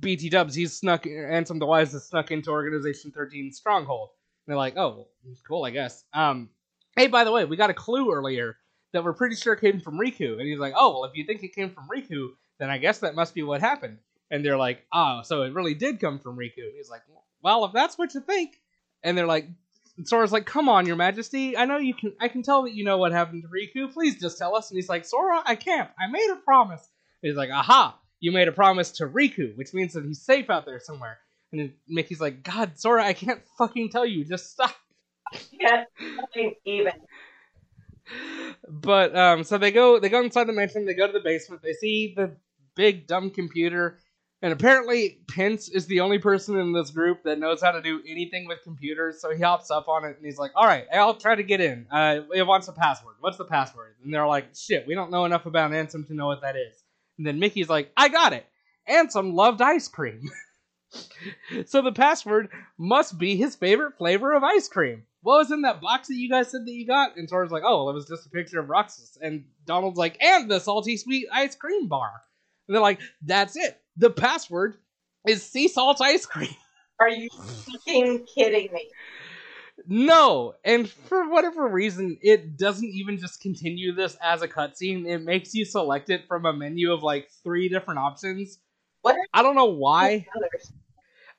BT 0.00 0.28
Dubs, 0.28 0.54
he's 0.54 0.76
snuck, 0.76 1.04
Ansem 1.04 1.58
the 1.58 1.66
Wise 1.66 1.92
has 1.92 2.06
snuck 2.06 2.30
into 2.30 2.50
Organization 2.50 3.10
13 3.12 3.52
Stronghold. 3.52 4.10
And 4.46 4.52
they're 4.52 4.58
like, 4.58 4.76
oh, 4.76 5.08
cool, 5.46 5.64
I 5.64 5.70
guess. 5.70 6.04
Um, 6.12 6.50
hey, 6.96 7.06
by 7.06 7.24
the 7.24 7.32
way, 7.32 7.44
we 7.44 7.56
got 7.56 7.70
a 7.70 7.74
clue 7.74 8.12
earlier 8.12 8.56
that 8.92 9.04
we're 9.04 9.12
pretty 9.12 9.36
sure 9.36 9.56
came 9.56 9.80
from 9.80 9.98
Riku. 9.98 10.38
And 10.38 10.48
he's 10.48 10.58
like, 10.58 10.74
oh, 10.76 10.92
well, 10.92 11.04
if 11.04 11.12
you 11.14 11.24
think 11.24 11.42
it 11.42 11.54
came 11.54 11.70
from 11.70 11.88
Riku, 11.88 12.30
then 12.58 12.70
I 12.70 12.78
guess 12.78 12.98
that 12.98 13.14
must 13.14 13.34
be 13.34 13.42
what 13.42 13.60
happened. 13.60 13.98
And 14.30 14.44
they're 14.44 14.56
like, 14.56 14.84
oh, 14.92 15.20
so 15.24 15.42
it 15.42 15.54
really 15.54 15.74
did 15.74 16.00
come 16.00 16.18
from 16.18 16.36
Riku. 16.36 16.58
And 16.58 16.76
he's 16.76 16.90
like, 16.90 17.02
well, 17.42 17.64
if 17.64 17.72
that's 17.72 17.98
what 17.98 18.14
you 18.14 18.20
think. 18.20 18.60
And 19.02 19.16
they're 19.16 19.26
like, 19.26 19.46
Sora's 20.04 20.32
like, 20.32 20.46
come 20.46 20.68
on, 20.68 20.86
your 20.86 20.96
majesty. 20.96 21.56
I 21.56 21.64
know 21.64 21.78
you 21.78 21.94
can, 21.94 22.12
I 22.20 22.28
can 22.28 22.42
tell 22.42 22.62
that 22.62 22.72
you 22.72 22.84
know 22.84 22.98
what 22.98 23.12
happened 23.12 23.42
to 23.42 23.48
Riku. 23.48 23.92
Please 23.92 24.20
just 24.20 24.38
tell 24.38 24.56
us. 24.56 24.70
And 24.70 24.76
he's 24.76 24.88
like, 24.88 25.04
Sora, 25.04 25.42
I 25.44 25.56
can't. 25.56 25.90
I 25.98 26.06
made 26.10 26.30
a 26.30 26.36
promise. 26.36 26.88
And 27.22 27.30
he's 27.30 27.36
like, 27.36 27.50
aha, 27.50 27.98
you 28.20 28.32
made 28.32 28.48
a 28.48 28.52
promise 28.52 28.92
to 28.92 29.06
Riku, 29.06 29.56
which 29.56 29.74
means 29.74 29.94
that 29.94 30.04
he's 30.04 30.22
safe 30.22 30.48
out 30.48 30.64
there 30.64 30.80
somewhere. 30.80 31.18
And 31.52 31.72
Mickey's 31.88 32.20
like, 32.20 32.42
God, 32.42 32.78
Sora, 32.78 33.04
I 33.04 33.12
can't 33.12 33.42
fucking 33.58 33.90
tell 33.90 34.06
you. 34.06 34.24
Just 34.24 34.52
stop. 34.52 34.74
Yeah, 35.52 35.84
even. 36.64 36.92
But 38.68 39.16
um, 39.16 39.44
so 39.44 39.58
they 39.58 39.70
go 39.70 40.00
they 40.00 40.08
go 40.08 40.22
inside 40.22 40.44
the 40.44 40.52
mansion. 40.52 40.84
They 40.84 40.94
go 40.94 41.06
to 41.06 41.12
the 41.12 41.20
basement. 41.20 41.62
They 41.62 41.72
see 41.72 42.14
the 42.16 42.36
big 42.74 43.06
dumb 43.06 43.30
computer, 43.30 43.98
and 44.42 44.52
apparently 44.52 45.20
Pence 45.28 45.68
is 45.68 45.86
the 45.86 46.00
only 46.00 46.18
person 46.18 46.58
in 46.58 46.72
this 46.72 46.90
group 46.90 47.22
that 47.24 47.38
knows 47.38 47.60
how 47.60 47.72
to 47.72 47.82
do 47.82 48.00
anything 48.08 48.46
with 48.46 48.58
computers. 48.64 49.20
So 49.20 49.30
he 49.30 49.42
hops 49.42 49.70
up 49.70 49.88
on 49.88 50.04
it 50.04 50.16
and 50.16 50.24
he's 50.24 50.38
like, 50.38 50.52
"All 50.56 50.66
right, 50.66 50.86
I'll 50.92 51.14
try 51.14 51.34
to 51.34 51.42
get 51.42 51.60
in. 51.60 51.86
Uh, 51.90 52.20
it 52.34 52.46
wants 52.46 52.68
a 52.68 52.72
password. 52.72 53.16
What's 53.20 53.38
the 53.38 53.44
password?" 53.44 53.94
And 54.02 54.12
they're 54.12 54.26
like, 54.26 54.54
"Shit, 54.56 54.86
we 54.86 54.94
don't 54.94 55.10
know 55.10 55.24
enough 55.24 55.46
about 55.46 55.70
Ansem 55.70 56.06
to 56.08 56.14
know 56.14 56.26
what 56.26 56.42
that 56.42 56.56
is." 56.56 56.82
And 57.18 57.26
then 57.26 57.38
Mickey's 57.38 57.68
like, 57.68 57.92
"I 57.96 58.08
got 58.08 58.32
it. 58.32 58.46
Ansem 58.88 59.34
loved 59.34 59.60
ice 59.62 59.88
cream." 59.88 60.30
so 61.66 61.82
the 61.82 61.92
password 61.92 62.48
must 62.78 63.18
be 63.18 63.36
his 63.36 63.54
favorite 63.56 63.96
flavor 63.98 64.32
of 64.32 64.42
ice 64.42 64.68
cream. 64.68 65.04
What 65.22 65.38
was 65.38 65.50
in 65.50 65.62
that 65.62 65.80
box 65.80 66.08
that 66.08 66.14
you 66.14 66.30
guys 66.30 66.50
said 66.50 66.64
that 66.66 66.72
you 66.72 66.86
got? 66.86 67.16
And 67.16 67.28
Sora's 67.28 67.52
like, 67.52 67.62
oh, 67.64 67.90
it 67.90 67.94
was 67.94 68.08
just 68.08 68.26
a 68.26 68.30
picture 68.30 68.58
of 68.58 68.70
Roxas. 68.70 69.18
And 69.20 69.44
Donald's 69.66 69.98
like, 69.98 70.16
and 70.22 70.50
the 70.50 70.60
salty 70.60 70.96
sweet 70.96 71.26
ice 71.32 71.54
cream 71.54 71.88
bar. 71.88 72.10
And 72.66 72.74
they're 72.74 72.82
like, 72.82 73.00
that's 73.22 73.56
it. 73.56 73.80
The 73.96 74.10
password 74.10 74.76
is 75.26 75.44
sea 75.44 75.68
salt 75.68 76.00
ice 76.00 76.24
cream. 76.24 76.54
Are 77.00 77.08
you 77.08 77.28
fucking 77.30 78.26
kidding 78.34 78.72
me? 78.72 78.88
No, 79.86 80.54
and 80.64 80.88
for 80.88 81.30
whatever 81.30 81.66
reason, 81.66 82.18
it 82.20 82.58
doesn't 82.58 82.88
even 82.88 83.18
just 83.18 83.40
continue 83.40 83.94
this 83.94 84.16
as 84.22 84.42
a 84.42 84.48
cutscene. 84.48 85.06
It 85.06 85.22
makes 85.22 85.54
you 85.54 85.64
select 85.64 86.10
it 86.10 86.26
from 86.28 86.44
a 86.44 86.52
menu 86.52 86.92
of 86.92 87.02
like 87.02 87.30
three 87.42 87.68
different 87.70 88.00
options. 88.00 88.58
What 89.02 89.16
I 89.32 89.42
don't 89.42 89.54
know 89.54 89.66
why. 89.66 90.26
others? 90.36 90.72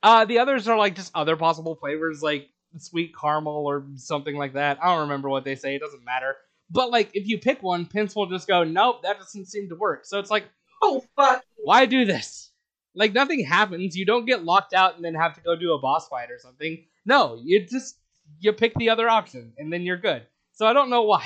Uh, 0.03 0.25
the 0.25 0.39
others 0.39 0.67
are 0.67 0.77
like 0.77 0.95
just 0.95 1.11
other 1.15 1.35
possible 1.35 1.75
flavors, 1.75 2.23
like 2.23 2.49
sweet 2.77 3.13
caramel 3.19 3.65
or 3.67 3.85
something 3.95 4.35
like 4.35 4.53
that. 4.53 4.79
I 4.81 4.87
don't 4.87 5.01
remember 5.01 5.29
what 5.29 5.43
they 5.43 5.55
say. 5.55 5.75
It 5.75 5.81
doesn't 5.81 6.03
matter. 6.03 6.35
But 6.69 6.89
like, 6.89 7.11
if 7.13 7.27
you 7.27 7.37
pick 7.37 7.61
one, 7.61 7.85
Pence 7.85 8.15
will 8.15 8.27
just 8.27 8.47
go, 8.47 8.63
"Nope, 8.63 9.03
that 9.03 9.19
doesn't 9.19 9.45
seem 9.45 9.69
to 9.69 9.75
work." 9.75 10.05
So 10.05 10.19
it's 10.19 10.31
like, 10.31 10.45
Oh 10.81 11.03
fuck! 11.15 11.43
why 11.57 11.85
do 11.85 12.05
this? 12.05 12.51
Like 12.95 13.13
nothing 13.13 13.43
happens. 13.45 13.95
You 13.95 14.05
don't 14.05 14.25
get 14.25 14.43
locked 14.43 14.73
out 14.73 14.95
and 14.95 15.05
then 15.05 15.13
have 15.15 15.35
to 15.35 15.41
go 15.41 15.55
do 15.55 15.73
a 15.73 15.79
boss 15.79 16.07
fight 16.07 16.31
or 16.31 16.39
something. 16.39 16.83
No, 17.05 17.39
you 17.41 17.65
just 17.65 17.97
you 18.39 18.51
pick 18.53 18.73
the 18.75 18.89
other 18.89 19.07
option 19.07 19.53
and 19.57 19.71
then 19.71 19.83
you're 19.83 19.97
good. 19.97 20.25
So 20.53 20.65
I 20.65 20.73
don't 20.73 20.89
know 20.89 21.03
why. 21.03 21.25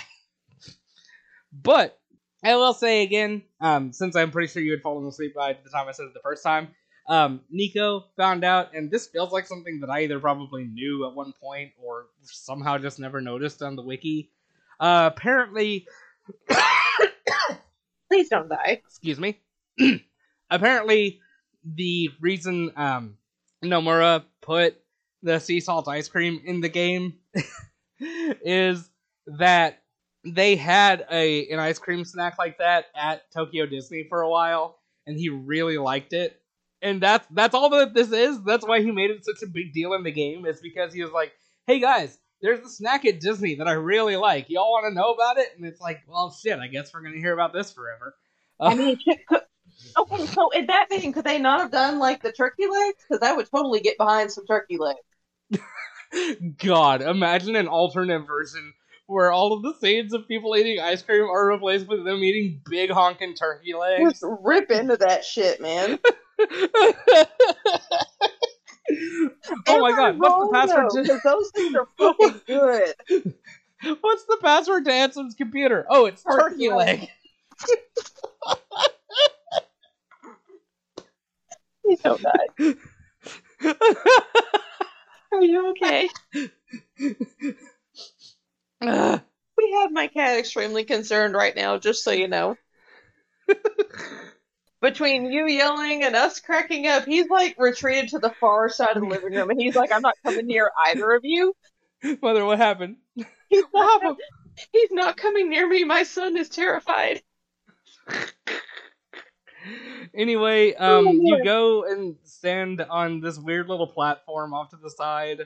but 1.53 1.97
I 2.43 2.55
will 2.55 2.73
say 2.73 3.03
again, 3.03 3.43
um, 3.59 3.93
since 3.93 4.15
I'm 4.15 4.31
pretty 4.31 4.51
sure 4.51 4.61
you 4.61 4.71
had 4.71 4.81
fallen 4.81 5.07
asleep 5.07 5.33
by 5.33 5.53
the 5.53 5.69
time 5.69 5.87
I 5.87 5.91
said 5.91 6.05
it 6.05 6.13
the 6.13 6.19
first 6.19 6.43
time, 6.43 6.69
um, 7.07 7.41
Nico 7.49 8.05
found 8.17 8.43
out, 8.43 8.73
and 8.73 8.89
this 8.89 9.07
feels 9.07 9.31
like 9.31 9.47
something 9.47 9.79
that 9.81 9.89
I 9.89 10.01
either 10.01 10.19
probably 10.19 10.65
knew 10.65 11.07
at 11.07 11.13
one 11.13 11.33
point 11.41 11.71
or 11.81 12.07
somehow 12.21 12.77
just 12.77 12.99
never 12.99 13.21
noticed 13.21 13.61
on 13.61 13.75
the 13.75 13.83
wiki. 13.83 14.31
Uh, 14.79 15.09
apparently, 15.13 15.87
Please 18.09 18.29
don't 18.29 18.49
die. 18.49 18.81
excuse 18.85 19.19
me. 19.19 19.39
apparently, 20.49 21.19
the 21.63 22.09
reason 22.19 22.71
um, 22.75 23.17
Nomura 23.63 24.23
put 24.41 24.77
the 25.23 25.39
sea 25.39 25.59
salt 25.59 25.87
ice 25.87 26.07
cream 26.07 26.41
in 26.45 26.61
the 26.61 26.69
game 26.69 27.15
is 27.99 28.89
that 29.27 29.81
they 30.23 30.55
had 30.55 31.05
a 31.11 31.47
an 31.49 31.59
ice 31.59 31.79
cream 31.79 32.03
snack 32.03 32.37
like 32.37 32.57
that 32.57 32.85
at 32.95 33.31
Tokyo 33.31 33.65
Disney 33.65 34.05
for 34.09 34.21
a 34.21 34.29
while, 34.29 34.79
and 35.05 35.17
he 35.17 35.29
really 35.29 35.77
liked 35.77 36.13
it. 36.13 36.39
And 36.85 37.01
that's 37.01 37.27
that's 37.31 37.55
all 37.55 37.71
that 37.71 37.95
this 37.95 38.11
is. 38.11 38.43
That's 38.43 38.63
why 38.63 38.79
he 38.79 38.91
made 38.91 39.09
it 39.09 39.25
such 39.25 39.41
a 39.41 39.47
big 39.47 39.73
deal 39.73 39.95
in 39.95 40.03
the 40.03 40.11
game. 40.11 40.45
Is 40.45 40.61
because 40.61 40.93
he 40.93 41.01
was 41.01 41.11
like, 41.11 41.31
"Hey 41.65 41.79
guys, 41.79 42.19
there's 42.43 42.59
a 42.59 42.69
snack 42.69 43.05
at 43.05 43.19
Disney 43.19 43.55
that 43.55 43.67
I 43.67 43.71
really 43.71 44.17
like. 44.17 44.51
Y'all 44.51 44.69
want 44.69 44.91
to 44.91 44.93
know 44.93 45.11
about 45.11 45.39
it?" 45.39 45.47
And 45.57 45.65
it's 45.65 45.81
like, 45.81 46.01
"Well, 46.07 46.29
shit. 46.29 46.59
I 46.59 46.67
guess 46.67 46.93
we're 46.93 47.01
gonna 47.01 47.17
hear 47.17 47.33
about 47.33 47.53
this 47.53 47.73
forever." 47.73 48.15
Uh, 48.59 48.65
I 48.65 48.75
mean, 48.75 48.99
could, 49.27 49.41
okay, 49.97 50.27
so 50.27 50.51
in 50.51 50.67
that 50.67 50.85
vein, 50.91 51.11
could 51.11 51.25
they 51.25 51.39
not 51.39 51.59
have 51.59 51.71
done 51.71 51.97
like 51.97 52.21
the 52.21 52.31
turkey 52.31 52.67
legs? 52.67 53.03
Because 53.09 53.27
I 53.27 53.33
would 53.33 53.49
totally 53.49 53.79
get 53.79 53.97
behind 53.97 54.31
some 54.31 54.45
turkey 54.45 54.77
legs. 54.77 54.99
God, 56.59 57.01
imagine 57.01 57.55
an 57.55 57.67
alternate 57.67 58.27
version 58.27 58.73
where 59.07 59.31
all 59.31 59.53
of 59.53 59.63
the 59.63 59.73
scenes 59.81 60.13
of 60.13 60.27
people 60.27 60.55
eating 60.55 60.79
ice 60.79 61.01
cream 61.01 61.23
are 61.23 61.51
replaced 61.51 61.87
with 61.87 62.05
them 62.05 62.23
eating 62.23 62.61
big 62.69 62.91
honking 62.91 63.33
turkey 63.33 63.73
legs. 63.73 64.19
Just 64.19 64.23
rip 64.43 64.69
into 64.69 64.97
that 64.97 65.25
shit, 65.25 65.59
man. 65.59 65.97
oh 69.67 69.79
my 69.79 69.91
god, 69.91 70.19
what's 70.19 70.35
the 70.35 70.49
password 70.51 71.05
to 71.05 71.19
those 71.23 71.51
things 71.51 71.75
are 71.75 71.87
fucking 71.97 72.41
good. 72.47 72.93
What's 74.01 74.23
the 74.25 74.37
password 74.41 74.85
to 74.85 74.91
Ansem's 74.91 75.35
computer? 75.35 75.85
Oh, 75.87 76.05
it's 76.05 76.23
turkey 76.23 76.39
Turkey 76.39 76.69
leg. 76.69 76.99
leg. 77.01 77.09
Please 81.83 81.99
don't 82.01 82.21
die. 82.21 82.75
Are 85.31 85.43
you 85.43 85.69
okay? 85.71 86.09
Ugh. 88.81 89.21
We 89.57 89.71
have 89.79 89.91
my 89.93 90.07
cat 90.07 90.37
extremely 90.37 90.83
concerned 90.83 91.33
right 91.33 91.55
now, 91.55 91.77
just 91.77 92.03
so 92.03 92.11
you 92.11 92.27
know. 92.27 92.57
Between 94.81 95.31
you 95.31 95.47
yelling 95.47 96.03
and 96.03 96.15
us 96.15 96.39
cracking 96.39 96.87
up, 96.87 97.05
he's 97.05 97.29
like 97.29 97.55
retreated 97.57 98.09
to 98.09 98.19
the 98.19 98.29
far 98.29 98.69
side 98.69 98.97
of 98.97 99.03
the 99.03 99.09
living 99.09 99.33
room, 99.33 99.49
and 99.49 99.59
he's 99.59 99.75
like, 99.75 99.91
"I'm 99.91 100.01
not 100.01 100.15
coming 100.23 100.45
near 100.47 100.71
either 100.87 101.11
of 101.11 101.21
you." 101.23 101.55
Mother, 102.21 102.45
what 102.45 102.57
happened? 102.57 102.97
He's 103.49 103.63
not, 103.73 104.03
him. 104.03 104.17
he's 104.71 104.91
not 104.91 105.17
coming 105.17 105.49
near 105.49 105.67
me. 105.67 105.83
My 105.83 106.03
son 106.03 106.37
is 106.37 106.49
terrified. 106.49 107.21
Anyway, 110.13 110.73
um, 110.75 111.07
Oh, 111.07 111.11
you 111.11 111.43
go 111.43 111.85
and 111.85 112.15
stand 112.23 112.81
on 112.81 113.19
this 113.19 113.37
weird 113.39 113.67
little 113.67 113.87
platform 113.87 114.53
off 114.53 114.69
to 114.69 114.77
the 114.77 114.89
side 114.89 115.41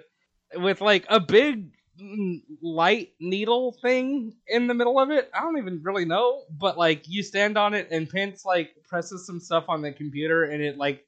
with 0.56 0.81
like 0.81 1.06
a 1.10 1.19
big 1.19 1.72
Mm, 2.02 2.42
light 2.62 3.14
needle 3.20 3.74
thing 3.82 4.34
in 4.48 4.68
the 4.68 4.74
middle 4.74 5.00
of 5.00 5.12
it. 5.12 5.30
I 5.34 5.42
don't 5.42 5.58
even 5.58 5.82
really 5.84 6.06
know, 6.06 6.44
but 6.50 6.78
like 6.78 7.08
you 7.08 7.24
stand 7.24 7.58
on 7.58 7.74
it 7.74 7.90
and 7.92 8.10
Pence 8.10 8.46
like 8.46 8.72
presses 8.88 9.26
some 9.26 9.40
stuff 9.40 9.66
on 9.68 9.82
the 9.82 9.92
computer 9.92 10.44
and 10.44 10.62
it 10.62 10.78
like 10.78 11.06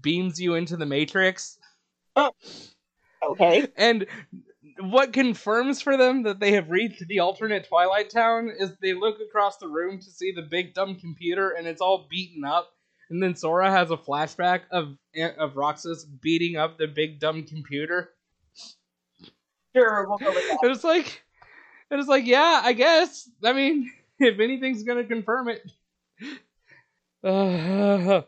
beams 0.00 0.40
you 0.40 0.54
into 0.54 0.76
the 0.76 0.86
matrix. 0.86 1.58
Oh, 2.16 2.32
okay. 3.22 3.66
And 3.76 4.06
what 4.80 5.12
confirms 5.12 5.80
for 5.80 5.96
them 5.96 6.24
that 6.24 6.40
they 6.40 6.52
have 6.52 6.70
reached 6.70 7.06
the 7.08 7.20
alternate 7.20 7.66
Twilight 7.68 8.10
Town 8.10 8.50
is 8.58 8.72
they 8.80 8.94
look 8.94 9.20
across 9.20 9.56
the 9.56 9.68
room 9.68 9.98
to 9.98 10.10
see 10.10 10.32
the 10.32 10.42
big 10.42 10.74
dumb 10.74 10.96
computer 10.96 11.50
and 11.50 11.66
it's 11.66 11.80
all 11.80 12.06
beaten 12.10 12.44
up. 12.44 12.70
and 13.10 13.22
then 13.22 13.36
Sora 13.36 13.70
has 13.70 13.90
a 13.90 13.96
flashback 13.96 14.62
of 14.70 14.96
of 15.38 15.56
Roxas 15.56 16.04
beating 16.04 16.56
up 16.56 16.78
the 16.78 16.86
big 16.88 17.20
dumb 17.20 17.44
computer. 17.44 18.10
Sure, 19.76 20.06
we'll 20.08 20.18
go 20.18 20.30
with 20.30 20.48
that. 20.48 20.58
It 20.62 20.68
was 20.68 20.84
like, 20.84 21.22
it 21.90 21.96
was 21.96 22.08
like, 22.08 22.26
yeah, 22.26 22.62
I 22.64 22.72
guess. 22.72 23.28
I 23.44 23.52
mean, 23.52 23.92
if 24.18 24.40
anything's 24.40 24.82
gonna 24.82 25.04
confirm 25.04 25.48
it. 25.48 25.62
Uh, 27.24 28.22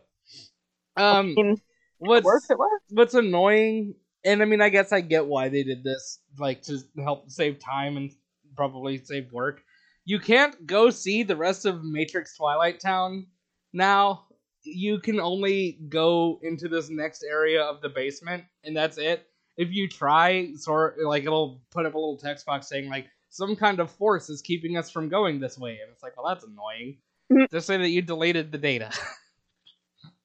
I 0.97 1.19
um, 1.19 1.35
mean, 1.37 1.61
what's 1.99 2.25
works, 2.25 2.51
it 2.51 2.59
works. 2.59 2.85
what's 2.91 3.15
annoying, 3.15 3.95
and 4.25 4.43
I 4.43 4.45
mean, 4.45 4.61
I 4.61 4.71
guess 4.71 4.91
I 4.93 5.03
get 5.03 5.27
why 5.27 5.49
they 5.49 5.63
did 5.63 5.85
this, 5.85 6.19
like 6.37 6.63
to 6.63 6.81
help 7.01 7.31
save 7.31 7.61
time 7.61 7.97
and 7.97 8.11
probably 8.57 8.99
save 9.05 9.31
work. 9.33 9.63
You 10.05 10.19
can't 10.19 10.67
go 10.67 10.91
see 10.91 11.23
the 11.23 11.37
rest 11.37 11.65
of 11.65 11.85
Matrix 11.85 12.37
Twilight 12.37 12.81
Town 12.81 13.29
now. 13.73 14.25
You 14.65 14.99
can 14.99 15.21
only 15.21 15.79
go 15.89 16.41
into 16.43 16.69
this 16.69 16.91
next 16.91 17.23
area 17.23 17.63
of 17.63 17.81
the 17.81 17.91
basement, 17.91 18.43
and 18.65 18.77
that's 18.77 18.99
it. 18.99 19.28
If 19.59 19.73
you 19.73 19.89
try, 19.89 20.55
sort 20.55 20.97
like 21.03 21.25
it'll 21.25 21.61
put 21.71 21.85
up 21.85 21.95
a 21.95 21.99
little 21.99 22.17
text 22.17 22.47
box 22.47 22.69
saying 22.69 22.89
like 22.89 23.09
some 23.29 23.57
kind 23.57 23.81
of 23.81 23.91
force 23.91 24.31
is 24.31 24.41
keeping 24.41 24.79
us 24.79 24.91
from 24.91 25.11
going 25.11 25.41
this 25.41 25.59
way, 25.59 25.79
and 25.83 25.91
it's 25.93 26.03
like, 26.03 26.17
well, 26.17 26.33
that's 26.33 26.45
annoying. 26.45 26.97
Mhm. 27.31 27.51
Just 27.51 27.67
say 27.67 27.77
that 27.77 27.91
you 27.91 28.01
deleted 28.01 28.53
the 28.53 28.59
data. 28.59 28.91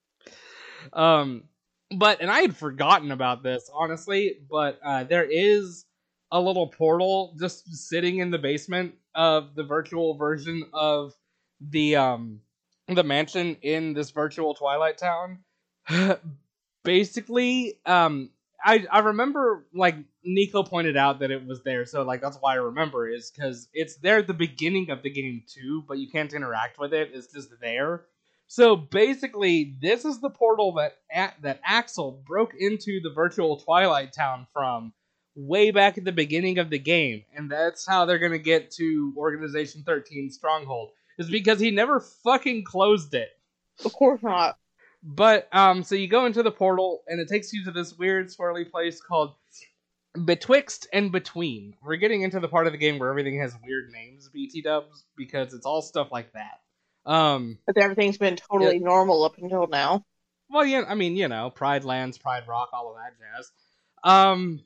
um, 0.92 1.44
but 1.90 2.20
and 2.20 2.30
I 2.30 2.40
had 2.40 2.56
forgotten 2.56 3.10
about 3.10 3.42
this 3.42 3.68
honestly, 3.74 4.38
but 4.50 4.78
uh, 4.82 5.04
there 5.04 5.24
is 5.24 5.84
a 6.30 6.40
little 6.40 6.68
portal 6.68 7.36
just 7.38 7.74
sitting 7.88 8.18
in 8.18 8.30
the 8.30 8.38
basement 8.38 8.94
of 9.14 9.54
the 9.54 9.64
virtual 9.64 10.14
version 10.14 10.64
of 10.72 11.12
the 11.60 11.96
um 11.96 12.40
the 12.88 13.04
mansion 13.04 13.56
in 13.62 13.94
this 13.94 14.10
virtual 14.10 14.54
Twilight 14.54 14.98
Town. 14.98 15.38
Basically, 16.84 17.78
um 17.86 18.30
I 18.64 18.86
I 18.90 19.00
remember 19.00 19.66
like 19.74 19.96
Nico 20.24 20.62
pointed 20.62 20.96
out 20.96 21.20
that 21.20 21.30
it 21.30 21.46
was 21.46 21.62
there, 21.62 21.84
so 21.84 22.02
like 22.02 22.22
that's 22.22 22.38
why 22.40 22.54
I 22.54 22.56
remember 22.56 23.08
is 23.08 23.30
because 23.30 23.68
it's 23.74 23.96
there 23.96 24.18
at 24.18 24.26
the 24.26 24.34
beginning 24.34 24.90
of 24.90 25.02
the 25.02 25.10
game 25.10 25.42
too, 25.46 25.84
but 25.86 25.98
you 25.98 26.08
can't 26.10 26.32
interact 26.32 26.78
with 26.78 26.94
it. 26.94 27.10
It's 27.12 27.32
just 27.32 27.50
there. 27.60 28.04
So 28.46 28.76
basically, 28.76 29.76
this 29.80 30.04
is 30.04 30.20
the 30.20 30.30
portal 30.30 30.74
that 30.74 30.96
that 31.42 31.60
Axel 31.64 32.22
broke 32.26 32.54
into 32.58 33.00
the 33.00 33.10
virtual 33.10 33.58
Twilight 33.58 34.12
Town 34.14 34.46
from 34.52 34.94
way 35.34 35.70
back 35.70 35.98
at 35.98 36.04
the 36.04 36.12
beginning 36.12 36.58
of 36.58 36.70
the 36.70 36.78
game, 36.78 37.24
and 37.36 37.50
that's 37.50 37.86
how 37.86 38.06
they're 38.06 38.18
gonna 38.18 38.38
get 38.38 38.70
to 38.72 39.12
Organization 39.16 39.82
13 39.84 40.30
Stronghold. 40.30 40.90
Is 41.18 41.30
because 41.30 41.60
he 41.60 41.70
never 41.70 42.00
fucking 42.00 42.64
closed 42.64 43.14
it. 43.14 43.28
Of 43.84 43.92
course 43.92 44.22
not. 44.22 44.58
But 45.06 45.48
um, 45.52 45.82
so 45.82 45.94
you 45.94 46.08
go 46.08 46.24
into 46.24 46.42
the 46.42 46.50
portal, 46.50 47.02
and 47.06 47.20
it 47.20 47.28
takes 47.28 47.52
you 47.52 47.62
to 47.66 47.70
this 47.70 47.92
weird 47.98 48.28
swirly 48.28 48.68
place 48.70 49.02
called 49.02 49.34
Betwixt 50.14 50.86
and 50.94 51.12
Between. 51.12 51.74
We're 51.82 51.96
getting 51.96 52.22
into 52.22 52.40
the 52.40 52.48
part 52.48 52.66
of 52.66 52.72
the 52.72 52.78
game 52.78 52.98
where 52.98 53.10
everything 53.10 53.38
has 53.40 53.54
weird 53.66 53.90
names, 53.92 54.30
BT 54.32 54.62
Dubs, 54.62 55.04
because 55.16 55.52
it's 55.52 55.66
all 55.66 55.82
stuff 55.82 56.08
like 56.10 56.32
that. 56.32 57.10
Um, 57.10 57.58
But 57.66 57.76
everything's 57.76 58.16
been 58.16 58.36
totally 58.36 58.78
normal 58.78 59.24
up 59.24 59.36
until 59.36 59.66
now. 59.66 60.06
well, 60.48 60.64
yeah, 60.64 60.84
I 60.88 60.94
mean, 60.94 61.16
you 61.16 61.28
know, 61.28 61.50
Pride 61.50 61.84
Lands, 61.84 62.16
Pride 62.16 62.48
Rock, 62.48 62.70
all 62.72 62.90
of 62.90 62.96
that 62.96 63.12
jazz. 63.18 63.50
Um, 64.04 64.60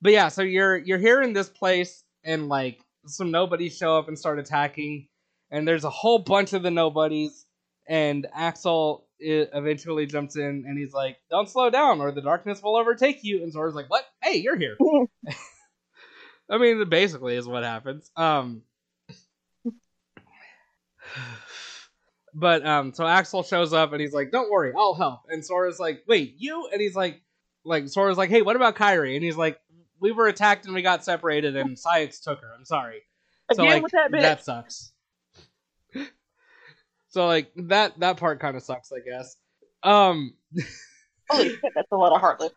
but 0.00 0.12
yeah, 0.12 0.28
so 0.28 0.42
you're 0.42 0.76
you're 0.76 0.98
here 0.98 1.20
in 1.20 1.32
this 1.34 1.48
place, 1.50 2.02
and 2.24 2.48
like 2.48 2.80
some 3.06 3.30
nobodies 3.30 3.76
show 3.76 3.98
up 3.98 4.08
and 4.08 4.18
start 4.18 4.38
attacking, 4.38 5.08
and 5.50 5.66
there's 5.68 5.84
a 5.84 5.90
whole 5.90 6.18
bunch 6.20 6.52
of 6.54 6.62
the 6.62 6.70
nobodies, 6.70 7.44
and 7.86 8.26
Axel 8.34 9.07
i 9.20 9.46
eventually 9.52 10.06
jumps 10.06 10.36
in, 10.36 10.64
and 10.66 10.78
he's 10.78 10.92
like, 10.92 11.18
"Don't 11.30 11.48
slow 11.48 11.70
down, 11.70 12.00
or 12.00 12.12
the 12.12 12.22
darkness 12.22 12.62
will 12.62 12.76
overtake 12.76 13.22
you." 13.22 13.42
And 13.42 13.52
Sora's 13.52 13.74
like, 13.74 13.90
"What? 13.90 14.04
Hey, 14.22 14.36
you're 14.36 14.58
here." 14.58 14.76
I 16.50 16.58
mean, 16.58 16.88
basically 16.88 17.36
is 17.36 17.46
what 17.46 17.62
happens. 17.62 18.10
Um, 18.16 18.62
but 22.34 22.64
um, 22.64 22.94
so 22.94 23.06
Axel 23.06 23.42
shows 23.42 23.72
up 23.72 23.92
and 23.92 24.00
he's 24.00 24.12
like, 24.12 24.30
"Don't 24.30 24.50
worry, 24.50 24.72
I'll 24.76 24.94
help." 24.94 25.22
And 25.28 25.44
Sora's 25.44 25.78
like, 25.78 26.04
"Wait, 26.06 26.34
you?" 26.38 26.68
And 26.72 26.80
he's 26.80 26.94
like, 26.96 27.22
"Like 27.64 27.88
Sora's 27.88 28.18
like, 28.18 28.30
hey, 28.30 28.42
what 28.42 28.56
about 28.56 28.76
Kairi?" 28.76 29.14
And 29.14 29.24
he's 29.24 29.36
like, 29.36 29.60
"We 30.00 30.12
were 30.12 30.26
attacked 30.26 30.66
and 30.66 30.74
we 30.74 30.82
got 30.82 31.04
separated, 31.04 31.56
and 31.56 31.76
Saïx 31.76 32.22
took 32.22 32.40
her. 32.40 32.50
I'm 32.56 32.64
sorry." 32.64 33.02
So 33.52 33.62
Again 33.62 33.74
like 33.74 33.82
with 33.82 33.92
that 33.92 34.10
that 34.12 34.44
sucks. 34.44 34.92
So 37.08 37.26
like 37.26 37.50
that 37.56 37.98
that 38.00 38.16
part 38.16 38.40
kind 38.40 38.56
of 38.56 38.62
sucks, 38.62 38.90
I 38.92 39.00
guess. 39.08 39.36
Um, 39.82 40.34
Holy 41.30 41.50
shit, 41.50 41.72
that's 41.74 41.92
a 41.92 41.96
lot 41.96 42.12
of 42.12 42.20
heartless. 42.20 42.52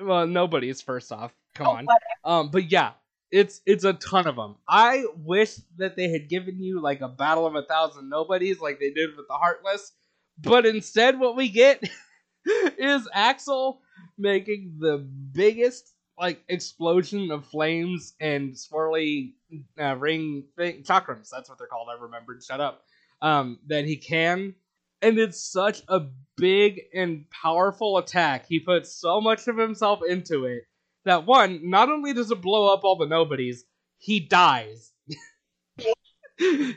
well, 0.00 0.26
nobody's 0.26 0.80
first 0.80 1.12
off. 1.12 1.32
Come 1.54 1.66
Oh, 1.66 1.70
on. 1.76 1.86
but- 1.86 2.30
Um, 2.30 2.50
but 2.50 2.70
yeah, 2.70 2.92
it's 3.30 3.60
it's 3.66 3.84
a 3.84 3.92
ton 3.94 4.26
of 4.26 4.36
them. 4.36 4.56
I 4.68 5.04
wish 5.16 5.56
that 5.76 5.96
they 5.96 6.08
had 6.10 6.28
given 6.28 6.60
you 6.62 6.80
like 6.80 7.00
a 7.00 7.08
battle 7.08 7.46
of 7.46 7.54
a 7.54 7.62
thousand 7.62 8.08
nobodies, 8.08 8.60
like 8.60 8.78
they 8.80 8.90
did 8.90 9.16
with 9.16 9.26
the 9.28 9.34
Heartless. 9.34 9.92
But 10.38 10.64
instead, 10.66 11.18
what 11.18 11.36
we 11.36 11.48
get 11.50 11.82
is 12.46 13.06
Axel 13.12 13.80
making 14.18 14.76
the 14.80 14.98
biggest 14.98 15.92
like 16.18 16.42
explosion 16.48 17.30
of 17.30 17.46
flames 17.46 18.14
and 18.20 18.52
swirly 18.54 19.32
uh, 19.78 19.96
ring 19.96 20.44
thing, 20.56 20.82
chakrams. 20.82 21.28
That's 21.30 21.48
what 21.48 21.58
they're 21.58 21.66
called. 21.66 21.88
I 21.90 22.02
remembered. 22.02 22.42
Shut 22.42 22.60
up. 22.60 22.82
Um, 23.22 23.58
that 23.66 23.84
he 23.84 23.96
can, 23.96 24.54
and 25.02 25.18
it's 25.18 25.40
such 25.40 25.82
a 25.88 26.00
big 26.36 26.80
and 26.94 27.28
powerful 27.30 27.98
attack. 27.98 28.46
He 28.46 28.60
puts 28.60 28.94
so 28.94 29.20
much 29.20 29.46
of 29.46 29.58
himself 29.58 30.00
into 30.08 30.46
it 30.46 30.64
that 31.04 31.26
one, 31.26 31.70
not 31.70 31.88
only 31.88 32.12
does 32.12 32.30
it 32.30 32.40
blow 32.40 32.72
up 32.72 32.84
all 32.84 32.96
the 32.96 33.06
nobodies, 33.06 33.64
he 33.98 34.20
dies. 34.20 34.92
he 36.38 36.76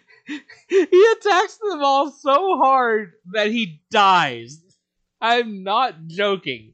attacks 1.17 1.57
them 1.57 1.83
all 1.83 2.11
so 2.11 2.57
hard 2.57 3.13
that 3.31 3.47
he 3.47 3.81
dies. 3.91 4.61
I'm 5.21 5.63
not 5.63 6.07
joking. 6.07 6.73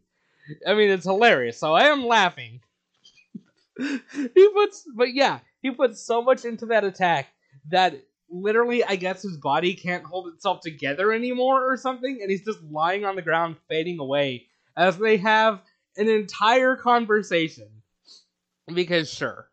I 0.65 0.73
mean, 0.73 0.89
it's 0.89 1.05
hilarious, 1.05 1.59
so 1.59 1.73
I 1.73 1.85
am 1.85 2.05
laughing. 2.05 2.61
he 3.77 4.49
puts, 4.53 4.85
but 4.95 5.13
yeah, 5.13 5.39
he 5.61 5.71
puts 5.71 6.01
so 6.01 6.21
much 6.21 6.45
into 6.45 6.67
that 6.67 6.83
attack 6.83 7.27
that 7.69 8.01
literally, 8.29 8.83
I 8.83 8.95
guess 8.95 9.21
his 9.21 9.37
body 9.37 9.73
can't 9.73 10.03
hold 10.03 10.27
itself 10.27 10.61
together 10.61 11.11
anymore 11.11 11.71
or 11.71 11.77
something, 11.77 12.19
and 12.21 12.29
he's 12.29 12.45
just 12.45 12.61
lying 12.63 13.05
on 13.05 13.15
the 13.15 13.21
ground, 13.21 13.57
fading 13.67 13.99
away 13.99 14.47
as 14.77 14.97
they 14.97 15.17
have 15.17 15.61
an 15.97 16.09
entire 16.09 16.75
conversation. 16.75 17.67
Because 18.73 19.11
sure. 19.11 19.49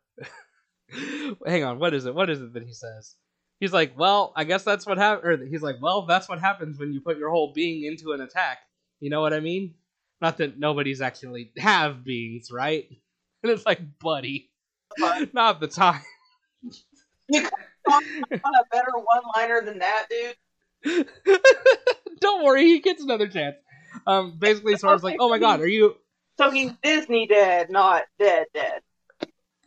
Hang 1.46 1.64
on, 1.64 1.78
what 1.78 1.94
is 1.94 2.06
it? 2.06 2.14
What 2.14 2.30
is 2.30 2.40
it 2.40 2.52
that 2.52 2.62
he 2.62 2.72
says? 2.72 3.14
He's 3.58 3.72
like, 3.72 3.98
"Well, 3.98 4.32
I 4.36 4.44
guess 4.44 4.62
that's 4.62 4.86
what 4.86 4.98
hap-" 4.98 5.24
or 5.24 5.36
he's 5.36 5.62
like, 5.62 5.76
"Well, 5.80 6.02
that's 6.02 6.28
what 6.28 6.38
happens 6.38 6.78
when 6.78 6.92
you 6.92 7.00
put 7.00 7.16
your 7.16 7.30
whole 7.30 7.52
being 7.54 7.84
into 7.84 8.12
an 8.12 8.20
attack." 8.20 8.58
You 9.00 9.10
know 9.10 9.20
what 9.20 9.32
I 9.32 9.40
mean? 9.40 9.74
Not 10.20 10.38
that 10.38 10.58
nobody's 10.58 11.00
actually 11.00 11.52
have 11.58 12.04
beings, 12.04 12.50
right? 12.50 12.88
And 13.42 13.52
it's 13.52 13.66
like, 13.66 13.80
buddy, 14.00 14.50
not 15.32 15.60
the 15.60 15.68
time. 15.68 16.00
On 17.90 18.54
a 18.54 18.64
better 18.70 18.92
one-liner 18.94 19.62
than 19.62 19.78
that, 19.78 20.06
dude. 20.10 21.08
Don't 22.20 22.44
worry, 22.44 22.64
he 22.64 22.80
gets 22.80 23.02
another 23.02 23.28
chance. 23.28 23.56
Um, 24.06 24.36
basically, 24.38 24.76
Sora's 24.76 25.02
like, 25.02 25.16
"Oh 25.20 25.28
my 25.28 25.38
god, 25.38 25.60
are 25.60 25.66
you?" 25.66 25.96
So 26.38 26.50
he's 26.50 26.72
Disney 26.82 27.26
dead, 27.26 27.70
not 27.70 28.04
dead 28.18 28.46
dead. 28.54 28.82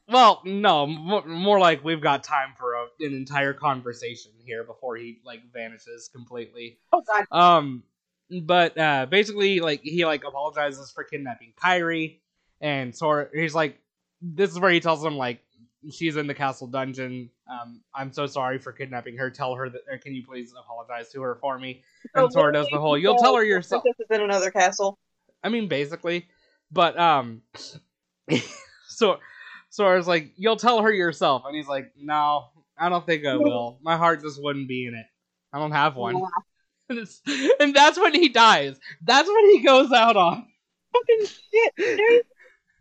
Well, 0.07 0.41
no, 0.43 0.87
more, 0.87 1.25
more 1.25 1.59
like 1.59 1.83
we've 1.83 2.01
got 2.01 2.23
time 2.23 2.53
for 2.57 2.73
a, 2.73 2.85
an 2.99 3.13
entire 3.13 3.53
conversation 3.53 4.31
here 4.43 4.63
before 4.63 4.95
he 4.95 5.19
like 5.23 5.41
vanishes 5.53 6.09
completely. 6.13 6.79
Oh 6.91 7.03
god. 7.05 7.25
Um, 7.31 7.83
but 8.41 8.77
uh, 8.77 9.05
basically, 9.07 9.59
like 9.59 9.81
he 9.83 10.05
like 10.05 10.23
apologizes 10.23 10.91
for 10.91 11.03
kidnapping 11.03 11.53
Kairi, 11.61 12.19
and 12.61 12.95
Sora. 12.95 13.27
He's 13.33 13.55
like, 13.55 13.79
this 14.21 14.51
is 14.51 14.59
where 14.59 14.71
he 14.71 14.79
tells 14.79 15.03
him 15.03 15.17
like 15.17 15.41
she's 15.91 16.17
in 16.17 16.27
the 16.27 16.33
castle 16.33 16.67
dungeon. 16.67 17.29
Um, 17.49 17.81
I'm 17.93 18.11
so 18.11 18.25
sorry 18.25 18.59
for 18.59 18.71
kidnapping 18.71 19.17
her. 19.17 19.29
Tell 19.29 19.55
her 19.55 19.69
that. 19.69 20.01
Can 20.01 20.13
you 20.13 20.23
please 20.25 20.53
apologize 20.57 21.11
to 21.11 21.21
her 21.21 21.35
for 21.35 21.57
me? 21.57 21.83
And 22.15 22.31
Sora 22.31 22.53
does 22.53 22.67
the 22.71 22.79
whole. 22.79 22.97
You'll 22.97 23.17
tell 23.17 23.35
her 23.35 23.43
yourself. 23.43 23.83
This 23.83 23.95
is 23.99 24.15
in 24.15 24.21
another 24.21 24.51
castle. 24.51 24.99
I 25.43 25.49
mean, 25.49 25.67
basically, 25.67 26.27
but 26.71 26.99
um, 26.99 27.41
so 28.87 29.19
so 29.69 29.85
I 29.85 29.95
was 29.95 30.07
like, 30.07 30.31
"You'll 30.35 30.57
tell 30.57 30.81
her 30.81 30.91
yourself," 30.91 31.43
and 31.45 31.55
he's 31.55 31.67
like, 31.67 31.91
"No, 31.97 32.49
I 32.77 32.89
don't 32.89 33.05
think 33.05 33.25
I 33.25 33.35
will. 33.35 33.79
My 33.81 33.97
heart 33.97 34.21
just 34.21 34.41
wouldn't 34.41 34.67
be 34.67 34.85
in 34.85 34.95
it. 34.95 35.05
I 35.53 35.59
don't 35.59 35.71
have 35.71 35.95
one." 35.95 36.21
And, 36.89 36.99
it's, 36.99 37.21
and 37.59 37.73
that's 37.73 37.99
when 37.99 38.13
he 38.13 38.29
dies. 38.29 38.77
That's 39.03 39.27
when 39.27 39.45
he 39.51 39.61
goes 39.63 39.91
out 39.91 40.17
on. 40.17 40.47
Fucking 40.91 41.27
shit. 41.27 42.25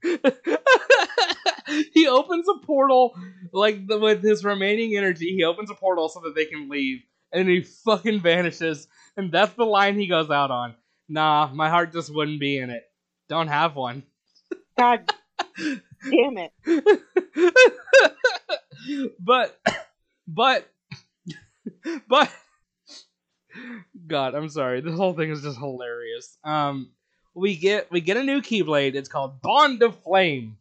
he 1.93 2.07
opens 2.09 2.47
a 2.49 2.55
portal 2.65 3.15
like 3.53 3.87
the, 3.87 3.99
with 3.99 4.23
his 4.23 4.45
remaining 4.45 4.97
energy. 4.97 5.35
He 5.35 5.45
opens 5.45 5.71
a 5.71 5.75
portal 5.75 6.09
so 6.09 6.21
that 6.21 6.35
they 6.35 6.47
can 6.47 6.69
leave, 6.69 7.03
and 7.33 7.49
he 7.49 7.63
fucking 7.63 8.21
vanishes. 8.21 8.89
And 9.17 9.33
that's 9.33 9.55
the 9.55 9.67
line 9.67 9.99
he 9.99 10.07
goes 10.07 10.31
out 10.31 10.51
on. 10.51 10.75
Nah, 11.09 11.51
my 11.53 11.69
heart 11.71 11.93
just 11.93 12.15
wouldn't 12.15 12.41
be 12.41 12.59
in 12.59 12.71
it. 12.71 12.85
Don't 13.29 13.49
have 13.49 13.75
one. 13.77 14.05
God 14.79 15.11
damn 15.59 16.39
it. 16.39 16.53
but 19.19 19.61
but 20.27 20.71
but 22.09 22.31
God, 24.07 24.35
I'm 24.35 24.49
sorry. 24.49 24.81
This 24.81 24.95
whole 24.95 25.15
thing 25.15 25.31
is 25.31 25.43
just 25.43 25.59
hilarious. 25.59 26.39
Um 26.45 26.93
we 27.39 27.57
get 27.57 27.91
we 27.91 28.01
get 28.01 28.17
a 28.17 28.23
new 28.23 28.41
keyblade. 28.41 28.95
It's 28.95 29.09
called 29.09 29.41
Bond 29.41 29.83
of 29.83 29.97
Flame. 30.03 30.57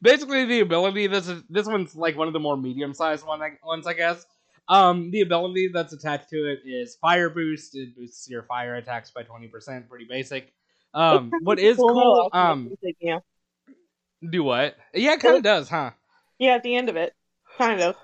Basically, 0.00 0.44
the 0.44 0.60
ability 0.60 1.06
this 1.08 1.28
is 1.28 1.42
this 1.50 1.66
one's 1.66 1.96
like 1.96 2.16
one 2.16 2.28
of 2.28 2.32
the 2.32 2.40
more 2.40 2.56
medium 2.56 2.94
sized 2.94 3.26
one 3.26 3.40
ones, 3.64 3.86
I 3.86 3.94
guess. 3.94 4.24
Um, 4.68 5.10
the 5.10 5.22
ability 5.22 5.70
that's 5.72 5.92
attached 5.92 6.28
to 6.30 6.36
it 6.36 6.60
is 6.64 6.96
Fire 6.96 7.30
Boost. 7.30 7.74
It 7.74 7.96
boosts 7.96 8.28
your 8.28 8.42
fire 8.42 8.76
attacks 8.76 9.10
by 9.10 9.22
twenty 9.22 9.48
percent. 9.48 9.88
Pretty 9.88 10.06
basic. 10.08 10.52
Um, 10.94 11.30
what 11.42 11.58
is 11.58 11.76
cool? 11.76 12.30
Um, 12.32 12.70
yeah, 13.00 13.18
do 14.28 14.42
what? 14.44 14.76
Yeah, 14.94 15.14
it 15.14 15.20
kind 15.20 15.36
of 15.36 15.42
does, 15.42 15.68
huh? 15.68 15.90
yeah. 16.38 16.54
At 16.54 16.62
the 16.62 16.76
end 16.76 16.88
of 16.88 16.96
it, 16.96 17.14
kind 17.56 17.80
of. 17.80 17.96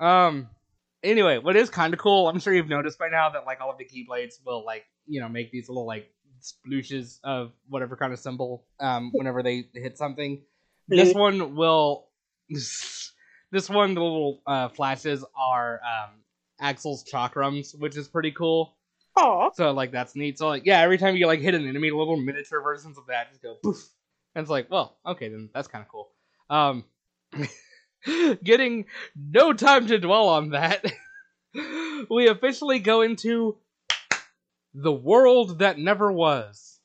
Um. 0.00 0.48
Anyway, 1.04 1.38
what 1.38 1.54
is 1.54 1.70
kind 1.70 1.94
of 1.94 2.00
cool? 2.00 2.28
I'm 2.28 2.40
sure 2.40 2.52
you've 2.52 2.68
noticed 2.68 2.98
by 2.98 3.08
now 3.08 3.30
that 3.30 3.46
like 3.46 3.60
all 3.60 3.70
of 3.70 3.78
the 3.78 3.84
keyblades 3.84 4.44
will 4.44 4.64
like 4.64 4.84
you 5.06 5.20
know 5.20 5.28
make 5.28 5.52
these 5.52 5.68
little 5.68 5.86
like 5.86 6.10
splooshes 6.40 7.18
of 7.24 7.52
whatever 7.68 7.96
kind 7.96 8.12
of 8.12 8.18
symbol 8.18 8.64
um 8.80 9.10
whenever 9.14 9.42
they 9.42 9.68
hit 9.74 9.98
something. 9.98 10.42
This 10.88 11.14
one 11.14 11.54
will. 11.56 12.06
This 13.50 13.70
one, 13.70 13.94
the 13.94 14.02
little 14.02 14.42
uh, 14.46 14.68
flashes 14.68 15.24
are 15.34 15.80
um, 15.82 16.10
Axel's 16.60 17.02
chakrams, 17.10 17.74
which 17.78 17.96
is 17.96 18.06
pretty 18.06 18.30
cool. 18.30 18.76
Oh, 19.16 19.50
So 19.54 19.72
like 19.72 19.90
that's 19.90 20.14
neat. 20.14 20.38
So 20.38 20.48
like 20.48 20.66
yeah, 20.66 20.80
every 20.80 20.98
time 20.98 21.16
you 21.16 21.26
like 21.26 21.40
hit 21.40 21.54
an 21.54 21.66
enemy, 21.66 21.90
little 21.90 22.18
miniature 22.18 22.60
versions 22.60 22.98
of 22.98 23.06
that 23.06 23.30
just 23.30 23.42
go 23.42 23.54
poof. 23.62 23.88
And 24.34 24.42
it's 24.42 24.50
like, 24.50 24.70
well, 24.70 24.98
okay, 25.06 25.28
then 25.28 25.48
that's 25.54 25.66
kind 25.66 25.82
of 25.82 25.88
cool. 25.88 26.10
Um, 26.50 26.84
getting 28.44 28.84
no 29.16 29.52
time 29.54 29.86
to 29.86 29.98
dwell 29.98 30.28
on 30.28 30.50
that. 30.50 30.84
we 32.10 32.28
officially 32.28 32.78
go 32.78 33.00
into 33.00 33.56
the 34.82 34.92
world 34.92 35.58
that 35.58 35.78
never 35.78 36.10
was. 36.12 36.78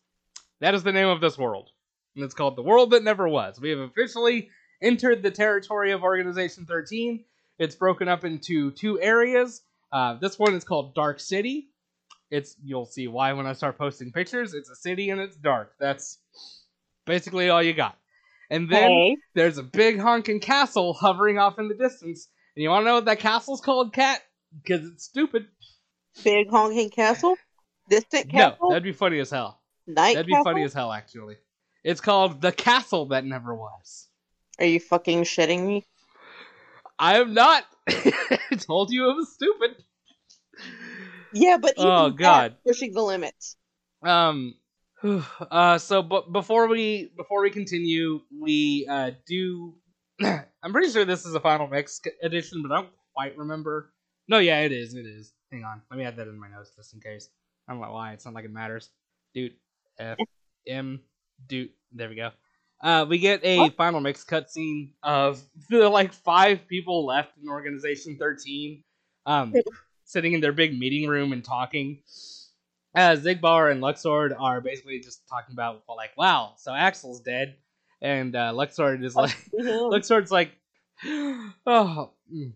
That 0.61 0.73
is 0.73 0.83
the 0.83 0.91
name 0.91 1.07
of 1.07 1.21
this 1.21 1.37
world, 1.37 1.69
and 2.15 2.25
it's 2.25 2.33
called 2.33 2.55
the 2.55 2.63
world 2.63 2.91
that 2.91 3.03
never 3.03 3.27
was. 3.27 3.59
We 3.59 3.69
have 3.69 3.79
officially 3.79 4.49
entered 4.81 5.21
the 5.21 5.29
territory 5.29 5.91
of 5.91 6.03
Organization 6.03 6.65
13. 6.65 7.23
It's 7.59 7.75
broken 7.75 8.07
up 8.07 8.25
into 8.25 8.71
two 8.71 8.99
areas. 8.99 9.61
Uh, 9.91 10.15
this 10.15 10.39
one 10.39 10.55
is 10.55 10.63
called 10.63 10.95
Dark 10.95 11.19
City. 11.19 11.69
It's 12.31 12.55
you'll 12.63 12.87
see 12.87 13.07
why 13.07 13.33
when 13.33 13.45
I 13.45 13.53
start 13.53 13.77
posting 13.77 14.11
pictures. 14.11 14.55
It's 14.55 14.69
a 14.69 14.75
city 14.75 15.11
and 15.11 15.21
it's 15.21 15.35
dark. 15.35 15.73
That's 15.79 16.17
basically 17.05 17.49
all 17.49 17.61
you 17.61 17.73
got. 17.73 17.95
And 18.49 18.69
then 18.69 18.89
hey. 18.89 19.17
there's 19.35 19.59
a 19.59 19.63
big 19.63 19.99
honking 19.99 20.39
castle 20.39 20.93
hovering 20.93 21.37
off 21.37 21.59
in 21.59 21.67
the 21.67 21.75
distance. 21.75 22.27
And 22.55 22.63
you 22.63 22.69
want 22.69 22.83
to 22.83 22.85
know 22.85 22.95
what 22.95 23.05
that 23.05 23.19
castle's 23.19 23.61
called, 23.61 23.93
Kat? 23.93 24.21
Because 24.63 24.87
it's 24.87 25.03
stupid. 25.03 25.45
Big 26.23 26.49
honking 26.49 26.89
castle. 26.89 27.35
Distant 27.89 28.33
No, 28.33 28.55
that'd 28.69 28.83
be 28.83 28.91
funny 28.91 29.19
as 29.19 29.29
hell. 29.29 29.59
Night 29.85 30.13
That'd 30.13 30.27
be 30.27 30.37
funny 30.43 30.63
as 30.63 30.73
hell, 30.73 30.91
actually. 30.91 31.35
It's 31.83 31.99
called 31.99 32.41
the 32.41 32.51
castle 32.51 33.07
that 33.07 33.25
never 33.25 33.53
was. 33.53 34.07
Are 34.59 34.65
you 34.65 34.79
fucking 34.79 35.23
shitting 35.23 35.65
me? 35.65 35.85
I 36.97 37.19
am 37.19 37.33
not. 37.33 37.65
I 37.89 38.37
told 38.59 38.91
you 38.91 39.09
it 39.09 39.15
was 39.15 39.33
stupid. 39.33 39.83
Yeah, 41.33 41.57
but 41.57 41.73
even 41.77 41.91
Oh, 41.91 42.09
God. 42.11 42.55
pushing 42.65 42.93
the 42.93 43.01
limits. 43.01 43.57
Um. 44.01 44.55
Uh. 45.03 45.77
So, 45.79 46.01
but 46.01 46.31
before 46.31 46.67
we 46.69 47.11
before 47.17 47.41
we 47.41 47.49
continue, 47.49 48.21
we 48.39 48.87
uh 48.89 49.11
do. 49.27 49.75
I'm 50.23 50.71
pretty 50.71 50.91
sure 50.91 51.03
this 51.03 51.25
is 51.25 51.35
a 51.35 51.41
final 51.41 51.67
mix 51.67 51.99
edition, 52.21 52.61
but 52.61 52.71
I 52.71 52.75
don't 52.75 52.89
quite 53.13 53.37
remember. 53.37 53.91
No, 54.29 54.37
yeah, 54.37 54.61
it 54.61 54.71
is. 54.71 54.93
It 54.93 55.05
is. 55.05 55.33
Hang 55.51 55.65
on, 55.65 55.81
let 55.91 55.97
me 55.97 56.05
add 56.05 56.15
that 56.15 56.29
in 56.29 56.39
my 56.39 56.47
notes 56.47 56.71
just 56.73 56.93
in 56.93 57.01
case. 57.01 57.27
I 57.67 57.73
don't 57.73 57.81
know 57.81 57.91
why. 57.91 58.13
It's 58.13 58.25
not 58.25 58.33
like 58.33 58.45
it 58.45 58.51
matters. 58.51 58.89
Dude, 59.33 59.53
F 59.99 60.17
M 60.67 61.01
dude. 61.47 61.69
There 61.91 62.09
we 62.09 62.15
go. 62.15 62.31
Uh, 62.81 63.05
we 63.07 63.17
get 63.17 63.43
a 63.45 63.59
What? 63.59 63.75
final 63.77 64.01
mix 64.01 64.25
cutscene 64.25 64.91
of 65.03 65.41
the 65.69 65.87
like 65.89 66.11
five 66.13 66.67
people 66.67 67.05
left 67.05 67.31
in 67.41 67.47
Organization 67.47 68.17
13, 68.17 68.83
um, 69.25 69.53
sitting 70.03 70.33
in 70.33 70.41
their 70.41 70.51
big 70.51 70.77
meeting 70.77 71.07
room 71.07 71.31
and 71.31 71.43
talking. 71.45 71.99
As 72.95 73.23
Xigbar 73.23 73.71
and 73.71 73.81
Luxord 73.81 74.35
are 74.39 74.61
basically 74.61 74.99
just 74.99 75.27
talking 75.27 75.53
about 75.53 75.81
like, 75.87 76.11
wow, 76.17 76.53
so 76.57 76.71
Axel's 76.73 77.21
dead, 77.21 77.55
and 78.01 78.35
uh, 78.35 78.51
Luxord 78.53 79.03
is 79.03 79.15
like, 79.15 79.31
Mhm. 79.59 79.91
Luxord's 79.91 80.31
like, 80.31 80.51
oh, 81.65 82.11
mm. 82.31 82.53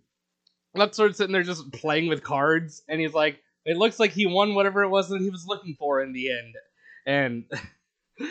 Luxord's 0.75 1.17
sitting 1.17 1.33
there 1.33 1.41
just 1.43 1.71
playing 1.71 2.07
with 2.07 2.21
cards, 2.21 2.83
and 2.87 2.99
he's 3.01 3.13
like, 3.13 3.39
it 3.67 3.77
looks 3.77 3.99
like 3.99 4.11
he 4.11 4.25
won 4.25 4.55
whatever 4.55 4.81
it 4.83 4.89
was 4.89 5.09
that 5.09 5.21
he 5.21 5.29
was 5.29 5.45
looking 5.45 5.75
for 5.77 6.01
in 6.01 6.13
the 6.13 6.31
end, 6.31 6.55
and 7.05 7.43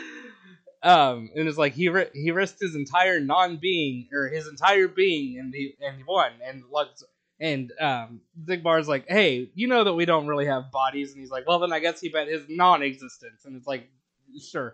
um, 0.83 1.29
and 1.35 1.47
it's 1.47 1.57
like 1.57 1.73
he 1.73 1.89
ri- 1.89 2.09
he 2.13 2.31
risked 2.31 2.59
his 2.61 2.75
entire 2.75 3.19
non-being 3.19 4.09
or 4.13 4.27
his 4.27 4.47
entire 4.47 4.87
being, 4.87 5.39
and 5.39 5.53
he 5.53 5.73
and 5.81 5.97
he 5.97 6.03
won, 6.07 6.31
and 6.45 6.63
Lux. 6.71 7.03
And 7.39 7.71
um, 7.79 8.21
Xigbar's 8.45 8.87
like, 8.87 9.05
"Hey, 9.07 9.49
you 9.53 9.67
know 9.67 9.83
that 9.83 9.93
we 9.93 10.05
don't 10.05 10.25
really 10.27 10.47
have 10.47 10.71
bodies," 10.71 11.11
and 11.11 11.19
he's 11.21 11.29
like, 11.29 11.47
"Well, 11.47 11.59
then 11.59 11.71
I 11.71 11.79
guess 11.79 12.01
he 12.01 12.09
bet 12.09 12.27
his 12.27 12.43
non-existence." 12.49 13.45
And 13.45 13.55
it's 13.55 13.67
like, 13.67 13.87
"Sure, 14.41 14.73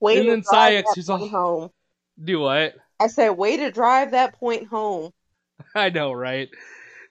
Way 0.00 0.18
And 0.18 0.28
then 0.28 0.42
that 0.52 0.84
who's 0.94 1.08
all- 1.08 1.26
home. 1.28 1.70
do 2.22 2.40
what?" 2.40 2.74
I 3.00 3.06
said, 3.08 3.30
way 3.30 3.56
to 3.58 3.70
drive 3.70 4.10
that 4.12 4.34
point 4.34 4.66
home. 4.68 5.12
I 5.74 5.90
know, 5.90 6.12
right? 6.12 6.48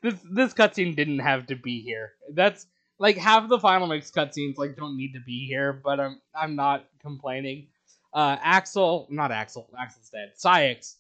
This 0.06 0.19
this 0.32 0.53
cutscene 0.53 0.95
didn't 0.95 1.19
have 1.19 1.48
to 1.48 1.56
be 1.56 1.82
here. 1.82 2.11
That's 2.32 2.68
like 2.99 3.18
half 3.18 3.49
the 3.49 3.57
final 3.57 3.88
mix 3.88 4.11
cutscenes 4.11 4.56
like 4.56 4.76
don't 4.76 4.95
need 4.95 5.14
to 5.14 5.19
be 5.19 5.48
here, 5.48 5.73
but 5.73 5.99
I'm 5.99 6.22
I'm 6.40 6.56
not 6.56 6.86
complaining. 7.02 7.69
Uh, 8.14 8.38
Axel, 8.40 9.07
not 9.10 9.32
Axel, 9.32 9.68
Axel's 9.76 10.10
dead. 10.10 10.34
Saïx 10.38 10.94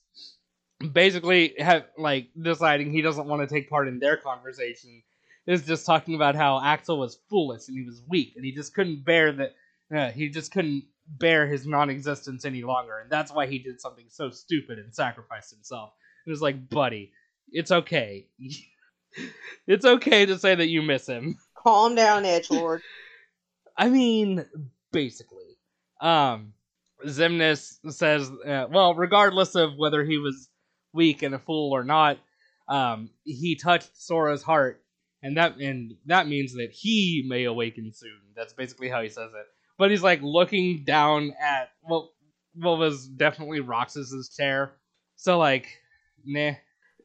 basically 0.91 1.53
have 1.59 1.85
like 1.99 2.29
deciding 2.41 2.91
he 2.91 3.03
doesn't 3.03 3.27
want 3.27 3.47
to 3.47 3.53
take 3.53 3.69
part 3.69 3.87
in 3.87 3.99
their 3.99 4.17
conversation 4.17 5.03
is 5.45 5.67
just 5.67 5.85
talking 5.85 6.15
about 6.15 6.35
how 6.35 6.59
Axel 6.63 6.97
was 6.97 7.19
foolish 7.29 7.67
and 7.67 7.77
he 7.77 7.85
was 7.85 8.01
weak 8.09 8.33
and 8.35 8.43
he 8.43 8.53
just 8.53 8.73
couldn't 8.73 9.05
bear 9.05 9.31
that 9.31 9.55
uh, 9.95 10.09
he 10.09 10.29
just 10.29 10.51
couldn't 10.51 10.83
bear 11.07 11.45
his 11.45 11.67
non-existence 11.67 12.43
any 12.43 12.63
longer 12.63 12.97
and 12.97 13.11
that's 13.11 13.31
why 13.31 13.45
he 13.45 13.59
did 13.59 13.79
something 13.79 14.07
so 14.09 14.31
stupid 14.31 14.79
and 14.79 14.95
sacrificed 14.95 15.51
himself. 15.51 15.91
It 16.25 16.31
was 16.31 16.41
like, 16.41 16.69
buddy, 16.69 17.11
it's 17.51 17.71
okay. 17.71 18.25
it's 19.67 19.85
okay 19.85 20.25
to 20.25 20.37
say 20.37 20.55
that 20.55 20.67
you 20.67 20.81
miss 20.81 21.07
him. 21.07 21.37
Calm 21.55 21.95
down, 21.95 22.25
Edge 22.25 22.51
Lord. 22.51 22.81
I 23.77 23.89
mean, 23.89 24.45
basically. 24.91 25.57
Um, 25.99 26.53
Xemnas 27.05 27.77
says, 27.91 28.29
uh, 28.45 28.67
well, 28.69 28.95
regardless 28.95 29.55
of 29.55 29.77
whether 29.77 30.03
he 30.03 30.17
was 30.17 30.49
weak 30.93 31.23
and 31.23 31.35
a 31.35 31.39
fool 31.39 31.73
or 31.73 31.83
not, 31.83 32.17
um, 32.67 33.09
he 33.23 33.55
touched 33.55 33.91
Sora's 33.93 34.41
heart, 34.41 34.81
and 35.21 35.37
that 35.37 35.57
and 35.57 35.95
that 36.05 36.27
means 36.27 36.53
that 36.53 36.71
he 36.71 37.25
may 37.27 37.43
awaken 37.43 37.91
soon. 37.93 38.19
That's 38.35 38.53
basically 38.53 38.89
how 38.89 39.01
he 39.01 39.09
says 39.09 39.31
it. 39.33 39.45
But 39.77 39.91
he's 39.91 40.01
like 40.01 40.21
looking 40.21 40.83
down 40.83 41.33
at 41.39 41.69
what 41.81 42.09
what 42.55 42.79
was 42.79 43.07
definitely 43.07 43.59
Roxas's 43.59 44.33
chair. 44.35 44.73
So 45.15 45.37
like, 45.37 45.67
nah. 46.25 46.53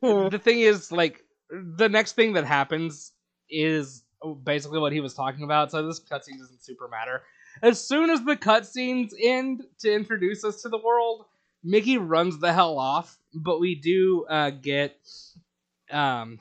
Hmm. 0.03 0.29
The 0.29 0.39
thing 0.39 0.61
is, 0.61 0.91
like, 0.91 1.23
the 1.51 1.89
next 1.89 2.13
thing 2.13 2.35
that 2.35 2.45
happens 2.45 3.13
is 3.49 4.05
basically 4.45 4.79
what 4.79 4.93
he 4.93 5.01
was 5.01 5.15
talking 5.15 5.45
about. 5.45 5.71
So 5.71 5.87
this 5.87 6.01
cutscene 6.01 6.39
doesn't 6.39 6.63
super 6.63 6.89
matter. 6.89 7.23
As 7.63 7.85
soon 7.85 8.11
as 8.11 8.23
the 8.25 8.37
cutscenes 8.37 9.13
end 9.21 9.65
to 9.81 9.93
introduce 9.93 10.45
us 10.45 10.63
to 10.63 10.69
the 10.69 10.79
world, 10.79 11.27
Mickey 11.65 11.99
runs 11.99 12.39
the 12.39 12.53
hell 12.53 12.79
off. 12.79 13.19
But 13.35 13.61
we 13.61 13.75
do 13.75 14.25
uh, 14.29 14.51
get 14.51 14.97
um 15.91 16.39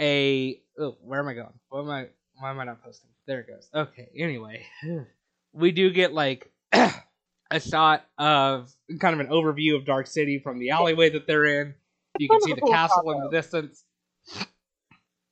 a 0.00 0.60
oh, 0.78 0.96
where 1.02 1.20
am 1.20 1.28
I 1.28 1.34
going? 1.34 1.52
What 1.68 1.80
am 1.80 1.90
I? 1.90 2.08
Why 2.38 2.50
am 2.50 2.60
I 2.60 2.64
not 2.64 2.82
posting? 2.82 3.10
There 3.26 3.40
it 3.40 3.48
goes. 3.48 3.68
Okay. 3.74 4.08
Anyway, 4.16 4.66
we 5.52 5.72
do 5.72 5.90
get 5.90 6.12
like 6.12 6.50
a 6.72 7.60
shot 7.60 8.04
of 8.18 8.72
kind 9.00 9.18
of 9.18 9.20
an 9.20 9.32
overview 9.32 9.76
of 9.76 9.84
Dark 9.84 10.06
City 10.06 10.38
from 10.38 10.58
the 10.58 10.70
alleyway 10.70 11.10
that 11.10 11.26
they're 11.26 11.60
in. 11.60 11.74
You 12.18 12.28
can 12.28 12.40
see 12.40 12.52
the 12.52 12.60
castle 12.70 13.10
in 13.12 13.20
the 13.20 13.30
distance. 13.30 13.84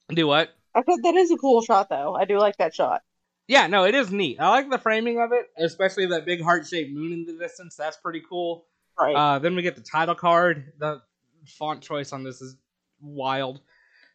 Do 0.09 0.27
what? 0.27 0.51
I 0.75 0.83
said 0.83 1.03
that 1.03 1.15
is 1.15 1.31
a 1.31 1.37
cool 1.37 1.63
shot, 1.63 1.89
though. 1.89 2.15
I 2.15 2.25
do 2.25 2.39
like 2.39 2.57
that 2.59 2.75
shot. 2.75 3.03
Yeah, 3.47 3.67
no, 3.67 3.85
it 3.85 3.95
is 3.95 4.11
neat. 4.11 4.39
I 4.41 4.49
like 4.51 4.71
the 4.71 4.79
framing 4.79 5.21
of 5.21 5.33
it, 5.33 5.47
especially 5.59 6.07
that 6.07 6.25
big 6.25 6.43
heart 6.43 6.67
shaped 6.67 6.93
moon 6.93 7.13
in 7.13 7.27
the 7.27 7.33
distance. 7.35 7.77
That's 7.77 7.97
pretty 7.97 8.23
cool. 8.29 8.67
Right. 8.99 9.15
Uh, 9.15 9.39
then 9.39 9.55
we 9.55 9.63
get 9.63 9.77
the 9.77 9.83
title 9.83 10.15
card. 10.15 10.73
The 10.79 11.03
font 11.47 11.83
choice 11.83 12.13
on 12.13 12.23
this 12.25 12.41
is 12.41 12.57
wild. 13.01 13.61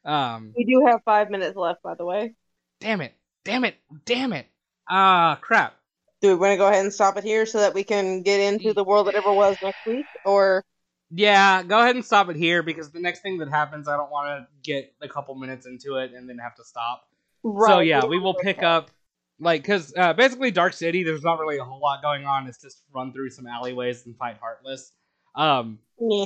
Um, 0.05 0.53
We 0.57 0.63
do 0.65 0.85
have 0.87 1.01
five 1.03 1.29
minutes 1.29 1.55
left, 1.55 1.83
by 1.83 1.93
the 1.95 2.05
way. 2.05 2.33
damn 2.79 3.01
it, 3.01 3.13
damn 3.43 3.65
it, 3.65 3.75
damn 4.05 4.33
it. 4.33 4.47
Ah, 4.89 5.37
crap. 5.41 5.75
Do 6.21 6.29
we 6.29 6.35
want 6.35 6.53
to 6.53 6.57
go 6.57 6.67
ahead 6.67 6.83
and 6.83 6.93
stop 6.93 7.17
it 7.17 7.23
here 7.23 7.45
so 7.45 7.59
that 7.59 7.73
we 7.73 7.83
can 7.83 8.23
get 8.23 8.39
into 8.39 8.73
the 8.73 8.83
world 8.83 9.07
that 9.07 9.15
ever 9.15 9.31
was 9.31 9.57
next 9.61 9.85
week? 9.85 10.05
Or 10.25 10.65
Yeah, 11.11 11.63
go 11.63 11.79
ahead 11.79 11.95
and 11.95 12.05
stop 12.05 12.29
it 12.29 12.35
here 12.35 12.61
because 12.61 12.91
the 12.91 12.99
next 12.99 13.21
thing 13.21 13.39
that 13.39 13.49
happens, 13.49 13.87
I 13.87 13.97
don't 13.97 14.11
want 14.11 14.27
to 14.27 14.47
get 14.63 14.93
a 15.01 15.07
couple 15.07 15.33
minutes 15.35 15.65
into 15.65 15.95
it 15.95 16.13
and 16.13 16.29
then 16.29 16.37
have 16.37 16.55
to 16.55 16.63
stop. 16.63 17.07
Right. 17.43 17.71
So 17.71 17.79
yeah, 17.79 18.05
we 18.05 18.19
will 18.19 18.35
pick 18.35 18.61
up 18.61 18.91
like 19.39 19.63
because 19.63 19.93
uh, 19.97 20.13
basically 20.13 20.51
Dark 20.51 20.73
City. 20.73 21.03
There's 21.03 21.23
not 21.23 21.39
really 21.39 21.57
a 21.57 21.63
whole 21.63 21.79
lot 21.79 22.01
going 22.01 22.25
on. 22.25 22.47
It's 22.47 22.61
just 22.61 22.83
run 22.93 23.11
through 23.11 23.31
some 23.31 23.47
alleyways 23.47 24.05
and 24.05 24.15
fight 24.17 24.37
Heartless. 24.39 24.91
Um, 25.35 25.79
Yeah. 25.99 26.25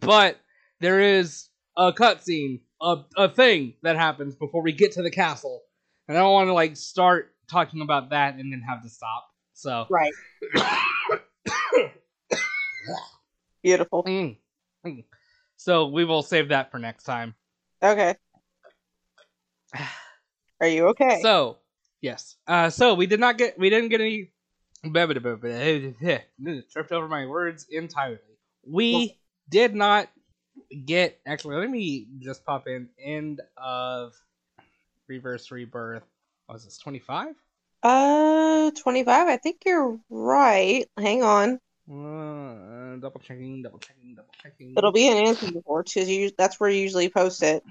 but 0.00 0.38
there 0.80 1.00
is 1.00 1.48
a 1.76 1.92
cutscene, 1.92 2.60
a 2.80 2.98
a 3.16 3.28
thing 3.28 3.74
that 3.82 3.96
happens 3.96 4.34
before 4.34 4.62
we 4.62 4.72
get 4.72 4.92
to 4.92 5.02
the 5.02 5.10
castle, 5.10 5.62
and 6.08 6.16
I 6.16 6.20
don't 6.20 6.32
want 6.32 6.48
to 6.48 6.54
like 6.54 6.76
start 6.76 7.34
talking 7.50 7.82
about 7.82 8.10
that 8.10 8.34
and 8.36 8.52
then 8.52 8.62
have 8.62 8.82
to 8.82 8.88
stop. 8.88 9.28
So 9.52 9.86
Right. 9.90 10.12
Beautiful. 13.66 14.04
Mm. 14.04 14.36
Mm. 14.86 15.02
so 15.56 15.88
we 15.88 16.04
will 16.04 16.22
save 16.22 16.50
that 16.50 16.70
for 16.70 16.78
next 16.78 17.02
time. 17.02 17.34
Okay. 17.82 18.14
Are 20.60 20.68
you 20.68 20.86
okay? 20.90 21.18
So 21.20 21.58
yes, 22.00 22.36
uh, 22.46 22.70
so 22.70 22.94
we 22.94 23.08
did 23.08 23.18
not 23.18 23.38
get 23.38 23.58
we 23.58 23.68
didn't 23.68 23.88
get 23.88 24.00
any. 24.00 24.30
Tripped 26.72 26.92
over 26.92 27.08
my 27.08 27.26
words 27.26 27.66
entirely. 27.68 28.20
We 28.64 29.18
did 29.50 29.74
not 29.74 30.10
get 30.84 31.18
actually. 31.26 31.56
Let 31.56 31.68
me 31.68 32.06
just 32.20 32.46
pop 32.46 32.68
in 32.68 32.88
end 33.02 33.40
of 33.56 34.14
reverse 35.08 35.50
rebirth. 35.50 36.04
Was 36.48 36.64
this 36.64 36.78
twenty 36.78 37.00
five? 37.00 37.34
uh, 37.82 38.70
25. 38.70 39.26
I 39.28 39.36
think 39.36 39.62
you're 39.66 39.98
right. 40.08 40.86
Hang 40.96 41.24
on. 41.24 41.58
Uh, 41.88 42.96
double 42.96 43.20
checking, 43.20 43.62
double 43.62 43.78
checking, 43.78 44.14
double 44.14 44.34
checking. 44.42 44.74
It'll 44.76 44.92
be 44.92 45.06
in 45.06 45.24
Ansem 45.24 45.54
report 45.54 45.86
because 45.92 46.08
you 46.08 46.30
that's 46.36 46.58
where 46.58 46.68
you 46.68 46.80
usually 46.80 47.08
post 47.08 47.42
it. 47.42 47.62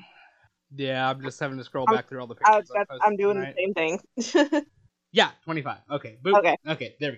Yeah, 0.75 1.09
I'm 1.09 1.21
just 1.21 1.39
having 1.39 1.57
to 1.57 1.63
scroll 1.63 1.85
I'm- 1.87 1.95
back 1.95 2.07
through 2.07 2.21
all 2.21 2.27
the 2.27 2.35
pictures. 2.35 2.71
I 2.75 2.85
I'm 3.01 3.17
doing 3.17 3.35
tonight. 3.35 3.55
the 3.55 3.73
same 4.23 4.39
thing. 4.43 4.61
Yeah, 5.15 5.29
25. 5.45 5.77
Okay. 5.91 6.17
Boop. 6.21 6.37
Okay. 6.39 6.57
Okay, 6.67 6.95
there 6.99 7.13
we 7.13 7.17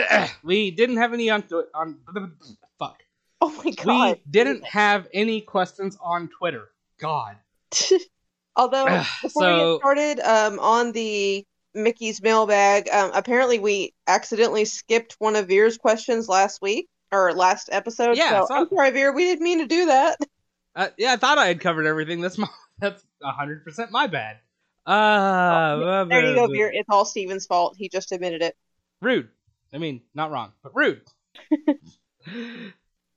go. 0.00 0.26
we 0.42 0.70
didn't 0.70 0.96
have 0.96 1.12
any 1.12 1.28
on 1.28 1.44
on 1.74 1.98
fuck. 2.78 3.02
oh 3.42 3.50
my 3.62 3.70
god. 3.72 4.16
We 4.16 4.30
didn't 4.30 4.64
have 4.64 5.08
any 5.12 5.42
questions 5.42 5.98
on 6.02 6.28
Twitter. 6.28 6.70
God. 6.98 7.36
Although 8.56 8.86
before 8.86 9.42
we 9.42 9.58
so 9.58 9.74
get 9.74 9.80
started, 9.80 10.20
um, 10.20 10.58
on 10.58 10.92
the 10.92 11.44
Mickey's 11.74 12.20
mailbag, 12.22 12.88
um, 12.90 13.10
apparently 13.14 13.58
we 13.58 13.94
accidentally 14.06 14.64
skipped 14.64 15.16
one 15.18 15.36
of 15.36 15.48
Veer's 15.48 15.78
questions 15.78 16.28
last 16.28 16.60
week 16.62 16.88
or 17.12 17.32
last 17.32 17.68
episode. 17.72 18.16
Yeah, 18.16 18.44
so 18.44 18.54
I'm 18.54 18.68
sorry, 18.68 18.90
Veer. 18.90 19.12
We 19.12 19.24
didn't 19.24 19.44
mean 19.44 19.58
to 19.60 19.66
do 19.66 19.86
that. 19.86 20.18
uh, 20.76 20.88
yeah, 20.98 21.12
I 21.12 21.16
thought 21.16 21.38
I 21.38 21.46
had 21.46 21.60
covered 21.60 21.86
everything. 21.86 22.20
That's 22.20 22.38
my 22.38 22.48
that's 22.78 23.04
100% 23.22 23.90
my 23.90 24.06
bad. 24.06 24.38
Uh 24.86 26.04
There 26.04 26.26
you 26.28 26.34
go, 26.34 26.46
Veer. 26.46 26.70
It's 26.72 26.88
all 26.88 27.04
Steven's 27.04 27.46
fault. 27.46 27.76
He 27.78 27.88
just 27.88 28.12
admitted 28.12 28.42
it. 28.42 28.56
Rude. 29.02 29.28
I 29.72 29.78
mean, 29.78 30.00
not 30.14 30.30
wrong, 30.30 30.52
but 30.62 30.74
rude. 30.74 31.02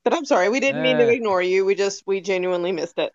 But 0.04 0.14
I'm 0.14 0.24
sorry. 0.24 0.48
We 0.48 0.58
didn't 0.58 0.82
mean 0.82 0.98
to 0.98 1.04
Uh. 1.06 1.10
ignore 1.10 1.40
you. 1.42 1.64
We 1.64 1.74
just 1.76 2.02
we 2.06 2.20
genuinely 2.20 2.72
missed 2.72 2.98
it. 2.98 3.12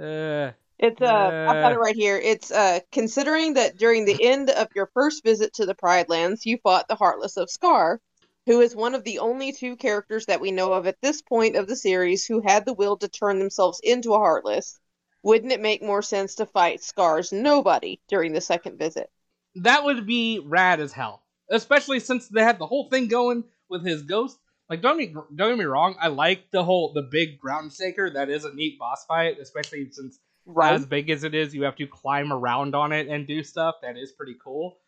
uh 0.00 0.52
It's 0.78 1.00
uh, 1.00 1.32
I've 1.44 1.58
got 1.58 1.72
Uh. 1.72 1.74
it 1.74 1.78
right 1.78 1.96
here. 1.96 2.16
It's 2.16 2.50
uh, 2.52 2.80
considering 2.92 3.54
that 3.54 3.76
during 3.76 4.04
the 4.04 4.22
end 4.22 4.50
of 4.50 4.68
your 4.74 4.86
first 4.94 5.24
visit 5.24 5.54
to 5.54 5.66
the 5.66 5.74
Pride 5.74 6.08
Lands, 6.08 6.46
you 6.46 6.58
fought 6.62 6.86
the 6.88 6.94
Heartless 6.96 7.36
of 7.36 7.50
Scar, 7.50 8.00
who 8.46 8.60
is 8.60 8.76
one 8.76 8.94
of 8.94 9.04
the 9.04 9.18
only 9.20 9.52
two 9.52 9.76
characters 9.76 10.26
that 10.26 10.40
we 10.40 10.52
know 10.52 10.72
of 10.72 10.86
at 10.86 11.00
this 11.00 11.22
point 11.22 11.56
of 11.56 11.66
the 11.66 11.76
series 11.76 12.24
who 12.26 12.40
had 12.40 12.64
the 12.66 12.74
will 12.74 12.96
to 12.98 13.08
turn 13.08 13.38
themselves 13.40 13.80
into 13.82 14.14
a 14.14 14.18
Heartless. 14.18 14.78
Wouldn't 15.22 15.52
it 15.52 15.60
make 15.60 15.82
more 15.82 16.02
sense 16.02 16.34
to 16.36 16.46
fight 16.46 16.82
Scar's 16.82 17.32
nobody 17.32 18.00
during 18.08 18.32
the 18.32 18.40
second 18.40 18.78
visit? 18.78 19.10
that 19.56 19.84
would 19.84 20.06
be 20.06 20.40
rad 20.44 20.80
as 20.80 20.92
hell. 20.92 21.22
Especially 21.50 22.00
since 22.00 22.28
they 22.28 22.42
had 22.42 22.58
the 22.58 22.66
whole 22.66 22.88
thing 22.88 23.08
going 23.08 23.44
with 23.68 23.84
his 23.84 24.02
ghost. 24.02 24.38
Like 24.70 24.80
don't 24.80 24.96
me 24.96 25.06
don't 25.08 25.50
get 25.50 25.58
me 25.58 25.64
wrong, 25.64 25.94
I 26.00 26.08
like 26.08 26.50
the 26.50 26.64
whole 26.64 26.92
the 26.92 27.02
big 27.02 27.38
ground 27.38 27.72
shaker. 27.72 28.08
That 28.10 28.30
is 28.30 28.44
a 28.44 28.54
neat 28.54 28.78
boss 28.78 29.04
fight, 29.06 29.38
especially 29.38 29.90
since 29.90 30.18
Right. 30.46 30.74
as 30.74 30.86
big 30.86 31.10
as 31.10 31.24
it 31.24 31.34
is, 31.34 31.54
you 31.54 31.62
have 31.62 31.76
to 31.76 31.86
climb 31.86 32.32
around 32.32 32.74
on 32.74 32.92
it 32.92 33.08
and 33.08 33.26
do 33.26 33.42
stuff. 33.42 33.76
That 33.82 33.96
is 33.96 34.12
pretty 34.12 34.36
cool. 34.42 34.78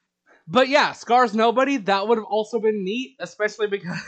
But 0.46 0.68
yeah, 0.68 0.92
Scar's 0.92 1.34
nobody, 1.34 1.78
that 1.78 2.06
would 2.06 2.18
have 2.18 2.26
also 2.26 2.60
been 2.60 2.84
neat, 2.84 3.16
especially 3.20 3.66
because 3.66 3.98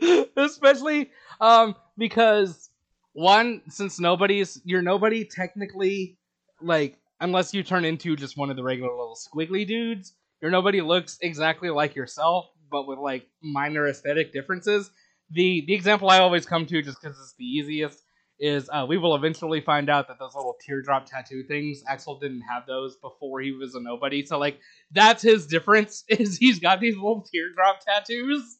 especially 0.36 1.10
um 1.40 1.74
because 1.98 2.70
one, 3.12 3.62
since 3.68 4.00
nobody's 4.00 4.60
you're 4.64 4.82
nobody 4.82 5.24
technically 5.24 6.18
like 6.60 6.98
unless 7.20 7.52
you 7.52 7.62
turn 7.62 7.84
into 7.84 8.16
just 8.16 8.36
one 8.36 8.50
of 8.50 8.56
the 8.56 8.62
regular 8.62 8.90
little 8.90 9.16
squiggly 9.16 9.66
dudes, 9.66 10.14
your 10.40 10.50
nobody 10.50 10.80
looks 10.80 11.18
exactly 11.20 11.70
like 11.70 11.94
yourself, 11.94 12.46
but 12.70 12.86
with 12.86 12.98
like 12.98 13.26
minor 13.42 13.88
aesthetic 13.88 14.32
differences. 14.32 14.90
The 15.30 15.64
the 15.66 15.74
example 15.74 16.08
I 16.08 16.18
always 16.18 16.46
come 16.46 16.66
to 16.66 16.82
just 16.82 17.00
because 17.00 17.18
it's 17.18 17.34
the 17.38 17.44
easiest 17.44 18.02
is 18.42 18.68
uh, 18.72 18.84
we 18.86 18.98
will 18.98 19.14
eventually 19.14 19.60
find 19.60 19.88
out 19.88 20.08
that 20.08 20.18
those 20.18 20.34
little 20.34 20.56
teardrop 20.66 21.06
tattoo 21.06 21.44
things 21.44 21.84
Axel 21.88 22.18
didn't 22.18 22.42
have 22.42 22.66
those 22.66 22.96
before 22.96 23.40
he 23.40 23.52
was 23.52 23.76
a 23.76 23.80
nobody. 23.80 24.26
So 24.26 24.36
like 24.36 24.58
that's 24.90 25.22
his 25.22 25.46
difference 25.46 26.02
is 26.08 26.36
he's 26.36 26.58
got 26.58 26.80
these 26.80 26.96
little 26.96 27.24
teardrop 27.32 27.78
tattoos. 27.86 28.58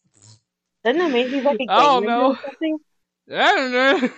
Doesn't 0.84 0.98
that 0.98 1.10
mean 1.10 1.28
he's 1.28 1.44
like 1.44 1.58
a 1.60 1.66
Oh, 1.68 1.98
no. 1.98 2.30
or 2.30 2.38
something? 2.44 2.78
I 3.32 3.54
don't 3.56 3.72
know. 3.72 4.08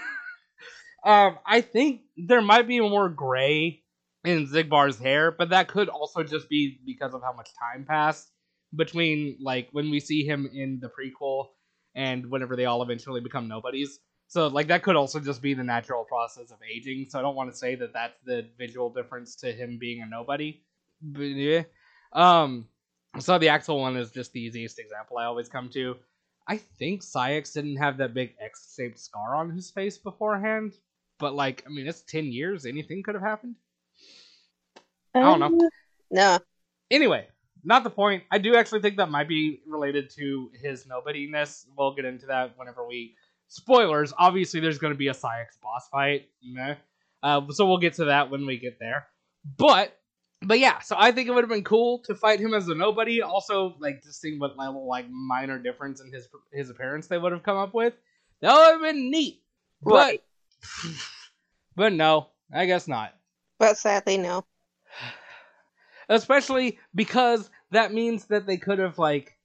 um, 1.11 1.39
I 1.47 1.63
think 1.63 2.03
there 2.19 2.43
might 2.43 2.69
be 2.69 2.81
more 2.81 3.09
gray 3.09 3.83
in 4.23 4.47
Xigbar's 4.47 4.99
hair, 4.99 5.31
but 5.31 5.49
that 5.51 5.69
could 5.69 5.89
also 5.89 6.23
just 6.23 6.49
be 6.51 6.79
because 6.85 7.15
of 7.15 7.23
how 7.23 7.33
much 7.33 7.49
time 7.59 7.87
passed 7.87 8.31
between 8.77 9.39
like 9.41 9.69
when 9.73 9.91
we 9.91 9.99
see 9.99 10.27
him 10.27 10.51
in 10.53 10.79
the 10.81 10.89
prequel 10.89 11.49
and 11.95 12.31
whenever 12.31 12.55
they 12.55 12.67
all 12.67 12.83
eventually 12.83 13.21
become 13.23 13.49
nobodies. 13.49 13.99
So 14.35 14.49
like 14.49 14.67
that 14.67 14.83
could 14.83 14.97
also 14.97 15.21
just 15.21 15.41
be 15.41 15.55
the 15.55 15.63
natural 15.63 16.03
process 16.03 16.51
of 16.51 16.59
aging. 16.69 17.07
So 17.09 17.21
I 17.21 17.23
don't 17.23 17.37
want 17.37 17.53
to 17.53 17.57
say 17.57 17.77
that 17.77 17.93
that's 17.93 18.19
the 18.25 18.45
visual 18.59 18.91
difference 18.91 19.37
to 19.37 19.53
him 19.53 19.79
being 19.79 20.03
a 20.03 20.07
nobody. 20.07 20.61
But 21.01 21.23
yeah. 21.23 21.63
Um. 22.13 22.67
So 23.21 23.39
the 23.39 23.51
Axel 23.51 23.79
one 23.79 23.97
is 23.97 24.11
just 24.11 24.33
the 24.33 24.41
easiest 24.41 24.81
example 24.81 25.19
I 25.19 25.27
always 25.27 25.49
come 25.49 25.69
to. 25.75 25.95
I 26.49 26.57
think 26.57 27.03
Saïx 27.03 27.53
didn't 27.53 27.77
have 27.77 27.99
that 27.99 28.13
big 28.13 28.35
X-shaped 28.41 28.99
scar 28.99 29.37
on 29.37 29.51
his 29.51 29.71
face 29.71 29.99
beforehand, 29.99 30.73
but 31.21 31.37
like, 31.37 31.63
I 31.65 31.71
mean, 31.71 31.87
it's 31.87 32.03
ten 32.03 32.33
years. 32.33 32.67
Anything 32.67 33.05
could 33.05 33.15
have 33.15 33.23
happened. 33.23 33.55
I 35.15 35.21
don't 35.21 35.39
know. 35.39 35.65
Uh, 35.65 35.69
No. 36.11 36.39
Anyway, 36.91 37.29
not 37.63 37.85
the 37.85 37.91
point. 37.91 38.25
I 38.33 38.39
do 38.39 38.57
actually 38.57 38.81
think 38.81 38.97
that 38.97 39.13
might 39.13 39.29
be 39.29 39.61
related 39.65 40.11
to 40.17 40.51
his 40.61 40.87
nobodiness. 40.87 41.67
We'll 41.79 41.95
get 41.95 42.05
into 42.05 42.27
that 42.27 42.59
whenever 42.59 42.85
we. 42.85 43.15
Spoilers. 43.49 44.13
Obviously, 44.19 44.61
there's 44.61 44.79
going 44.79 44.93
to 44.93 44.99
be 44.99 45.09
a 45.09 45.15
Saïx 45.15 45.61
boss 45.63 45.89
fight. 45.89 46.29
Meh. 46.43 46.77
Uh, 47.23 47.43
so 47.51 47.67
we'll 47.67 47.79
get 47.79 47.95
to 47.95 48.07
that 48.07 48.31
when 48.31 48.47
we 48.47 48.59
get 48.59 48.79
there. 48.79 49.07
But, 49.57 49.97
but 50.43 50.59
yeah. 50.59 50.81
So 50.81 50.97
I 50.99 51.13
think 51.13 51.29
it 51.29 51.33
would 51.33 51.45
have 51.45 51.51
been 51.51 51.65
cool 51.65 52.01
to 52.01 52.15
fight 52.15 52.41
him 52.41 52.55
as 52.55 52.69
a 52.69 52.75
nobody. 52.75 53.23
Also, 53.23 53.77
like 53.79 54.03
just 54.03 54.21
seeing 54.21 54.39
what 54.39 54.57
level 54.57 54.87
like 54.87 55.09
minor 55.11 55.59
difference 55.59 56.01
in 56.01 56.13
his 56.13 56.29
his 56.53 56.71
appearance 56.71 57.07
they 57.07 57.19
would 57.19 57.33
have 57.33 57.43
come 57.43 57.57
up 57.57 57.75
with. 57.75 57.95
That 58.41 58.55
would 58.55 58.73
have 58.73 58.83
been 58.83 59.11
neat. 59.11 59.43
But, 59.83 59.95
Right. 59.95 60.23
but 61.77 61.93
no, 61.93 62.29
I 62.53 62.67
guess 62.67 62.89
not 62.89 63.15
But 63.59 63.79
sadly, 63.79 64.19
no. 64.19 64.45
especially 66.09 66.79
because 66.95 67.51
that 67.71 67.93
means 67.93 68.27
that 68.27 68.47
they 68.47 68.57
could 68.57 68.79
have 68.79 68.99
like 68.99 69.37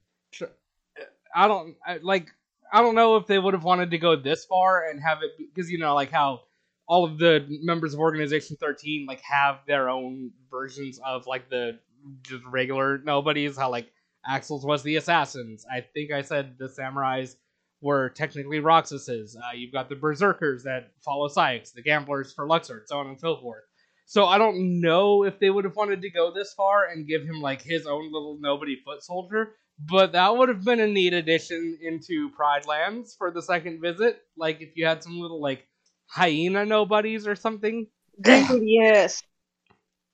i 1.36 1.48
don't 1.48 1.76
I, 1.86 2.00
like 2.02 2.30
i 2.72 2.82
don't 2.82 2.96
know 2.96 3.16
if 3.16 3.28
they 3.28 3.40
would 3.40 3.54
have 3.54 3.64
wanted 3.64 3.92
to 3.92 3.98
go 3.98 4.16
this 4.16 4.46
far 4.46 4.90
and 4.90 5.02
have 5.02 5.20
it 5.22 5.32
because 5.38 5.70
you 5.70 5.78
know 5.78 5.94
like 5.96 6.12
how 6.12 6.42
all 6.88 7.06
of 7.06 7.20
the 7.20 7.46
members 7.62 7.94
of 7.94 8.00
organization 8.00 8.58
13 8.60 9.06
like 9.08 9.22
have 9.22 9.60
their 9.68 9.90
own 9.90 10.32
versions 10.50 11.00
of 11.06 11.28
like 11.28 11.50
the 11.50 11.80
just 12.24 12.44
regular 12.46 12.98
nobodies 13.00 13.58
how 13.58 13.70
like 13.70 13.92
axel's 14.28 14.66
was 14.66 14.84
the 14.84 14.96
assassins. 14.98 15.66
I 15.72 15.82
think 15.82 16.12
i 16.12 16.22
said 16.22 16.56
the 16.58 16.68
samurais 16.68 17.36
were 17.82 18.10
technically 18.10 18.60
roxases 18.60 19.38
uh, 19.38 19.54
you've 19.56 19.72
got 19.72 19.88
the 19.88 19.96
berserkers 19.96 20.64
that 20.64 20.92
follow 21.00 21.30
Saïx, 21.30 21.74
the 21.74 21.82
gamblers 21.82 22.34
for 22.34 22.48
luxord 22.48 22.88
so 22.88 22.98
on 22.98 23.08
and 23.08 23.20
so 23.20 23.38
forth. 23.38 23.64
So 24.06 24.26
I 24.26 24.40
don't 24.40 24.82
know 24.82 25.24
if 25.24 25.38
they 25.40 25.52
would 25.52 25.66
have 25.66 25.76
wanted 25.76 26.02
to 26.02 26.10
go 26.10 26.34
this 26.34 26.52
far 26.56 26.88
and 26.88 27.08
give 27.08 27.22
him 27.22 27.42
like 27.42 27.62
his 27.62 27.86
own 27.86 28.12
little 28.12 28.40
nobody 28.40 28.76
foot 28.84 29.04
soldier, 29.04 29.54
but 29.80 30.12
that 30.12 30.36
would 30.36 30.50
have 30.50 30.64
been 30.64 30.80
a 30.80 30.88
neat 30.88 31.14
addition 31.14 31.78
into 31.82 32.30
Pride 32.32 32.66
Lands 32.66 33.16
for 33.18 33.32
the 33.32 33.42
second 33.42 33.82
visit. 33.82 34.22
Like 34.36 34.62
if 34.62 34.76
you 34.76 34.86
had 34.86 35.04
some 35.04 35.20
little 35.20 35.42
like 35.42 35.68
hyena 36.08 36.66
nobodies 36.66 37.28
or 37.28 37.36
something. 37.36 37.88
Yes. 38.62 39.24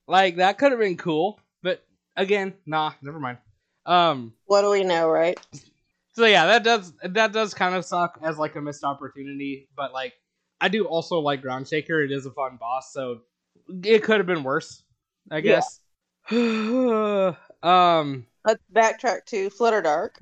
Like 0.06 0.36
that 0.36 0.58
could 0.58 0.70
have 0.70 0.78
been 0.78 0.96
cool, 0.96 1.40
but 1.64 1.84
again, 2.16 2.54
nah, 2.64 2.92
never 3.02 3.18
mind. 3.18 3.38
Um, 3.84 4.34
What 4.44 4.62
do 4.62 4.70
we 4.70 4.84
know, 4.84 5.08
right? 5.08 5.36
so 6.12 6.24
yeah, 6.24 6.46
that 6.46 6.62
does 6.62 6.92
that 7.02 7.32
does 7.32 7.52
kind 7.54 7.74
of 7.74 7.84
suck 7.84 8.20
as 8.22 8.38
like 8.38 8.54
a 8.54 8.60
missed 8.60 8.84
opportunity, 8.84 9.68
but 9.76 9.92
like 9.92 10.14
I 10.60 10.68
do 10.68 10.84
also 10.84 11.18
like 11.18 11.42
Ground 11.42 11.66
Shaker. 11.66 12.02
It 12.02 12.12
is 12.12 12.24
a 12.24 12.30
fun 12.30 12.56
boss, 12.60 12.92
so 12.92 13.22
it 13.82 14.04
could 14.04 14.18
have 14.18 14.26
been 14.26 14.44
worse, 14.44 14.84
I 15.28 15.38
Yeah. 15.38 15.62
um, 17.66 18.26
Let's 18.44 18.62
backtrack 18.72 19.24
to 19.26 19.50
Flutter 19.50 19.82
Dark. 19.82 20.18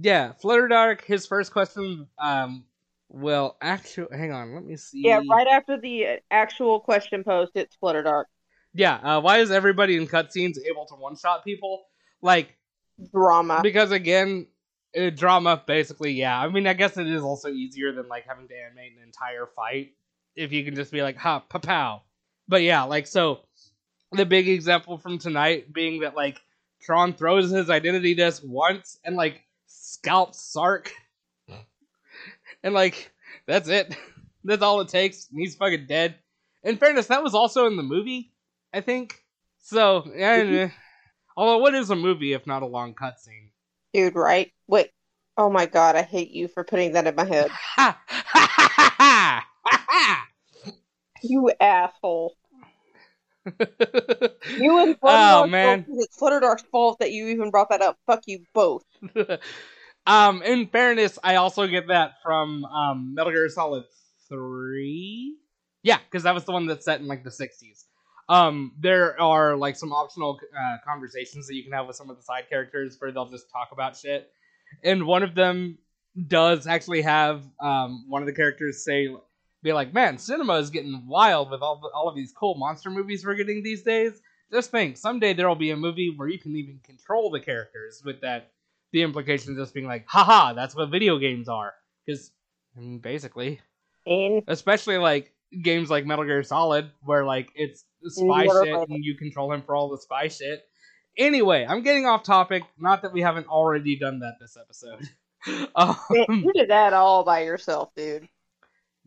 yeah, 0.00 0.32
Flutter 0.32 0.68
Dark. 0.68 1.04
His 1.04 1.26
first 1.26 1.52
question, 1.52 2.08
um, 2.18 2.64
well, 3.08 3.56
actually, 3.60 4.16
hang 4.16 4.32
on, 4.32 4.54
let 4.54 4.64
me 4.64 4.76
see. 4.76 5.02
Yeah, 5.04 5.20
right 5.30 5.46
after 5.46 5.78
the 5.80 6.20
actual 6.30 6.80
question 6.80 7.24
post, 7.24 7.52
it's 7.54 7.76
Flutter 7.76 8.02
Dark. 8.02 8.28
Yeah, 8.74 8.94
uh, 8.96 9.20
why 9.20 9.38
is 9.38 9.50
everybody 9.50 9.96
in 9.96 10.06
cutscenes 10.06 10.56
able 10.68 10.86
to 10.86 10.94
one 10.94 11.16
shot 11.16 11.44
people? 11.44 11.82
Like, 12.22 12.56
Drama. 13.12 13.60
because 13.62 13.90
again, 13.90 14.46
uh, 14.96 15.10
drama, 15.10 15.62
basically, 15.66 16.12
yeah. 16.12 16.38
I 16.40 16.48
mean, 16.48 16.66
I 16.66 16.74
guess 16.74 16.96
it 16.96 17.06
is 17.06 17.22
also 17.22 17.48
easier 17.48 17.92
than 17.92 18.08
like 18.08 18.26
having 18.26 18.48
to 18.48 18.54
animate 18.54 18.92
an 18.96 19.02
entire 19.04 19.46
fight 19.46 19.94
if 20.36 20.52
you 20.52 20.64
can 20.64 20.74
just 20.74 20.92
be 20.92 21.02
like, 21.02 21.16
ha, 21.16 21.40
pa 21.40 21.58
pow. 21.58 22.02
But 22.48 22.62
yeah, 22.62 22.82
like, 22.82 23.06
so 23.06 23.40
the 24.12 24.26
big 24.26 24.48
example 24.48 24.98
from 24.98 25.18
tonight 25.18 25.72
being 25.72 26.00
that 26.00 26.16
like 26.16 26.40
Tron 26.82 27.12
throws 27.12 27.50
his 27.50 27.70
identity 27.70 28.14
disc 28.14 28.42
once 28.44 28.98
and 29.04 29.16
like 29.16 29.42
scalps 29.66 30.40
Sark, 30.40 30.92
hmm. 31.48 31.56
and 32.62 32.74
like 32.74 33.12
that's 33.46 33.68
it. 33.68 33.94
That's 34.44 34.62
all 34.62 34.80
it 34.80 34.88
takes. 34.88 35.28
And 35.30 35.38
he's 35.38 35.54
fucking 35.54 35.84
dead. 35.86 36.14
In 36.62 36.78
fairness, 36.78 37.08
that 37.08 37.22
was 37.22 37.34
also 37.34 37.66
in 37.66 37.76
the 37.76 37.82
movie, 37.82 38.32
I 38.72 38.80
think. 38.80 39.22
So, 39.58 40.10
yeah. 40.16 40.70
Although, 41.36 41.58
what 41.58 41.74
is 41.74 41.90
a 41.90 41.96
movie 41.96 42.32
if 42.32 42.46
not 42.46 42.62
a 42.62 42.66
long 42.66 42.94
cutscene? 42.94 43.50
Dude, 43.92 44.14
right? 44.14 44.50
Wait. 44.66 44.90
Oh 45.36 45.50
my 45.50 45.66
god, 45.66 45.96
I 45.96 46.02
hate 46.02 46.30
you 46.30 46.48
for 46.48 46.64
putting 46.64 46.92
that 46.92 47.06
in 47.06 47.14
my 47.14 47.24
head. 47.24 47.50
Ha 47.76 47.98
ha 48.06 48.24
ha 48.26 48.62
ha 48.76 48.94
ha! 48.96 49.46
ha 49.64 50.28
You 51.22 51.52
asshole. 51.60 52.36
You 53.46 54.78
and 54.78 54.96
Oh, 55.02 55.46
man. 55.46 55.86
It's 55.88 56.16
Flutter 56.16 56.40
Dark's 56.40 56.62
fault 56.70 56.98
that 57.00 57.12
you 57.12 57.28
even 57.28 57.50
brought 57.50 57.70
that 57.70 57.82
up. 57.82 57.98
Fuck 58.06 58.24
you 58.26 58.44
both. 58.54 58.84
um, 60.06 60.42
in 60.42 60.66
fairness, 60.66 61.18
I 61.22 61.36
also 61.36 61.66
get 61.66 61.88
that 61.88 62.14
from 62.22 62.64
um, 62.64 63.14
Metal 63.14 63.32
Gear 63.32 63.48
Solid 63.48 63.84
Three. 64.28 65.36
Yeah, 65.82 65.98
because 65.98 66.24
that 66.24 66.34
was 66.34 66.44
the 66.44 66.52
one 66.52 66.66
that's 66.66 66.84
set 66.84 67.00
in 67.00 67.06
like 67.06 67.24
the 67.24 67.30
'60s. 67.30 67.84
Um, 68.28 68.72
there 68.78 69.20
are 69.20 69.56
like 69.56 69.76
some 69.76 69.92
optional 69.92 70.38
uh, 70.56 70.76
conversations 70.86 71.48
that 71.48 71.54
you 71.54 71.64
can 71.64 71.72
have 71.72 71.86
with 71.86 71.96
some 71.96 72.10
of 72.10 72.16
the 72.16 72.22
side 72.22 72.44
characters 72.48 72.96
where 72.98 73.10
they'll 73.10 73.28
just 73.28 73.50
talk 73.50 73.70
about 73.72 73.96
shit, 73.96 74.30
and 74.84 75.06
one 75.06 75.22
of 75.22 75.34
them 75.34 75.78
does 76.26 76.66
actually 76.66 77.02
have 77.02 77.42
um, 77.60 78.04
one 78.08 78.22
of 78.22 78.26
the 78.26 78.32
characters 78.32 78.84
say, 78.84 79.08
"Be 79.62 79.72
like, 79.72 79.92
man, 79.92 80.18
cinema 80.18 80.54
is 80.54 80.70
getting 80.70 81.06
wild 81.06 81.50
with 81.50 81.62
all 81.62 81.80
all 81.94 82.08
of 82.08 82.16
these 82.16 82.32
cool 82.32 82.56
monster 82.56 82.90
movies 82.90 83.24
we're 83.24 83.34
getting 83.34 83.62
these 83.62 83.82
days." 83.82 84.20
Just 84.52 84.70
think, 84.70 84.96
someday 84.96 85.32
there 85.32 85.48
will 85.48 85.54
be 85.54 85.70
a 85.70 85.76
movie 85.76 86.12
where 86.16 86.28
you 86.28 86.38
can 86.38 86.56
even 86.56 86.80
control 86.82 87.30
the 87.30 87.38
characters 87.40 88.02
with 88.04 88.20
that 88.22 88.50
the 88.92 89.02
implication 89.02 89.52
of 89.52 89.58
just 89.58 89.74
being 89.74 89.86
like, 89.86 90.04
haha, 90.08 90.52
that's 90.52 90.74
what 90.74 90.90
video 90.90 91.18
games 91.18 91.48
are. 91.48 91.72
Because, 92.04 92.32
I 92.76 92.80
mean, 92.80 92.98
basically, 92.98 93.60
And 94.06 94.42
especially 94.48 94.98
like 94.98 95.32
games 95.62 95.90
like 95.90 96.06
Metal 96.06 96.24
Gear 96.24 96.42
Solid, 96.42 96.90
where 97.02 97.24
like 97.24 97.50
it's 97.54 97.84
spy 98.06 98.46
shit 98.46 98.88
and 98.88 99.04
you 99.04 99.16
control 99.16 99.52
him 99.52 99.62
for 99.62 99.74
all 99.74 99.90
the 99.90 99.98
spy 99.98 100.28
shit. 100.28 100.62
Anyway, 101.18 101.66
I'm 101.68 101.82
getting 101.82 102.06
off 102.06 102.22
topic. 102.22 102.62
Not 102.78 103.02
that 103.02 103.12
we 103.12 103.20
haven't 103.20 103.48
already 103.48 103.98
done 103.98 104.20
that 104.20 104.34
this 104.40 104.56
episode. 104.56 105.08
um, 105.74 105.96
you 106.10 106.52
did 106.54 106.70
that 106.70 106.92
all 106.92 107.24
by 107.24 107.44
yourself, 107.44 107.90
dude. 107.94 108.28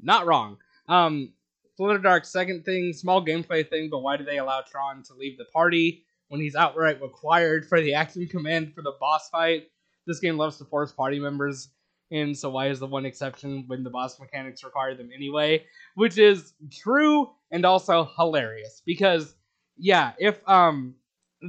Not 0.04 0.26
wrong. 0.26 0.58
Um, 0.88 1.34
Flutter 1.78 2.00
Dark's 2.00 2.30
second 2.32 2.66
thing, 2.66 2.94
small 2.94 3.26
gameplay 3.26 3.68
thing, 3.68 3.90
but 3.90 4.00
why 4.00 4.18
do 4.18 4.24
they 4.24 4.38
allow 4.38 4.62
Tron 4.62 5.02
to 5.04 5.14
leave 5.14 5.38
the 5.38 5.46
party 5.46 6.06
when 6.28 6.40
he's 6.40 6.56
outright 6.56 7.02
required 7.02 7.66
for 7.68 7.82
the 7.82 7.96
action 7.96 8.28
command 8.28 8.74
for 8.74 8.82
the 8.82 8.94
boss 9.00 9.30
fight? 9.30 9.64
This 10.06 10.20
game 10.20 10.38
loves 10.38 10.58
to 10.58 10.66
force 10.66 10.92
party 10.92 11.20
members 11.20 11.70
in, 12.12 12.36
so 12.36 12.50
why 12.50 12.68
is 12.70 12.80
the 12.80 12.88
one 12.88 13.06
exception 13.06 13.64
when 13.68 13.84
the 13.84 13.90
boss 13.90 14.20
mechanics 14.20 14.64
require 14.64 14.94
them 14.96 15.10
anyway? 15.14 15.66
Which 15.96 16.18
is 16.18 16.54
true 16.72 17.32
and 17.52 17.66
also 17.66 18.10
hilarious 18.18 18.82
because 18.86 19.36
yeah, 19.78 20.12
if 20.20 20.48
um 20.48 20.96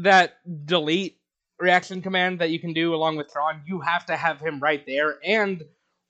that 0.02 0.38
delete 0.66 1.18
reaction 1.58 2.02
command 2.02 2.40
that 2.40 2.50
you 2.50 2.58
can 2.58 2.72
do 2.72 2.94
along 2.94 3.16
with 3.16 3.30
Tron, 3.30 3.62
you 3.66 3.80
have 3.80 4.06
to 4.06 4.16
have 4.16 4.40
him 4.40 4.60
right 4.60 4.84
there 4.86 5.18
and 5.24 5.62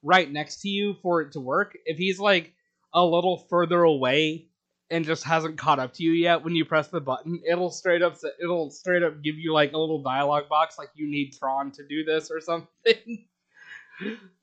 right 0.05 0.31
next 0.31 0.61
to 0.61 0.69
you 0.69 0.95
for 1.03 1.23
it 1.23 1.33
to 1.33 1.41
work. 1.41 1.77
If 1.87 1.99
he's 1.99 2.21
like 2.21 2.53
a 2.93 3.05
little 3.05 3.39
further 3.51 3.83
away 3.83 4.47
and 4.91 5.05
just 5.05 5.25
hasn't 5.25 5.57
caught 5.57 5.81
up 5.81 5.95
to 5.95 6.05
you 6.05 6.13
yet 6.13 6.45
when 6.45 6.55
you 6.55 6.65
press 6.65 6.89
the 6.89 7.01
button, 7.01 7.41
it'll 7.49 7.71
straight 7.71 8.03
up 8.03 8.17
it'll 8.41 8.71
straight 8.71 9.03
up 9.03 9.23
give 9.23 9.37
you 9.37 9.53
like 9.53 9.73
a 9.73 9.79
little 9.79 10.03
dialogue 10.03 10.49
box 10.49 10.79
like 10.79 10.91
you 10.95 11.11
need 11.11 11.33
Tron 11.33 11.73
to 11.73 11.87
do 11.89 12.05
this 12.05 12.31
or 12.31 12.41
something. 12.41 13.27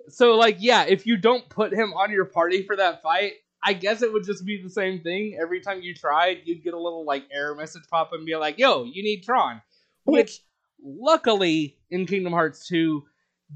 so 0.09 0.35
like 0.35 0.57
yeah, 0.59 0.83
if 0.83 1.05
you 1.05 1.15
don't 1.15 1.47
put 1.47 1.71
him 1.71 1.93
on 1.93 2.11
your 2.11 2.25
party 2.25 2.63
for 2.63 2.75
that 2.75 3.01
fight, 3.01 3.33
I 3.63 3.73
guess 3.73 4.01
it 4.01 4.11
would 4.11 4.25
just 4.25 4.45
be 4.45 4.61
the 4.61 4.69
same 4.69 5.01
thing. 5.01 5.37
Every 5.39 5.61
time 5.61 5.81
you 5.81 5.93
tried, 5.93 6.39
you'd 6.45 6.63
get 6.63 6.73
a 6.73 6.79
little 6.79 7.05
like 7.05 7.25
error 7.31 7.55
message 7.55 7.83
pop 7.89 8.07
up 8.07 8.13
and 8.13 8.25
be 8.25 8.35
like, 8.35 8.57
"Yo, 8.57 8.83
you 8.83 9.03
need 9.03 9.23
Tron." 9.23 9.61
Which 10.03 10.41
luckily 10.83 11.77
in 11.91 12.07
Kingdom 12.07 12.33
Hearts 12.33 12.67
2 12.67 13.03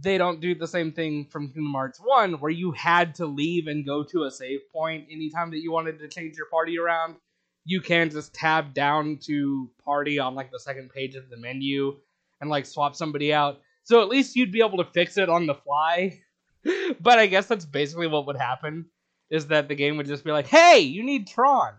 they 0.02 0.18
don't 0.18 0.42
do 0.42 0.56
the 0.56 0.68
same 0.68 0.92
thing 0.92 1.26
from 1.26 1.48
Kingdom 1.48 1.74
Hearts 1.74 2.00
1 2.04 2.34
where 2.34 2.52
you 2.52 2.72
had 2.72 3.16
to 3.16 3.26
leave 3.26 3.68
and 3.68 3.86
go 3.86 4.04
to 4.04 4.24
a 4.24 4.32
save 4.32 4.60
point 4.72 5.08
anytime 5.10 5.52
that 5.52 5.62
you 5.62 5.72
wanted 5.72 6.00
to 6.00 6.08
change 6.08 6.36
your 6.38 6.48
party 6.48 6.78
around. 6.78 7.16
You 7.64 7.82
can 7.82 8.10
just 8.10 8.34
tab 8.34 8.74
down 8.74 9.20
to 9.24 9.70
party 9.84 10.20
on 10.20 10.36
like 10.36 10.52
the 10.52 10.60
second 10.60 10.90
page 10.90 11.16
of 11.16 11.30
the 11.30 11.38
menu 11.38 11.98
and 12.42 12.50
like 12.50 12.66
swap 12.66 12.96
somebody 12.96 13.34
out. 13.34 13.62
So 13.84 14.02
at 14.02 14.10
least 14.10 14.36
you'd 14.36 14.52
be 14.52 14.64
able 14.66 14.84
to 14.84 14.92
fix 14.92 15.18
it 15.18 15.30
on 15.30 15.46
the 15.46 15.56
fly. 15.56 16.20
but 17.00 17.20
I 17.20 17.28
guess 17.28 17.48
that's 17.48 17.66
basically 17.66 18.08
what 18.08 18.28
would 18.28 18.38
happen 18.38 18.86
is 19.30 19.48
that 19.48 19.68
the 19.68 19.76
game 19.76 19.98
would 19.98 20.08
just 20.08 20.24
be 20.24 20.32
like, 20.32 20.48
"Hey, 20.48 20.80
you 20.80 21.04
need 21.04 21.28
Tron. 21.28 21.74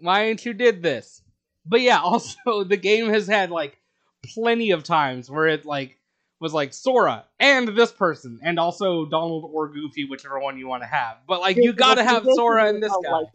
Why 0.00 0.24
ain't 0.24 0.44
you 0.44 0.52
did 0.52 0.82
this?" 0.82 1.22
But 1.66 1.80
yeah, 1.80 2.00
also 2.02 2.64
the 2.64 2.76
game 2.76 3.08
has 3.10 3.26
had 3.26 3.50
like 3.50 3.77
plenty 4.34 4.70
of 4.70 4.84
times 4.84 5.30
where 5.30 5.46
it 5.46 5.64
like 5.64 5.96
was 6.40 6.52
like 6.54 6.72
Sora 6.72 7.24
and 7.40 7.68
this 7.68 7.92
person 7.92 8.40
and 8.42 8.58
also 8.58 9.06
Donald 9.06 9.50
or 9.52 9.68
Goofy, 9.68 10.04
whichever 10.04 10.38
one 10.38 10.58
you 10.58 10.68
want 10.68 10.82
to 10.82 10.88
have. 10.88 11.16
But 11.26 11.40
like 11.40 11.56
you 11.56 11.72
gotta 11.72 12.04
have 12.04 12.24
Sora 12.34 12.68
and 12.68 12.82
this 12.82 12.94
guy. 13.04 13.10
Like. 13.10 13.28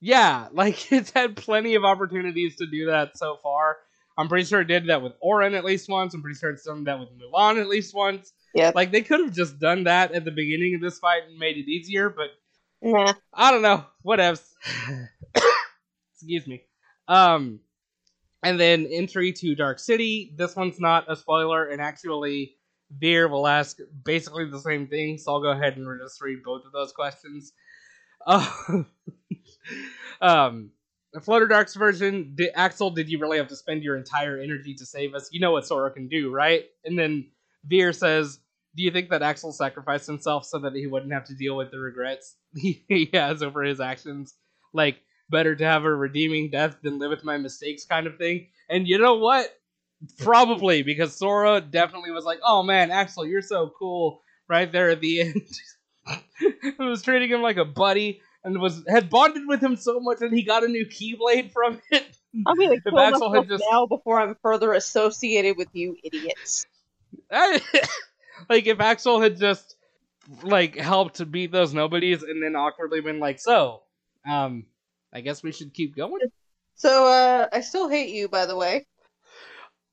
Yeah, 0.00 0.48
like 0.52 0.90
it's 0.92 1.10
had 1.10 1.36
plenty 1.36 1.74
of 1.74 1.84
opportunities 1.84 2.56
to 2.56 2.66
do 2.66 2.86
that 2.86 3.16
so 3.16 3.36
far. 3.42 3.78
I'm 4.18 4.28
pretty 4.28 4.44
sure 4.44 4.60
it 4.60 4.66
did 4.66 4.88
that 4.88 5.00
with 5.00 5.14
Auron 5.22 5.54
at 5.54 5.64
least 5.64 5.88
once. 5.88 6.12
I'm 6.12 6.20
pretty 6.20 6.38
sure 6.38 6.50
it's 6.50 6.64
done 6.64 6.84
that 6.84 6.98
with 7.00 7.08
Mulan 7.18 7.60
at 7.60 7.68
least 7.68 7.94
once. 7.94 8.32
Yeah. 8.54 8.72
Like 8.74 8.92
they 8.92 9.00
could 9.00 9.20
have 9.20 9.32
just 9.32 9.58
done 9.58 9.84
that 9.84 10.12
at 10.12 10.26
the 10.26 10.30
beginning 10.30 10.74
of 10.74 10.82
this 10.82 10.98
fight 10.98 11.22
and 11.28 11.38
made 11.38 11.56
it 11.56 11.70
easier, 11.70 12.10
but 12.10 12.28
Nah. 12.82 13.12
I 13.32 13.52
don't 13.52 13.62
know. 13.62 13.84
Whatevs. 14.04 14.42
Excuse 16.14 16.46
me. 16.46 16.64
Um, 17.06 17.60
and 18.42 18.58
then 18.58 18.86
entry 18.90 19.32
to 19.32 19.54
Dark 19.54 19.78
City. 19.78 20.34
This 20.36 20.56
one's 20.56 20.80
not 20.80 21.10
a 21.10 21.16
spoiler, 21.16 21.68
and 21.68 21.80
actually, 21.80 22.56
Veer 22.98 23.28
will 23.28 23.46
ask 23.46 23.78
basically 24.04 24.50
the 24.50 24.60
same 24.60 24.86
thing. 24.86 25.18
So 25.18 25.32
I'll 25.32 25.42
go 25.42 25.50
ahead 25.50 25.76
and 25.76 25.86
just 26.00 26.20
read 26.20 26.42
both 26.44 26.64
of 26.64 26.72
those 26.72 26.92
questions. 26.92 27.52
Uh, 28.26 28.82
um, 30.20 30.70
Flutter 31.20 31.46
Dark's 31.46 31.74
version. 31.74 32.32
Did, 32.34 32.50
Axel, 32.54 32.90
did 32.90 33.08
you 33.08 33.18
really 33.18 33.38
have 33.38 33.48
to 33.48 33.56
spend 33.56 33.82
your 33.82 33.96
entire 33.96 34.38
energy 34.38 34.74
to 34.74 34.86
save 34.86 35.14
us? 35.14 35.28
You 35.30 35.40
know 35.40 35.52
what 35.52 35.66
Sora 35.66 35.90
can 35.90 36.08
do, 36.08 36.30
right? 36.30 36.64
And 36.84 36.98
then 36.98 37.28
Veer 37.64 37.92
says, 37.92 38.40
"Do 38.76 38.82
you 38.82 38.90
think 38.90 39.10
that 39.10 39.22
Axel 39.22 39.52
sacrificed 39.52 40.06
himself 40.06 40.44
so 40.46 40.58
that 40.60 40.74
he 40.74 40.86
wouldn't 40.86 41.12
have 41.12 41.24
to 41.26 41.34
deal 41.34 41.56
with 41.56 41.70
the 41.70 41.78
regrets 41.78 42.36
he 42.56 43.10
has 43.12 43.42
over 43.42 43.62
his 43.62 43.80
actions? 43.80 44.34
Like, 44.72 45.00
better 45.32 45.56
to 45.56 45.64
have 45.64 45.84
a 45.84 45.92
redeeming 45.92 46.50
death 46.50 46.76
than 46.82 47.00
live 47.00 47.10
with 47.10 47.24
my 47.24 47.38
mistakes, 47.38 47.84
kind 47.84 48.06
of 48.06 48.16
thing." 48.18 48.46
And 48.68 48.86
you 48.86 48.98
know 48.98 49.14
what? 49.16 49.48
Probably 50.18 50.82
because 50.82 51.16
Sora 51.16 51.60
definitely 51.60 52.12
was 52.12 52.24
like, 52.24 52.38
"Oh 52.44 52.62
man, 52.62 52.92
Axel, 52.92 53.26
you're 53.26 53.42
so 53.42 53.72
cool!" 53.76 54.22
Right 54.48 54.70
there 54.70 54.90
at 54.90 55.00
the 55.00 55.20
end, 55.22 55.42
I 56.06 56.74
was 56.78 57.02
treating 57.02 57.30
him 57.30 57.42
like 57.42 57.56
a 57.56 57.64
buddy 57.64 58.20
and 58.44 58.60
was 58.60 58.84
had 58.88 59.10
bonded 59.10 59.46
with 59.46 59.60
him 59.60 59.76
so 59.76 60.00
much 60.00 60.18
that 60.18 60.32
he 60.32 60.42
got 60.42 60.64
a 60.64 60.68
new 60.68 60.86
Keyblade 60.86 61.52
from 61.52 61.80
it. 61.90 62.16
I'm 62.46 62.56
gonna 62.56 62.80
kill 62.80 62.98
Axel 62.98 63.32
had 63.32 63.48
just- 63.48 63.64
now 63.70 63.86
before 63.86 64.20
I'm 64.20 64.36
further 64.42 64.72
associated 64.72 65.56
with 65.56 65.68
you 65.72 65.96
idiots. 66.02 66.66
like 68.48 68.66
if 68.66 68.80
Axel 68.80 69.20
had 69.20 69.38
just 69.38 69.76
like 70.42 70.76
helped 70.76 71.30
beat 71.30 71.52
those 71.52 71.74
nobodies 71.74 72.22
and 72.22 72.42
then 72.42 72.56
awkwardly 72.56 73.00
been 73.00 73.20
like, 73.20 73.38
so, 73.38 73.82
um, 74.28 74.64
I 75.12 75.20
guess 75.20 75.42
we 75.42 75.52
should 75.52 75.74
keep 75.74 75.96
going. 75.96 76.20
So, 76.74 77.06
uh, 77.06 77.48
I 77.52 77.60
still 77.60 77.88
hate 77.88 78.10
you, 78.10 78.28
by 78.28 78.46
the 78.46 78.56
way. 78.56 78.86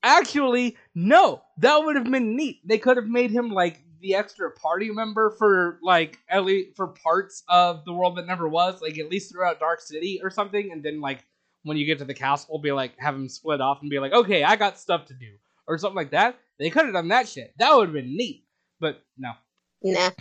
Actually, 0.02 0.78
no, 0.96 1.42
that 1.58 1.84
would 1.84 1.98
have 1.98 2.10
been 2.10 2.36
neat. 2.36 2.62
They 2.66 2.78
could 2.78 2.98
have 2.98 3.08
made 3.08 3.32
him 3.32 3.52
like 3.52 3.84
the 4.02 4.16
extra 4.16 4.50
party 4.52 4.90
member 4.92 5.32
for 5.38 5.78
like 5.84 6.18
at 6.30 6.46
least 6.46 6.78
for 6.78 6.88
parts 6.88 7.44
of 7.50 7.84
the 7.86 7.94
world 7.94 8.18
that 8.18 8.26
never 8.26 8.48
was, 8.48 8.82
like 8.82 8.98
at 8.98 9.10
least 9.10 9.32
throughout 9.32 9.60
Dark 9.60 9.82
City 9.82 10.22
or 10.24 10.30
something, 10.30 10.72
and 10.72 10.84
then 10.84 11.02
like 11.02 11.26
when 11.64 11.78
you 11.78 11.86
get 11.86 12.00
to 12.00 12.06
the 12.06 12.14
castle, 12.14 12.60
be 12.60 12.72
like 12.72 12.98
have 12.98 13.16
him 13.16 13.28
split 13.28 13.62
off 13.62 13.80
and 13.82 13.90
be 13.90 14.00
like, 14.00 14.14
okay, 14.14 14.44
I 14.44 14.56
got 14.56 14.80
stuff 14.80 15.06
to 15.08 15.14
do 15.14 15.32
or 15.68 15.78
something 15.78 15.96
like 15.96 16.12
that. 16.12 16.40
They 16.58 16.70
could 16.70 16.86
have 16.86 16.94
done 16.94 17.10
that 17.10 17.28
shit. 17.28 17.54
That 17.58 17.76
would 17.76 17.90
have 17.90 17.94
been 17.94 18.16
neat. 18.16 18.46
But 18.80 19.04
no. 19.18 19.32
Nah. 19.84 20.12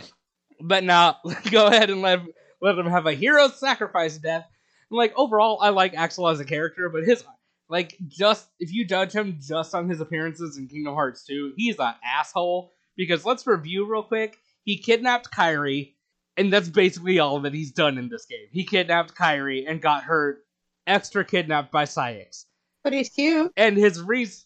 But 0.61 0.83
now 0.83 1.17
go 1.51 1.67
ahead 1.67 1.89
and 1.89 2.01
let 2.01 2.21
let 2.61 2.77
him 2.77 2.87
have 2.87 3.05
a 3.05 3.13
hero 3.13 3.47
sacrifice 3.47 4.17
death. 4.17 4.45
And, 4.89 4.97
like 4.97 5.13
overall, 5.17 5.59
I 5.61 5.69
like 5.69 5.93
Axel 5.95 6.27
as 6.27 6.39
a 6.39 6.45
character, 6.45 6.89
but 6.89 7.03
his 7.03 7.23
like 7.69 7.95
just 8.07 8.47
if 8.59 8.73
you 8.73 8.85
judge 8.85 9.13
him 9.13 9.37
just 9.41 9.75
on 9.75 9.87
his 9.89 10.01
appearances 10.01 10.57
in 10.57 10.67
Kingdom 10.67 10.95
Hearts 10.95 11.23
2, 11.25 11.53
he's 11.55 11.79
an 11.79 11.93
asshole. 12.03 12.73
Because 12.97 13.25
let's 13.25 13.47
review 13.47 13.89
real 13.89 14.03
quick. 14.03 14.37
He 14.63 14.77
kidnapped 14.77 15.31
Kairi, 15.31 15.93
and 16.35 16.51
that's 16.51 16.67
basically 16.67 17.19
all 17.19 17.39
that 17.41 17.53
he's 17.53 17.71
done 17.71 17.97
in 17.97 18.09
this 18.09 18.25
game. 18.25 18.47
He 18.51 18.65
kidnapped 18.65 19.15
Kairi 19.15 19.63
and 19.65 19.81
got 19.81 20.03
her 20.03 20.39
extra 20.85 21.23
kidnapped 21.23 21.71
by 21.71 21.85
Saïx. 21.85 22.43
But 22.83 22.91
he's 22.91 23.09
cute. 23.09 23.53
And 23.55 23.77
his 23.77 24.01
reason 24.01 24.43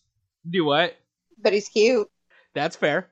do 0.47 0.65
what? 0.65 0.95
But 1.41 1.53
he's 1.53 1.67
cute. 1.67 2.07
That's 2.53 2.75
fair. 2.75 3.09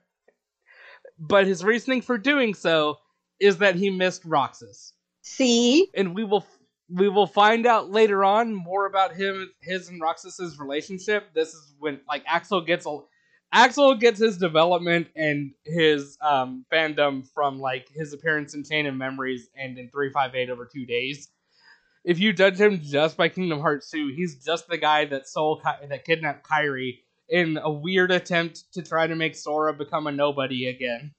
But 1.18 1.46
his 1.46 1.64
reasoning 1.64 2.02
for 2.02 2.18
doing 2.18 2.54
so 2.54 2.98
is 3.40 3.58
that 3.58 3.74
he 3.74 3.90
missed 3.90 4.24
Roxas. 4.24 4.92
See? 5.22 5.88
And 5.94 6.14
we 6.14 6.24
will 6.24 6.46
we 6.94 7.08
will 7.08 7.26
find 7.26 7.66
out 7.66 7.90
later 7.90 8.24
on 8.24 8.54
more 8.54 8.86
about 8.86 9.14
him 9.14 9.50
his 9.60 9.88
and 9.88 10.00
Roxas's 10.00 10.58
relationship. 10.58 11.32
This 11.34 11.54
is 11.54 11.74
when 11.78 12.00
like 12.08 12.22
Axel 12.26 12.60
gets 12.60 12.86
a 12.86 12.98
Axel 13.52 13.94
gets 13.94 14.18
his 14.18 14.38
development 14.38 15.08
and 15.14 15.52
his 15.64 16.16
um, 16.22 16.64
fandom 16.72 17.26
from 17.34 17.60
like 17.60 17.88
his 17.94 18.12
appearance 18.12 18.54
in 18.54 18.64
Chain 18.64 18.86
of 18.86 18.94
Memories 18.94 19.48
and 19.56 19.78
in 19.78 19.90
358 19.90 20.50
over 20.50 20.64
two 20.64 20.86
days. 20.86 21.28
If 22.04 22.18
you 22.18 22.32
judge 22.32 22.58
him 22.58 22.80
just 22.82 23.16
by 23.16 23.28
Kingdom 23.28 23.60
Hearts 23.60 23.90
2, 23.90 24.12
he's 24.16 24.42
just 24.44 24.68
the 24.68 24.78
guy 24.78 25.04
that 25.04 25.28
sold 25.28 25.62
that 25.62 26.04
kidnapped 26.04 26.46
Kairi 26.46 26.98
in 27.28 27.58
a 27.62 27.70
weird 27.70 28.10
attempt 28.10 28.72
to 28.72 28.82
try 28.82 29.06
to 29.06 29.14
make 29.14 29.36
Sora 29.36 29.72
become 29.72 30.06
a 30.06 30.12
nobody 30.12 30.66
again. 30.68 31.12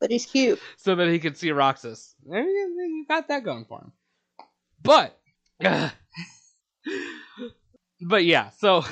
But 0.00 0.10
he's 0.10 0.26
cute. 0.26 0.60
So 0.76 0.94
that 0.94 1.08
he 1.08 1.18
could 1.18 1.36
see 1.36 1.50
Roxas. 1.50 2.14
You 2.24 3.04
got 3.08 3.28
that 3.28 3.44
going 3.44 3.64
for 3.64 3.80
him. 3.80 3.92
But, 4.86 5.18
uh, 5.64 5.90
but 8.00 8.24
yeah, 8.24 8.50
so 8.50 8.84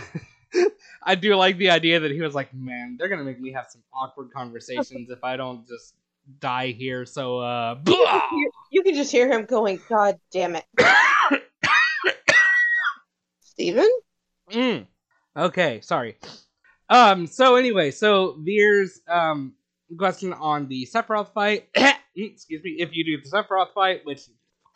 I 1.02 1.14
do 1.14 1.34
like 1.36 1.58
the 1.58 1.70
idea 1.70 2.00
that 2.00 2.10
he 2.10 2.20
was 2.20 2.34
like, 2.34 2.52
man, 2.54 2.96
they're 2.98 3.08
gonna 3.08 3.24
make 3.24 3.40
me 3.40 3.52
have 3.52 3.66
some 3.68 3.82
awkward 3.92 4.30
conversations 4.32 5.10
if 5.10 5.22
I 5.22 5.36
don't 5.36 5.66
just 5.66 5.94
die 6.40 6.68
here. 6.68 7.06
So, 7.06 7.38
uh, 7.38 7.78
you, 7.86 8.50
you 8.70 8.82
can 8.82 8.94
just 8.94 9.12
hear 9.12 9.30
him 9.30 9.44
going, 9.44 9.80
God 9.88 10.18
damn 10.32 10.56
it, 10.56 10.64
Stephen? 13.40 13.88
Mm. 14.50 14.86
Okay, 15.36 15.80
sorry. 15.80 16.16
Um. 16.88 17.26
So 17.26 17.56
anyway, 17.56 17.90
so 17.90 18.36
Veer's 18.40 19.00
um 19.08 19.54
question 19.96 20.32
on 20.32 20.68
the 20.68 20.86
Sephiroth 20.86 21.32
fight. 21.32 21.68
Excuse 22.16 22.62
me. 22.62 22.76
If 22.78 22.90
you 22.92 23.04
do 23.04 23.22
the 23.22 23.28
Sephiroth 23.28 23.72
fight, 23.74 24.04
which 24.04 24.28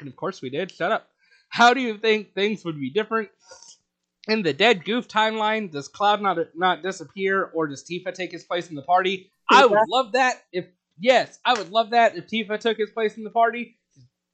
of 0.07 0.17
course 0.17 0.41
we 0.43 0.51
did. 0.51 0.71
Shut 0.71 0.93
up. 0.93 1.09
How 1.49 1.75
do 1.75 1.81
you 1.81 1.99
think 1.99 2.35
things 2.35 2.65
would 2.65 2.79
be 2.79 2.91
different 2.91 3.31
in 4.29 4.43
the 4.43 4.53
dead 4.53 4.85
goof 4.85 5.09
timeline? 5.09 5.71
Does 5.73 5.89
Cloud 5.89 6.21
not 6.21 6.39
not 6.55 6.83
disappear, 6.83 7.45
or 7.55 7.67
does 7.67 7.85
Tifa 7.85 8.13
take 8.15 8.33
his 8.33 8.45
place 8.45 8.69
in 8.69 8.77
the 8.77 8.83
party? 8.83 9.33
I 9.51 9.65
would 9.67 9.79
love 9.89 10.13
that 10.13 10.43
if 10.53 10.67
yes, 10.99 11.39
I 11.45 11.55
would 11.55 11.71
love 11.71 11.91
that 11.91 12.17
if 12.17 12.27
Tifa 12.27 12.59
took 12.61 12.77
his 12.77 12.91
place 12.91 13.17
in 13.17 13.25
the 13.25 13.31
party, 13.31 13.79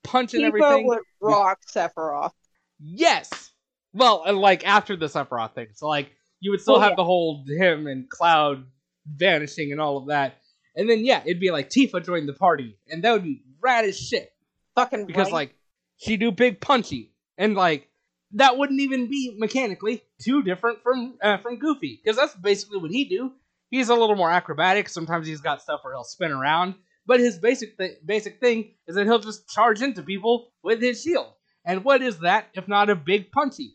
punching 0.03 0.41
Tifa 0.41 0.49
everything. 0.49 0.87
would 0.89 0.99
rock 1.21 1.61
Sephiroth. 1.73 2.33
Yes. 2.81 3.53
Well, 3.93 4.25
and 4.27 4.39
like 4.39 4.67
after 4.67 4.97
the 4.97 5.07
Sephiroth 5.07 5.55
thing, 5.55 5.69
so 5.75 5.87
like 5.87 6.11
you 6.41 6.51
would 6.51 6.61
still 6.61 6.77
Oh, 6.77 6.81
have 6.81 6.91
yeah. 6.91 6.97
the 6.97 7.05
whole 7.05 7.45
him 7.47 7.87
and 7.87 8.11
Cloud 8.11 8.65
vanishing 9.07 9.71
and 9.71 9.81
all 9.81 9.99
of 9.99 10.09
that, 10.09 10.39
and 10.75 10.91
then 10.91 11.05
yeah, 11.05 11.23
it'd 11.25 11.39
be 11.39 11.53
like 11.53 11.71
Tifa 11.71 12.05
joined 12.05 12.29
the 12.29 12.33
party, 12.33 12.77
and 12.91 13.05
that 13.05 13.13
would 13.13 13.23
be 13.23 13.43
rad 13.61 13.85
as 13.85 13.97
shit 13.97 14.31
Fucking 14.75 15.07
because 15.07 15.27
right. 15.27 15.33
like 15.33 15.55
she 15.97 16.17
do 16.17 16.33
big 16.33 16.61
punchy 16.61 17.13
and 17.39 17.55
like 17.55 17.89
that 18.33 18.59
wouldn't 18.59 18.81
even 18.81 19.09
be 19.09 19.35
mechanically 19.39 20.03
too 20.21 20.43
different 20.43 20.83
from 20.83 21.15
uh, 21.23 21.39
from 21.39 21.59
Goofy 21.59 22.01
because 22.03 22.17
that's 22.17 22.35
basically 22.35 22.79
what 22.79 22.91
he 22.91 23.05
do. 23.05 23.33
He's 23.71 23.89
a 23.89 23.95
little 23.95 24.17
more 24.17 24.31
acrobatic. 24.31 24.89
Sometimes 24.89 25.27
he's 25.27 25.41
got 25.41 25.63
stuff 25.63 25.81
where 25.83 25.95
he'll 25.95 26.05
spin 26.05 26.33
around, 26.33 26.75
but 27.07 27.21
his 27.21 27.39
basic 27.39 27.79
th- 27.79 27.99
basic 28.05 28.41
thing 28.41 28.75
is 28.87 28.97
that 28.97 29.07
he'll 29.07 29.19
just 29.19 29.49
charge 29.49 29.83
into 29.83 30.03
people 30.03 30.53
with 30.63 30.81
his 30.81 31.03
shield. 31.03 31.33
And 31.65 31.85
what 31.85 32.03
is 32.03 32.21
that 32.21 32.49
if 32.55 32.69
not 32.69 32.91
a 32.91 32.97
big 32.97 33.31
punchy? 33.31 33.75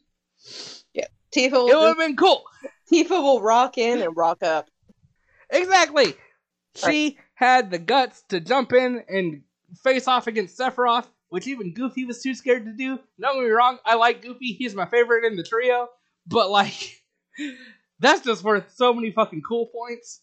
Yeah, 0.93 1.07
Tifa 1.35 1.69
It 1.69 1.75
would 1.75 1.87
have 1.87 1.97
been 1.97 2.15
cool. 2.15 2.43
Tifa 2.91 3.11
will 3.11 3.41
rock 3.41 3.77
in 3.77 4.01
and 4.01 4.15
rock 4.15 4.43
up. 4.43 4.69
Exactly. 5.49 6.15
She 6.75 7.17
had 7.33 7.71
the 7.71 7.79
guts 7.79 8.23
to 8.29 8.39
jump 8.39 8.73
in 8.73 9.03
and 9.07 9.41
face 9.83 10.07
off 10.07 10.27
against 10.27 10.57
Sephiroth, 10.57 11.07
which 11.29 11.47
even 11.47 11.73
Goofy 11.73 12.05
was 12.05 12.21
too 12.21 12.33
scared 12.33 12.65
to 12.65 12.73
do. 12.73 12.99
Don't 13.19 13.35
get 13.35 13.43
me 13.43 13.49
wrong, 13.49 13.77
I 13.85 13.95
like 13.95 14.21
Goofy. 14.21 14.53
He's 14.53 14.75
my 14.75 14.85
favorite 14.85 15.25
in 15.25 15.35
the 15.35 15.43
trio. 15.43 15.87
But, 16.27 16.49
like, 16.49 17.01
that's 17.99 18.21
just 18.21 18.43
worth 18.43 18.73
so 18.75 18.93
many 18.93 19.11
fucking 19.11 19.41
cool 19.41 19.67
points. 19.67 20.21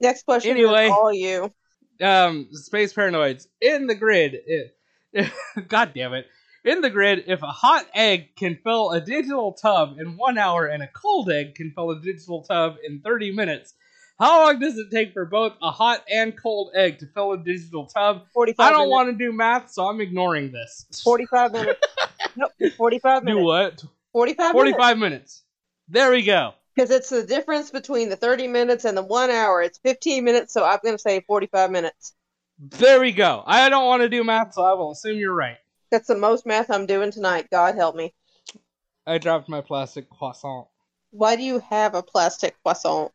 Next 0.00 0.24
question 0.24 0.52
Anyway. 0.52 0.88
all 0.88 1.12
you. 1.12 1.52
Um, 2.00 2.48
Space 2.52 2.92
Paranoids. 2.92 3.46
In 3.60 3.86
the 3.86 3.94
grid. 3.94 4.36
It, 4.46 5.32
God 5.68 5.92
damn 5.94 6.14
it. 6.14 6.26
In 6.64 6.80
the 6.80 6.90
grid, 6.90 7.24
if 7.26 7.42
a 7.42 7.46
hot 7.46 7.86
egg 7.94 8.36
can 8.36 8.58
fill 8.64 8.90
a 8.90 9.00
digital 9.00 9.52
tub 9.52 9.98
in 9.98 10.16
one 10.16 10.38
hour 10.38 10.66
and 10.66 10.82
a 10.82 10.88
cold 10.88 11.30
egg 11.30 11.54
can 11.54 11.70
fill 11.72 11.90
a 11.90 12.00
digital 12.00 12.42
tub 12.42 12.76
in 12.82 13.00
30 13.00 13.32
minutes, 13.32 13.74
how 14.18 14.44
long 14.44 14.60
does 14.60 14.78
it 14.78 14.90
take 14.90 15.12
for 15.12 15.24
both 15.24 15.54
a 15.60 15.70
hot 15.70 16.04
and 16.10 16.40
cold 16.40 16.70
egg 16.74 16.98
to 17.00 17.06
fill 17.06 17.32
a 17.32 17.38
digital 17.38 17.86
tub? 17.86 18.22
45 18.32 18.64
I 18.64 18.70
don't 18.70 18.80
minutes. 18.80 18.92
want 18.92 19.18
to 19.18 19.24
do 19.24 19.32
math, 19.32 19.70
so 19.72 19.86
I'm 19.86 20.00
ignoring 20.00 20.52
this. 20.52 20.86
45 21.02 21.52
minutes. 21.52 21.80
nope, 22.36 22.52
45 22.76 23.24
minutes. 23.24 23.40
Do 23.40 23.46
minutes. 23.46 23.82
what? 23.84 23.90
45 24.12 24.54
minutes. 24.54 24.76
45 24.76 24.98
minutes. 24.98 25.42
There 25.88 26.10
we 26.12 26.22
go. 26.22 26.54
Because 26.74 26.90
it's 26.90 27.08
the 27.08 27.24
difference 27.24 27.70
between 27.70 28.08
the 28.08 28.16
30 28.16 28.48
minutes 28.48 28.84
and 28.84 28.96
the 28.96 29.02
one 29.02 29.30
hour. 29.30 29.62
It's 29.62 29.78
15 29.78 30.24
minutes, 30.24 30.52
so 30.52 30.64
I'm 30.64 30.78
going 30.82 30.94
to 30.94 31.02
say 31.02 31.20
45 31.20 31.70
minutes. 31.70 32.14
There 32.58 33.00
we 33.00 33.12
go. 33.12 33.42
I 33.46 33.68
don't 33.68 33.86
want 33.86 34.02
to 34.02 34.08
do 34.08 34.22
math, 34.22 34.54
so 34.54 34.62
I 34.62 34.74
will 34.74 34.92
assume 34.92 35.18
you're 35.18 35.34
right. 35.34 35.56
That's 35.90 36.08
the 36.08 36.16
most 36.16 36.46
math 36.46 36.70
I'm 36.70 36.86
doing 36.86 37.10
tonight. 37.10 37.48
God 37.50 37.74
help 37.74 37.94
me. 37.96 38.14
I 39.06 39.18
dropped 39.18 39.48
my 39.48 39.60
plastic 39.60 40.08
croissant. 40.08 40.66
Why 41.10 41.36
do 41.36 41.42
you 41.42 41.60
have 41.70 41.94
a 41.94 42.02
plastic 42.02 42.56
croissant? 42.62 43.12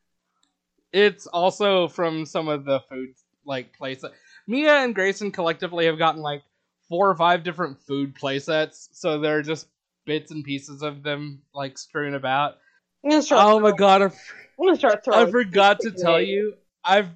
It's 0.91 1.27
also 1.27 1.87
from 1.87 2.25
some 2.25 2.47
of 2.47 2.65
the 2.65 2.79
food 2.89 3.09
like 3.45 3.75
places. 3.77 4.11
Mia 4.47 4.77
and 4.83 4.95
Grayson 4.95 5.31
collectively 5.31 5.85
have 5.85 5.97
gotten 5.97 6.21
like 6.21 6.43
four 6.87 7.09
or 7.09 7.15
five 7.15 7.43
different 7.43 7.79
food 7.81 8.15
playsets, 8.15 8.89
so 8.91 9.19
they're 9.19 9.41
just 9.43 9.67
bits 10.05 10.31
and 10.31 10.43
pieces 10.43 10.81
of 10.81 11.03
them 11.03 11.41
like 11.53 11.77
strewn 11.77 12.15
about. 12.15 12.57
I'm 13.03 13.11
going 13.11 13.21
to 13.21 13.25
start, 13.25 13.45
Oh 13.45 13.59
my 13.59 13.71
god, 13.71 14.01
I, 14.01 14.05
f- 14.05 14.33
I'm 14.59 14.65
gonna 14.65 14.77
start 14.77 15.05
throwing. 15.05 15.27
I 15.27 15.31
forgot 15.31 15.79
to 15.81 15.91
tell 15.91 16.19
you. 16.19 16.55
I've 16.83 17.09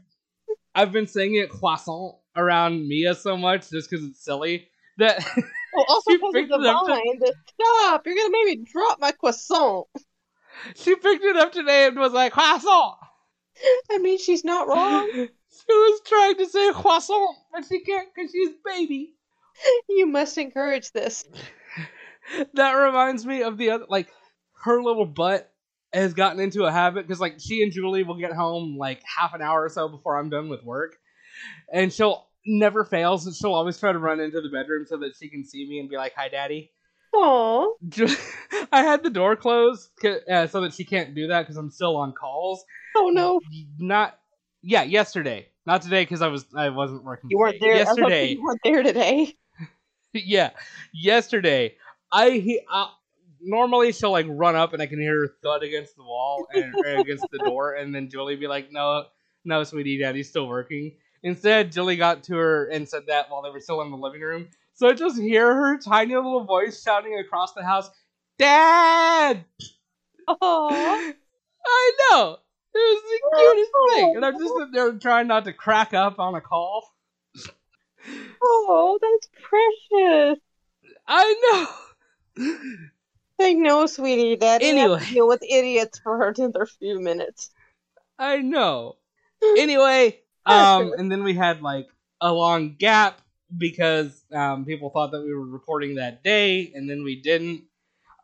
I've 0.76 0.92
been 0.92 1.08
saying 1.08 1.36
it 1.36 1.50
croissant 1.50 2.16
around 2.36 2.88
Mia 2.88 3.16
so 3.16 3.36
much 3.38 3.70
just 3.70 3.90
because 3.90 4.06
it's 4.06 4.24
silly 4.24 4.68
that 4.98 5.18
Well, 5.36 5.46
oh, 5.78 5.86
also 5.90 6.12
she 6.12 6.18
because 6.18 6.30
of 6.30 6.34
picked 6.34 6.50
the 6.50 6.60
it 6.60 6.68
up 6.68 6.86
to- 6.86 7.34
Stop! 7.54 8.06
You're 8.06 8.16
to 8.16 8.30
make 8.32 8.60
me 8.60 8.66
drop 8.72 9.00
my 9.00 9.12
croissant. 9.12 9.88
she 10.76 10.96
picked 10.96 11.24
it 11.24 11.36
up 11.36 11.52
today 11.52 11.88
and 11.88 11.98
was 11.98 12.14
like 12.14 12.34
croissant. 12.34 12.96
I 13.92 13.98
mean, 14.00 14.18
she's 14.18 14.44
not 14.44 14.68
wrong. 14.68 15.28
She 15.56 15.72
was 15.72 16.02
trying 16.08 16.38
to 16.38 16.48
say 16.48 16.72
croissant, 16.74 17.38
but 17.54 17.64
she 17.70 17.82
can't 17.82 18.08
because 18.14 18.32
she's 18.32 18.50
baby. 18.66 19.14
you 19.90 20.08
must 20.08 20.36
encourage 20.40 20.92
this. 20.92 21.26
that 22.56 22.72
reminds 22.72 23.24
me 23.24 23.44
of 23.44 23.60
the 23.60 23.70
other 23.70 23.86
like 23.88 24.08
her 24.64 24.82
little 24.82 25.06
butt 25.06 25.52
has 25.94 26.16
gotten 26.16 26.40
into 26.40 26.64
a 26.64 26.72
habit 26.72 27.06
because 27.08 27.20
like 27.22 27.36
she 27.40 27.62
and 27.62 27.72
Julie 27.72 28.04
will 28.04 28.18
get 28.18 28.34
home 28.34 28.78
like 28.80 29.04
half 29.04 29.36
an 29.36 29.44
hour 29.44 29.64
or 29.64 29.70
so 29.70 29.88
before 29.88 30.18
I'm 30.18 30.30
done 30.30 30.50
with 30.50 30.64
work, 30.64 30.98
and 31.72 31.94
she'll 31.94 32.26
never 32.46 32.84
fails 32.84 33.28
and 33.28 33.36
she'll 33.36 33.54
always 33.54 33.80
try 33.80 33.92
to 33.92 34.00
run 34.00 34.20
into 34.20 34.42
the 34.42 34.50
bedroom 34.50 34.86
so 34.88 34.98
that 34.98 35.14
she 35.20 35.30
can 35.30 35.46
see 35.46 35.70
me 35.70 35.80
and 35.80 35.88
be 35.88 35.98
like, 35.98 36.14
"Hi, 36.16 36.30
daddy." 36.30 36.72
Aw. 37.14 37.74
Ju- 37.90 38.08
I 38.72 38.82
had 38.82 39.04
the 39.04 39.10
door 39.10 39.36
closed 39.36 39.92
uh, 40.04 40.48
so 40.48 40.62
that 40.62 40.74
she 40.74 40.84
can't 40.84 41.14
do 41.14 41.28
that 41.28 41.42
because 41.44 41.58
I'm 41.58 41.70
still 41.70 41.96
on 41.96 42.14
calls. 42.14 42.66
Oh 42.96 43.10
no. 43.10 43.40
Not 43.80 44.18
yeah, 44.62 44.84
yesterday. 44.84 45.48
Not 45.66 45.82
today 45.82 46.04
because 46.04 46.22
I 46.22 46.28
was 46.28 46.46
I 46.56 46.70
wasn't 46.70 47.04
working. 47.04 47.30
You 47.30 47.38
weren't 47.38 47.60
there. 47.60 47.76
I 47.76 47.80
was 47.80 47.88
hoping 47.88 48.08
yesterday. 48.10 48.28
You 48.34 48.44
weren't 48.44 48.62
there 48.64 48.84
today. 48.84 49.36
yeah, 50.14 50.52
yesterday. 50.94 51.76
I 52.12 52.32
he 52.32 52.62
uh, 52.72 52.88
normally 53.42 53.92
she'll 53.92 54.12
like 54.12 54.26
run 54.30 54.56
up 54.56 54.74
and 54.74 54.82
I 54.82 54.86
can 54.86 55.00
hear 55.00 55.22
her 55.22 55.36
thud 55.42 55.64
against 55.64 55.96
the 55.96 56.04
wall 56.04 56.48
and 56.54 56.76
against 56.84 57.30
the 57.32 57.40
door, 57.40 57.76
and 57.76 57.94
then 57.94 58.10
Julie 58.10 58.36
be 58.36 58.48
like, 58.48 58.72
"No, 58.72 59.06
no, 59.46 59.64
sweetie, 59.64 60.00
daddy's 60.00 60.30
still 60.30 60.48
working." 60.48 60.94
Instead, 61.24 61.72
Julie 61.72 61.96
got 61.96 62.24
to 62.24 62.36
her 62.36 62.66
and 62.66 62.88
said 62.88 63.04
that 63.08 63.30
while 63.30 63.42
they 63.42 63.50
were 63.50 63.62
still 63.62 63.82
in 63.82 63.92
the 63.92 63.98
living 63.98 64.22
room. 64.22 64.50
So 64.74 64.90
I 64.90 64.94
just 64.94 65.20
hear 65.20 65.54
her 65.54 65.78
tiny 65.78 66.16
little 66.16 66.44
voice 66.44 66.82
shouting 66.84 67.18
across 67.18 67.54
the 67.54 67.64
house, 67.64 67.90
"Dad!" 68.38 69.46
Oh, 70.28 71.14
I 71.66 71.92
know. 72.12 72.38
It 72.76 72.80
was 72.80 73.04
the 73.04 73.20
cutest 73.38 73.72
thing, 73.94 74.16
and 74.16 74.26
I'm 74.26 74.40
just 74.40 74.54
sitting 74.54 74.72
there 74.72 74.92
trying 74.94 75.28
not 75.28 75.46
to 75.46 75.54
crack 75.54 75.94
up 75.94 76.20
on 76.20 76.36
a 76.36 76.42
call. 76.42 76.90
oh, 78.42 79.00
that's 79.02 79.30
precious. 79.42 80.40
I 81.08 81.68
know. 82.38 82.58
I 83.40 83.54
know, 83.54 83.86
sweetie. 83.86 84.38
That 84.38 84.64
Anyway. 84.64 85.00
to 85.00 85.06
deal 85.06 85.28
with 85.28 85.44
idiots 85.44 86.00
for 86.00 86.30
another 86.30 86.66
few 86.66 87.00
minutes. 87.00 87.52
I 88.18 88.38
know. 88.38 88.98
Anyway, 89.58 90.20
um, 90.46 90.94
and 90.98 91.12
then 91.12 91.24
we 91.24 91.34
had 91.34 91.62
like 91.62 91.88
a 92.22 92.32
long 92.32 92.76
gap 92.78 93.20
because 93.56 94.24
um, 94.32 94.66
people 94.66 94.90
thought 94.90 95.12
that 95.12 95.22
we 95.22 95.34
were 95.34 95.46
recording 95.46 95.96
that 95.96 96.24
day, 96.24 96.72
and 96.74 96.90
then 96.90 97.04
we 97.04 97.22
didn't. 97.22 97.64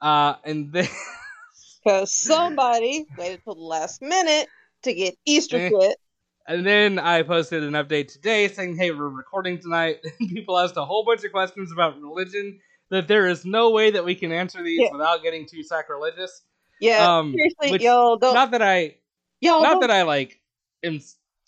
Uh, 0.02 0.36
and 0.44 0.72
then 0.72 0.88
Because 1.84 2.14
somebody 2.20 3.06
waited 3.18 3.42
till 3.44 3.56
the 3.56 3.62
last 3.62 4.02
minute 4.02 4.48
to 4.84 4.94
get 4.94 5.16
Easter 5.26 5.58
Eh. 5.58 5.70
kit. 5.70 5.98
and 6.48 6.66
then 6.66 6.98
I 7.00 7.22
posted 7.24 7.64
an 7.64 7.74
update 7.74 8.12
today 8.12 8.48
saying, 8.48 8.76
"Hey, 8.78 8.92
we're 8.92 9.10
recording 9.10 9.60
tonight." 9.60 9.98
People 10.20 10.58
asked 10.58 10.78
a 10.78 10.86
whole 10.86 11.04
bunch 11.06 11.24
of 11.24 11.32
questions 11.32 11.72
about 11.72 12.00
religion. 12.02 12.60
That 12.92 13.08
there 13.08 13.28
is 13.28 13.46
no 13.46 13.70
way 13.70 13.92
that 13.92 14.04
we 14.04 14.16
can 14.16 14.32
answer 14.32 14.64
these 14.64 14.80
Yeah. 14.82 14.92
without 14.92 15.22
getting 15.22 15.46
too 15.46 15.62
sacrilegious. 15.64 16.42
Yeah, 16.82 17.18
Um, 17.20 17.34
seriously, 17.34 17.72
which- 17.72 17.82
y'all 17.84 18.18
don't. 18.18 18.34
Not 18.34 18.52
that 18.52 18.62
I 18.64 18.96
y'all 19.42 19.62
not 19.62 19.74
don't 19.74 19.82
that 19.82 19.92
I 19.92 20.02
like 20.04 20.40
am 20.84 21.00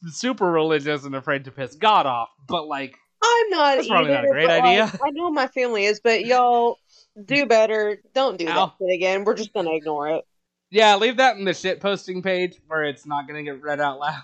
super 0.10 0.52
religious 0.52 1.04
and 1.04 1.16
afraid 1.16 1.46
to 1.46 1.52
piss 1.52 1.76
God 1.76 2.06
off, 2.06 2.30
but 2.48 2.68
like 2.68 2.96
I'm 3.24 3.50
not 3.50 3.76
That's 3.78 3.88
probably 3.88 4.12
not 4.12 4.26
a 4.26 4.30
great 4.30 4.50
idea. 4.50 4.86
like, 4.86 5.00
I 5.04 5.10
know 5.12 5.30
my 5.32 5.48
family 5.48 5.86
is, 5.86 6.00
but 6.04 6.26
y'all 6.26 6.78
do 7.26 7.46
better. 7.46 7.98
Don't 8.14 8.38
do 8.38 8.48
Ow. 8.48 8.74
that 8.80 8.94
again. 8.94 9.24
We're 9.24 9.34
just 9.36 9.54
gonna 9.54 9.74
ignore 9.76 10.10
it. 10.10 10.26
yeah, 10.70 10.96
leave 10.96 11.18
that 11.18 11.38
in 11.38 11.44
the 11.46 11.54
shit 11.54 11.80
posting 11.80 12.22
page 12.22 12.60
where 12.68 12.84
it's 12.84 13.06
not 13.06 13.28
gonna 13.28 13.44
get 13.44 13.62
read 13.62 13.80
out 13.80 14.00
loud. 14.00 14.22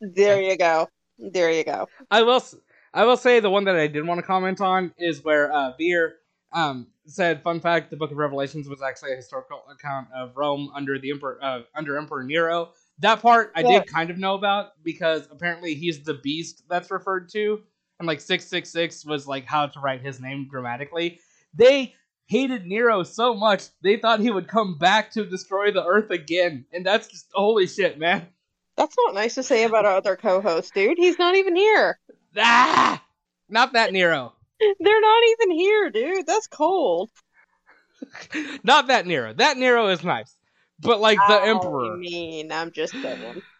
There 0.00 0.40
you 0.40 0.56
go. 0.56 0.88
There 1.18 1.50
you 1.50 1.64
go. 1.64 1.88
I 2.10 2.22
will 2.22 2.42
I 2.92 3.04
will 3.04 3.16
say 3.16 3.40
the 3.40 3.50
one 3.50 3.64
that 3.64 3.76
I 3.76 3.86
did 3.86 4.06
want 4.06 4.18
to 4.18 4.26
comment 4.26 4.60
on 4.60 4.92
is 4.98 5.22
where 5.24 5.52
uh 5.52 5.72
Veer 5.78 6.16
um 6.52 6.88
said 7.06 7.42
fun 7.42 7.60
fact 7.60 7.90
the 7.90 7.96
book 7.96 8.10
of 8.10 8.16
Revelations 8.16 8.68
was 8.68 8.80
actually 8.82 9.12
a 9.12 9.16
historical 9.16 9.62
account 9.70 10.08
of 10.16 10.36
Rome 10.36 10.70
under 10.74 10.98
the 10.98 11.10
emperor 11.10 11.38
uh, 11.42 11.60
under 11.74 11.96
Emperor 11.98 12.24
Nero. 12.24 12.72
That 13.00 13.20
part 13.20 13.52
I 13.54 13.60
Yeah. 13.60 13.80
did 13.80 13.88
kind 13.88 14.10
of 14.10 14.18
know 14.18 14.34
about 14.34 14.82
because 14.82 15.28
apparently 15.30 15.74
he's 15.74 16.02
the 16.02 16.14
beast 16.14 16.64
that's 16.68 16.90
referred 16.90 17.28
to 17.30 17.62
and 18.00 18.08
like 18.08 18.20
666 18.20 19.04
was 19.04 19.26
like 19.26 19.44
how 19.46 19.66
to 19.66 19.80
write 19.80 20.00
his 20.00 20.20
name 20.20 20.46
grammatically. 20.48 21.20
They 21.54 21.94
hated 22.26 22.66
Nero 22.66 23.02
so 23.02 23.34
much 23.34 23.64
they 23.82 23.96
thought 23.96 24.20
he 24.20 24.30
would 24.30 24.48
come 24.48 24.78
back 24.78 25.10
to 25.12 25.24
destroy 25.24 25.70
the 25.70 25.84
earth 25.84 26.10
again 26.10 26.64
and 26.72 26.84
that's 26.84 27.08
just 27.08 27.28
holy 27.34 27.66
shit, 27.66 27.98
man. 27.98 28.26
That's 28.76 28.96
not 29.06 29.14
nice 29.14 29.34
to 29.36 29.42
say 29.42 29.64
about 29.64 29.84
our 29.84 29.96
other 29.96 30.16
co-host, 30.16 30.74
dude. 30.74 30.98
He's 30.98 31.18
not 31.18 31.36
even 31.36 31.54
here. 31.54 31.98
Ah! 32.36 33.02
Not 33.48 33.74
that 33.74 33.92
Nero. 33.92 34.32
They're 34.80 35.00
not 35.00 35.22
even 35.30 35.50
here, 35.52 35.90
dude. 35.90 36.26
That's 36.26 36.46
cold. 36.48 37.10
Not 38.64 38.88
that 38.88 39.06
Nero. 39.06 39.32
That 39.32 39.56
Nero 39.56 39.88
is 39.88 40.02
nice. 40.02 40.34
But 40.80 41.00
like 41.00 41.18
the 41.28 41.40
Oh, 41.40 41.44
Emperor. 41.44 41.94
I 41.94 41.96
mean, 41.96 42.50
I'm 42.52 42.72
just 42.72 42.92
saying. 42.92 43.42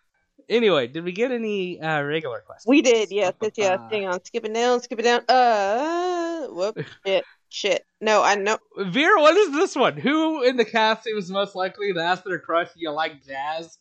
Anyway, 0.46 0.86
did 0.88 1.04
we 1.04 1.12
get 1.12 1.30
any 1.32 1.80
uh 1.80 2.02
regular 2.02 2.40
questions? 2.40 2.68
We 2.68 2.82
did, 2.82 3.10
yes, 3.10 3.32
yes, 3.40 3.52
yes. 3.56 3.80
Uh, 3.80 3.88
Hang 3.88 4.06
on, 4.06 4.22
skip 4.22 4.44
it 4.44 4.52
down, 4.52 4.82
skip 4.82 4.98
it 4.98 5.02
down. 5.04 5.22
Uh, 5.26 6.48
whoop, 6.48 6.78
shit, 7.06 7.24
shit. 7.55 7.86
No, 8.01 8.22
I 8.22 8.35
know. 8.35 8.59
Veer, 8.76 9.16
what 9.18 9.36
is 9.36 9.52
this 9.52 9.76
one? 9.76 9.97
Who 9.97 10.43
in 10.43 10.56
the 10.56 10.64
cast 10.64 11.05
seems 11.05 11.31
most 11.31 11.55
likely 11.55 11.93
to 11.93 12.01
ask 12.01 12.24
their 12.24 12.39
crush 12.39 12.68
you 12.74 12.90
like 12.90 13.24
jazz? 13.24 13.78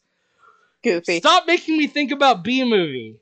Goofy. 0.83 1.19
Stop 1.19 1.47
making 1.47 1.77
me 1.77 1.87
think 1.87 2.11
about 2.11 2.43
B 2.43 2.63
movie. 2.63 3.17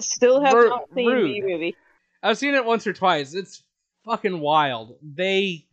Still 0.00 0.42
have 0.42 0.54
Ru- 0.54 0.68
not 0.70 0.88
seen 0.94 1.06
rude. 1.06 1.30
the 1.30 1.42
movie. 1.42 1.76
I've 2.22 2.38
seen 2.38 2.54
it 2.54 2.64
once 2.64 2.86
or 2.86 2.92
twice. 2.92 3.34
It's 3.34 3.62
fucking 4.04 4.40
wild. 4.40 4.96
They 5.02 5.66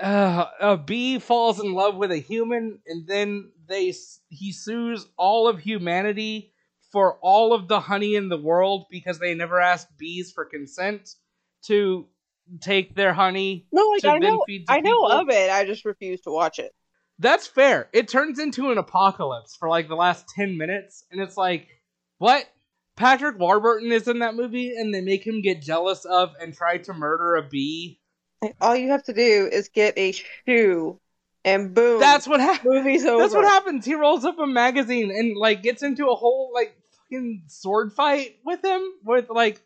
uh, 0.00 0.46
a 0.60 0.76
bee 0.76 1.18
falls 1.18 1.60
in 1.60 1.72
love 1.72 1.96
with 1.96 2.12
a 2.12 2.18
human, 2.18 2.78
and 2.86 3.06
then 3.06 3.50
they 3.66 3.94
he 4.28 4.52
sues 4.52 5.06
all 5.16 5.48
of 5.48 5.58
humanity 5.58 6.52
for 6.90 7.16
all 7.22 7.54
of 7.54 7.68
the 7.68 7.80
honey 7.80 8.14
in 8.14 8.28
the 8.28 8.36
world 8.36 8.86
because 8.90 9.18
they 9.18 9.34
never 9.34 9.58
asked 9.58 9.96
bees 9.96 10.30
for 10.30 10.44
consent 10.44 11.14
to 11.62 12.06
take 12.60 12.94
their 12.94 13.12
honey. 13.12 13.66
No, 13.72 13.82
like 13.88 14.04
I 14.04 14.18
know, 14.18 14.44
I 14.68 14.80
know 14.80 15.06
people. 15.06 15.08
of 15.10 15.28
it. 15.30 15.50
I 15.50 15.64
just 15.64 15.84
refuse 15.84 16.20
to 16.22 16.30
watch 16.30 16.58
it. 16.58 16.72
That's 17.18 17.46
fair. 17.46 17.88
It 17.92 18.08
turns 18.08 18.38
into 18.38 18.70
an 18.70 18.78
apocalypse 18.78 19.56
for 19.56 19.68
like 19.68 19.88
the 19.88 19.94
last 19.94 20.26
10 20.34 20.56
minutes, 20.56 21.04
and 21.10 21.20
it's 21.20 21.36
like, 21.36 21.68
what? 22.18 22.46
Patrick 22.96 23.38
Warburton 23.38 23.90
is 23.90 24.06
in 24.08 24.18
that 24.18 24.34
movie, 24.34 24.74
and 24.76 24.92
they 24.94 25.00
make 25.00 25.26
him 25.26 25.40
get 25.40 25.62
jealous 25.62 26.04
of 26.04 26.32
and 26.40 26.52
try 26.54 26.78
to 26.78 26.92
murder 26.92 27.36
a 27.36 27.42
bee. 27.42 28.00
All 28.60 28.76
you 28.76 28.90
have 28.90 29.04
to 29.04 29.12
do 29.12 29.48
is 29.50 29.68
get 29.68 29.96
a 29.96 30.12
shoe, 30.12 31.00
and 31.44 31.74
boom, 31.74 32.00
That's 32.00 32.26
what 32.26 32.40
happens. 32.40 32.64
movie's 32.74 33.04
over. 33.04 33.22
That's 33.22 33.34
what 33.34 33.44
happens. 33.44 33.84
He 33.84 33.94
rolls 33.94 34.24
up 34.24 34.38
a 34.38 34.46
magazine 34.46 35.10
and 35.10 35.36
like 35.36 35.62
gets 35.62 35.82
into 35.82 36.08
a 36.08 36.14
whole 36.14 36.50
like 36.52 36.76
fucking 36.96 37.44
sword 37.46 37.92
fight 37.92 38.36
with 38.44 38.64
him 38.64 38.82
with 39.04 39.30
like 39.30 39.60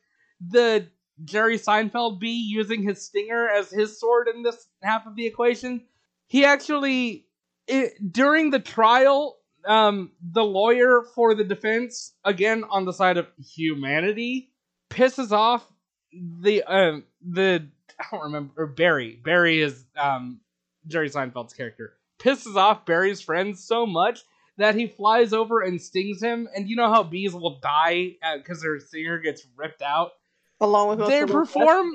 the 0.47 0.86
Jerry 1.24 1.59
Seinfeld 1.59 2.20
bee 2.20 2.47
using 2.47 2.82
his 2.82 3.05
stinger 3.05 3.48
as 3.48 3.70
his 3.70 3.98
sword 3.98 4.28
in 4.28 4.43
this 4.43 4.68
half 4.82 5.06
of 5.06 5.16
the 5.16 5.26
equation. 5.26 5.82
He 6.26 6.44
actually 6.44 7.26
it, 7.66 7.94
during 8.12 8.51
the 8.51 8.60
trial 8.60 9.38
um 9.66 10.12
the 10.20 10.44
lawyer 10.44 11.02
for 11.14 11.34
the 11.34 11.44
defense 11.44 12.14
again 12.24 12.64
on 12.70 12.84
the 12.84 12.93
side 12.93 13.16
of 13.16 13.26
humanity 13.38 14.52
pisses 14.90 15.32
off 15.32 15.66
the 16.12 16.62
um 16.62 17.05
the 17.20 17.66
I 17.98 18.05
don't 18.12 18.24
remember 18.24 18.66
Barry. 18.66 19.18
Barry 19.24 19.60
is 19.60 19.84
um 19.97 20.40
Jerry 20.86 21.10
Seinfeld's 21.10 21.55
character 21.55 21.94
pisses 22.18 22.56
off 22.56 22.86
Barry's 22.86 23.20
friends 23.20 23.64
so 23.64 23.86
much 23.86 24.20
that 24.59 24.74
he 24.74 24.86
flies 24.86 25.32
over 25.32 25.60
and 25.60 25.80
stings 25.80 26.22
him. 26.22 26.48
And 26.55 26.68
you 26.68 26.76
know 26.76 26.90
how 26.90 27.02
bees 27.02 27.34
will 27.34 27.59
die 27.60 28.12
because 28.36 28.62
their 28.62 28.78
stinger 28.80 29.18
gets 29.18 29.47
ripped 29.56 29.82
out. 29.82 30.12
Along 30.61 30.89
with 30.97 31.09
They 31.09 31.20
the 31.20 31.27
perform. 31.27 31.93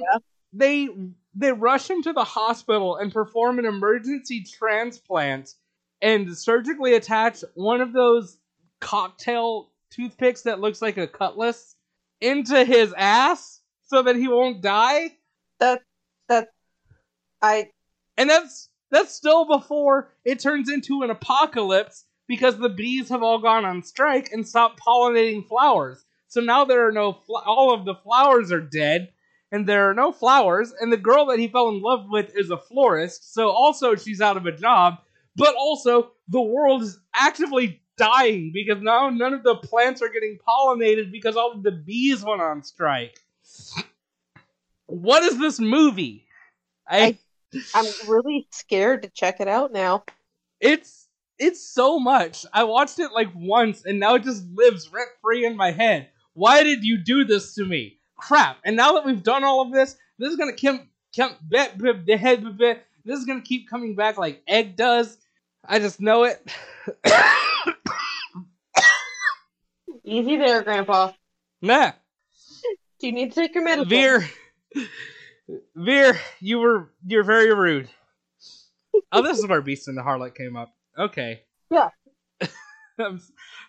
They 0.54 0.90
they 1.34 1.52
rush 1.52 1.90
him 1.90 2.04
to 2.04 2.14
the 2.14 2.24
hospital 2.24 2.98
and 2.98 3.12
perform 3.12 3.58
an 3.60 3.66
emergency 3.66 4.44
transplant 4.44 5.56
and 6.02 6.38
surgically 6.38 6.94
attach 6.94 7.44
one 7.54 7.80
of 7.80 7.94
those 7.94 8.38
cocktail 8.82 9.70
toothpicks 9.90 10.42
that 10.42 10.60
looks 10.60 10.82
like 10.82 10.98
a 10.98 11.08
cutlass 11.08 11.76
into 12.20 12.66
his 12.66 12.94
ass 12.98 13.62
so 13.84 14.02
that 14.04 14.16
he 14.16 14.28
won't 14.28 14.62
die. 14.62 15.16
That 15.60 15.82
that 16.28 16.50
I 17.42 17.70
And 18.18 18.30
that's 18.30 18.70
that's 18.90 19.14
still 19.14 19.46
before 19.46 20.14
it 20.26 20.40
turns 20.40 20.70
into 20.70 21.04
an 21.04 21.10
apocalypse 21.10 22.06
because 22.28 22.58
the 22.58 22.70
bees 22.70 23.10
have 23.10 23.24
all 23.24 23.40
gone 23.40 23.66
on 23.66 23.84
strike 23.84 24.32
and 24.32 24.48
stopped 24.48 24.80
pollinating 24.80 25.48
flowers. 25.48 26.06
So 26.32 26.40
now 26.40 26.64
there 26.64 26.88
are 26.88 26.94
no 26.94 27.12
fl- 27.12 27.44
all 27.46 27.74
of 27.74 27.84
the 27.84 27.94
flowers 27.94 28.54
are 28.54 28.62
dead 28.62 29.12
and 29.52 29.68
there 29.68 29.90
are 29.90 29.94
no 29.94 30.14
flowers 30.14 30.72
and 30.80 30.90
the 30.90 30.96
girl 30.96 31.26
that 31.26 31.40
he 31.40 31.50
fell 31.50 31.68
in 31.68 31.82
love 31.82 32.06
with 32.10 32.32
is 32.38 32.50
a 32.50 32.58
florist. 32.58 33.34
So 33.34 33.50
also 33.50 33.96
she's 33.96 34.22
out 34.22 34.38
of 34.38 34.46
a 34.46 34.54
job, 34.54 35.00
but 35.36 35.56
also 35.56 36.14
the 36.30 36.40
world 36.40 36.84
is 36.84 36.98
actively 37.14 37.82
dying 37.98 38.52
because 38.54 38.82
now 38.82 39.10
none 39.10 39.34
of 39.34 39.44
the 39.44 39.58
plants 39.58 40.02
are 40.02 40.08
getting 40.08 40.38
pollinated 40.48 41.12
because 41.12 41.36
all 41.36 41.52
of 41.52 41.64
the 41.64 41.72
bees 41.74 42.24
went 42.24 42.42
on 42.42 42.64
strike. 42.64 43.20
What 44.86 45.24
is 45.24 45.38
this 45.38 45.60
movie? 45.60 46.26
I 46.88 47.18
I'm 47.76 47.88
really 48.08 48.48
scared 48.52 49.02
to 49.02 49.10
check 49.10 49.42
it 49.42 49.50
out 49.50 49.74
now. 49.74 50.06
It's 50.62 51.10
it's 51.38 51.62
so 51.62 52.00
much. 52.00 52.46
I 52.54 52.64
watched 52.64 53.00
it 53.00 53.12
like 53.12 53.32
once 53.36 53.84
and 53.84 54.00
now 54.00 54.16
it 54.16 54.24
just 54.24 54.46
lives 54.54 54.90
rent 54.94 55.10
free 55.22 55.46
in 55.46 55.58
my 55.58 55.72
head. 55.72 56.08
Why 56.34 56.64
did 56.64 56.84
you 56.84 56.98
do 56.98 57.24
this 57.26 57.56
to 57.56 57.66
me? 57.66 58.00
Crap. 58.16 58.58
And 58.64 58.76
now 58.76 58.94
that 58.94 59.06
we've 59.06 59.24
done 59.24 59.44
all 59.44 59.62
of 59.62 59.72
this, 59.72 59.96
this 60.18 60.30
is 60.30 60.38
gonna 60.38 60.54
keep 60.54 60.82
keep 61.12 61.32
bet 61.42 61.78
the 61.78 62.18
head 62.18 62.58
bit. 62.58 62.86
This 63.04 63.20
is 63.20 63.26
gonna 63.26 63.42
keep 63.42 63.70
coming 63.70 63.96
back 63.96 64.18
like 64.18 64.42
egg 64.48 64.76
does. 64.76 65.18
I 65.66 65.80
just 65.80 66.00
know 66.00 66.24
it. 66.24 66.46
Easy 70.04 70.38
there, 70.38 70.64
Grandpa. 70.64 71.12
Nah. 71.62 71.92
Do 73.00 73.08
you 73.08 73.14
need 73.14 73.32
to 73.34 73.36
take 73.36 73.56
your 73.56 73.64
medicine? 73.64 73.90
Veer, 73.90 74.30
Veer, 75.76 76.20
you 76.40 76.60
were 76.60 76.92
you're 77.06 77.24
very 77.24 77.54
rude. 77.54 77.90
Oh, 79.12 79.22
this 79.22 79.40
is 79.40 79.48
where 79.48 79.62
Beast 79.62 79.88
and 79.88 79.98
the 79.98 80.02
Harlot 80.02 80.36
came 80.36 80.56
up. 80.56 80.74
Okay. 80.98 81.44
Yeah. 81.70 81.90
I'm 83.00 83.22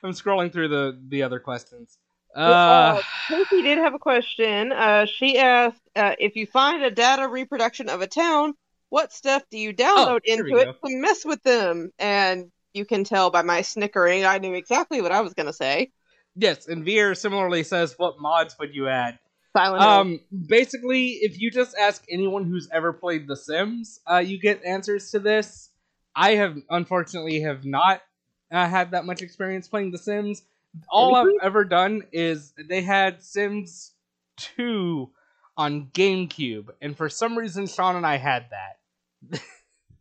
I'm 0.02 0.12
scrolling 0.12 0.52
through 0.52 0.68
the 0.68 1.00
the 1.08 1.22
other 1.22 1.40
questions. 1.40 1.98
Uh, 2.34 2.98
Uh, 2.98 3.02
Casey 3.28 3.62
did 3.62 3.78
have 3.78 3.94
a 3.94 3.98
question. 3.98 4.72
Uh, 4.72 5.06
she 5.06 5.38
asked 5.38 5.80
uh, 5.96 6.14
if 6.18 6.36
you 6.36 6.46
find 6.46 6.82
a 6.82 6.90
data 6.90 7.28
reproduction 7.28 7.88
of 7.88 8.00
a 8.00 8.06
town, 8.06 8.54
what 8.88 9.12
stuff 9.12 9.42
do 9.50 9.58
you 9.58 9.72
download 9.74 10.20
Oh, 10.26 10.32
into 10.32 10.56
it 10.56 10.68
to 10.84 10.96
mess 11.00 11.24
with 11.24 11.42
them? 11.42 11.90
And 11.98 12.50
you 12.74 12.84
can 12.84 13.04
tell 13.04 13.30
by 13.30 13.42
my 13.42 13.62
snickering, 13.62 14.24
I 14.24 14.38
knew 14.38 14.54
exactly 14.54 15.00
what 15.02 15.12
I 15.12 15.20
was 15.20 15.34
going 15.34 15.46
to 15.46 15.52
say. 15.52 15.90
yes, 16.36 16.66
and 16.68 16.84
Veer 16.84 17.14
similarly 17.14 17.62
says, 17.62 17.94
"What 17.98 18.20
mods 18.20 18.56
would 18.58 18.74
you 18.74 18.88
add?" 18.88 19.18
Silent 19.54 19.82
Um, 19.82 20.20
basically, 20.46 21.08
if 21.22 21.38
you 21.40 21.50
just 21.50 21.76
ask 21.76 22.02
anyone 22.10 22.44
who's 22.44 22.68
ever 22.72 22.92
played 22.92 23.28
The 23.28 23.36
Sims, 23.36 24.00
uh, 24.10 24.18
you 24.18 24.38
get 24.38 24.64
answers 24.64 25.10
to 25.10 25.18
this. 25.18 25.70
I 26.16 26.34
have 26.36 26.56
unfortunately 26.70 27.40
have 27.42 27.64
not 27.64 28.00
uh, 28.50 28.66
had 28.66 28.90
that 28.92 29.04
much 29.04 29.20
experience 29.22 29.68
playing 29.68 29.90
The 29.90 29.98
Sims. 29.98 30.42
All 30.88 31.14
I've 31.14 31.26
ever 31.42 31.64
done 31.64 32.02
is 32.12 32.54
they 32.56 32.82
had 32.82 33.22
Sims 33.22 33.92
2 34.38 35.10
on 35.56 35.88
GameCube, 35.92 36.68
and 36.80 36.96
for 36.96 37.08
some 37.08 37.36
reason, 37.36 37.66
Sean 37.66 37.96
and 37.96 38.06
I 38.06 38.16
had 38.16 38.46
that. 38.50 39.40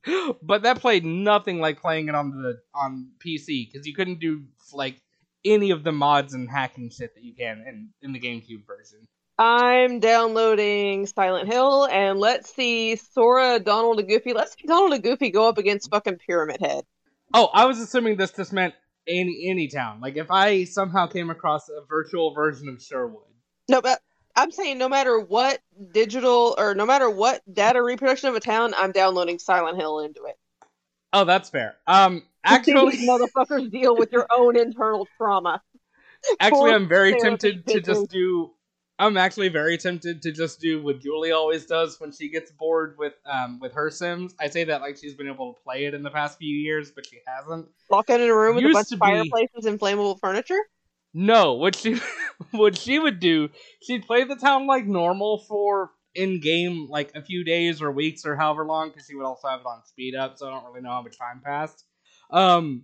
but 0.42 0.64
that 0.64 0.80
played 0.80 1.06
nothing 1.06 1.60
like 1.60 1.82
playing 1.82 2.08
it 2.08 2.16
on 2.16 2.32
the 2.32 2.60
on 2.74 3.10
PC 3.20 3.72
because 3.72 3.86
you 3.86 3.94
couldn't 3.94 4.20
do 4.20 4.44
like 4.74 5.02
any 5.44 5.72
of 5.72 5.84
the 5.84 5.92
mods 5.92 6.34
and 6.34 6.50
hacking 6.50 6.90
shit 6.90 7.14
that 7.16 7.24
you 7.24 7.34
can 7.34 7.64
in 7.68 7.90
in 8.02 8.14
the 8.14 8.20
GameCube 8.20 8.66
version. 8.66 9.08
I'm 9.38 10.00
downloading 10.00 11.08
Silent 11.08 11.52
Hill, 11.52 11.86
and 11.86 12.20
let's 12.20 12.54
see 12.54 12.96
Sora, 12.96 13.60
Donald, 13.60 14.00
and 14.00 14.08
Goofy. 14.08 14.34
Let's 14.34 14.54
see 14.54 14.68
Donald 14.68 14.94
and 14.94 15.04
Goofy 15.04 15.32
go 15.32 15.50
up 15.50 15.58
against 15.58 15.90
fucking 15.90 16.18
Pyramid 16.18 16.60
Head. 16.60 16.84
Oh, 17.34 17.50
I 17.54 17.66
was 17.66 17.80
assuming 17.80 18.18
this 18.18 18.32
just 18.32 18.54
meant 18.54 18.76
any 19.08 19.48
any 19.50 19.68
town. 19.68 20.00
Like 20.02 20.18
if 20.18 20.30
I 20.30 20.64
somehow 20.66 21.08
came 21.08 21.30
across 21.30 21.70
a 21.70 21.86
virtual 21.88 22.34
version 22.34 22.70
of 22.70 22.82
Sherwood. 22.82 23.24
No, 23.70 23.82
but 23.82 24.00
I'm 24.36 24.52
saying 24.52 24.78
no 24.78 24.90
matter 24.90 25.20
what 25.20 25.60
digital 25.92 26.56
or 26.58 26.76
no 26.76 26.86
matter 26.86 27.10
what 27.10 27.42
data 27.52 27.82
reproduction 27.82 28.30
of 28.30 28.36
a 28.36 28.40
town, 28.40 28.74
I'm 28.76 28.92
downloading 28.92 29.40
Silent 29.40 29.78
Hill 29.78 30.00
into 30.00 30.24
it. 30.26 30.38
Oh, 31.14 31.26
that's 31.26 31.50
fair. 31.50 31.76
Um, 31.88 32.24
actually, 32.44 32.98
motherfuckers 33.08 33.70
deal 33.72 33.96
with 33.96 34.12
your 34.12 34.28
own 34.32 34.58
internal 34.58 35.08
trauma. 35.18 35.62
actually, 36.40 36.72
I'm 36.72 36.88
very 36.88 37.16
tempted 37.16 37.68
to 37.68 37.82
just 37.82 38.10
do. 38.10 38.52
I'm 39.02 39.18
actually 39.18 39.50
very 39.50 39.80
tempted 39.80 40.22
to 40.22 40.32
just 40.32 40.62
do 40.62 40.84
what 40.84 41.02
Julie 41.02 41.32
always 41.32 41.66
does 41.66 42.00
when 42.00 42.12
she 42.12 42.30
gets 42.30 42.52
bored 42.52 42.96
with 43.00 43.14
um 43.26 43.60
with 43.60 43.74
her 43.74 43.90
Sims. 43.90 44.36
I 44.40 44.48
say 44.48 44.64
that 44.66 44.82
like 44.82 44.96
she's 44.96 45.16
been 45.16 45.28
able 45.28 45.56
to 45.56 45.62
play 45.64 45.86
it 45.86 45.96
in 45.96 46.04
the 46.04 46.12
past 46.12 46.38
few 46.38 46.56
years, 46.56 46.92
but 46.92 47.08
she 47.08 47.18
hasn't. 47.26 47.68
Lock 47.90 48.12
it 48.12 48.22
in 48.22 48.30
a 48.30 48.36
room 48.36 48.58
with 48.58 48.66
a 48.66 48.70
bunch 48.70 48.92
of 48.92 49.00
be- 49.00 49.32
fireplaces 49.32 49.66
and 49.66 49.80
flammable 49.80 50.20
furniture. 50.20 50.60
No, 51.16 51.54
what 51.54 51.76
she 51.76 52.00
what 52.52 52.78
she 52.78 53.00
would 53.00 53.20
do, 53.20 53.50
she'd 53.82 54.06
play 54.06 54.24
the 54.24 54.36
town 54.36 54.68
like 54.68 54.86
normal 54.86 55.40
for 55.40 55.90
in 56.14 56.40
game 56.40 56.86
like 56.88 57.12
a 57.16 57.24
few 57.24 57.44
days 57.44 57.82
or 57.82 57.92
weeks 57.92 58.24
or 58.24 58.36
however 58.36 58.68
long, 58.68 58.90
because 58.90 59.08
she 59.08 59.16
would 59.16 59.26
also 59.26 59.48
have 59.48 59.62
it 59.62 59.66
on 59.66 59.84
speed 59.84 60.14
up, 60.14 60.38
so 60.38 60.48
I 60.48 60.52
don't 60.52 60.66
really 60.66 60.82
know 60.82 60.92
how 60.92 61.02
much 61.02 61.18
time 61.18 61.42
passed. 61.44 61.84
Um, 62.30 62.84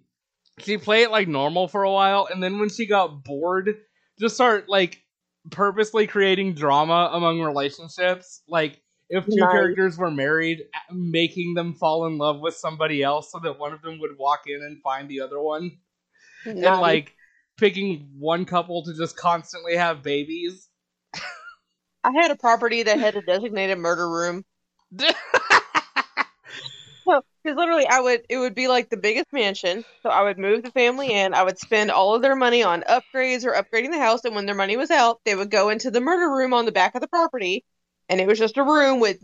she'd 0.58 0.82
play 0.82 1.04
it 1.04 1.12
like 1.12 1.28
normal 1.28 1.68
for 1.68 1.84
a 1.84 1.92
while, 1.92 2.28
and 2.32 2.42
then 2.42 2.58
when 2.60 2.70
she 2.70 2.88
got 2.88 3.24
bored, 3.24 3.76
just 4.20 4.34
start 4.34 4.68
like 4.68 5.04
purposely 5.52 6.08
creating 6.08 6.54
drama 6.54 7.10
among 7.14 7.42
relationships, 7.42 8.42
like. 8.48 8.82
If 9.10 9.24
two 9.24 9.36
Nice. 9.38 9.52
characters 9.52 9.98
were 9.98 10.12
married, 10.12 10.64
making 10.92 11.54
them 11.54 11.76
fall 11.76 12.08
in 12.08 12.18
love 12.18 12.42
with 12.42 12.56
somebody 12.56 13.04
else 13.04 13.32
so 13.32 13.40
that 13.40 13.58
one 13.58 13.72
of 13.72 13.82
them 13.82 14.00
would 14.02 14.18
walk 14.18 14.42
in 14.48 14.62
and 14.62 14.82
find 14.82 15.08
the 15.08 15.22
other 15.22 15.42
one 15.42 15.78
and 16.46 16.82
like 16.82 17.16
picking 17.58 18.10
one 18.18 18.46
couple 18.46 18.84
to 18.84 18.94
just 18.94 19.16
constantly 19.16 19.76
have 19.78 20.04
babies. 20.04 20.68
I 22.04 22.12
had 22.12 22.32
a 22.32 22.36
property 22.36 22.84
that 22.84 23.00
had 23.00 23.16
a 23.16 23.22
designated 23.22 23.78
murder 23.78 24.10
room. 24.10 24.44
Because 27.48 27.60
literally, 27.60 27.88
I 27.88 28.02
would 28.02 28.26
it 28.28 28.40
would 28.40 28.56
be 28.56 28.68
like 28.68 28.90
the 28.90 28.98
biggest 28.98 29.32
mansion. 29.32 29.86
So 30.04 30.10
I 30.10 30.24
would 30.24 30.38
move 30.38 30.64
the 30.64 30.72
family 30.72 31.14
in. 31.14 31.34
I 31.34 31.44
would 31.44 31.58
spend 31.58 31.92
all 31.92 32.14
of 32.14 32.22
their 32.22 32.36
money 32.36 32.62
on 32.62 32.82
upgrades 32.82 33.46
or 33.46 33.54
upgrading 33.54 33.92
the 33.92 34.02
house, 34.02 34.26
and 34.26 34.36
when 34.36 34.46
their 34.46 34.54
money 34.54 34.76
was 34.76 34.92
out, 34.92 35.22
they 35.24 35.34
would 35.34 35.50
go 35.50 35.70
into 35.70 35.90
the 35.90 36.02
murder 36.02 36.30
room 36.30 36.54
on 36.54 36.66
the 36.66 36.74
back 36.74 36.94
of 36.94 37.00
the 37.00 37.08
property, 37.08 37.64
and 38.10 38.20
it 38.20 38.28
was 38.28 38.38
just 38.38 38.58
a 38.58 38.64
room 38.64 39.00
with 39.00 39.22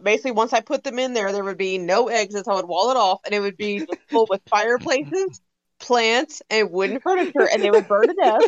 basically 0.00 0.30
once 0.30 0.52
I 0.52 0.60
put 0.60 0.84
them 0.84 1.00
in 1.00 1.14
there, 1.14 1.32
there 1.32 1.42
would 1.42 1.58
be 1.58 1.78
no 1.78 2.06
exits. 2.06 2.46
I 2.46 2.54
would 2.54 2.68
wall 2.68 2.92
it 2.92 2.96
off, 2.96 3.18
and 3.24 3.34
it 3.34 3.40
would 3.40 3.56
be 3.56 3.84
full 4.08 4.28
with 4.30 4.42
fireplaces, 4.48 5.40
plants, 5.80 6.42
and 6.50 6.70
wooden 6.70 7.00
furniture, 7.00 7.48
and 7.52 7.60
they 7.60 7.72
would 7.72 7.88
burn 7.88 8.06
to 8.06 8.14
death. 8.14 8.42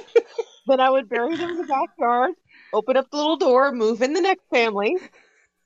then 0.69 0.79
I 0.79 0.89
would 0.89 1.09
bury 1.09 1.35
them 1.35 1.51
in 1.51 1.57
the 1.57 1.65
backyard, 1.65 2.31
open 2.73 2.97
up 2.97 3.11
the 3.11 3.17
little 3.17 3.39
door, 3.39 3.73
move 3.73 4.03
in 4.03 4.13
the 4.13 4.21
next 4.21 4.45
family, 4.53 4.97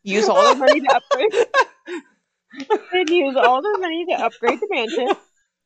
use 0.03 0.31
all 0.31 0.43
their 0.45 0.57
money 0.57 0.81
to 0.81 0.97
upgrade 0.97 1.47
They'd 2.93 3.11
use 3.11 3.37
all 3.37 3.63
their 3.63 3.79
money 3.79 4.07
to 4.07 4.25
upgrade 4.25 4.61
the 4.61 4.69
mansion, 4.71 5.09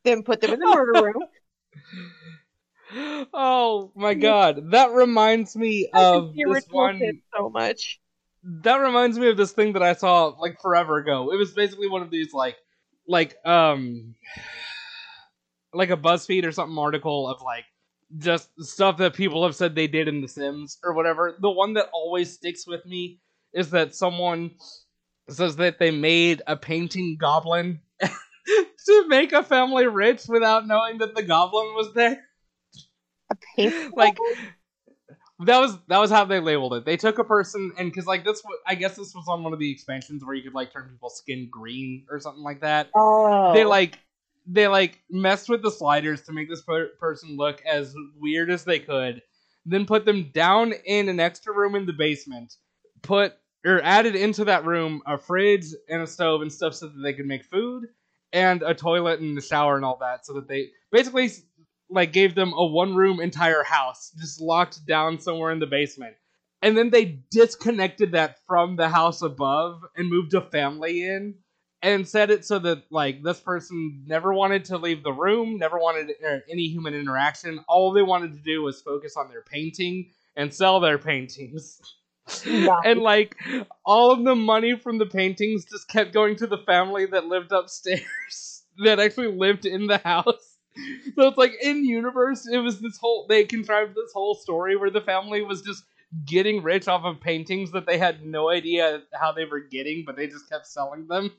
then 0.05 0.23
put 0.23 0.41
them 0.41 0.53
in 0.53 0.61
the 0.61 0.67
murder 0.67 1.03
room. 1.03 1.23
oh 3.35 3.93
my 3.95 4.15
god, 4.15 4.71
that 4.71 4.93
reminds 4.93 5.57
me 5.57 5.89
of 5.93 6.35
this 6.35 6.67
one. 6.71 7.23
so 7.37 7.51
much. 7.51 8.01
That 8.43 8.77
reminds 8.77 9.19
me 9.19 9.29
of 9.31 9.37
this 9.37 9.53
thing 9.53 9.73
that 9.73 9.83
I 9.83 9.95
saw 9.95 10.27
like 10.27 10.61
forever 10.61 10.99
ago. 10.99 11.33
It 11.33 11.37
was 11.37 11.53
basically 11.53 11.89
one 11.89 12.03
of 12.03 12.11
these 12.11 12.35
like, 12.35 12.57
like 13.09 13.37
um, 13.47 14.15
like 15.73 15.91
a 15.91 15.97
BuzzFeed 15.97 16.45
or 16.45 16.53
something 16.53 16.77
article 16.79 17.29
of 17.29 17.41
like 17.43 17.65
just 18.19 18.51
stuff 18.63 18.99
that 18.99 19.15
people 19.15 19.43
have 19.45 19.57
said 19.57 19.75
they 19.75 19.87
did 19.87 20.09
in 20.09 20.21
The 20.21 20.29
Sims 20.29 20.79
or 20.85 20.93
whatever. 20.93 21.37
The 21.41 21.51
one 21.51 21.73
that 21.75 21.89
always 21.93 22.33
sticks 22.33 22.67
with 22.67 22.85
me 22.85 23.19
is 23.53 23.71
that 23.71 23.95
someone 23.95 24.53
says 25.29 25.57
that 25.57 25.79
they 25.79 25.91
made 25.91 26.43
a 26.47 26.57
painting 26.57 27.17
goblin 27.19 27.81
to 28.01 29.09
make 29.09 29.33
a 29.33 29.43
family 29.43 29.87
rich 29.87 30.23
without 30.29 30.67
knowing 30.67 30.99
that 30.99 31.15
the 31.15 31.23
goblin 31.23 31.75
was 31.75 31.93
there. 31.95 32.23
A 33.31 33.37
paint 33.57 33.75
Like 33.97 34.17
that 35.41 35.59
was 35.59 35.77
that 35.89 35.99
was 35.99 36.11
how 36.11 36.25
they 36.25 36.41
labeled 36.41 36.75
it. 36.75 36.85
They 36.85 36.97
took 36.97 37.19
a 37.19 37.25
person 37.25 37.73
and 37.79 37.91
because 37.91 38.07
like 38.07 38.25
this, 38.25 38.43
I 38.67 38.75
guess 38.75 38.97
this 38.97 39.15
was 39.15 39.27
on 39.29 39.43
one 39.43 39.53
of 39.53 39.59
the 39.59 39.71
expansions 39.71 40.25
where 40.25 40.35
you 40.35 40.43
could 40.43 40.55
like 40.55 40.73
turn 40.73 40.89
people's 40.91 41.19
skin 41.19 41.49
green 41.51 42.07
or 42.11 42.21
something 42.21 42.43
like 42.43 42.61
that 42.61 42.91
oh, 42.95 43.53
they 43.53 43.65
like 43.65 43.99
they 44.47 44.69
like 44.69 45.01
messed 45.11 45.49
with 45.49 45.63
the 45.63 45.71
sliders 45.71 46.23
to 46.23 46.33
make 46.33 46.49
this 46.49 46.63
per- 46.63 46.91
person 47.01 47.37
look 47.37 47.63
as 47.65 47.95
weird 48.17 48.51
as 48.51 48.65
they 48.65 48.79
could 48.79 49.23
then 49.67 49.87
put 49.87 50.05
them 50.05 50.31
down 50.35 50.73
in 50.85 51.09
an 51.09 51.19
extra 51.19 51.53
room 51.53 51.75
in 51.75 51.87
the 51.87 51.93
basement 51.93 52.55
put 53.03 53.35
or 53.65 53.81
added 53.83 54.15
into 54.15 54.45
that 54.45 54.65
room 54.65 55.03
a 55.07 55.19
fridge 55.19 55.67
and 55.89 56.03
a 56.03 56.07
stove 56.07 56.43
and 56.43 56.53
stuff 56.53 56.75
so 56.75 56.87
that 56.87 57.03
they 57.03 57.13
could 57.13 57.27
make 57.27 57.45
food 57.45 57.85
and 58.33 58.63
a 58.63 58.75
toilet 58.75 59.21
and 59.21 59.37
a 59.39 59.43
shower 59.43 59.77
and 59.77 59.85
all 59.85 59.99
that 60.01 60.27
so 60.27 60.35
that 60.35 60.49
they 60.49 60.69
basically 60.91 61.31
like 61.91 62.13
gave 62.13 62.35
them 62.35 62.53
a 62.55 62.65
one 62.65 62.95
room 62.95 63.21
entire 63.21 63.63
house 63.63 64.13
just 64.19 64.41
locked 64.41 64.87
down 64.87 65.19
somewhere 65.19 65.51
in 65.51 65.59
the 65.59 65.67
basement 65.67 66.15
and 66.63 66.79
then 66.79 66.91
they 66.91 67.21
disconnected 67.31 68.13
that 68.13 68.39
from 68.47 68.77
the 68.77 68.89
house 68.89 69.21
above 69.21 69.83
and 69.97 70.09
moved 70.09 70.33
a 70.33 70.41
family 70.41 71.05
in 71.05 71.35
and 71.83 72.09
set 72.09 72.31
it 72.31 72.47
so 72.47 72.59
that 72.59 72.83
like 72.91 73.23
this 73.23 73.39
person 73.39 74.03
never 74.07 74.33
wanted 74.33 74.65
to 74.65 74.79
leave 74.79 75.03
the 75.03 75.13
room, 75.13 75.59
never 75.59 75.79
wanted 75.79 76.13
uh, 76.27 76.39
any 76.51 76.69
human 76.69 76.95
interaction. 76.95 77.63
All 77.69 77.93
they 77.93 78.03
wanted 78.03 78.33
to 78.33 78.41
do 78.41 78.63
was 78.63 78.81
focus 78.81 79.15
on 79.19 79.29
their 79.29 79.43
painting 79.43 80.11
and 80.37 80.53
sell 80.53 80.81
their 80.81 80.99
paintings. 80.99 81.81
Nice. 82.47 82.83
and 82.87 83.01
like 83.01 83.37
all 83.85 84.11
of 84.11 84.25
the 84.25 84.35
money 84.35 84.77
from 84.77 84.99
the 84.99 85.07
paintings 85.07 85.67
just 85.67 85.89
kept 85.89 86.15
going 86.15 86.37
to 86.37 86.47
the 86.47 86.59
family 86.59 87.05
that 87.07 87.27
lived 87.27 87.53
upstairs 87.53 88.65
that 88.85 88.99
actually 88.99 89.29
lived 89.33 89.67
in 89.67 89.87
the 89.87 89.99
house. 89.99 90.57
So 91.15 91.29
it's 91.29 91.39
like 91.39 91.53
in 91.63 91.85
universe, 91.85 92.49
it 92.51 92.59
was 92.59 92.81
this 92.81 92.99
whole 92.99 93.27
they 93.29 93.45
contrived 93.45 93.95
this 93.95 94.13
whole 94.13 94.35
story 94.35 94.77
where 94.77 94.91
the 94.91 95.01
family 95.01 95.43
was 95.43 95.63
just 95.63 95.85
getting 96.25 96.63
rich 96.63 96.89
off 96.89 97.05
of 97.05 97.21
paintings 97.21 97.73
that 97.73 97.87
they 97.87 97.99
had 97.99 98.25
no 98.25 98.49
idea 98.49 99.03
how 99.13 99.33
they 99.33 99.45
were 99.45 99.61
getting, 99.61 100.05
but 100.07 100.17
they 100.17 100.27
just 100.27 100.49
kept 100.49 100.67
selling 100.67 101.07
them. 101.07 101.31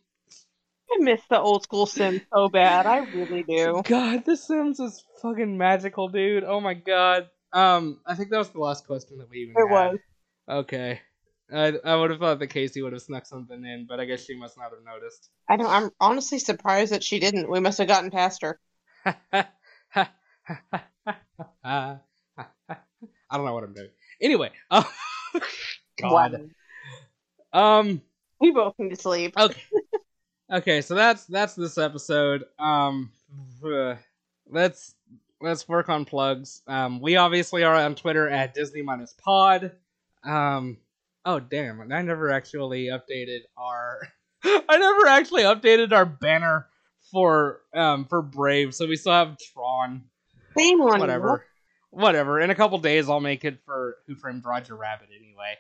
I 0.92 0.98
miss 1.00 1.22
the 1.30 1.40
old 1.40 1.64
school 1.64 1.86
Sims 1.86 2.22
so 2.34 2.48
bad. 2.48 2.86
I 2.86 3.00
really 3.00 3.44
do. 3.44 3.82
God, 3.86 4.24
The 4.24 4.38
Sims 4.38 4.80
is 4.80 5.04
fucking 5.22 5.58
magical, 5.58 6.10
dude. 6.10 6.44
Oh 6.44 6.62
my 6.62 6.74
god. 6.74 7.30
Um, 7.52 8.02
I 8.06 8.16
think 8.16 8.30
that 8.30 8.38
was 8.38 8.50
the 8.50 8.60
last 8.60 8.86
question 8.86 9.18
that 9.18 9.30
we 9.30 9.40
even 9.40 9.56
It 9.58 9.68
had. 9.68 9.72
was. 9.72 10.00
Okay. 10.50 11.02
I 11.54 11.74
I 11.84 11.96
would 11.96 12.10
have 12.10 12.20
thought 12.20 12.40
that 12.40 12.48
Casey 12.48 12.82
would 12.82 12.94
have 12.94 13.02
snuck 13.02 13.26
something 13.26 13.64
in, 13.64 13.86
but 13.88 14.00
I 14.00 14.06
guess 14.06 14.26
she 14.26 14.36
must 14.36 14.58
not 14.58 14.72
have 14.72 14.84
noticed. 14.84 15.30
I 15.50 15.56
know. 15.58 15.68
I'm 15.68 15.92
honestly 16.00 16.40
surprised 16.40 16.92
that 16.92 17.04
she 17.04 17.20
didn't. 17.20 17.50
We 17.50 17.60
must 17.60 17.78
have 17.78 17.88
gotten 17.88 18.10
past 18.10 18.42
her. 18.42 18.60
I 19.06 19.48
don't 23.32 23.46
know 23.46 23.54
what 23.54 23.64
I'm 23.64 23.74
doing. 23.74 23.90
Anyway, 24.22 24.52
uh, 24.72 24.84
God. 26.02 26.48
Wow. 27.54 27.80
Um. 27.80 28.02
We 28.40 28.52
both 28.52 28.74
need 28.80 28.90
to 28.90 28.96
sleep. 28.96 29.38
Okay. 29.38 29.62
okay. 30.52 30.82
So 30.82 30.96
that's 30.96 31.26
that's 31.26 31.54
this 31.54 31.78
episode. 31.78 32.46
Um. 32.58 33.12
uh, 33.64 33.96
let's 34.50 34.96
let's 35.42 35.68
work 35.68 35.90
on 35.90 36.06
plugs. 36.06 36.64
Um. 36.66 37.02
We 37.02 37.18
obviously 37.18 37.64
are 37.64 37.76
on 37.76 37.94
Twitter 37.94 38.28
at 38.28 38.56
Disney 38.56 38.82
minus 38.82 39.14
Pod. 39.14 39.72
Um. 40.26 40.78
Oh 41.26 41.40
damn! 41.40 41.82
I 41.92 42.02
never 42.02 42.32
actually 42.32 42.88
updated 42.88 43.42
our. 43.58 44.00
I 44.44 44.78
never 44.78 45.08
actually 45.08 45.44
updated 45.44 45.92
our 45.92 46.06
banner 46.06 46.68
for 47.12 47.62
um 47.74 48.06
for 48.06 48.22
Brave, 48.22 48.76
so 48.76 48.88
we 48.88 48.96
still 48.96 49.14
have 49.14 49.38
Tron. 49.54 50.04
Same 50.58 50.80
one. 50.80 51.00
Whatever. 51.00 51.46
Whatever. 51.92 52.42
In 52.42 52.50
a 52.50 52.56
couple 52.56 52.78
days, 52.78 53.10
I'll 53.10 53.22
make 53.22 53.46
it 53.46 53.60
for 53.66 53.98
Who 54.08 54.16
Framed 54.16 54.44
Roger 54.46 54.76
Rabbit 54.76 55.10
anyway. 55.16 55.56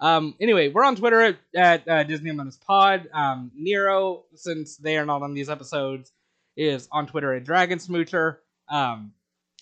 Um, 0.00 0.34
anyway, 0.40 0.68
we're 0.68 0.84
on 0.84 0.96
Twitter 0.96 1.20
at, 1.20 1.36
at 1.54 1.88
uh, 1.88 2.04
Disney 2.04 2.32
Minus 2.32 2.56
Pod. 2.56 3.08
Um, 3.12 3.50
Nero, 3.54 4.24
since 4.34 4.76
they 4.76 4.96
are 4.96 5.04
not 5.04 5.22
on 5.22 5.34
these 5.34 5.50
episodes, 5.50 6.12
is 6.56 6.88
on 6.90 7.06
Twitter 7.06 7.34
at 7.34 7.44
Dragon 7.44 7.78
Smoocher. 7.78 8.36
Um, 8.68 9.12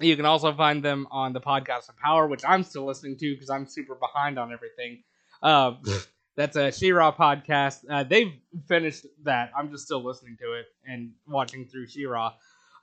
you 0.01 0.17
can 0.17 0.27
also 0.27 0.53
find 0.55 0.83
them 0.83 1.07
on 1.11 1.33
the 1.33 1.41
podcast 1.41 1.89
of 1.89 1.97
Power, 1.97 2.27
which 2.27 2.43
I'm 2.47 2.63
still 2.63 2.87
listening 2.87 3.17
to 3.19 3.35
because 3.35 3.51
I'm 3.51 3.67
super 3.67 3.95
behind 3.95 4.39
on 4.39 4.53
everything. 4.53 5.03
Uh, 5.43 5.75
that's 6.37 6.57
a 6.57 6.71
She-Ra 6.71 7.13
podcast. 7.13 7.81
Uh, 7.91 8.05
they've 8.05 8.33
finished 8.69 9.07
that. 9.25 9.51
I'm 9.57 9.71
just 9.71 9.85
still 9.85 10.05
listening 10.05 10.37
to 10.41 10.53
it 10.53 10.67
and 10.87 11.13
watching 11.27 11.67
through 11.67 11.89
She-Ra. 11.89 12.33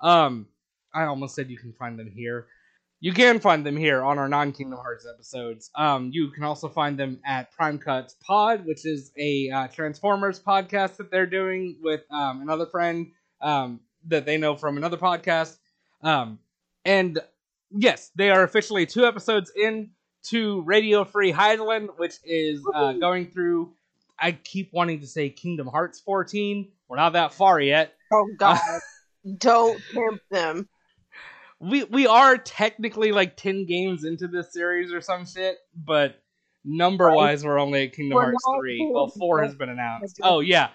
Um, 0.01 0.47
I 0.93 1.05
almost 1.05 1.35
said 1.35 1.49
you 1.49 1.57
can 1.57 1.73
find 1.73 1.97
them 1.97 2.11
here. 2.13 2.47
You 2.99 3.13
can 3.13 3.39
find 3.39 3.65
them 3.65 3.77
here 3.77 4.03
on 4.03 4.17
our 4.17 4.27
non 4.27 4.51
Kingdom 4.51 4.79
Hearts 4.79 5.05
episodes. 5.07 5.69
Um, 5.75 6.09
you 6.11 6.29
can 6.31 6.43
also 6.43 6.67
find 6.67 6.97
them 6.97 7.19
at 7.25 7.51
Prime 7.51 7.77
Cuts 7.77 8.15
Pod, 8.25 8.65
which 8.65 8.85
is 8.85 9.11
a 9.17 9.49
uh, 9.51 9.67
Transformers 9.67 10.39
podcast 10.39 10.97
that 10.97 11.11
they're 11.11 11.25
doing 11.25 11.77
with 11.81 12.01
um, 12.09 12.41
another 12.41 12.65
friend 12.65 13.11
um, 13.41 13.79
that 14.07 14.25
they 14.25 14.37
know 14.37 14.55
from 14.55 14.77
another 14.77 14.97
podcast. 14.97 15.57
Um, 16.01 16.39
and 16.85 17.19
yes, 17.71 18.11
they 18.15 18.29
are 18.29 18.43
officially 18.43 18.85
two 18.85 19.05
episodes 19.05 19.51
in 19.55 19.89
to 20.23 20.61
Radio 20.61 21.03
Free 21.03 21.31
Hydaelyn, 21.33 21.89
which 21.97 22.15
is 22.23 22.61
uh, 22.73 22.93
going 22.93 23.27
through. 23.31 23.71
I 24.19 24.31
keep 24.31 24.71
wanting 24.73 25.01
to 25.01 25.07
say 25.07 25.29
Kingdom 25.29 25.67
Hearts 25.67 25.99
14. 25.99 26.69
We're 26.87 26.97
not 26.97 27.13
that 27.13 27.33
far 27.33 27.59
yet. 27.59 27.93
Oh 28.13 28.27
God! 28.37 28.59
Don't 29.39 29.81
tempt 29.93 30.23
them. 30.29 30.69
we 31.59 31.83
we 31.85 32.05
are 32.07 32.37
technically 32.37 33.11
like 33.11 33.35
10 33.37 33.65
games 33.65 34.03
into 34.03 34.27
this 34.27 34.53
series 34.53 34.91
or 34.93 35.01
some 35.01 35.25
shit 35.25 35.57
but 35.75 36.21
number 36.63 37.09
wise 37.11 37.43
we're 37.45 37.57
only 37.57 37.85
at 37.85 37.93
kingdom 37.93 38.15
We're 38.17 38.23
hearts 38.25 38.45
3 38.59 38.91
well 38.93 39.07
4 39.07 39.43
has 39.43 39.55
been 39.55 39.69
announced 39.69 40.19
oh 40.21 40.41
yeah 40.41 40.69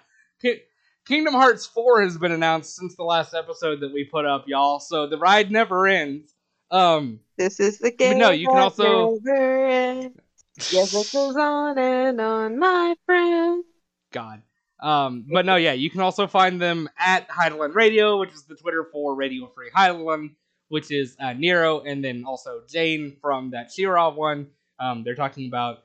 kingdom 1.11 1.35
hearts 1.35 1.66
4 1.66 2.03
has 2.03 2.16
been 2.16 2.32
announced 2.32 2.77
since 2.77 2.95
the 2.97 3.03
last 3.03 3.35
episode 3.35 3.81
that 3.81 3.93
we 3.93 4.05
put 4.05 4.24
up 4.24 4.45
y'all 4.47 4.78
so 4.78 5.07
the 5.09 5.19
ride 5.19 5.51
never 5.51 5.87
ends 5.89 6.32
um 6.70 7.19
This 7.37 7.59
is 7.59 7.78
the 7.78 7.91
game. 7.91 8.19
no, 8.19 8.31
you 8.31 8.47
can 8.47 8.57
also- 8.57 9.19
Yes, 9.24 10.93
it 10.95 11.12
goes 11.12 11.37
on 11.37 11.78
and 11.78 12.20
on, 12.20 12.59
my 12.59 12.95
friend. 13.07 13.65
god 14.12 14.43
um 14.81 15.24
but 15.31 15.45
no 15.45 15.57
yeah 15.57 15.73
you 15.73 15.91
can 15.91 16.01
also 16.01 16.27
find 16.27 16.61
them 16.62 16.89
at 16.99 17.28
Hydaelyn 17.28 17.74
radio 17.74 18.19
which 18.19 18.32
is 18.32 18.45
the 18.45 18.55
twitter 18.55 18.87
for 18.93 19.15
radio 19.15 19.51
free 19.55 19.70
Hydaelyn 19.77 20.31
which 20.69 20.93
is 20.93 21.16
uh, 21.19 21.32
Nero, 21.32 21.81
and 21.81 22.05
then 22.05 22.23
also 22.24 22.62
Jane 22.69 23.16
from 23.20 23.51
that 23.51 23.73
She-Ra 23.73 24.11
one. 24.11 24.51
Um, 24.78 25.03
they're 25.03 25.16
talking 25.16 25.49
about 25.49 25.78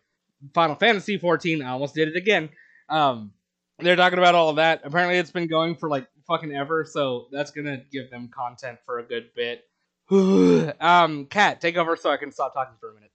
Final 0.53 0.75
Fantasy 0.75 1.17
14. 1.17 1.63
I 1.63 1.71
almost 1.71 1.95
did 1.95 2.07
it 2.09 2.15
again. 2.15 2.49
Um, 2.87 3.31
they're 3.79 3.95
talking 3.95 4.19
about 4.19 4.35
all 4.35 4.49
of 4.49 4.55
that. 4.57 4.81
Apparently, 4.83 5.17
it's 5.17 5.31
been 5.31 5.47
going 5.47 5.75
for 5.75 5.89
like 5.89 6.07
fucking 6.27 6.53
ever, 6.53 6.85
so 6.85 7.27
that's 7.31 7.51
gonna 7.51 7.81
give 7.91 8.09
them 8.09 8.29
content 8.29 8.79
for 8.85 8.99
a 8.99 9.03
good 9.03 9.29
bit. 9.35 9.65
um, 10.81 11.25
Kat, 11.25 11.61
take 11.61 11.77
over 11.77 11.95
so 11.95 12.09
I 12.09 12.17
can 12.17 12.31
stop 12.31 12.53
talking 12.53 12.75
for 12.79 12.91
a 12.91 12.93
minute. 12.93 13.11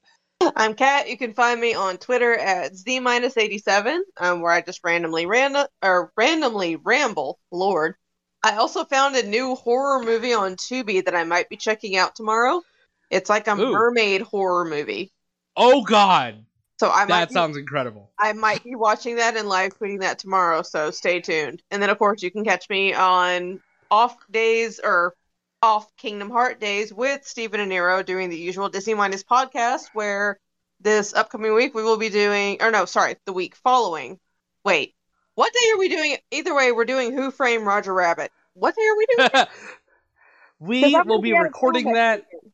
I'm 0.56 0.74
Kat. 0.74 1.08
You 1.08 1.16
can 1.16 1.34
find 1.34 1.60
me 1.60 1.74
on 1.74 1.98
Twitter 1.98 2.34
at 2.34 2.74
z-87, 2.74 4.00
um, 4.18 4.40
where 4.40 4.52
I 4.52 4.62
just 4.62 4.80
randomly 4.82 5.26
random 5.26 5.66
or 5.82 6.12
randomly 6.16 6.76
ramble. 6.76 7.38
Lord, 7.50 7.94
I 8.42 8.56
also 8.56 8.84
found 8.84 9.16
a 9.16 9.26
new 9.26 9.54
horror 9.54 10.02
movie 10.02 10.32
on 10.32 10.56
Tubi 10.56 11.04
that 11.04 11.14
I 11.14 11.24
might 11.24 11.48
be 11.48 11.56
checking 11.56 11.96
out 11.96 12.14
tomorrow. 12.14 12.62
It's 13.10 13.28
like 13.28 13.48
a 13.48 13.56
Ooh. 13.56 13.72
mermaid 13.72 14.22
horror 14.22 14.64
movie, 14.64 15.12
Oh 15.56 15.82
God, 15.82 16.44
so 16.80 16.90
I 16.90 17.00
might 17.00 17.08
that 17.08 17.28
be, 17.28 17.34
sounds 17.34 17.58
incredible. 17.58 18.10
I 18.18 18.32
might 18.32 18.64
be 18.64 18.74
watching 18.74 19.16
that 19.16 19.36
and 19.36 19.46
live 19.50 19.78
tweeting 19.78 20.00
that 20.00 20.18
tomorrow. 20.18 20.62
So 20.62 20.90
stay 20.90 21.20
tuned. 21.20 21.62
And 21.70 21.82
then 21.82 21.90
of 21.90 21.98
course 21.98 22.22
you 22.22 22.30
can 22.30 22.42
catch 22.42 22.70
me 22.70 22.94
on 22.94 23.60
off 23.90 24.16
days 24.30 24.80
or 24.82 25.14
off 25.60 25.94
Kingdom 25.98 26.30
Heart 26.30 26.58
days 26.58 26.90
with 26.90 27.26
Stephen 27.26 27.60
and 27.60 27.68
Nero 27.68 28.02
doing 28.02 28.30
the 28.30 28.38
usual 28.38 28.70
Disney 28.70 28.94
Minus 28.94 29.22
podcast, 29.22 29.90
where 29.92 30.40
this 30.80 31.12
upcoming 31.12 31.52
week 31.52 31.74
we 31.74 31.82
will 31.82 31.98
be 31.98 32.08
doing, 32.08 32.62
or 32.62 32.70
no, 32.70 32.86
sorry, 32.86 33.16
the 33.26 33.34
week 33.34 33.56
following. 33.56 34.18
Wait, 34.64 34.94
what 35.34 35.52
day 35.52 35.72
are 35.74 35.78
we 35.78 35.90
doing? 35.90 36.16
Either 36.30 36.54
way, 36.54 36.72
we're 36.72 36.86
doing 36.86 37.12
Who 37.12 37.30
Framed 37.30 37.66
Roger 37.66 37.92
Rabbit. 37.92 38.32
What 38.54 38.74
day 38.74 38.86
are 38.86 38.96
we 38.96 39.06
doing? 39.18 39.46
we 40.60 40.94
will 40.94 41.04
gonna 41.04 41.20
be 41.20 41.34
out 41.34 41.44
of 41.44 41.52
town 41.52 41.52
recording 41.52 41.92
that 41.92 42.24
weekend. 42.32 42.52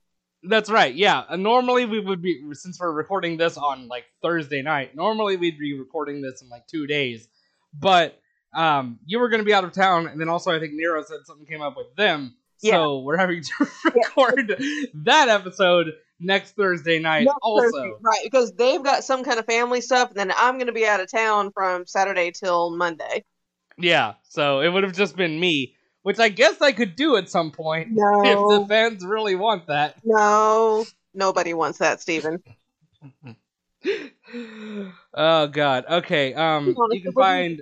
That's 0.48 0.70
right. 0.70 0.94
Yeah. 0.94 1.24
Uh, 1.28 1.36
normally 1.36 1.84
we 1.84 2.00
would 2.00 2.22
be 2.22 2.42
since 2.52 2.78
we're 2.80 2.92
recording 2.92 3.36
this 3.36 3.56
on 3.56 3.88
like 3.88 4.04
Thursday 4.22 4.62
night. 4.62 4.94
Normally 4.94 5.36
we'd 5.36 5.58
be 5.58 5.78
recording 5.78 6.22
this 6.22 6.42
in 6.42 6.48
like 6.48 6.66
two 6.66 6.86
days, 6.86 7.28
but 7.72 8.18
um, 8.54 8.98
you 9.04 9.18
were 9.18 9.28
going 9.28 9.40
to 9.40 9.44
be 9.44 9.52
out 9.52 9.64
of 9.64 9.72
town, 9.72 10.06
and 10.06 10.20
then 10.20 10.28
also 10.28 10.50
I 10.50 10.58
think 10.58 10.72
Nero 10.74 11.02
said 11.02 11.18
something 11.24 11.46
came 11.46 11.60
up 11.60 11.76
with 11.76 11.94
them, 11.96 12.34
yeah. 12.62 12.72
so 12.72 13.00
we're 13.00 13.18
having 13.18 13.42
to 13.42 13.68
record 13.94 14.56
that 15.04 15.28
episode 15.28 15.92
next 16.18 16.56
Thursday 16.56 16.98
night. 16.98 17.24
Next 17.24 17.36
also, 17.42 17.64
Thursday, 17.64 17.92
right? 18.00 18.20
Because 18.24 18.52
they've 18.54 18.82
got 18.82 19.04
some 19.04 19.24
kind 19.24 19.38
of 19.38 19.44
family 19.44 19.82
stuff, 19.82 20.08
and 20.10 20.18
then 20.18 20.32
I'm 20.36 20.54
going 20.54 20.68
to 20.68 20.72
be 20.72 20.86
out 20.86 21.00
of 21.00 21.10
town 21.10 21.52
from 21.52 21.86
Saturday 21.86 22.30
till 22.30 22.74
Monday. 22.74 23.24
yeah. 23.78 24.14
So 24.22 24.60
it 24.60 24.68
would 24.68 24.84
have 24.84 24.94
just 24.94 25.16
been 25.16 25.38
me, 25.38 25.75
which 26.06 26.20
I 26.20 26.28
guess 26.28 26.62
I 26.62 26.70
could 26.70 26.94
do 26.94 27.16
at 27.16 27.28
some 27.28 27.50
point 27.50 27.88
if 27.96 28.38
the 28.38 28.64
fans 28.68 29.04
really 29.04 29.34
want 29.34 29.66
that. 29.66 29.96
no, 30.04 30.86
nobody 31.12 31.52
wants 31.52 31.78
that, 31.78 32.00
Stephen. 32.00 32.44
oh 35.14 35.46
God. 35.48 35.84
Okay. 35.90 36.32
Um, 36.32 36.76
you 36.92 37.00
can 37.00 37.12
find 37.12 37.60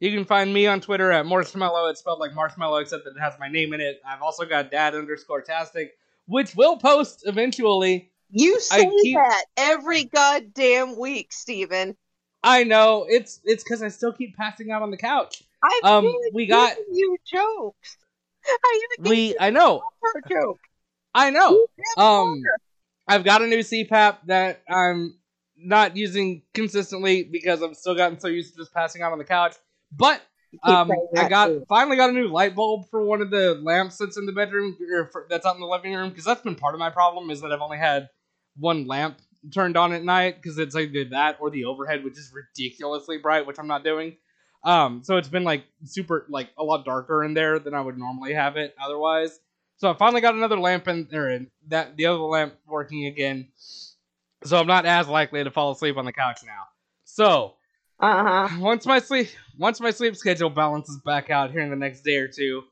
You 0.00 0.10
can 0.10 0.24
find 0.24 0.52
me 0.52 0.66
on 0.66 0.80
Twitter 0.80 1.12
at 1.12 1.26
Marshmallow. 1.26 1.88
It's 1.90 2.00
spelled 2.00 2.18
like 2.18 2.34
marshmallow, 2.34 2.78
except 2.78 3.04
that 3.04 3.14
it 3.14 3.20
has 3.20 3.34
my 3.38 3.46
name 3.46 3.72
in 3.72 3.80
it. 3.80 4.00
I've 4.04 4.20
also 4.20 4.44
got 4.44 4.72
dad 4.72 4.96
underscore 4.96 5.40
tastic, 5.40 5.96
which 6.26 6.56
will 6.56 6.76
post 6.76 7.22
eventually. 7.24 8.10
You 8.30 8.58
say 8.58 8.90
keep- 9.00 9.14
that 9.14 9.44
every 9.56 10.02
goddamn 10.02 10.98
week, 10.98 11.32
Stephen. 11.32 11.96
I 12.42 12.64
know 12.64 13.06
it's 13.08 13.38
it's 13.44 13.62
because 13.62 13.80
I 13.80 13.88
still 13.88 14.12
keep 14.12 14.36
passing 14.36 14.72
out 14.72 14.82
on 14.82 14.90
the 14.90 14.96
couch. 14.96 15.44
I've 15.62 15.84
Um, 15.84 16.14
we 16.32 16.46
got- 16.46 16.76
you 16.92 17.16
jokes. 17.24 17.96
I 18.46 18.80
even 18.98 19.04
gave 19.04 19.10
We 19.10 19.36
I 19.38 19.50
know 19.50 19.82
a 20.16 20.28
joke. 20.28 20.60
I 21.14 21.30
know. 21.30 21.66
Um. 21.96 22.42
I've 23.08 23.24
got 23.24 23.40
a 23.40 23.46
new 23.46 23.60
CPAP 23.60 24.18
that 24.26 24.62
I'm 24.68 25.18
not 25.56 25.96
using 25.96 26.42
consistently 26.52 27.24
because 27.24 27.62
I've 27.62 27.74
still 27.74 27.94
gotten 27.94 28.20
so 28.20 28.28
used 28.28 28.54
to 28.54 28.60
just 28.60 28.72
passing 28.72 29.02
out 29.02 29.12
on 29.12 29.18
the 29.18 29.24
couch. 29.24 29.56
But 29.90 30.22
um, 30.62 30.90
I 31.16 31.28
got 31.28 31.46
too. 31.46 31.64
finally 31.68 31.96
got 31.96 32.10
a 32.10 32.12
new 32.12 32.28
light 32.28 32.54
bulb 32.54 32.88
for 32.90 33.02
one 33.04 33.20
of 33.20 33.30
the 33.30 33.54
lamps 33.62 33.96
that's 33.96 34.16
in 34.16 34.26
the 34.26 34.32
bedroom 34.32 34.76
or 34.92 35.06
for, 35.06 35.26
that's 35.28 35.46
out 35.46 35.54
in 35.54 35.60
the 35.60 35.66
living 35.66 35.94
room 35.94 36.10
because 36.10 36.24
that's 36.24 36.42
been 36.42 36.54
part 36.54 36.74
of 36.74 36.78
my 36.78 36.90
problem 36.90 37.30
is 37.30 37.40
that 37.40 37.52
I've 37.52 37.60
only 37.60 37.78
had 37.78 38.08
one 38.56 38.86
lamp 38.86 39.18
turned 39.52 39.76
on 39.76 39.92
at 39.92 40.04
night 40.04 40.36
because 40.36 40.58
it's 40.58 40.74
either 40.74 41.04
that 41.10 41.38
or 41.40 41.50
the 41.50 41.64
overhead 41.64 42.04
which 42.04 42.14
is 42.18 42.32
ridiculously 42.34 43.18
bright 43.18 43.46
which 43.46 43.58
I'm 43.58 43.66
not 43.66 43.84
doing. 43.84 44.16
Um, 44.64 45.02
so 45.04 45.16
it's 45.16 45.28
been 45.28 45.44
like 45.44 45.64
super 45.84 46.26
like 46.28 46.50
a 46.58 46.64
lot 46.64 46.84
darker 46.84 47.24
in 47.24 47.34
there 47.34 47.58
than 47.58 47.74
I 47.74 47.80
would 47.80 47.96
normally 47.98 48.34
have 48.34 48.56
it 48.56 48.74
otherwise. 48.82 49.38
So 49.76 49.90
I 49.90 49.94
finally 49.94 50.20
got 50.20 50.34
another 50.34 50.58
lamp 50.58 50.88
in 50.88 51.06
there 51.10 51.28
and 51.30 51.48
that 51.68 51.96
the 51.96 52.06
other 52.06 52.18
lamp 52.18 52.54
working 52.66 53.06
again. 53.06 53.48
So 54.44 54.56
I'm 54.58 54.66
not 54.66 54.86
as 54.86 55.08
likely 55.08 55.42
to 55.44 55.50
fall 55.50 55.70
asleep 55.72 55.96
on 55.96 56.04
the 56.04 56.12
couch 56.12 56.40
now. 56.44 56.64
So 57.04 57.54
Uh-huh. 58.00 58.48
once 58.60 58.86
my 58.86 58.98
sleep 58.98 59.28
once 59.58 59.80
my 59.80 59.90
sleep 59.90 60.16
schedule 60.16 60.50
balances 60.50 60.98
back 61.04 61.30
out 61.30 61.50
here 61.52 61.60
in 61.60 61.70
the 61.70 61.76
next 61.76 62.02
day 62.02 62.16
or 62.16 62.28
two, 62.28 62.62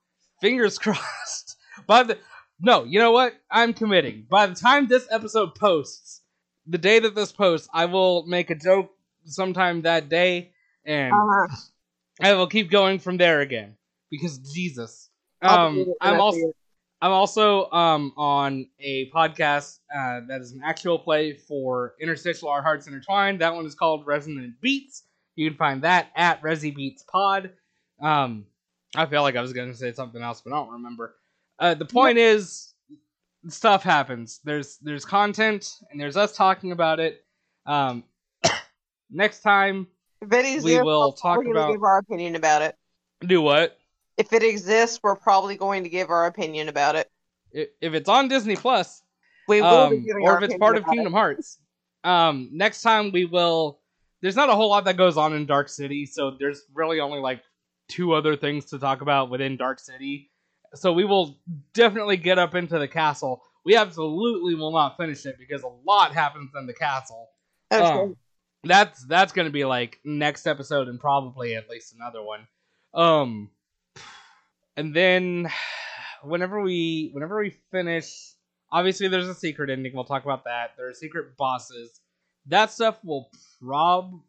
fingers 0.40 0.78
crossed. 0.80 1.56
By 1.86 2.02
the 2.02 2.18
no, 2.60 2.84
you 2.84 2.98
know 2.98 3.12
what? 3.12 3.34
I'm 3.50 3.74
committing. 3.74 4.26
By 4.28 4.46
the 4.46 4.54
time 4.54 4.86
this 4.86 5.06
episode 5.10 5.54
posts, 5.54 6.22
the 6.66 6.78
day 6.78 6.98
that 6.98 7.14
this 7.14 7.30
posts, 7.30 7.68
I 7.72 7.84
will 7.84 8.24
make 8.26 8.50
a 8.50 8.54
joke 8.54 8.90
sometime 9.26 9.82
that 9.82 10.08
day, 10.08 10.52
and 10.84 11.12
Uh-huh. 11.12 11.56
I 12.20 12.32
will 12.34 12.46
keep 12.46 12.70
going 12.70 12.98
from 12.98 13.16
there 13.16 13.40
again. 13.40 13.76
Because 14.10 14.38
Jesus, 14.38 15.10
I'll 15.42 15.66
um, 15.66 15.74
believe 15.74 15.88
it 15.88 15.96
when 16.00 16.14
I'm 16.14 16.20
also. 16.20 16.52
I'm 17.02 17.12
also 17.12 17.70
um, 17.72 18.14
on 18.16 18.66
a 18.80 19.10
podcast 19.10 19.80
uh, 19.94 20.20
that 20.28 20.40
is 20.40 20.52
an 20.52 20.62
actual 20.64 20.98
play 20.98 21.34
for 21.34 21.94
Interstitial 22.00 22.48
Our 22.48 22.62
Hearts 22.62 22.86
Intertwined. 22.86 23.42
That 23.42 23.54
one 23.54 23.66
is 23.66 23.74
called 23.74 24.06
Resonant 24.06 24.54
Beats. 24.62 25.02
You 25.34 25.50
can 25.50 25.58
find 25.58 25.82
that 25.82 26.08
at 26.16 26.40
Resi 26.40 26.74
Beats 26.74 27.02
Pod. 27.02 27.50
Um, 28.00 28.46
I 28.94 29.04
feel 29.04 29.20
like 29.20 29.36
I 29.36 29.42
was 29.42 29.52
going 29.52 29.70
to 29.70 29.76
say 29.76 29.92
something 29.92 30.22
else, 30.22 30.40
but 30.40 30.54
I 30.54 30.56
don't 30.56 30.72
remember. 30.72 31.16
Uh, 31.58 31.74
the 31.74 31.84
point 31.84 32.16
is, 32.16 32.72
stuff 33.48 33.82
happens. 33.82 34.40
There's 34.44 34.78
there's 34.78 35.04
content, 35.04 35.76
and 35.90 36.00
there's 36.00 36.16
us 36.16 36.34
talking 36.34 36.72
about 36.72 36.98
it. 36.98 37.24
Um, 37.66 38.04
next 39.10 39.40
time, 39.40 39.86
If 40.20 40.32
it 40.32 40.46
exists, 40.46 40.64
we 40.64 40.80
will 40.80 41.10
we're 41.10 41.16
talk 41.16 41.36
gonna 41.38 41.50
about 41.50 41.72
give 41.72 41.82
our 41.82 41.98
opinion 41.98 42.36
about 42.36 42.62
it. 42.62 42.76
do 43.26 43.42
what 43.42 43.78
If 44.16 44.32
it 44.32 44.42
exists, 44.42 45.00
we're 45.02 45.16
probably 45.16 45.56
going 45.56 45.84
to 45.84 45.90
give 45.90 46.10
our 46.10 46.26
opinion 46.26 46.68
about 46.68 46.96
it. 46.96 47.10
If 47.52 47.94
it's 47.94 48.08
on 48.08 48.28
Disney 48.28 48.56
Plus. 48.56 49.02
We 49.48 49.62
will 49.62 49.90
be 49.90 50.10
um, 50.10 50.22
or 50.22 50.38
if 50.38 50.44
it's 50.50 50.58
part 50.58 50.76
of 50.76 50.82
about 50.82 50.92
it. 50.92 50.96
Kingdom 50.96 51.12
Hearts. 51.12 51.58
Um, 52.04 52.50
next 52.52 52.82
time 52.82 53.12
we 53.12 53.24
will. 53.24 53.80
There's 54.22 54.36
not 54.36 54.48
a 54.48 54.54
whole 54.54 54.70
lot 54.70 54.84
that 54.86 54.96
goes 54.96 55.16
on 55.16 55.34
in 55.34 55.46
Dark 55.46 55.68
City, 55.68 56.06
so 56.06 56.32
there's 56.38 56.62
really 56.74 57.00
only 57.00 57.20
like 57.20 57.42
two 57.88 58.12
other 58.12 58.34
things 58.34 58.64
to 58.66 58.78
talk 58.78 59.02
about 59.02 59.30
within 59.30 59.56
Dark 59.56 59.78
City. 59.78 60.30
So 60.74 60.92
we 60.92 61.04
will 61.04 61.38
definitely 61.74 62.16
get 62.16 62.38
up 62.38 62.54
into 62.54 62.78
the 62.78 62.88
castle. 62.88 63.42
We 63.64 63.76
absolutely 63.76 64.54
will 64.54 64.72
not 64.72 64.96
finish 64.96 65.26
it 65.26 65.36
because 65.38 65.62
a 65.62 65.70
lot 65.86 66.12
happens 66.12 66.50
in 66.58 66.66
the 66.66 66.72
castle. 66.72 67.28
Okay. 67.72 67.84
Um, 67.84 68.16
that's 68.68 69.04
that's 69.06 69.32
gonna 69.32 69.50
be 69.50 69.64
like 69.64 70.00
next 70.04 70.46
episode 70.46 70.88
and 70.88 71.00
probably 71.00 71.54
at 71.54 71.68
least 71.68 71.94
another 71.94 72.22
one. 72.22 72.46
Um, 72.94 73.50
and 74.76 74.94
then 74.94 75.50
whenever 76.22 76.60
we 76.60 77.10
whenever 77.12 77.38
we 77.38 77.54
finish, 77.70 78.32
obviously 78.70 79.08
there's 79.08 79.28
a 79.28 79.34
secret 79.34 79.70
ending. 79.70 79.92
We'll 79.94 80.04
talk 80.04 80.24
about 80.24 80.44
that. 80.44 80.72
There 80.76 80.88
are 80.88 80.94
secret 80.94 81.36
bosses. 81.36 82.00
That 82.46 82.70
stuff 82.70 83.04
will 83.04 83.30
prob 83.60 84.20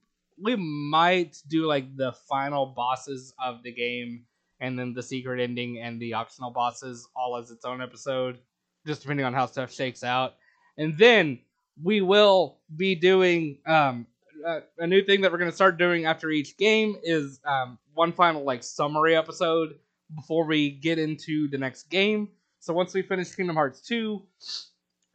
we 0.42 0.56
might 0.56 1.38
do 1.48 1.66
like 1.66 1.96
the 1.96 2.12
final 2.12 2.68
bosses 2.68 3.34
of 3.44 3.64
the 3.64 3.72
game 3.72 4.26
and 4.60 4.78
then 4.78 4.94
the 4.94 5.04
secret 5.04 5.42
ending 5.42 5.80
and 5.80 6.00
the 6.00 6.14
optional 6.14 6.52
bosses 6.52 7.08
all 7.16 7.38
as 7.38 7.52
its 7.52 7.66
own 7.66 7.82
episode, 7.82 8.40
just 8.86 9.02
depending 9.02 9.26
on 9.26 9.34
how 9.34 9.46
stuff 9.46 9.74
shakes 9.74 10.04
out. 10.04 10.36
And 10.78 10.98
then 10.98 11.40
we 11.82 12.02
will 12.02 12.58
be 12.76 12.96
doing 12.96 13.60
um, 13.66 14.06
a, 14.48 14.62
a 14.80 14.88
new 14.88 15.04
thing 15.04 15.22
that 15.22 15.32
we're 15.32 15.38
going 15.38 15.52
to 15.52 15.56
start 15.56 15.78
doing 15.78 16.06
after 16.06 16.30
each 16.30 16.58
game 16.58 16.96
is 17.04 17.40
um, 17.46 17.78
one 17.94 18.14
final 18.14 18.44
like 18.44 18.64
summary 18.64 19.16
episode 19.16 19.76
before 20.16 20.46
we 20.46 20.70
get 20.72 20.98
into 20.98 21.50
the 21.50 21.58
next 21.58 21.90
game. 21.90 22.30
So 22.60 22.74
once 22.74 22.94
we 22.94 23.02
finish 23.02 23.36
Kingdom 23.36 23.56
Hearts 23.56 23.82
2, 23.82 24.22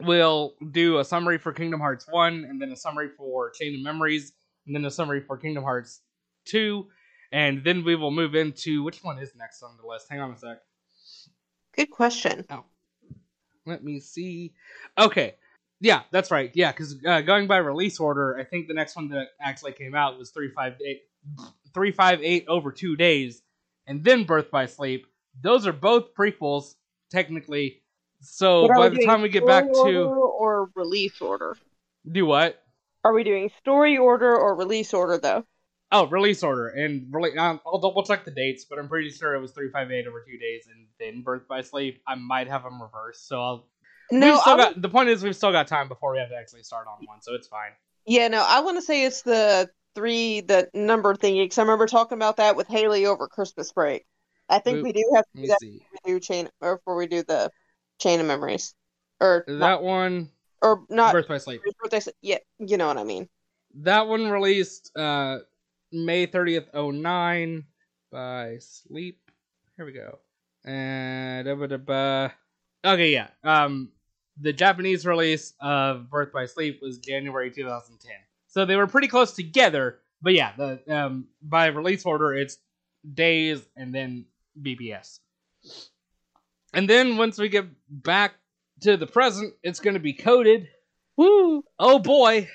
we'll 0.02 0.54
do 0.70 0.98
a 0.98 1.04
summary 1.04 1.38
for 1.38 1.52
Kingdom 1.52 1.80
Hearts 1.80 2.06
1 2.09 2.44
and 2.44 2.60
then 2.60 2.70
a 2.72 2.76
summary 2.76 3.09
for 3.16 3.50
Chain 3.50 3.74
of 3.74 3.82
Memories 3.82 4.32
and 4.66 4.76
then 4.76 4.84
a 4.84 4.90
summary 4.90 5.22
for 5.22 5.36
Kingdom 5.38 5.64
Hearts 5.64 6.02
2 6.46 6.86
and 7.32 7.64
then 7.64 7.84
we 7.84 7.96
will 7.96 8.10
move 8.10 8.34
into 8.34 8.82
which 8.82 9.02
one 9.02 9.18
is 9.18 9.34
next 9.34 9.62
on 9.62 9.76
the 9.80 9.86
list. 9.86 10.06
Hang 10.10 10.20
on 10.20 10.32
a 10.32 10.36
sec. 10.36 10.59
Good 11.74 11.90
question. 11.90 12.44
Oh. 12.50 12.64
Let 13.64 13.82
me 13.82 14.00
see. 14.00 14.52
Okay. 14.98 15.36
Yeah, 15.82 16.02
that's 16.12 16.30
right. 16.30 16.52
Yeah, 16.54 16.70
because 16.70 16.96
uh, 17.04 17.22
going 17.22 17.48
by 17.48 17.56
release 17.56 17.98
order, 17.98 18.38
I 18.38 18.44
think 18.44 18.68
the 18.68 18.74
next 18.74 18.94
one 18.94 19.09
that 19.09 19.30
actually 19.40 19.72
came 19.72 19.96
out 19.96 20.16
was 20.16 20.30
358, 20.30 21.02
358 21.74 22.44
over 22.46 22.70
two 22.70 22.94
days, 22.94 23.42
and 23.88 24.04
then 24.04 24.22
Birth 24.22 24.48
by 24.50 24.66
Sleep. 24.66 25.09
Those 25.42 25.66
are 25.66 25.72
both 25.72 26.14
prequels, 26.14 26.76
technically. 27.10 27.82
So 28.20 28.68
by 28.68 28.90
the 28.90 29.04
time 29.04 29.22
we 29.22 29.28
get 29.28 29.44
back 29.44 29.64
order 29.64 29.92
to. 29.92 30.04
or 30.04 30.70
release 30.76 31.20
order, 31.20 31.56
Do 32.10 32.26
what? 32.26 32.62
are 33.04 33.12
we 33.12 33.24
doing 33.24 33.50
story 33.59 33.98
order 33.98 34.36
or 34.36 34.54
release 34.54 34.94
order 34.94 35.18
though? 35.18 35.44
Oh, 35.90 36.06
release 36.06 36.44
order. 36.44 36.68
And 36.68 37.09
really, 37.10 37.36
um, 37.36 37.60
I'll 37.66 37.80
double 37.80 38.04
check 38.04 38.24
the 38.24 38.30
dates, 38.30 38.64
but 38.64 38.78
I'm 38.78 38.88
pretty 38.88 39.10
sure 39.10 39.34
it 39.34 39.40
was 39.40 39.50
358 39.50 40.06
over 40.06 40.24
two 40.24 40.38
days, 40.38 40.68
and 40.72 40.86
then 41.00 41.22
Birth 41.22 41.48
by 41.48 41.60
Sleep. 41.62 42.00
I 42.06 42.14
might 42.14 42.46
have 42.46 42.62
them 42.62 42.80
reversed, 42.80 43.26
so 43.26 43.40
I'll. 43.40 43.68
No, 44.11 44.39
still 44.41 44.57
got, 44.57 44.81
the 44.81 44.89
point 44.89 45.09
is, 45.09 45.23
we've 45.23 45.37
still 45.37 45.53
got 45.53 45.66
time 45.66 45.89
before 45.89 46.12
we 46.12 46.19
have 46.19 46.29
to 46.29 46.37
actually 46.37 46.62
start 46.62 46.87
on 46.87 47.07
one, 47.07 47.20
so 47.23 47.35
it's 47.35 47.49
fine. 47.49 47.70
Yeah, 48.07 48.29
no, 48.29 48.45
I 48.47 48.61
want 48.61 48.77
to 48.77 48.83
say 48.83 49.05
it's 49.05 49.23
the 49.23 49.70
three, 49.95 50.41
the 50.41 50.69
number 50.74 51.15
thingy, 51.15 51.45
because 51.45 51.59
I 51.59 51.62
remember 51.62 51.87
talking 51.87 52.19
about 52.19 52.37
that 52.39 52.57
with 52.57 52.66
Haley 52.66 53.07
over 53.07 53.29
Christmas 53.29 53.73
break. 53.73 54.05
I 54.49 54.59
think 54.59 54.79
Oop, 54.79 54.85
we 54.85 54.93
do 54.93 55.12
have 55.15 55.24
to 55.35 55.43
do 55.43 55.47
that 55.49 55.59
before 55.61 55.99
we 56.05 56.12
do 56.12 56.20
chain, 56.20 56.49
or 56.61 56.77
before 56.77 56.97
we 56.97 57.07
do 57.07 57.23
the 57.23 57.51
chain 57.99 58.20
of 58.20 58.27
memories, 58.27 58.74
or 59.20 59.45
Is 59.47 59.59
not, 59.59 59.81
that 59.81 59.83
one 59.83 60.31
or 60.61 60.85
not. 60.91 61.12
Birth 61.12 61.29
by 61.29 61.39
Sleep? 61.39 61.61
birthday- 61.81 62.12
Yeah, 62.20 62.39
you 62.59 62.77
know 62.77 62.89
what 62.89 62.99
I 62.99 63.05
mean. 63.05 63.29
That 63.77 64.07
one 64.09 64.29
released 64.31 64.95
uh 64.97 65.39
May 65.93 66.27
30th 66.27 66.69
09 66.74 67.65
by 68.11 68.59
Sleep. 68.59 69.19
Here 69.77 69.87
we 69.87 69.93
go. 69.93 70.19
And 70.65 71.47
da, 71.47 71.55
ba, 71.55 71.69
da, 71.69 71.77
ba. 71.77 72.35
Okay, 72.84 73.12
yeah. 73.12 73.28
Um 73.44 73.90
the 74.40 74.52
Japanese 74.52 75.06
release 75.06 75.52
of 75.60 76.09
Birth 76.10 76.32
by 76.32 76.46
Sleep 76.46 76.80
was 76.80 76.98
January 76.98 77.50
2010. 77.50 78.12
So 78.48 78.64
they 78.64 78.76
were 78.76 78.86
pretty 78.86 79.09
close 79.09 79.32
together, 79.32 79.98
but 80.20 80.32
yeah, 80.34 80.52
the 80.56 80.80
um 80.88 81.26
by 81.42 81.66
release 81.66 82.04
order 82.04 82.34
it's 82.34 82.59
days 83.14 83.60
and 83.76 83.94
then 83.94 84.26
BBS. 84.60 85.20
And 86.74 86.88
then 86.88 87.16
once 87.16 87.38
we 87.38 87.48
get 87.48 87.66
back 87.88 88.34
to 88.80 88.96
the 88.96 89.06
present, 89.06 89.54
it's 89.62 89.80
going 89.80 89.94
to 89.94 90.00
be 90.00 90.12
coded. 90.14 90.68
Woo! 91.16 91.62
Oh 91.78 91.98
boy, 91.98 92.48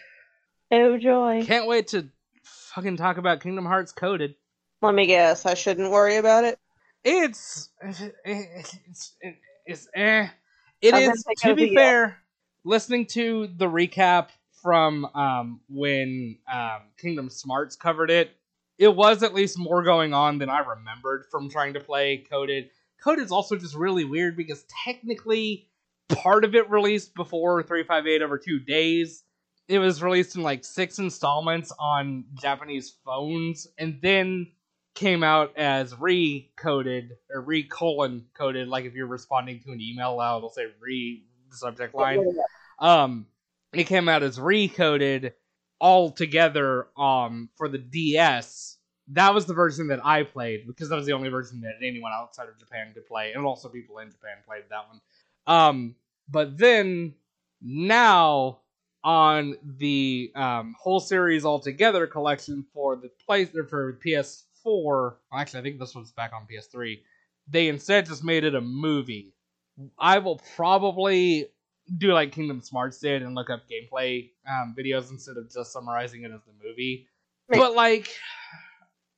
Oh 0.71 0.97
joy! 0.97 1.43
can't 1.45 1.67
wait 1.67 1.89
to 1.89 2.09
fucking 2.43 2.97
talk 2.97 3.17
about 3.17 3.41
Kingdom 3.41 3.65
Hearts 3.65 3.91
coded. 3.91 4.35
Let 4.81 4.95
me 4.95 5.05
guess. 5.05 5.45
I 5.45 5.53
shouldn't 5.53 5.91
worry 5.91 6.17
about 6.17 6.43
it. 6.43 6.59
It's 7.03 7.69
it's 7.81 8.01
it's 8.25 9.15
eh. 9.95 10.27
It 10.81 10.94
I'm 10.94 11.11
is 11.11 11.23
to 11.39 11.56
be 11.56 11.73
fair. 11.73 12.18
Listening 12.64 13.06
to 13.07 13.48
the 13.57 13.65
recap 13.65 14.30
from 14.61 15.06
um 15.14 15.61
when 15.69 16.38
um 16.52 16.81
Kingdom 16.98 17.30
Smarts 17.30 17.76
covered 17.76 18.11
it, 18.11 18.31
it 18.77 18.95
was 18.95 19.23
at 19.23 19.34
least 19.34 19.57
more 19.57 19.84
going 19.84 20.14
on 20.14 20.38
than 20.38 20.49
I 20.49 20.60
remembered 20.60 21.26
from 21.31 21.49
trying 21.49 21.73
to 21.73 21.80
play 21.80 22.26
coded. 22.30 22.69
Coded 23.03 23.26
is 23.26 23.31
also 23.31 23.56
just 23.56 23.76
really 23.76 24.03
weird 24.03 24.35
because 24.35 24.65
technically 24.85 25.68
part 26.10 26.44
of 26.44 26.56
it 26.56 26.69
released 26.69 27.15
before 27.15 27.64
358 27.64 28.22
over 28.22 28.38
two 28.38 28.60
days. 28.60 29.23
It 29.68 29.80
was 29.80 30.02
released 30.02 30.35
in 30.35 30.44
like 30.44 30.64
six 30.64 30.98
installments 30.99 31.73
on 31.77 32.26
Japanese 32.39 32.95
phones, 33.03 33.68
and 33.77 33.99
then 34.02 34.48
came 34.98 35.24
out 35.24 35.56
as 35.56 35.98
re-coded 35.98 37.18
or 37.32 37.41
re-colon 37.41 38.26
coded. 38.34 38.68
Like 38.68 38.86
if 38.86 38.95
you're 38.95 39.07
responding 39.07 39.60
to 39.61 39.72
an 39.72 39.80
email 39.80 40.19
out, 40.19 40.38
it'll 40.38 40.49
say 40.49 40.65
re 40.82 41.24
subject 41.52 41.94
line. 41.94 42.26
Um, 42.80 43.28
it 43.74 43.84
came 43.86 44.10
out 44.10 44.24
as 44.24 44.40
recoded 44.40 45.34
all 45.80 46.10
together. 46.10 46.88
Um, 46.98 47.49
for 47.56 47.69
the 47.69 47.78
DS. 47.78 48.78
That 49.11 49.34
was 49.34 49.45
the 49.45 49.53
version 49.53 49.88
that 49.88 50.06
I 50.06 50.24
played 50.24 50.68
because 50.68 50.90
that 50.90 50.95
was 50.95 51.06
the 51.06 51.14
only 51.14 51.30
version 51.30 51.61
that 51.61 51.76
anyone 51.82 52.11
outside 52.11 52.49
of 52.49 52.57
Japan 52.57 52.91
could 52.94 53.06
play, 53.06 53.32
and 53.32 53.45
also 53.45 53.69
people 53.69 53.99
in 53.99 54.11
Japan 54.11 54.38
played 54.45 54.64
that 54.69 54.88
one. 54.90 54.99
Um, 55.45 55.95
but 56.30 56.57
then 56.57 57.14
now 57.61 58.60
on 59.03 59.56
the 59.64 60.32
um, 60.36 60.76
whole 60.78 60.99
series 60.99 61.45
altogether 61.45 62.06
collection 62.06 62.65
for 62.74 62.98
the 62.98 63.10
place 63.26 63.56
or 63.56 63.64
for 63.64 63.94
PS4. 64.68 65.15
Actually, 65.34 65.60
I 65.60 65.64
think 65.64 65.80
this 65.80 65.95
was 65.95 66.11
back 66.11 66.31
on 66.34 66.48
PS3. 66.52 66.99
They 67.48 67.68
instead 67.68 68.06
just 68.06 68.23
made 68.23 68.44
it 68.44 68.56
a 68.56 68.61
movie. 68.61 69.34
I 69.98 70.19
will 70.19 70.41
probably 70.56 71.48
do 71.98 72.14
like 72.14 72.31
Kingdom 72.31 72.61
Smarts 72.61 72.99
did 72.99 73.22
and 73.22 73.35
look 73.35 73.49
up 73.49 73.61
gameplay 73.69 74.31
um, 74.49 74.76
videos 74.77 75.11
instead 75.11 75.38
of 75.38 75.52
just 75.52 75.72
summarizing 75.72 76.23
it 76.23 76.31
as 76.31 76.41
the 76.45 76.68
movie. 76.68 77.07
Right. 77.49 77.60
But 77.60 77.76
like, 77.76 78.14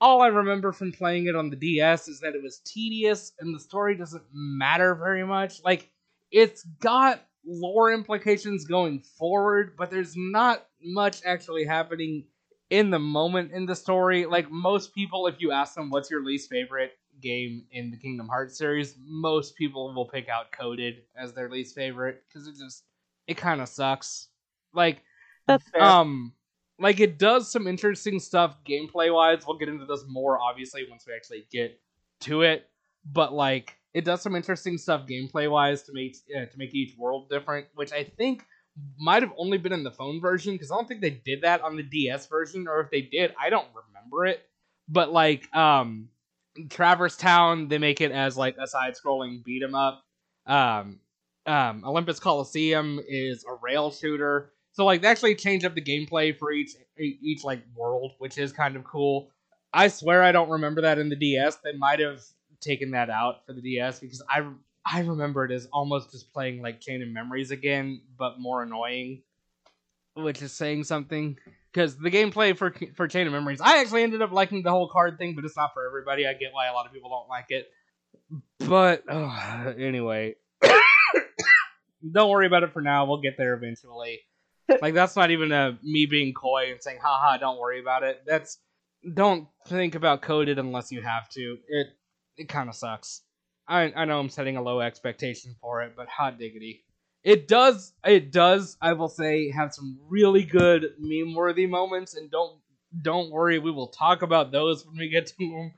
all 0.01 0.21
I 0.21 0.27
remember 0.27 0.71
from 0.71 0.91
playing 0.91 1.27
it 1.27 1.35
on 1.35 1.49
the 1.49 1.55
DS 1.55 2.07
is 2.07 2.19
that 2.19 2.35
it 2.35 2.43
was 2.43 2.59
tedious 2.65 3.33
and 3.39 3.55
the 3.55 3.59
story 3.59 3.95
doesn't 3.95 4.23
matter 4.33 4.95
very 4.95 5.25
much. 5.25 5.63
Like, 5.63 5.89
it's 6.31 6.63
got 6.79 7.25
lore 7.45 7.91
implications 7.91 8.65
going 8.65 8.99
forward, 8.99 9.75
but 9.77 9.89
there's 9.89 10.13
not 10.15 10.65
much 10.81 11.21
actually 11.25 11.65
happening 11.65 12.25
in 12.69 12.89
the 12.89 12.99
moment 12.99 13.51
in 13.51 13.65
the 13.65 13.75
story. 13.75 14.25
Like 14.25 14.51
most 14.51 14.93
people, 14.93 15.27
if 15.27 15.35
you 15.39 15.51
ask 15.51 15.75
them 15.75 15.89
what's 15.89 16.09
your 16.09 16.23
least 16.23 16.49
favorite 16.49 16.91
game 17.21 17.65
in 17.71 17.91
the 17.91 17.97
Kingdom 17.97 18.27
Hearts 18.27 18.57
series, 18.57 18.95
most 19.05 19.55
people 19.55 19.93
will 19.93 20.07
pick 20.07 20.29
out 20.29 20.51
Coded 20.51 21.03
as 21.17 21.33
their 21.33 21.49
least 21.49 21.75
favorite 21.75 22.23
because 22.27 22.47
it 22.47 22.55
just 22.57 22.83
it 23.27 23.37
kind 23.37 23.61
of 23.61 23.69
sucks. 23.69 24.27
Like 24.73 25.01
That's 25.47 25.67
fair. 25.69 25.81
um 25.81 26.33
like 26.79 26.99
it 26.99 27.19
does 27.19 27.51
some 27.51 27.67
interesting 27.67 28.19
stuff 28.19 28.57
gameplay 28.67 29.13
wise. 29.13 29.45
We'll 29.45 29.57
get 29.57 29.69
into 29.69 29.85
this 29.85 30.05
more 30.07 30.39
obviously 30.39 30.85
once 30.89 31.05
we 31.07 31.13
actually 31.13 31.45
get 31.51 31.79
to 32.21 32.41
it. 32.43 32.69
but 33.05 33.33
like 33.33 33.75
it 33.93 34.05
does 34.05 34.21
some 34.21 34.35
interesting 34.35 34.77
stuff 34.77 35.07
gameplay 35.07 35.49
wise 35.49 35.83
to 35.83 35.93
make 35.93 36.15
uh, 36.35 36.45
to 36.45 36.57
make 36.57 36.73
each 36.75 36.95
world 36.97 37.29
different, 37.29 37.67
which 37.75 37.91
I 37.91 38.03
think 38.03 38.45
might 38.97 39.23
have 39.23 39.31
only 39.37 39.57
been 39.57 39.73
in 39.73 39.83
the 39.83 39.91
phone 39.91 40.19
version 40.21 40.53
because 40.53 40.71
I 40.71 40.75
don't 40.75 40.87
think 40.87 41.01
they 41.01 41.09
did 41.11 41.41
that 41.41 41.61
on 41.61 41.75
the 41.75 41.83
DS 41.83 42.27
version, 42.27 42.67
or 42.67 42.81
if 42.81 42.91
they 42.91 43.01
did, 43.01 43.33
I 43.39 43.49
don't 43.49 43.67
remember 43.73 44.25
it. 44.25 44.45
But 44.87 45.11
like 45.11 45.53
um 45.55 46.09
Traverse 46.69 47.17
Town, 47.17 47.67
they 47.67 47.77
make 47.77 48.01
it 48.01 48.11
as 48.11 48.37
like 48.37 48.57
a 48.57 48.67
side 48.67 48.95
scrolling 48.95 49.43
beat 49.43 49.63
'em 49.63 49.75
up. 49.75 50.03
Um 50.45 50.99
um 51.45 51.83
Olympus 51.85 52.19
Coliseum 52.19 52.99
is 53.07 53.45
a 53.45 53.53
rail 53.55 53.91
shooter. 53.91 54.53
So 54.71 54.85
like 54.85 55.01
they 55.01 55.07
actually 55.07 55.35
change 55.35 55.65
up 55.65 55.75
the 55.75 55.81
gameplay 55.81 56.37
for 56.37 56.51
each 56.51 56.71
each 56.97 57.43
like 57.43 57.63
world, 57.75 58.13
which 58.19 58.37
is 58.37 58.51
kind 58.51 58.75
of 58.75 58.83
cool. 58.83 59.31
I 59.73 59.87
swear 59.87 60.23
I 60.23 60.31
don't 60.31 60.49
remember 60.49 60.81
that 60.81 60.97
in 60.99 61.09
the 61.09 61.15
DS. 61.15 61.57
They 61.57 61.73
might 61.73 61.99
have 61.99 62.21
taken 62.59 62.91
that 62.91 63.09
out 63.09 63.45
for 63.45 63.53
the 63.53 63.61
DS 63.61 63.99
because 63.99 64.21
I 64.29 64.45
I 64.91 65.01
remember 65.01 65.45
it 65.45 65.51
as 65.51 65.67
almost 65.71 66.11
just 66.11 66.33
playing 66.33 66.61
like 66.61 66.81
Chain 66.81 67.01
of 67.01 67.09
Memories 67.09 67.51
again, 67.51 68.01
but 68.17 68.39
more 68.39 68.63
annoying, 68.63 69.21
which 70.15 70.41
is 70.41 70.51
saying 70.51 70.85
something. 70.85 71.37
Because 71.71 71.95
the 71.97 72.09
gameplay 72.09 72.57
for 72.57 72.73
for 72.95 73.07
Chain 73.07 73.27
of 73.27 73.33
Memories, 73.33 73.61
I 73.61 73.81
actually 73.81 74.03
ended 74.03 74.21
up 74.21 74.31
liking 74.31 74.63
the 74.63 74.71
whole 74.71 74.89
card 74.89 75.17
thing, 75.19 75.35
but 75.35 75.45
it's 75.45 75.55
not 75.55 75.73
for 75.73 75.85
everybody. 75.85 76.25
I 76.25 76.33
get 76.33 76.53
why 76.53 76.67
a 76.67 76.73
lot 76.73 76.87
of 76.87 76.93
people 76.93 77.09
don't 77.09 77.29
like 77.29 77.45
it. 77.49 77.69
But 78.59 79.03
uh, 79.07 79.73
anyway, 79.77 80.35
don't 82.11 82.29
worry 82.29 82.47
about 82.47 82.63
it 82.63 82.73
for 82.73 82.81
now. 82.81 83.05
We'll 83.05 83.21
get 83.21 83.37
there 83.37 83.53
eventually. 83.53 84.21
like 84.81 84.93
that's 84.95 85.15
not 85.15 85.29
even 85.31 85.51
a 85.51 85.77
me 85.83 86.07
being 86.07 86.33
coy 86.33 86.71
and 86.71 86.81
saying, 86.81 86.99
"Haha, 87.01 87.37
don't 87.37 87.59
worry 87.59 87.79
about 87.79 88.01
it." 88.03 88.23
That's 88.25 88.57
don't 89.13 89.47
think 89.67 89.93
about 89.95 90.21
coded 90.21 90.57
unless 90.57 90.91
you 90.91 91.01
have 91.01 91.29
to. 91.29 91.57
It 91.67 91.87
it 92.37 92.49
kind 92.49 92.69
of 92.69 92.75
sucks. 92.75 93.21
I 93.69 93.93
I 93.95 94.05
know 94.05 94.19
I'm 94.19 94.29
setting 94.29 94.57
a 94.57 94.61
low 94.61 94.81
expectation 94.81 95.55
for 95.61 95.81
it, 95.83 95.93
but 95.95 96.09
hot 96.09 96.39
diggity. 96.39 96.83
It 97.23 97.47
does 97.47 97.93
it 98.05 98.31
does, 98.31 98.77
I 98.81 98.93
will 98.93 99.09
say, 99.09 99.51
have 99.51 99.73
some 99.73 99.99
really 100.09 100.43
good 100.43 100.93
meme 100.99 101.35
worthy 101.35 101.67
moments 101.67 102.15
and 102.15 102.31
don't 102.31 102.59
don't 103.01 103.31
worry, 103.31 103.59
we 103.59 103.71
will 103.71 103.87
talk 103.87 104.23
about 104.23 104.51
those 104.51 104.85
when 104.85 104.97
we 104.97 105.09
get 105.09 105.27
to 105.27 105.33
them 105.37 105.73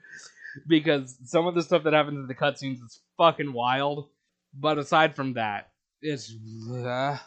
because 0.67 1.17
some 1.25 1.47
of 1.47 1.55
the 1.55 1.61
stuff 1.61 1.83
that 1.83 1.93
happens 1.93 2.17
in 2.17 2.27
the 2.27 2.35
cutscenes 2.35 2.83
is 2.83 3.01
fucking 3.17 3.53
wild. 3.53 4.09
But 4.53 4.77
aside 4.77 5.15
from 5.15 5.33
that, 5.33 5.71
it's 6.01 6.33
uh, 6.69 7.17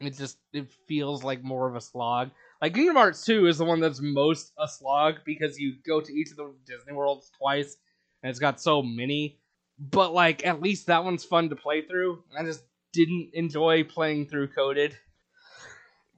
it 0.00 0.16
just 0.16 0.38
it 0.52 0.70
feels 0.86 1.24
like 1.24 1.42
more 1.42 1.68
of 1.68 1.76
a 1.76 1.80
slog. 1.80 2.30
Like 2.60 2.74
Kingdom 2.74 2.96
Hearts 2.96 3.24
2 3.24 3.46
is 3.46 3.58
the 3.58 3.64
one 3.64 3.80
that's 3.80 4.00
most 4.00 4.52
a 4.58 4.68
slog 4.68 5.16
because 5.24 5.58
you 5.58 5.74
go 5.86 6.00
to 6.00 6.12
each 6.12 6.30
of 6.30 6.36
the 6.36 6.54
Disney 6.66 6.92
worlds 6.94 7.30
twice 7.38 7.76
and 8.22 8.30
it's 8.30 8.38
got 8.38 8.60
so 8.60 8.82
many. 8.82 9.38
But 9.78 10.12
like 10.12 10.46
at 10.46 10.62
least 10.62 10.86
that 10.86 11.04
one's 11.04 11.24
fun 11.24 11.50
to 11.50 11.56
play 11.56 11.82
through. 11.82 12.22
And 12.30 12.38
I 12.38 12.48
just 12.48 12.62
didn't 12.92 13.30
enjoy 13.34 13.84
playing 13.84 14.26
through 14.26 14.48
coded. 14.48 14.96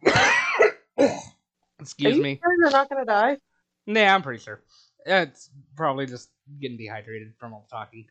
Excuse 1.81 2.15
Are 2.15 2.17
you 2.17 2.23
me. 2.23 2.41
sure 2.43 2.55
you're 2.59 2.71
not 2.71 2.89
gonna 2.89 3.05
die? 3.05 3.37
Nah, 3.87 4.15
I'm 4.15 4.23
pretty 4.23 4.43
sure. 4.43 4.63
It's 5.07 5.51
probably 5.77 6.07
just 6.07 6.29
getting 6.61 6.77
dehydrated 6.77 7.35
from 7.39 7.55
all 7.55 7.67
the 7.69 7.77
talking. 7.77 8.07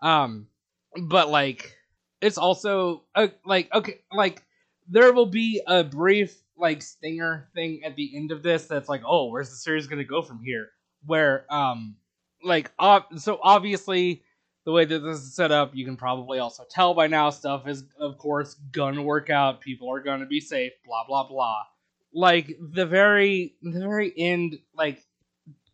Um, 0.00 0.46
but 0.96 1.28
like, 1.28 1.76
it's 2.20 2.38
also 2.38 3.04
uh, 3.14 3.28
like 3.44 3.72
okay, 3.74 4.00
like 4.12 4.42
there 4.88 5.12
will 5.12 5.26
be 5.26 5.60
a 5.66 5.84
brief 5.84 6.36
like 6.56 6.82
stinger 6.82 7.48
thing 7.54 7.80
at 7.84 7.96
the 7.96 8.16
end 8.16 8.32
of 8.32 8.42
this 8.42 8.66
that's 8.66 8.88
like, 8.88 9.02
oh, 9.06 9.28
where's 9.28 9.50
the 9.50 9.56
series 9.56 9.86
gonna 9.86 10.04
go 10.04 10.22
from 10.22 10.40
here? 10.42 10.68
Where 11.04 11.44
um, 11.52 11.96
like, 12.42 12.70
ob- 12.78 13.18
so 13.18 13.38
obviously 13.42 14.22
the 14.68 14.72
way 14.72 14.84
that 14.84 14.98
this 14.98 15.20
is 15.20 15.32
set 15.32 15.50
up, 15.50 15.74
you 15.74 15.82
can 15.86 15.96
probably 15.96 16.40
also 16.40 16.62
tell 16.68 16.92
by 16.92 17.06
now 17.06 17.30
stuff 17.30 17.66
is 17.66 17.84
of 17.98 18.18
course 18.18 18.52
gonna 18.70 19.02
work 19.02 19.30
out. 19.30 19.62
People 19.62 19.90
are 19.90 20.02
gonna 20.02 20.26
be 20.26 20.40
safe. 20.40 20.72
Blah 20.84 21.06
blah 21.06 21.26
blah. 21.26 21.62
Like 22.12 22.54
the 22.60 22.84
very 22.84 23.54
the 23.62 23.80
very 23.80 24.12
end, 24.14 24.58
like 24.74 25.02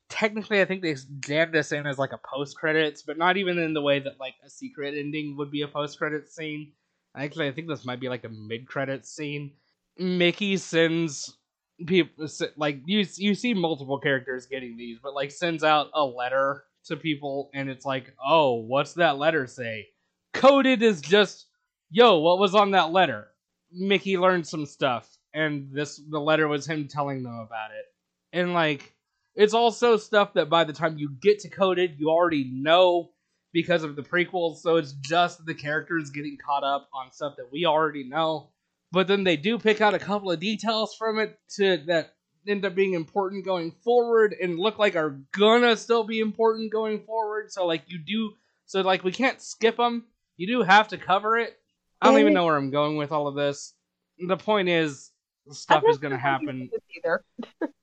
technically 0.08 0.60
I 0.60 0.64
think 0.64 0.82
they 0.82 0.94
jammed 1.18 1.52
this 1.52 1.72
in 1.72 1.88
as 1.88 1.98
like 1.98 2.12
a 2.12 2.20
post 2.24 2.56
credits, 2.56 3.02
but 3.02 3.18
not 3.18 3.36
even 3.36 3.58
in 3.58 3.74
the 3.74 3.82
way 3.82 3.98
that 3.98 4.20
like 4.20 4.34
a 4.46 4.48
secret 4.48 4.94
ending 4.96 5.36
would 5.38 5.50
be 5.50 5.62
a 5.62 5.68
post 5.68 5.98
credits 5.98 6.32
scene. 6.32 6.70
Actually, 7.16 7.48
I 7.48 7.50
think 7.50 7.66
this 7.66 7.84
might 7.84 7.98
be 7.98 8.08
like 8.08 8.22
a 8.22 8.28
mid 8.28 8.64
credits 8.64 9.10
scene. 9.10 9.54
Mickey 9.98 10.56
sends 10.56 11.36
people 11.84 12.28
like 12.56 12.78
you 12.86 13.04
you 13.16 13.34
see 13.34 13.54
multiple 13.54 13.98
characters 13.98 14.46
getting 14.46 14.76
these, 14.76 15.00
but 15.02 15.14
like 15.14 15.32
sends 15.32 15.64
out 15.64 15.90
a 15.94 16.04
letter 16.04 16.62
to 16.86 16.96
people 16.96 17.50
and 17.54 17.68
it's 17.68 17.84
like, 17.84 18.14
"Oh, 18.24 18.54
what's 18.54 18.94
that 18.94 19.18
letter 19.18 19.46
say?" 19.46 19.88
Coded 20.32 20.82
is 20.82 21.00
just, 21.00 21.46
"Yo, 21.90 22.18
what 22.18 22.38
was 22.38 22.54
on 22.54 22.72
that 22.72 22.92
letter?" 22.92 23.28
Mickey 23.72 24.16
learned 24.16 24.46
some 24.46 24.66
stuff 24.66 25.18
and 25.34 25.70
this 25.72 26.00
the 26.08 26.20
letter 26.20 26.48
was 26.48 26.66
him 26.66 26.88
telling 26.88 27.22
them 27.22 27.38
about 27.38 27.72
it. 27.72 27.84
And 28.32 28.54
like 28.54 28.94
it's 29.34 29.54
also 29.54 29.96
stuff 29.96 30.34
that 30.34 30.48
by 30.48 30.64
the 30.64 30.72
time 30.72 30.96
you 30.96 31.10
get 31.20 31.40
to 31.40 31.50
coded, 31.50 31.96
you 31.98 32.08
already 32.08 32.44
know 32.44 33.10
because 33.52 33.84
of 33.84 33.96
the 33.96 34.02
prequels, 34.02 34.58
so 34.58 34.76
it's 34.76 34.92
just 34.92 35.44
the 35.44 35.54
characters 35.54 36.10
getting 36.10 36.36
caught 36.44 36.64
up 36.64 36.88
on 36.92 37.12
stuff 37.12 37.34
that 37.36 37.52
we 37.52 37.66
already 37.66 38.04
know. 38.04 38.50
But 38.92 39.08
then 39.08 39.24
they 39.24 39.36
do 39.36 39.58
pick 39.58 39.80
out 39.80 39.94
a 39.94 39.98
couple 39.98 40.30
of 40.30 40.40
details 40.40 40.94
from 40.96 41.18
it 41.18 41.38
to 41.56 41.78
that 41.86 42.14
end 42.46 42.64
up 42.64 42.74
being 42.74 42.94
important 42.94 43.44
going 43.44 43.70
forward 43.70 44.34
and 44.40 44.58
look 44.58 44.78
like 44.78 44.96
are 44.96 45.18
gonna 45.32 45.76
still 45.76 46.04
be 46.04 46.20
important 46.20 46.72
going 46.72 47.00
forward. 47.00 47.50
So 47.52 47.66
like 47.66 47.82
you 47.86 47.98
do, 47.98 48.32
so 48.66 48.80
like 48.80 49.04
we 49.04 49.12
can't 49.12 49.40
skip 49.40 49.76
them. 49.76 50.04
You 50.36 50.46
do 50.46 50.62
have 50.62 50.88
to 50.88 50.98
cover 50.98 51.38
it. 51.38 51.58
I 52.00 52.10
don't 52.10 52.20
even 52.20 52.34
know 52.34 52.44
where 52.44 52.56
I'm 52.56 52.70
going 52.70 52.96
with 52.96 53.12
all 53.12 53.28
of 53.28 53.34
this. 53.34 53.74
The 54.18 54.36
point 54.36 54.68
is, 54.68 55.10
stuff 55.50 55.84
is 55.88 55.98
gonna 55.98 56.14
sure 56.14 56.18
how 56.18 56.40
you 56.40 56.46
happen. 56.46 56.70
Either. 56.96 57.24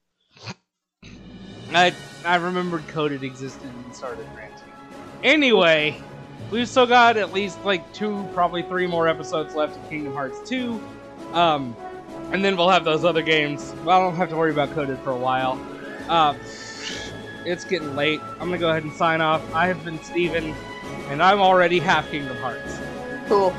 I 1.73 1.93
I 2.25 2.35
remembered 2.35 2.87
coded 2.87 3.23
existed 3.23 3.69
and 3.85 3.95
started 3.95 4.27
ranting. 4.35 4.67
Anyway, 5.23 6.01
we've 6.51 6.67
still 6.67 6.85
got 6.85 7.17
at 7.17 7.31
least 7.31 7.63
like 7.63 7.93
two, 7.93 8.27
probably 8.33 8.63
three 8.63 8.87
more 8.87 9.07
episodes 9.07 9.55
left 9.55 9.77
of 9.77 9.89
Kingdom 9.89 10.13
Hearts 10.13 10.47
2. 10.49 10.79
Um, 11.33 11.75
and 12.31 12.43
then 12.43 12.57
we'll 12.57 12.69
have 12.69 12.83
those 12.83 13.03
other 13.05 13.21
games. 13.21 13.73
Well, 13.83 13.99
I 13.99 14.03
don't 14.03 14.15
have 14.15 14.29
to 14.29 14.35
worry 14.37 14.51
about 14.51 14.71
coded 14.71 14.99
for 14.99 15.11
a 15.11 15.17
while. 15.17 15.59
Uh, 16.07 16.33
it's 17.45 17.65
getting 17.65 17.95
late. 17.95 18.21
I'm 18.33 18.47
gonna 18.47 18.57
go 18.57 18.69
ahead 18.69 18.83
and 18.83 18.93
sign 18.93 19.21
off. 19.21 19.41
I 19.53 19.67
have 19.67 19.83
been 19.83 20.01
Stephen, 20.03 20.55
and 21.09 21.21
I'm 21.21 21.39
already 21.39 21.79
half 21.79 22.09
Kingdom 22.11 22.37
Hearts. 22.37 22.79
Cool. 23.27 23.53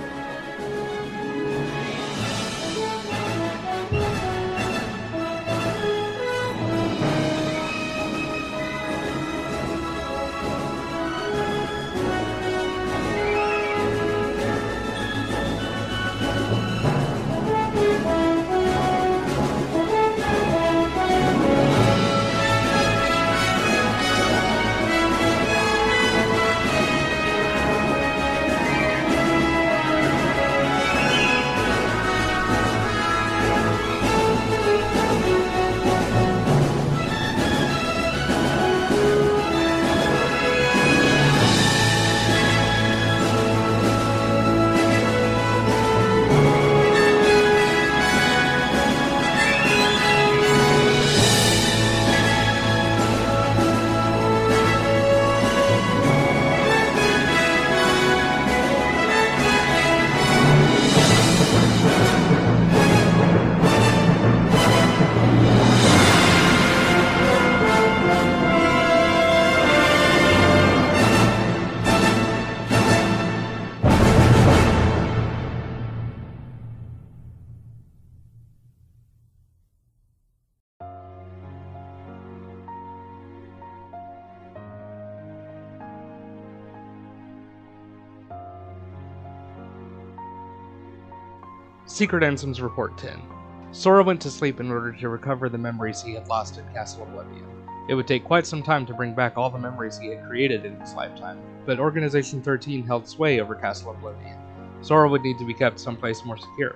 Secret 92.02 92.24
Ansem's 92.24 92.60
Report 92.60 92.98
10. 92.98 93.22
Sora 93.70 94.02
went 94.02 94.20
to 94.22 94.28
sleep 94.28 94.58
in 94.58 94.72
order 94.72 94.90
to 94.90 95.08
recover 95.08 95.48
the 95.48 95.56
memories 95.56 96.02
he 96.02 96.14
had 96.14 96.26
lost 96.26 96.58
in 96.58 96.66
Castle 96.74 97.04
Oblivion. 97.04 97.46
It 97.88 97.94
would 97.94 98.08
take 98.08 98.24
quite 98.24 98.44
some 98.44 98.60
time 98.60 98.84
to 98.86 98.92
bring 98.92 99.14
back 99.14 99.34
all 99.36 99.48
the 99.48 99.56
memories 99.56 99.98
he 99.98 100.08
had 100.08 100.26
created 100.26 100.64
in 100.64 100.80
his 100.80 100.94
lifetime, 100.94 101.38
but 101.64 101.78
Organization 101.78 102.42
13 102.42 102.84
held 102.84 103.06
sway 103.06 103.40
over 103.40 103.54
Castle 103.54 103.92
Oblivion. 103.92 104.36
Sora 104.80 105.08
would 105.08 105.22
need 105.22 105.38
to 105.38 105.46
be 105.46 105.54
kept 105.54 105.78
someplace 105.78 106.24
more 106.24 106.36
secure. 106.36 106.74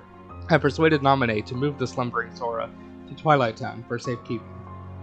I 0.49 0.59
persuaded 0.59 1.01
Naminé 1.01 1.45
to 1.47 1.57
move 1.57 1.77
the 1.77 1.89
slumbering 1.89 2.33
Sora 2.33 2.71
to 3.09 3.15
Twilight 3.17 3.57
Town 3.57 3.85
for 3.89 3.99
safekeeping. 3.99 4.47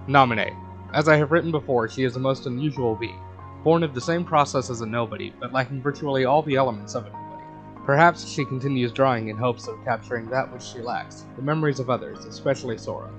Naminé. 0.08 0.56
As 0.94 1.10
I 1.10 1.18
have 1.18 1.34
written 1.34 1.52
before, 1.52 1.90
she 1.90 2.06
is 2.06 2.16
a 2.16 2.20
most 2.20 2.46
unusual 2.46 2.96
being, 2.96 3.20
born 3.66 3.84
of 3.84 3.94
the 3.94 4.00
same 4.00 4.24
process 4.24 4.70
as 4.70 4.80
a 4.80 4.86
nobody, 4.86 5.34
but 5.38 5.52
lacking 5.52 5.82
virtually 5.82 6.24
all 6.24 6.42
the 6.44 6.56
elements 6.56 6.96
of 6.96 7.08
a 7.08 7.10
nobody. 7.10 7.23
Perhaps 7.86 8.26
she 8.26 8.46
continues 8.46 8.94
drawing 8.94 9.28
in 9.28 9.36
hopes 9.36 9.68
of 9.68 9.84
capturing 9.84 10.30
that 10.30 10.50
which 10.54 10.64
she 10.64 10.80
lacks, 10.80 11.26
the 11.36 11.42
memories 11.42 11.82
of 11.82 11.90
others, 11.90 12.24
especially 12.24 12.78
Sora. 12.78 13.10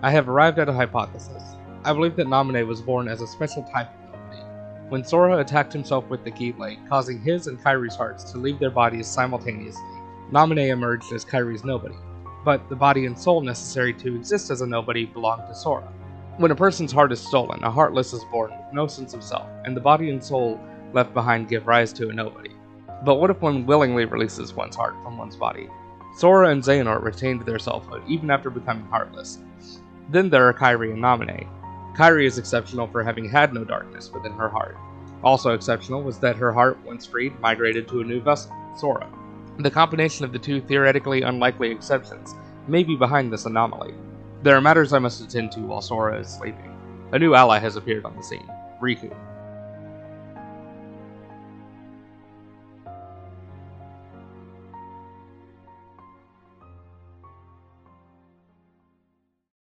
I 0.00 0.12
have 0.12 0.28
arrived 0.28 0.60
at 0.60 0.68
a 0.68 0.72
hypothesis. 0.72 1.42
I 1.84 1.92
believe 1.92 2.14
that 2.14 2.28
Naminé 2.28 2.64
was 2.64 2.80
born 2.80 3.08
as 3.08 3.20
a 3.20 3.26
special 3.26 3.64
type 3.64 3.90
of 3.92 4.12
nobody. 4.12 4.88
When 4.90 5.04
Sora 5.04 5.38
attacked 5.38 5.72
himself 5.72 6.08
with 6.08 6.22
the 6.22 6.30
Keyblade, 6.30 6.88
causing 6.88 7.20
his 7.20 7.48
and 7.48 7.58
Kairi's 7.58 7.96
hearts 7.96 8.30
to 8.30 8.38
leave 8.38 8.60
their 8.60 8.70
bodies 8.70 9.08
simultaneously, 9.08 9.82
Naminé 10.30 10.68
emerged 10.68 11.12
as 11.12 11.24
Kairi's 11.24 11.64
nobody. 11.64 11.96
But 12.44 12.68
the 12.68 12.76
body 12.76 13.06
and 13.06 13.18
soul 13.18 13.40
necessary 13.40 13.92
to 13.94 14.14
exist 14.14 14.52
as 14.52 14.60
a 14.60 14.66
nobody 14.68 15.04
belonged 15.04 15.48
to 15.48 15.54
Sora. 15.54 15.92
When 16.36 16.52
a 16.52 16.56
person's 16.56 16.92
heart 16.92 17.10
is 17.10 17.20
stolen, 17.20 17.64
a 17.64 17.70
heartless 17.72 18.12
is 18.12 18.22
born 18.30 18.52
with 18.52 18.72
no 18.72 18.86
sense 18.86 19.14
of 19.14 19.24
self, 19.24 19.48
and 19.64 19.76
the 19.76 19.80
body 19.80 20.10
and 20.10 20.22
soul 20.22 20.60
left 20.92 21.12
behind 21.12 21.48
give 21.48 21.66
rise 21.66 21.92
to 21.94 22.08
a 22.08 22.12
nobody. 22.12 22.51
But 23.04 23.16
what 23.16 23.30
if 23.30 23.40
one 23.40 23.66
willingly 23.66 24.04
releases 24.04 24.54
one's 24.54 24.76
heart 24.76 24.94
from 25.02 25.18
one's 25.18 25.36
body? 25.36 25.68
Sora 26.16 26.50
and 26.50 26.62
Xehanort 26.62 27.02
retained 27.02 27.42
their 27.42 27.58
selfhood 27.58 28.02
even 28.06 28.30
after 28.30 28.50
becoming 28.50 28.84
heartless. 28.86 29.38
Then 30.10 30.30
there 30.30 30.46
are 30.46 30.54
Kairi 30.54 30.92
and 30.92 31.02
Naminé. 31.02 31.48
Kairi 31.96 32.26
is 32.26 32.38
exceptional 32.38 32.86
for 32.86 33.02
having 33.02 33.28
had 33.28 33.52
no 33.52 33.64
darkness 33.64 34.12
within 34.12 34.32
her 34.32 34.48
heart. 34.48 34.76
Also 35.24 35.52
exceptional 35.52 36.02
was 36.02 36.18
that 36.18 36.36
her 36.36 36.52
heart, 36.52 36.78
once 36.84 37.06
freed, 37.06 37.38
migrated 37.40 37.88
to 37.88 38.00
a 38.00 38.04
new 38.04 38.20
vessel, 38.20 38.52
Sora. 38.76 39.08
The 39.58 39.70
combination 39.70 40.24
of 40.24 40.32
the 40.32 40.38
two 40.38 40.60
theoretically 40.60 41.22
unlikely 41.22 41.70
exceptions 41.70 42.34
may 42.68 42.82
be 42.82 42.96
behind 42.96 43.32
this 43.32 43.46
anomaly. 43.46 43.94
There 44.42 44.56
are 44.56 44.60
matters 44.60 44.92
I 44.92 44.98
must 44.98 45.22
attend 45.22 45.52
to 45.52 45.60
while 45.60 45.80
Sora 45.80 46.20
is 46.20 46.28
sleeping. 46.28 46.76
A 47.12 47.18
new 47.18 47.34
ally 47.34 47.58
has 47.58 47.76
appeared 47.76 48.04
on 48.04 48.16
the 48.16 48.22
scene 48.22 48.48
Riku. 48.80 49.14